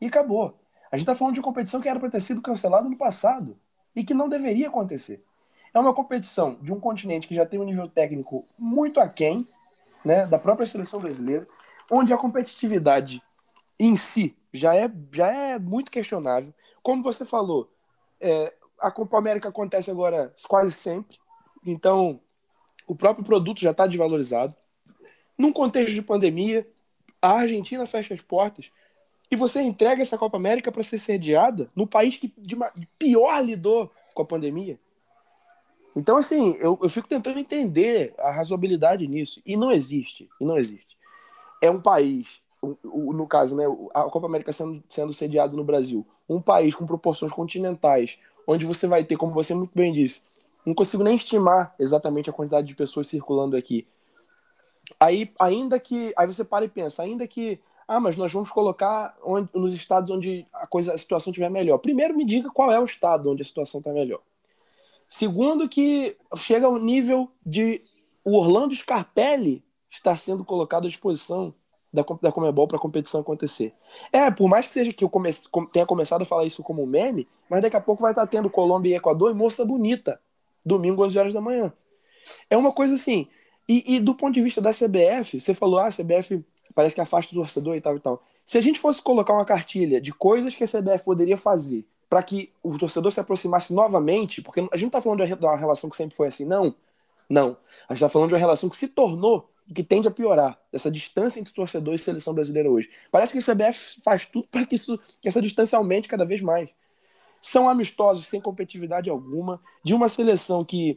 E 0.00 0.06
acabou. 0.06 0.58
A 0.90 0.96
gente 0.96 1.04
está 1.04 1.14
falando 1.14 1.34
de 1.34 1.40
uma 1.40 1.44
competição 1.44 1.80
que 1.80 1.88
era 1.88 2.00
para 2.00 2.10
ter 2.10 2.20
sido 2.20 2.40
cancelada 2.40 2.88
no 2.88 2.96
passado 2.96 3.58
e 3.94 4.02
que 4.02 4.14
não 4.14 4.28
deveria 4.28 4.68
acontecer. 4.68 5.22
É 5.72 5.78
uma 5.78 5.94
competição 5.94 6.58
de 6.60 6.72
um 6.72 6.80
continente 6.80 7.28
que 7.28 7.34
já 7.34 7.46
tem 7.46 7.60
um 7.60 7.64
nível 7.64 7.88
técnico 7.88 8.44
muito 8.58 8.98
aquém 8.98 9.46
né, 10.04 10.26
da 10.26 10.38
própria 10.38 10.66
seleção 10.66 11.00
brasileira, 11.00 11.46
onde 11.90 12.12
a 12.12 12.18
competitividade 12.18 13.22
em 13.78 13.96
si 13.96 14.36
já 14.52 14.74
é, 14.74 14.90
já 15.12 15.28
é 15.30 15.58
muito 15.58 15.90
questionável. 15.90 16.52
Como 16.82 17.02
você 17.02 17.24
falou, 17.24 17.70
é, 18.20 18.52
a 18.78 18.90
Copa 18.90 19.18
América 19.18 19.48
acontece 19.48 19.90
agora 19.90 20.34
quase 20.48 20.72
sempre, 20.72 21.18
então 21.64 22.20
o 22.90 22.94
próprio 22.96 23.24
produto 23.24 23.60
já 23.60 23.70
está 23.70 23.86
desvalorizado. 23.86 24.52
Num 25.38 25.52
contexto 25.52 25.94
de 25.94 26.02
pandemia, 26.02 26.66
a 27.22 27.34
Argentina 27.34 27.86
fecha 27.86 28.12
as 28.12 28.20
portas 28.20 28.72
e 29.30 29.36
você 29.36 29.62
entrega 29.62 30.02
essa 30.02 30.18
Copa 30.18 30.36
América 30.36 30.72
para 30.72 30.82
ser 30.82 30.98
sediada 30.98 31.70
no 31.76 31.86
país 31.86 32.16
que 32.16 32.34
de 32.36 32.58
pior 32.98 33.40
lidou 33.44 33.88
com 34.12 34.22
a 34.22 34.24
pandemia. 34.24 34.76
Então, 35.96 36.16
assim, 36.16 36.56
eu, 36.58 36.76
eu 36.82 36.88
fico 36.88 37.06
tentando 37.06 37.38
entender 37.38 38.12
a 38.18 38.32
razoabilidade 38.32 39.06
nisso. 39.06 39.40
E 39.46 39.56
não 39.56 39.70
existe. 39.70 40.28
E 40.40 40.44
não 40.44 40.58
existe. 40.58 40.98
É 41.62 41.70
um 41.70 41.80
país, 41.80 42.42
no 42.84 43.24
caso, 43.28 43.54
né, 43.54 43.66
a 43.94 44.02
Copa 44.04 44.26
América 44.26 44.52
sendo, 44.52 44.82
sendo 44.88 45.12
sediada 45.12 45.56
no 45.56 45.62
Brasil, 45.62 46.04
um 46.28 46.42
país 46.42 46.74
com 46.74 46.84
proporções 46.86 47.30
continentais, 47.30 48.18
onde 48.48 48.66
você 48.66 48.88
vai 48.88 49.04
ter, 49.04 49.16
como 49.16 49.32
você 49.32 49.54
muito 49.54 49.70
bem 49.76 49.92
disse, 49.92 50.22
não 50.70 50.74
consigo 50.74 51.02
nem 51.02 51.16
estimar 51.16 51.74
exatamente 51.78 52.30
a 52.30 52.32
quantidade 52.32 52.66
de 52.66 52.76
pessoas 52.76 53.08
circulando 53.08 53.56
aqui. 53.56 53.86
Aí, 54.98 55.32
ainda 55.38 55.78
que. 55.78 56.12
Aí 56.16 56.26
você 56.26 56.44
para 56.44 56.64
e 56.64 56.68
pensa, 56.68 57.02
ainda 57.02 57.26
que. 57.26 57.60
Ah, 57.88 57.98
mas 57.98 58.16
nós 58.16 58.32
vamos 58.32 58.50
colocar 58.50 59.16
onde, 59.24 59.50
nos 59.52 59.74
estados 59.74 60.10
onde 60.12 60.46
a 60.52 60.66
coisa, 60.66 60.94
a 60.94 60.98
situação 60.98 61.32
estiver 61.32 61.50
melhor. 61.50 61.78
Primeiro, 61.78 62.16
me 62.16 62.24
diga 62.24 62.48
qual 62.50 62.70
é 62.70 62.78
o 62.78 62.84
estado 62.84 63.28
onde 63.28 63.42
a 63.42 63.44
situação 63.44 63.80
está 63.80 63.92
melhor. 63.92 64.20
Segundo, 65.08 65.68
que 65.68 66.16
chega 66.36 66.66
ao 66.66 66.78
nível 66.78 67.28
de 67.44 67.82
o 68.24 68.36
Orlando 68.36 68.72
Scarpelli 68.72 69.64
estar 69.90 70.16
sendo 70.16 70.44
colocado 70.44 70.86
à 70.86 70.88
disposição 70.88 71.52
da, 71.92 72.04
da 72.22 72.30
Comebol 72.30 72.68
para 72.68 72.76
a 72.76 72.80
competição 72.80 73.22
acontecer. 73.22 73.74
É, 74.12 74.30
por 74.30 74.48
mais 74.48 74.68
que 74.68 74.74
seja 74.74 74.92
que 74.92 75.02
eu 75.02 75.10
comece, 75.10 75.48
tenha 75.72 75.84
começado 75.84 76.22
a 76.22 76.24
falar 76.24 76.44
isso 76.44 76.62
como 76.62 76.84
um 76.84 76.86
meme, 76.86 77.26
mas 77.48 77.60
daqui 77.60 77.76
a 77.76 77.80
pouco 77.80 78.02
vai 78.02 78.12
estar 78.12 78.26
tendo 78.28 78.48
Colômbia 78.48 78.92
e 78.92 78.96
Equador 78.96 79.32
e 79.32 79.34
Moça 79.34 79.64
Bonita, 79.64 80.20
domingo 80.64 81.04
às 81.04 81.16
horas 81.16 81.34
da 81.34 81.40
manhã. 81.40 81.72
É 82.48 82.56
uma 82.56 82.72
coisa 82.72 82.94
assim. 82.94 83.28
E, 83.68 83.96
e, 83.96 84.00
do 84.00 84.14
ponto 84.14 84.34
de 84.34 84.42
vista 84.42 84.60
da 84.60 84.70
CBF, 84.70 85.38
você 85.38 85.54
falou, 85.54 85.78
ah, 85.78 85.86
a 85.86 85.92
CBF 85.92 86.44
parece 86.74 86.94
que 86.94 87.00
afasta 87.00 87.32
o 87.32 87.38
torcedor 87.38 87.76
e 87.76 87.80
tal 87.80 87.96
e 87.96 88.00
tal. 88.00 88.22
Se 88.44 88.58
a 88.58 88.60
gente 88.60 88.80
fosse 88.80 89.00
colocar 89.00 89.32
uma 89.32 89.44
cartilha 89.44 90.00
de 90.00 90.12
coisas 90.12 90.54
que 90.54 90.64
a 90.64 90.66
CBF 90.66 91.04
poderia 91.04 91.36
fazer 91.36 91.86
para 92.08 92.22
que 92.22 92.52
o 92.62 92.76
torcedor 92.76 93.12
se 93.12 93.20
aproximasse 93.20 93.72
novamente, 93.72 94.42
porque 94.42 94.58
a 94.60 94.76
gente 94.76 94.82
não 94.82 94.88
está 94.88 95.00
falando 95.00 95.24
de 95.24 95.32
uma 95.32 95.56
relação 95.56 95.88
que 95.88 95.96
sempre 95.96 96.16
foi 96.16 96.26
assim, 96.26 96.44
não. 96.44 96.74
Não. 97.28 97.56
A 97.88 97.94
gente 97.94 98.02
está 98.02 98.08
falando 98.08 98.30
de 98.30 98.34
uma 98.34 98.40
relação 98.40 98.68
que 98.68 98.76
se 98.76 98.88
tornou 98.88 99.48
e 99.68 99.72
que 99.72 99.84
tende 99.84 100.08
a 100.08 100.10
piorar, 100.10 100.58
essa 100.72 100.90
distância 100.90 101.38
entre 101.38 101.54
torcedor 101.54 101.94
e 101.94 101.98
seleção 101.98 102.34
brasileira 102.34 102.68
hoje. 102.68 102.90
Parece 103.12 103.32
que 103.32 103.38
a 103.38 103.54
CBF 103.54 104.00
faz 104.02 104.26
tudo 104.26 104.48
para 104.50 104.66
que, 104.66 104.74
isso, 104.74 104.98
que 105.20 105.28
essa 105.28 105.40
distância 105.40 105.78
aumente 105.78 106.08
cada 106.08 106.24
vez 106.24 106.40
mais. 106.40 106.68
São 107.40 107.68
amistosos 107.68 108.26
sem 108.26 108.40
competitividade 108.40 109.08
alguma, 109.08 109.60
de 109.82 109.94
uma 109.94 110.08
seleção 110.08 110.64
que 110.64 110.96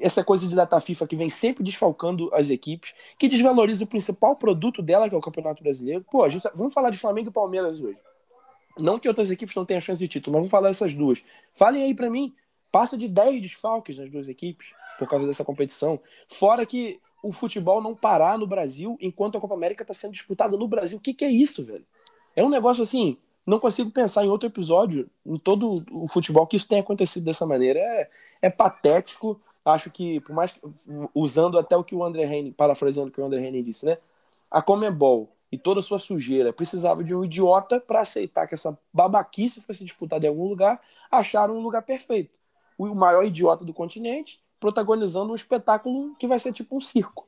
essa 0.00 0.24
coisa 0.24 0.46
de 0.46 0.54
data 0.54 0.78
FIFA 0.80 1.06
que 1.06 1.16
vem 1.16 1.30
sempre 1.30 1.62
desfalcando 1.62 2.28
as 2.34 2.50
equipes, 2.50 2.94
que 3.18 3.28
desvaloriza 3.28 3.84
o 3.84 3.86
principal 3.86 4.36
produto 4.36 4.82
dela, 4.82 5.08
que 5.08 5.14
é 5.14 5.18
o 5.18 5.20
Campeonato 5.20 5.62
Brasileiro. 5.62 6.04
Pô, 6.10 6.24
a 6.24 6.28
gente, 6.28 6.42
tá, 6.42 6.52
vamos 6.54 6.74
falar 6.74 6.90
de 6.90 6.98
Flamengo 6.98 7.28
e 7.28 7.32
Palmeiras 7.32 7.80
hoje. 7.80 7.98
Não 8.76 8.98
que 8.98 9.08
outras 9.08 9.30
equipes 9.30 9.54
não 9.54 9.64
tenham 9.64 9.80
chance 9.80 10.00
de 10.00 10.08
título, 10.08 10.32
mas 10.32 10.40
vamos 10.40 10.50
falar 10.50 10.68
dessas 10.68 10.94
duas. 10.94 11.22
Falem 11.54 11.84
aí 11.84 11.94
para 11.94 12.10
mim, 12.10 12.34
passa 12.72 12.98
de 12.98 13.06
10 13.06 13.40
desfalques 13.40 13.96
nas 13.98 14.10
duas 14.10 14.28
equipes 14.28 14.72
por 14.98 15.08
causa 15.08 15.26
dessa 15.26 15.44
competição. 15.44 16.00
Fora 16.28 16.66
que 16.66 17.00
o 17.22 17.32
futebol 17.32 17.80
não 17.80 17.94
parar 17.94 18.36
no 18.36 18.46
Brasil 18.46 18.98
enquanto 19.00 19.38
a 19.38 19.40
Copa 19.40 19.54
América 19.54 19.82
está 19.82 19.94
sendo 19.94 20.12
disputada 20.12 20.56
no 20.56 20.66
Brasil. 20.66 20.98
O 20.98 21.00
que, 21.00 21.14
que 21.14 21.24
é 21.24 21.30
isso, 21.30 21.64
velho? 21.64 21.86
É 22.34 22.44
um 22.44 22.50
negócio 22.50 22.82
assim, 22.82 23.16
não 23.46 23.58
consigo 23.58 23.90
pensar 23.90 24.24
em 24.24 24.28
outro 24.28 24.48
episódio 24.48 25.08
em 25.24 25.36
todo 25.36 25.84
o 25.90 26.06
futebol 26.08 26.46
que 26.46 26.56
isso 26.56 26.68
tenha 26.68 26.80
acontecido 26.80 27.24
dessa 27.24 27.46
maneira. 27.46 27.78
É, 27.78 28.10
é 28.42 28.50
patético. 28.50 29.40
Acho 29.64 29.90
que, 29.90 30.20
por 30.20 30.34
mais 30.34 30.52
que, 30.52 30.60
usando 31.14 31.58
até 31.58 31.76
o 31.76 31.84
que 31.84 31.94
o 31.94 32.04
André 32.04 32.24
Henning, 32.24 32.52
parafraseando 32.52 33.08
o 33.08 33.12
que 33.12 33.20
o 33.20 33.24
André 33.24 33.46
Henning 33.46 33.62
disse, 33.62 33.86
né? 33.86 33.98
A 34.50 34.60
Comebol 34.62 35.30
e 35.50 35.58
toda 35.58 35.80
a 35.80 35.82
sua 35.82 35.98
sujeira 35.98 36.52
precisava 36.52 37.04
de 37.04 37.14
um 37.14 37.24
idiota 37.24 37.80
para 37.80 38.00
aceitar 38.00 38.46
que 38.46 38.54
essa 38.54 38.78
babaquice 38.92 39.60
fosse 39.60 39.84
disputada 39.84 40.26
em 40.26 40.28
algum 40.28 40.48
lugar, 40.48 40.80
acharam 41.10 41.56
um 41.56 41.60
lugar 41.60 41.82
perfeito. 41.82 42.30
O 42.76 42.92
maior 42.94 43.24
idiota 43.24 43.64
do 43.64 43.72
continente, 43.72 44.40
protagonizando 44.58 45.32
um 45.32 45.34
espetáculo 45.34 46.14
que 46.18 46.26
vai 46.26 46.38
ser 46.38 46.52
tipo 46.52 46.76
um 46.76 46.80
circo. 46.80 47.26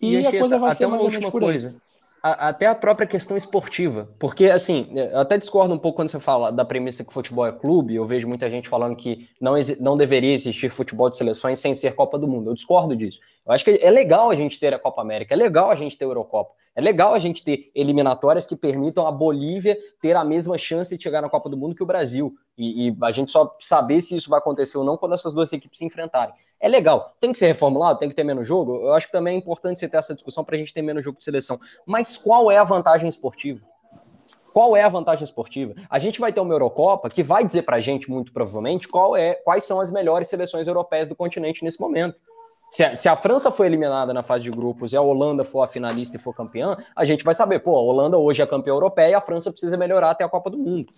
E, 0.00 0.14
e 0.14 0.26
a 0.26 0.38
coisa 0.38 0.58
vai 0.58 0.72
ser 0.72 0.86
mais 0.86 1.02
ou 1.02 1.10
menos 1.10 1.30
por 1.30 1.40
coisa. 1.40 1.68
Aí 1.68 1.74
até 2.32 2.66
a 2.66 2.74
própria 2.74 3.06
questão 3.06 3.36
esportiva. 3.36 4.08
Porque, 4.18 4.46
assim, 4.46 4.88
eu 4.94 5.20
até 5.20 5.38
discordo 5.38 5.74
um 5.74 5.78
pouco 5.78 5.96
quando 5.96 6.08
você 6.08 6.20
fala 6.20 6.50
da 6.50 6.64
premissa 6.64 7.04
que 7.04 7.12
futebol 7.12 7.46
é 7.46 7.52
clube. 7.52 7.94
Eu 7.94 8.06
vejo 8.06 8.28
muita 8.28 8.50
gente 8.50 8.68
falando 8.68 8.96
que 8.96 9.28
não, 9.40 9.54
não 9.80 9.96
deveria 9.96 10.34
existir 10.34 10.70
futebol 10.70 11.10
de 11.10 11.16
seleções 11.16 11.58
sem 11.58 11.74
ser 11.74 11.94
Copa 11.94 12.18
do 12.18 12.28
Mundo. 12.28 12.50
Eu 12.50 12.54
discordo 12.54 12.96
disso. 12.96 13.20
Eu 13.46 13.52
acho 13.52 13.64
que 13.64 13.78
é 13.82 13.90
legal 13.90 14.30
a 14.30 14.34
gente 14.34 14.58
ter 14.58 14.74
a 14.74 14.78
Copa 14.78 15.00
América, 15.02 15.34
é 15.34 15.36
legal 15.36 15.70
a 15.70 15.74
gente 15.74 15.96
ter 15.96 16.04
a 16.04 16.08
Eurocopa. 16.08 16.52
É 16.76 16.80
legal 16.82 17.14
a 17.14 17.18
gente 17.18 17.42
ter 17.42 17.70
eliminatórias 17.74 18.46
que 18.46 18.54
permitam 18.54 19.06
a 19.06 19.10
Bolívia 19.10 19.78
ter 19.98 20.14
a 20.14 20.22
mesma 20.22 20.58
chance 20.58 20.94
de 20.94 21.02
chegar 21.02 21.22
na 21.22 21.30
Copa 21.30 21.48
do 21.48 21.56
Mundo 21.56 21.74
que 21.74 21.82
o 21.82 21.86
Brasil. 21.86 22.36
E, 22.56 22.88
e, 22.88 22.96
a 23.02 23.10
gente 23.10 23.32
só 23.32 23.56
saber 23.58 24.02
se 24.02 24.14
isso 24.14 24.28
vai 24.28 24.38
acontecer 24.38 24.76
ou 24.76 24.84
não 24.84 24.98
quando 24.98 25.14
essas 25.14 25.32
duas 25.32 25.50
equipes 25.54 25.78
se 25.78 25.86
enfrentarem. 25.86 26.34
É 26.60 26.68
legal. 26.68 27.16
Tem 27.18 27.32
que 27.32 27.38
ser 27.38 27.46
reformulado, 27.46 27.98
tem 27.98 28.10
que 28.10 28.14
ter 28.14 28.24
menos 28.24 28.46
jogo. 28.46 28.76
Eu 28.76 28.92
acho 28.92 29.06
que 29.06 29.12
também 29.12 29.36
é 29.36 29.38
importante 29.38 29.80
você 29.80 29.88
ter 29.88 29.96
essa 29.96 30.14
discussão 30.14 30.44
para 30.44 30.54
a 30.54 30.58
gente 30.58 30.74
ter 30.74 30.82
menos 30.82 31.02
jogo 31.02 31.16
de 31.16 31.24
seleção. 31.24 31.58
Mas 31.86 32.18
qual 32.18 32.50
é 32.50 32.58
a 32.58 32.64
vantagem 32.64 33.08
esportiva? 33.08 33.62
Qual 34.52 34.76
é 34.76 34.82
a 34.82 34.88
vantagem 34.88 35.24
esportiva? 35.24 35.74
A 35.88 35.98
gente 35.98 36.20
vai 36.20 36.30
ter 36.30 36.40
uma 36.40 36.52
Eurocopa 36.52 37.08
que 37.08 37.22
vai 37.22 37.44
dizer 37.44 37.62
para 37.62 37.76
a 37.76 37.80
gente, 37.80 38.10
muito 38.10 38.32
provavelmente, 38.32 38.86
qual 38.86 39.16
é, 39.16 39.34
quais 39.34 39.64
são 39.64 39.80
as 39.80 39.90
melhores 39.90 40.28
seleções 40.28 40.66
europeias 40.66 41.08
do 41.08 41.16
continente 41.16 41.64
nesse 41.64 41.80
momento. 41.80 42.18
Se 42.70 42.84
a, 42.84 42.94
se 42.94 43.08
a, 43.08 43.16
França 43.16 43.50
foi 43.50 43.66
eliminada 43.66 44.12
na 44.12 44.22
fase 44.22 44.44
de 44.44 44.50
grupos 44.50 44.92
e 44.92 44.96
a 44.96 45.00
Holanda 45.00 45.44
for 45.44 45.62
a 45.62 45.66
finalista 45.66 46.16
e 46.16 46.20
for 46.20 46.34
campeã, 46.34 46.76
a 46.94 47.04
gente 47.04 47.24
vai 47.24 47.34
saber, 47.34 47.60
pô, 47.60 47.76
a 47.76 47.80
Holanda 47.80 48.18
hoje 48.18 48.42
é 48.42 48.46
campeã 48.46 48.72
europeia 48.72 49.10
e 49.10 49.14
a 49.14 49.20
França 49.20 49.50
precisa 49.50 49.76
melhorar 49.76 50.10
até 50.10 50.24
a 50.24 50.28
Copa 50.28 50.50
do 50.50 50.58
Mundo. 50.58 50.92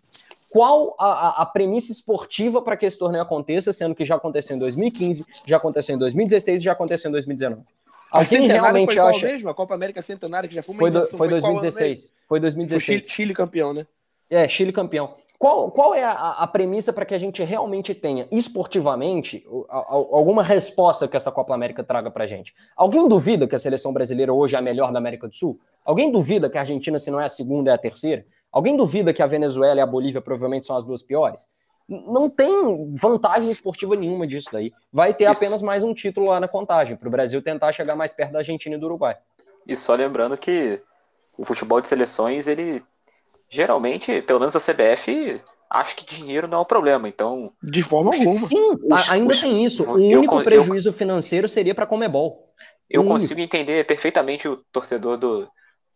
Qual 0.50 0.96
a, 0.98 1.42
a 1.42 1.46
premissa 1.46 1.92
esportiva 1.92 2.62
para 2.62 2.76
que 2.76 2.86
esse 2.86 2.98
torneio 2.98 3.22
aconteça, 3.22 3.72
sendo 3.72 3.94
que 3.94 4.04
já 4.04 4.16
aconteceu 4.16 4.56
em 4.56 4.58
2015, 4.58 5.24
já 5.46 5.58
aconteceu 5.58 5.94
em 5.94 5.98
2016 5.98 6.60
e 6.60 6.64
já 6.64 6.72
aconteceu 6.72 7.10
em 7.10 7.12
2019? 7.12 7.62
A 8.10 8.24
centenária 8.24 8.84
foi 8.84 8.94
qual 8.94 9.08
acha... 9.08 9.26
mesmo? 9.26 9.50
A 9.50 9.54
Copa 9.54 9.74
América 9.74 10.00
Centenária, 10.00 10.48
que 10.48 10.54
já 10.54 10.62
foi 10.62 10.74
uma 10.74 10.78
foi, 10.78 10.90
do, 10.90 11.06
foi, 11.06 11.18
foi 11.18 11.28
2016. 11.28 12.14
Foi 12.26 12.40
2016. 12.40 12.84
Foi 12.84 12.94
Chile, 12.94 13.12
Chile 13.12 13.34
campeão, 13.34 13.74
né? 13.74 13.86
É, 14.30 14.46
Chile 14.46 14.72
campeão. 14.72 15.08
Qual, 15.38 15.70
qual 15.70 15.94
é 15.94 16.04
a, 16.04 16.12
a 16.12 16.46
premissa 16.46 16.92
para 16.92 17.06
que 17.06 17.14
a 17.14 17.18
gente 17.18 17.42
realmente 17.42 17.94
tenha, 17.94 18.26
esportivamente, 18.30 19.46
alguma 19.68 20.42
resposta 20.42 21.08
que 21.08 21.16
essa 21.16 21.32
Copa 21.32 21.54
América 21.54 21.82
traga 21.82 22.10
para 22.10 22.24
a 22.24 22.26
gente? 22.26 22.54
Alguém 22.76 23.08
duvida 23.08 23.46
que 23.46 23.54
a 23.54 23.58
seleção 23.58 23.92
brasileira 23.92 24.32
hoje 24.32 24.54
é 24.54 24.58
a 24.58 24.62
melhor 24.62 24.92
da 24.92 24.98
América 24.98 25.28
do 25.28 25.34
Sul? 25.34 25.58
Alguém 25.84 26.12
duvida 26.12 26.50
que 26.50 26.58
a 26.58 26.60
Argentina, 26.60 26.98
se 26.98 27.10
não 27.10 27.20
é 27.20 27.24
a 27.24 27.28
segunda, 27.30 27.70
é 27.70 27.74
a 27.74 27.78
terceira? 27.78 28.26
Alguém 28.52 28.76
duvida 28.76 29.14
que 29.14 29.22
a 29.22 29.26
Venezuela 29.26 29.80
e 29.80 29.82
a 29.82 29.86
Bolívia 29.86 30.20
provavelmente 30.20 30.66
são 30.66 30.76
as 30.76 30.84
duas 30.84 31.02
piores? 31.02 31.48
Não 31.88 32.28
tem 32.28 32.94
vantagem 32.94 33.48
esportiva 33.48 33.96
nenhuma 33.96 34.26
disso 34.26 34.50
daí. 34.52 34.72
Vai 34.92 35.14
ter 35.14 35.24
Isso. 35.30 35.42
apenas 35.42 35.62
mais 35.62 35.82
um 35.82 35.94
título 35.94 36.26
lá 36.26 36.38
na 36.38 36.48
contagem, 36.48 36.96
para 36.96 37.08
o 37.08 37.10
Brasil 37.10 37.40
tentar 37.40 37.72
chegar 37.72 37.96
mais 37.96 38.12
perto 38.12 38.32
da 38.32 38.40
Argentina 38.40 38.76
e 38.76 38.78
do 38.78 38.84
Uruguai. 38.84 39.16
E 39.66 39.74
só 39.74 39.94
lembrando 39.94 40.36
que 40.36 40.82
o 41.38 41.46
futebol 41.46 41.80
de 41.80 41.88
seleções, 41.88 42.46
ele 42.46 42.82
geralmente, 43.48 44.22
pelo 44.22 44.40
menos 44.40 44.54
a 44.54 44.60
CBF, 44.60 45.40
acha 45.70 45.94
que 45.94 46.04
dinheiro 46.04 46.48
não 46.48 46.58
é 46.58 46.60
um 46.62 46.66
problema, 46.66 47.08
então... 47.08 47.52
De 47.62 47.82
forma 47.82 48.14
alguma. 48.14 48.46
Sim, 48.46 48.78
os, 48.90 49.10
ainda 49.10 49.32
os, 49.32 49.40
tem 49.40 49.64
isso. 49.64 49.84
O 49.84 49.94
único 49.94 50.38
eu, 50.38 50.44
prejuízo 50.44 50.88
eu, 50.88 50.92
financeiro 50.92 51.48
seria 51.48 51.74
para 51.74 51.84
a 51.84 51.86
Comebol. 51.86 52.48
Eu 52.88 53.04
consigo 53.04 53.40
entender 53.40 53.84
perfeitamente 53.86 54.48
o 54.48 54.56
torcedor 54.72 55.18
do, 55.18 55.46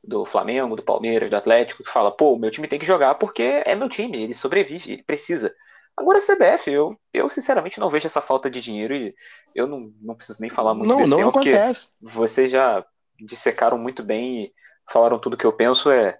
do 0.04 0.26
Flamengo, 0.26 0.76
do 0.76 0.82
Palmeiras, 0.82 1.30
do 1.30 1.36
Atlético, 1.36 1.82
que 1.82 1.90
fala, 1.90 2.10
pô, 2.10 2.36
meu 2.36 2.50
time 2.50 2.68
tem 2.68 2.78
que 2.78 2.86
jogar 2.86 3.14
porque 3.14 3.62
é 3.64 3.74
meu 3.74 3.88
time, 3.88 4.22
ele 4.22 4.34
sobrevive, 4.34 4.92
ele 4.92 5.02
precisa. 5.02 5.54
Agora, 5.96 6.18
a 6.18 6.20
CBF, 6.20 6.70
eu, 6.70 6.96
eu 7.12 7.30
sinceramente 7.30 7.78
não 7.78 7.88
vejo 7.88 8.06
essa 8.06 8.20
falta 8.20 8.50
de 8.50 8.60
dinheiro 8.60 8.94
e 8.94 9.14
eu 9.54 9.66
não, 9.66 9.90
não 10.00 10.14
preciso 10.14 10.40
nem 10.40 10.50
falar 10.50 10.74
muito 10.74 10.88
não, 10.88 10.96
desse 10.98 11.10
não 11.10 11.18
tema, 11.18 11.32
porque 11.32 11.50
acontece. 11.50 11.86
vocês 12.00 12.50
já 12.50 12.84
dissecaram 13.20 13.78
muito 13.78 14.02
bem 14.02 14.44
e 14.44 14.52
falaram 14.90 15.18
tudo 15.18 15.36
que 15.36 15.46
eu 15.46 15.52
penso. 15.52 15.90
É 15.90 16.18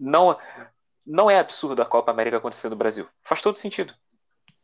não, 0.00 0.36
não 1.06 1.30
é 1.30 1.38
absurdo 1.38 1.82
a 1.82 1.86
Copa 1.86 2.10
América 2.10 2.38
acontecer 2.38 2.68
no 2.70 2.76
Brasil. 2.76 3.06
Faz 3.22 3.42
todo 3.42 3.56
sentido. 3.58 3.94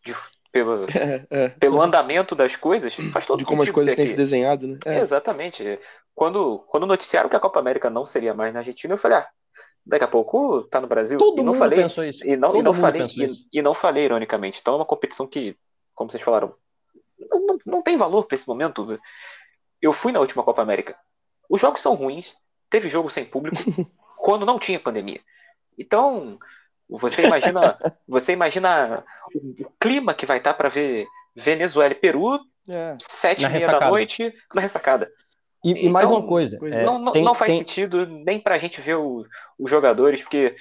De- 0.05 0.17
pelo, 0.51 0.87
É, 0.97 1.27
é. 1.31 1.49
pelo 1.51 1.83
andamento 1.83 2.35
das 2.35 2.57
coisas, 2.57 2.95
faz 3.13 3.27
todo 3.27 3.39
de 3.39 3.45
sentido. 3.45 3.47
como 3.47 3.63
as 3.63 3.71
coisas 3.71 3.95
têm 3.95 4.05
aqui. 4.05 4.11
se 4.13 4.17
desenhado, 4.17 4.67
né? 4.67 4.79
É. 4.87 5.01
Exatamente. 5.01 5.79
Quando, 6.15 6.61
quando 6.69 6.87
noticiaram 6.87 7.29
que 7.29 7.37
a 7.37 7.41
Copa 7.41 7.61
América 7.61 7.91
não 7.91 8.07
seria 8.07 8.33
mais 8.33 8.53
na 8.55 8.61
Argentina, 8.61 8.95
eu 8.95 8.99
falei, 8.99 9.19
ah, 9.19 9.29
daqui 9.85 10.05
a 10.05 10.09
pouco 10.09 10.63
tá 10.63 10.81
no 10.81 10.87
Brasil. 10.87 11.19
Todo 11.19 11.35
e 11.35 11.43
não 11.43 11.53
mundo 11.53 11.59
falei, 11.59 11.83
pensou 11.83 12.05
isso. 12.05 12.25
e 12.27 12.37
não, 12.37 12.57
e 12.57 12.63
não 12.63 12.73
falei, 12.73 13.07
e, 13.07 13.59
e 13.59 13.63
não 13.63 13.75
falei 13.75 14.05
ironicamente. 14.05 14.59
Então 14.61 14.73
é 14.75 14.77
uma 14.79 14.87
competição 14.87 15.27
que, 15.27 15.55
como 15.95 16.11
vocês 16.11 16.23
falaram, 16.23 16.55
não, 17.31 17.47
não, 17.47 17.59
não 17.67 17.83
tem 17.83 17.97
valor 17.97 18.25
para 18.27 18.35
esse 18.35 18.49
momento. 18.49 18.99
Eu 19.83 19.93
fui 19.93 20.11
na 20.11 20.21
última 20.21 20.43
Copa 20.43 20.63
América. 20.63 20.97
Os 21.51 21.61
jogos 21.61 21.83
são 21.83 21.95
ruins, 21.95 22.35
teve 22.71 22.89
jogo 22.89 23.11
sem 23.11 23.25
público, 23.27 23.57
quando 24.19 24.47
não 24.47 24.59
tinha 24.59 24.81
pandemia. 24.81 25.21
Então, 25.79 26.39
você 26.89 27.27
imagina, 27.27 27.77
você 28.07 28.33
imagina 28.33 29.05
o, 29.35 29.63
o 29.63 29.73
clima 29.81 30.15
que 30.15 30.27
vai 30.27 30.39
estar 30.39 30.55
para 30.55 30.69
ver 30.69 31.07
Venezuela 31.35 31.93
e 31.93 31.97
Peru, 31.97 32.39
É. 32.69 32.97
sete 33.01 33.45
e 33.45 33.49
meia 33.49 33.67
da 33.67 33.89
noite, 33.89 34.35
na 34.55 34.61
ressacada. 34.61 35.11
E, 35.65 35.87
e 35.87 35.89
mais 35.91 36.09
Então, 36.09 36.21
uma 36.21 36.27
coisa. 36.29 36.57
pois 36.61 36.73
é, 36.73 36.85
não, 36.85 36.99
não, 36.99 37.13
tem- 37.13 37.25
não 37.25 37.35
faz 37.35 37.51
tem- 37.53 37.59
sentido 37.61 38.07
nem 38.07 38.39
pra 38.39 38.59
gente 38.59 38.81
ver 38.81 38.95
o- 38.97 39.25
os 39.59 39.69
jogadores, 39.71 40.23
porque 40.23 40.55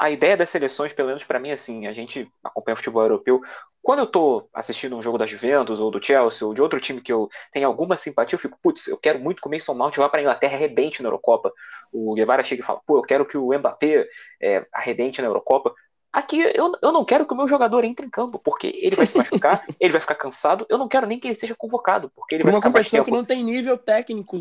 a 0.00 0.10
ideia 0.10 0.34
das 0.34 0.48
seleções, 0.48 0.94
pelo 0.94 1.08
menos 1.08 1.24
pra 1.24 1.38
mim, 1.38 1.50
assim, 1.50 1.86
a 1.86 1.92
gente 1.92 2.26
acompanha 2.42 2.72
o 2.72 2.76
futebol 2.76 3.02
europeu. 3.02 3.38
Quando 3.82 3.98
eu 4.00 4.06
tô 4.06 4.48
assistindo 4.54 4.96
um 4.96 5.02
jogo 5.02 5.18
da 5.18 5.26
Juventus 5.26 5.78
ou 5.78 5.90
do 5.90 6.02
Chelsea 6.02 6.46
ou 6.46 6.54
de 6.54 6.62
outro 6.62 6.80
time 6.80 7.02
que 7.02 7.12
eu 7.12 7.28
tenho 7.52 7.66
alguma 7.66 7.96
simpatia, 7.96 8.34
eu 8.36 8.40
fico, 8.40 8.58
putz, 8.62 8.88
eu 8.88 8.96
quero 8.96 9.18
muito 9.20 9.42
que 9.42 9.48
o 9.48 9.50
Mason 9.50 9.74
Mount 9.74 9.96
vá 9.98 10.08
pra 10.08 10.22
Inglaterra 10.22 10.54
e 10.54 10.56
arrebente 10.56 11.02
na 11.02 11.08
Eurocopa. 11.08 11.52
O 11.92 12.14
Guevara 12.14 12.42
chega 12.42 12.62
e 12.62 12.64
fala, 12.64 12.80
pô, 12.86 12.98
eu 12.98 13.02
quero 13.02 13.26
que 13.26 13.36
o 13.36 13.52
Mbappé 13.58 14.06
é, 14.42 14.66
arrebente 14.72 15.20
na 15.20 15.28
Eurocopa. 15.28 15.74
Aqui 16.12 16.40
eu, 16.40 16.72
eu 16.82 16.90
não 16.90 17.04
quero 17.04 17.24
que 17.24 17.32
o 17.32 17.36
meu 17.36 17.46
jogador 17.46 17.84
entre 17.84 18.04
em 18.04 18.10
campo, 18.10 18.40
porque 18.42 18.72
ele 18.82 18.96
vai 18.96 19.06
se 19.06 19.16
machucar, 19.16 19.62
ele 19.78 19.92
vai 19.92 20.00
ficar 20.00 20.16
cansado. 20.16 20.66
Eu 20.68 20.76
não 20.76 20.88
quero 20.88 21.06
nem 21.06 21.20
que 21.20 21.28
ele 21.28 21.36
seja 21.36 21.54
convocado, 21.54 22.10
porque 22.16 22.34
ele 22.34 22.42
Por 22.42 22.46
vai 22.50 22.54
uma 22.56 22.60
ficar 22.60 22.70
mais 22.70 22.86
competição 22.88 23.04
que 23.04 23.10
não 23.12 23.24
tem 23.24 23.44
nível 23.44 23.78
técnico 23.78 24.38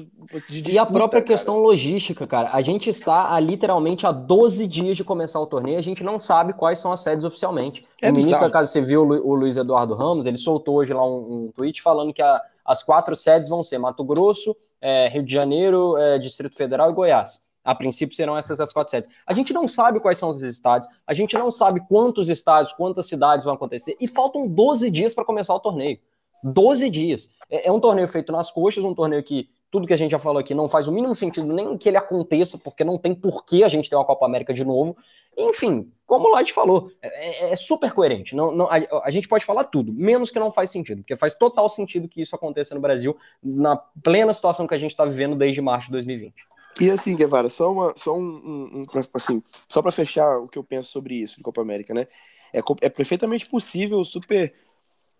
de 0.49 0.57
E 0.59 0.59
a 0.59 0.63
disputa, 0.81 0.85
própria 0.91 1.21
cara. 1.21 1.33
questão 1.35 1.57
logística, 1.59 2.25
cara. 2.25 2.49
A 2.53 2.61
gente 2.61 2.89
está 2.89 3.33
há 3.35 3.39
literalmente 3.39 4.07
há 4.07 4.11
12 4.11 4.65
dias 4.65 4.97
de 4.97 5.03
começar 5.03 5.39
o 5.39 5.45
torneio, 5.45 5.77
a 5.77 5.81
gente 5.83 6.03
não 6.03 6.17
sabe 6.17 6.53
quais 6.53 6.79
são 6.79 6.91
as 6.91 7.01
sedes 7.01 7.23
oficialmente. 7.23 7.85
É 8.01 8.09
o 8.09 8.13
ministro 8.13 8.41
da 8.41 8.49
Casa 8.51 8.71
Civil, 8.71 9.01
o 9.03 9.35
Luiz 9.35 9.55
Eduardo 9.55 9.93
Ramos, 9.93 10.25
ele 10.25 10.37
soltou 10.37 10.75
hoje 10.77 10.91
lá 10.91 11.05
um, 11.05 11.45
um 11.45 11.51
tweet 11.55 11.81
falando 11.83 12.11
que 12.11 12.21
a- 12.21 12.41
as 12.65 12.81
quatro 12.81 13.15
sedes 13.15 13.47
vão 13.47 13.63
ser 13.63 13.77
Mato 13.77 14.03
Grosso, 14.03 14.55
eh, 14.81 15.07
Rio 15.09 15.23
de 15.23 15.31
Janeiro, 15.33 15.97
eh, 15.97 16.17
Distrito 16.19 16.55
Federal 16.55 16.89
e 16.89 16.93
Goiás. 16.93 17.47
A 17.63 17.75
princípio 17.75 18.15
serão 18.15 18.37
essas 18.37 18.59
as 18.59 18.71
quatro 18.73 18.91
sedes. 18.91 19.09
A 19.25 19.33
gente 19.33 19.53
não 19.53 19.67
sabe 19.67 19.99
quais 19.99 20.17
são 20.17 20.29
os 20.29 20.41
estádios, 20.41 20.89
a 21.05 21.13
gente 21.13 21.35
não 21.37 21.51
sabe 21.51 21.81
quantos 21.87 22.29
estádios, 22.29 22.73
quantas 22.73 23.07
cidades 23.07 23.45
vão 23.45 23.53
acontecer, 23.53 23.95
e 23.99 24.07
faltam 24.07 24.47
12 24.47 24.89
dias 24.89 25.13
para 25.13 25.25
começar 25.25 25.53
o 25.53 25.59
torneio. 25.59 25.99
12 26.43 26.89
dias. 26.89 27.31
É, 27.49 27.67
é 27.67 27.71
um 27.71 27.79
torneio 27.79 28.07
feito 28.07 28.31
nas 28.31 28.49
coxas, 28.49 28.83
um 28.83 28.93
torneio 28.95 29.23
que 29.23 29.49
tudo 29.71 29.85
que 29.85 29.93
a 29.93 29.97
gente 29.97 30.11
já 30.11 30.19
falou 30.19 30.39
aqui 30.39 30.53
não 30.55 30.67
faz 30.67 30.87
o 30.87 30.91
mínimo 30.91 31.13
sentido 31.13 31.45
nem 31.53 31.77
que 31.77 31.87
ele 31.87 31.97
aconteça, 31.97 32.57
porque 32.57 32.83
não 32.83 32.97
tem 32.97 33.13
porquê 33.13 33.63
a 33.63 33.67
gente 33.67 33.89
ter 33.89 33.95
uma 33.95 34.05
Copa 34.05 34.25
América 34.25 34.51
de 34.53 34.65
novo. 34.65 34.97
Enfim, 35.37 35.91
como 36.07 36.27
o 36.27 36.31
Light 36.31 36.51
falou, 36.51 36.89
é, 37.01 37.49
é- 37.49 37.51
é 37.51 37.55
super 37.55 37.91
coerente. 37.93 38.35
Não, 38.35 38.51
não- 38.51 38.67
a, 38.67 38.77
a 39.03 39.09
gente 39.11 39.27
pode 39.27 39.45
falar 39.45 39.65
tudo, 39.65 39.93
menos 39.93 40.31
que 40.31 40.39
não 40.39 40.51
faz 40.51 40.71
sentido, 40.71 40.99
porque 41.01 41.15
faz 41.15 41.35
total 41.35 41.69
sentido 41.69 42.07
que 42.07 42.21
isso 42.21 42.35
aconteça 42.35 42.73
no 42.73 42.81
Brasil, 42.81 43.15
na 43.43 43.75
plena 43.75 44.33
situação 44.33 44.65
que 44.65 44.73
a 44.73 44.77
gente 44.77 44.91
está 44.91 45.05
vivendo 45.05 45.35
desde 45.35 45.61
março 45.61 45.87
de 45.87 45.91
2020. 45.93 46.33
E 46.79 46.89
assim, 46.89 47.15
Guevara, 47.15 47.49
só 47.49 47.71
uma, 47.71 47.93
só 47.97 48.17
um, 48.17 48.21
um- 48.21 48.81
um 48.83 48.85
assim, 49.13 49.43
só 49.67 49.81
para 49.81 49.91
fechar 49.91 50.37
o 50.39 50.47
que 50.47 50.57
eu 50.57 50.63
penso 50.63 50.89
sobre 50.91 51.15
isso 51.15 51.37
de 51.37 51.43
Copa 51.43 51.61
América, 51.61 51.93
né? 51.93 52.07
É, 52.53 52.59
é 52.81 52.89
perfeitamente 52.89 53.47
possível, 53.47 54.03
super 54.05 54.53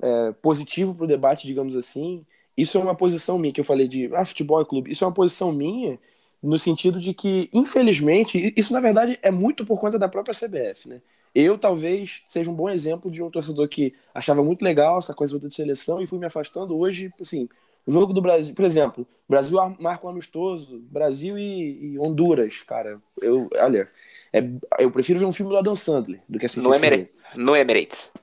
é, 0.02 0.32
positivo 0.34 0.96
para 0.96 1.06
o 1.06 1.08
debate, 1.08 1.48
digamos 1.48 1.76
assim. 1.76 2.26
Isso 2.58 2.78
é 2.78 2.82
uma 2.82 2.96
posição 2.96 3.38
minha 3.40 3.54
que 3.54 3.62
eu 3.62 3.66
falei 3.66 3.88
de 3.88 4.10
ah, 4.16 4.26
futebol 4.26 4.62
é 4.62 4.66
clube. 4.66 4.92
Isso 4.92 5.04
é 5.04 5.08
uma 5.08 5.14
posição 5.14 5.52
minha 5.52 6.00
no 6.42 6.58
sentido 6.58 7.00
de 7.00 7.14
que, 7.14 7.50
infelizmente, 7.54 8.54
isso 8.58 8.74
na 8.74 8.80
verdade 8.80 9.20
é 9.22 9.32
muito 9.32 9.66
por 9.66 9.80
conta 9.80 10.00
da 10.00 10.08
própria 10.10 10.34
CBF, 10.34 10.88
né? 10.90 11.02
Eu 11.36 11.58
talvez 11.58 12.24
seja 12.26 12.50
um 12.50 12.56
bom 12.56 12.70
exemplo 12.70 13.12
de 13.12 13.22
um 13.22 13.30
torcedor 13.30 13.68
que 13.70 13.94
achava 14.14 14.44
muito 14.44 14.64
legal 14.64 14.98
essa 15.00 15.14
coisa 15.14 15.40
de 15.40 15.54
seleção 15.54 16.02
e 16.02 16.08
fui 16.08 16.18
me 16.20 16.26
afastando 16.26 16.78
hoje, 16.78 17.14
assim, 17.22 17.48
o 17.86 17.92
jogo 17.92 18.14
do 18.14 18.22
Brasil, 18.22 18.54
por 18.56 18.66
exemplo, 18.66 19.08
Brasil 19.28 19.60
ar- 19.60 19.76
marca 19.80 20.06
um 20.06 20.10
amistoso, 20.10 20.80
Brasil 20.90 21.38
e, 21.38 21.94
e 21.94 22.00
Honduras, 22.00 22.62
cara. 22.62 23.00
Eu, 23.22 23.50
olha, 23.56 23.90
é- 24.34 24.44
eu 24.80 24.92
prefiro 24.92 25.20
ver 25.20 25.26
um 25.26 25.34
filme 25.34 25.52
do 25.52 25.58
Adam 25.58 25.76
Sandler 25.76 26.22
do 26.28 26.38
que 26.40 26.46
assistir 26.46 26.64
No. 26.64 26.74
Emirates. 26.74 27.10
No 27.36 27.56
Emirates. 27.56 28.14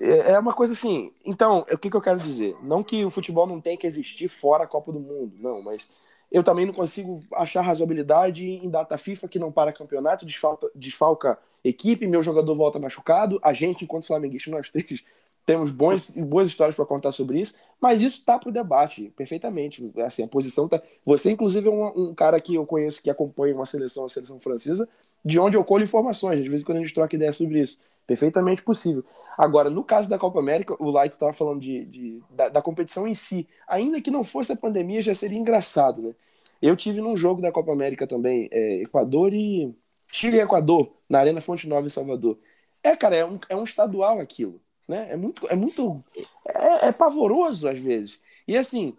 É 0.00 0.32
é 0.32 0.38
uma 0.38 0.54
coisa 0.54 0.72
assim. 0.72 1.12
Então, 1.26 1.66
o 1.70 1.76
que, 1.78 1.90
que 1.90 1.96
eu 1.96 2.00
quero 2.00 2.18
dizer? 2.18 2.56
Não 2.62 2.82
que 2.82 3.04
o 3.04 3.10
futebol 3.10 3.46
não 3.46 3.60
tenha 3.60 3.76
que 3.76 3.86
existir 3.86 4.28
fora 4.28 4.64
a 4.64 4.66
Copa 4.66 4.90
do 4.90 4.98
Mundo, 5.00 5.34
não, 5.38 5.62
mas 5.62 5.90
eu 6.32 6.42
também 6.42 6.64
não 6.66 6.72
consigo 6.72 7.20
achar 7.34 7.60
razoabilidade 7.60 8.46
em 8.46 8.68
data 8.70 8.96
FIFA 8.96 9.28
que 9.28 9.38
não 9.38 9.52
para 9.52 9.72
campeonato, 9.72 10.24
desfalca, 10.24 10.70
desfalca 10.74 11.38
equipe, 11.62 12.06
meu 12.06 12.22
jogador 12.22 12.54
volta 12.54 12.78
machucado, 12.78 13.38
a 13.42 13.52
gente, 13.52 13.84
enquanto 13.84 14.06
flamenguista, 14.06 14.50
nós 14.50 14.70
três 14.70 15.04
temos 15.46 15.70
bons, 15.70 16.10
boas 16.10 16.48
histórias 16.48 16.74
para 16.74 16.86
contar 16.86 17.12
sobre 17.12 17.40
isso, 17.40 17.54
mas 17.80 18.02
isso 18.02 18.24
tá 18.24 18.38
para 18.38 18.48
o 18.48 18.52
debate, 18.52 19.12
perfeitamente. 19.16 19.92
Assim, 20.04 20.22
a 20.22 20.28
posição 20.28 20.68
tá. 20.68 20.80
Você, 21.04 21.30
inclusive, 21.30 21.68
é 21.68 21.70
um, 21.70 22.10
um 22.10 22.14
cara 22.14 22.40
que 22.40 22.54
eu 22.54 22.64
conheço 22.66 23.02
que 23.02 23.10
acompanha 23.10 23.54
uma 23.54 23.66
seleção, 23.66 24.04
a 24.06 24.08
seleção 24.08 24.38
francesa, 24.38 24.88
de 25.24 25.38
onde 25.38 25.56
eu 25.56 25.64
colho 25.64 25.84
informações. 25.84 26.42
De 26.42 26.48
vez 26.48 26.62
em 26.62 26.64
quando 26.64 26.78
a 26.78 26.80
gente 26.82 26.94
troca 26.94 27.14
ideia 27.16 27.32
sobre 27.32 27.60
isso. 27.60 27.78
Perfeitamente 28.06 28.62
possível. 28.62 29.04
Agora, 29.36 29.70
no 29.70 29.82
caso 29.82 30.08
da 30.08 30.18
Copa 30.18 30.38
América, 30.38 30.76
o 30.78 30.90
Light 30.90 31.12
estava 31.12 31.32
falando 31.32 31.60
de, 31.60 31.84
de- 31.86 32.22
da, 32.30 32.48
da 32.48 32.62
competição 32.62 33.06
em 33.08 33.14
si. 33.14 33.46
Ainda 33.66 34.00
que 34.00 34.10
não 34.10 34.22
fosse 34.24 34.52
a 34.52 34.56
pandemia, 34.56 35.02
já 35.02 35.14
seria 35.14 35.38
engraçado, 35.38 36.02
né? 36.02 36.14
Eu 36.60 36.76
tive 36.76 37.00
num 37.00 37.16
jogo 37.16 37.42
da 37.42 37.52
Copa 37.52 37.72
América 37.72 38.06
também, 38.06 38.48
é, 38.50 38.82
Equador 38.82 39.32
e. 39.34 39.74
Chile 40.10 40.36
e 40.36 40.40
Equador, 40.40 40.92
na 41.10 41.18
Arena 41.18 41.40
Fonte 41.40 41.68
Nova 41.68 41.86
em 41.86 41.90
Salvador. 41.90 42.38
É, 42.82 42.94
cara, 42.96 43.16
é 43.16 43.24
um, 43.24 43.38
é 43.48 43.56
um 43.56 43.64
estadual 43.64 44.20
aquilo. 44.20 44.60
Né? 44.86 45.08
É 45.10 45.16
muito. 45.16 45.46
É, 45.48 45.56
muito 45.56 46.04
é, 46.46 46.88
é 46.88 46.92
pavoroso 46.92 47.68
às 47.68 47.78
vezes. 47.78 48.20
E 48.46 48.56
assim, 48.56 48.94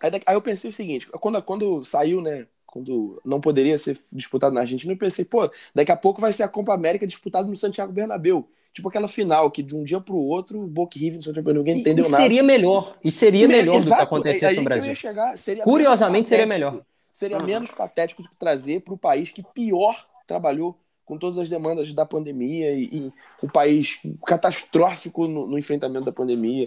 aí, 0.00 0.10
aí 0.26 0.34
eu 0.34 0.42
pensei 0.42 0.70
o 0.70 0.72
seguinte: 0.72 1.08
quando, 1.08 1.42
quando 1.42 1.84
saiu, 1.84 2.20
né? 2.20 2.46
Quando 2.66 3.20
não 3.24 3.40
poderia 3.40 3.78
ser 3.78 3.96
disputado 4.12 4.52
na 4.52 4.62
Argentina, 4.62 4.92
eu 4.92 4.98
pensei, 4.98 5.24
pô, 5.24 5.48
daqui 5.72 5.92
a 5.92 5.96
pouco 5.96 6.20
vai 6.20 6.32
ser 6.32 6.42
a 6.42 6.48
Copa 6.48 6.74
América 6.74 7.06
disputada 7.06 7.46
no 7.48 7.54
Santiago 7.54 7.92
Bernabéu. 7.92 8.48
Tipo 8.72 8.88
aquela 8.88 9.06
final 9.06 9.48
que 9.52 9.62
de 9.62 9.76
um 9.76 9.84
dia 9.84 10.02
outro, 10.08 10.60
o 10.60 10.66
Boca 10.66 10.98
e 10.98 11.00
River 11.00 11.18
no 11.18 11.22
Santiago 11.22 11.46
Bernabéu, 11.46 11.62
ninguém 11.62 11.76
E, 11.76 11.80
entendeu 11.82 12.04
e 12.04 12.10
nada. 12.10 12.24
seria 12.24 12.42
melhor, 12.42 12.96
e 13.04 13.12
seria 13.12 13.46
melhor 13.46 13.74
do 13.74 13.82
que 13.82 13.86
Exato, 13.86 14.02
acontecesse 14.02 14.46
aí 14.46 14.56
no 14.56 14.64
Brasil. 14.64 14.94
chegar, 14.96 15.38
seria 15.38 15.62
Curiosamente, 15.62 16.28
seria 16.28 16.46
melhor. 16.46 16.82
Seria 17.12 17.38
Uhum. 17.38 17.46
menos 17.46 17.70
patético 17.70 18.24
do 18.24 18.28
que 18.28 18.36
trazer 18.36 18.80
para 18.80 18.92
o 18.92 18.98
país 18.98 19.30
que 19.30 19.44
pior 19.54 19.96
trabalhou 20.26 20.76
com 21.04 21.18
todas 21.18 21.38
as 21.38 21.48
demandas 21.48 21.92
da 21.92 22.06
pandemia 22.06 22.72
e, 22.72 22.84
e 22.84 23.12
um 23.42 23.48
país 23.48 23.98
catastrófico 24.26 25.26
no, 25.26 25.46
no 25.46 25.58
enfrentamento 25.58 26.04
da 26.04 26.12
pandemia. 26.12 26.66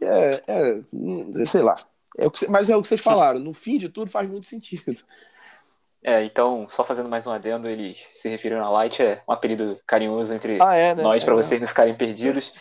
É, 0.00 0.42
é, 0.46 0.80
hum, 0.92 1.32
sei 1.46 1.62
lá. 1.62 1.76
É 2.18 2.26
o 2.26 2.30
que, 2.30 2.46
mas 2.48 2.68
é 2.68 2.76
o 2.76 2.82
que 2.82 2.88
vocês 2.88 3.00
falaram. 3.00 3.38
No 3.38 3.52
fim 3.52 3.78
de 3.78 3.88
tudo 3.88 4.10
faz 4.10 4.28
muito 4.28 4.46
sentido. 4.46 5.02
É, 6.04 6.24
então, 6.24 6.66
só 6.68 6.82
fazendo 6.82 7.08
mais 7.08 7.26
um 7.28 7.30
adendo, 7.30 7.68
ele 7.68 7.96
se 8.12 8.28
referiu 8.28 8.60
a 8.60 8.68
Light, 8.68 9.00
é 9.00 9.22
um 9.28 9.32
apelido 9.32 9.78
carinhoso 9.86 10.34
entre 10.34 10.58
Ah, 10.60 10.74
é, 10.74 10.94
né? 10.96 11.02
nós, 11.02 11.22
para 11.22 11.32
É, 11.32 11.36
vocês 11.36 11.60
não 11.60 11.68
ficarem 11.68 11.94
perdidos. 11.94 12.52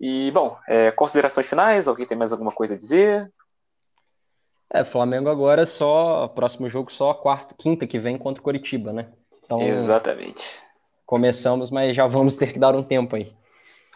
E, 0.00 0.32
bom, 0.32 0.58
é, 0.66 0.90
considerações 0.90 1.48
finais? 1.48 1.86
Alguém 1.86 2.06
tem 2.06 2.18
mais 2.18 2.32
alguma 2.32 2.50
coisa 2.50 2.74
a 2.74 2.76
dizer? 2.76 3.32
É, 4.70 4.82
Flamengo 4.82 5.30
agora 5.30 5.62
é 5.62 5.64
só, 5.64 6.26
próximo 6.28 6.68
jogo 6.68 6.92
só 6.92 7.14
quarta, 7.14 7.54
quinta 7.56 7.86
que 7.86 7.98
vem 7.98 8.18
contra 8.18 8.40
o 8.40 8.44
Coritiba, 8.44 8.92
né? 8.92 9.12
Então, 9.48 9.60
Exatamente. 9.62 10.44
começamos, 11.06 11.70
mas 11.70 11.96
já 11.96 12.06
vamos 12.06 12.36
ter 12.36 12.52
que 12.52 12.58
dar 12.58 12.74
um 12.76 12.82
tempo 12.82 13.16
aí. 13.16 13.32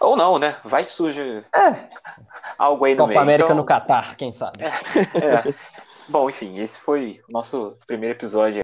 Ou 0.01 0.17
não, 0.17 0.39
né? 0.39 0.57
Vai 0.65 0.85
que 0.85 0.93
surge 0.93 1.45
É, 1.55 1.89
algo 2.59 2.85
aí 2.85 2.95
no 2.95 3.03
Copa 3.03 3.09
meio. 3.09 3.21
América 3.23 3.45
Então, 3.45 3.57
no 3.57 3.65
Catar, 3.65 4.17
quem 4.17 4.33
sabe? 4.33 4.65
é. 4.65 5.53
Bom, 6.09 6.29
enfim, 6.29 6.59
esse 6.59 6.81
foi 6.81 7.21
o 7.29 7.33
nosso 7.33 7.77
primeiro 7.87 8.15
episódio. 8.17 8.63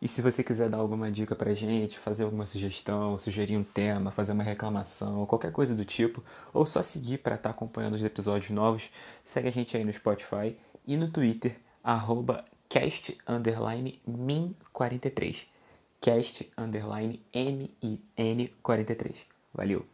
E 0.00 0.06
se 0.06 0.22
você 0.22 0.44
quiser 0.44 0.68
dar 0.68 0.78
alguma 0.78 1.10
dica 1.10 1.34
pra 1.34 1.52
gente, 1.54 1.98
fazer 1.98 2.22
alguma 2.24 2.46
sugestão, 2.46 3.18
sugerir 3.18 3.56
um 3.56 3.64
tema, 3.64 4.12
fazer 4.12 4.32
uma 4.32 4.44
reclamação, 4.44 5.26
qualquer 5.26 5.50
coisa 5.50 5.74
do 5.74 5.84
tipo, 5.84 6.22
ou 6.54 6.64
só 6.64 6.82
seguir 6.82 7.18
para 7.18 7.34
estar 7.34 7.50
acompanhando 7.50 7.94
os 7.94 8.04
episódios 8.04 8.50
novos, 8.50 8.88
segue 9.24 9.48
a 9.48 9.52
gente 9.52 9.76
aí 9.76 9.84
no 9.84 9.92
Spotify 9.92 10.56
e 10.86 10.96
no 10.96 11.10
Twitter, 11.10 11.56
arroba 11.82 12.44
cast 12.68 13.18
underline 13.26 14.00
min43. 14.08 15.46
Cast 16.00 16.44
underline 16.56 17.18
min43. 17.34 19.26
Valeu! 19.52 19.84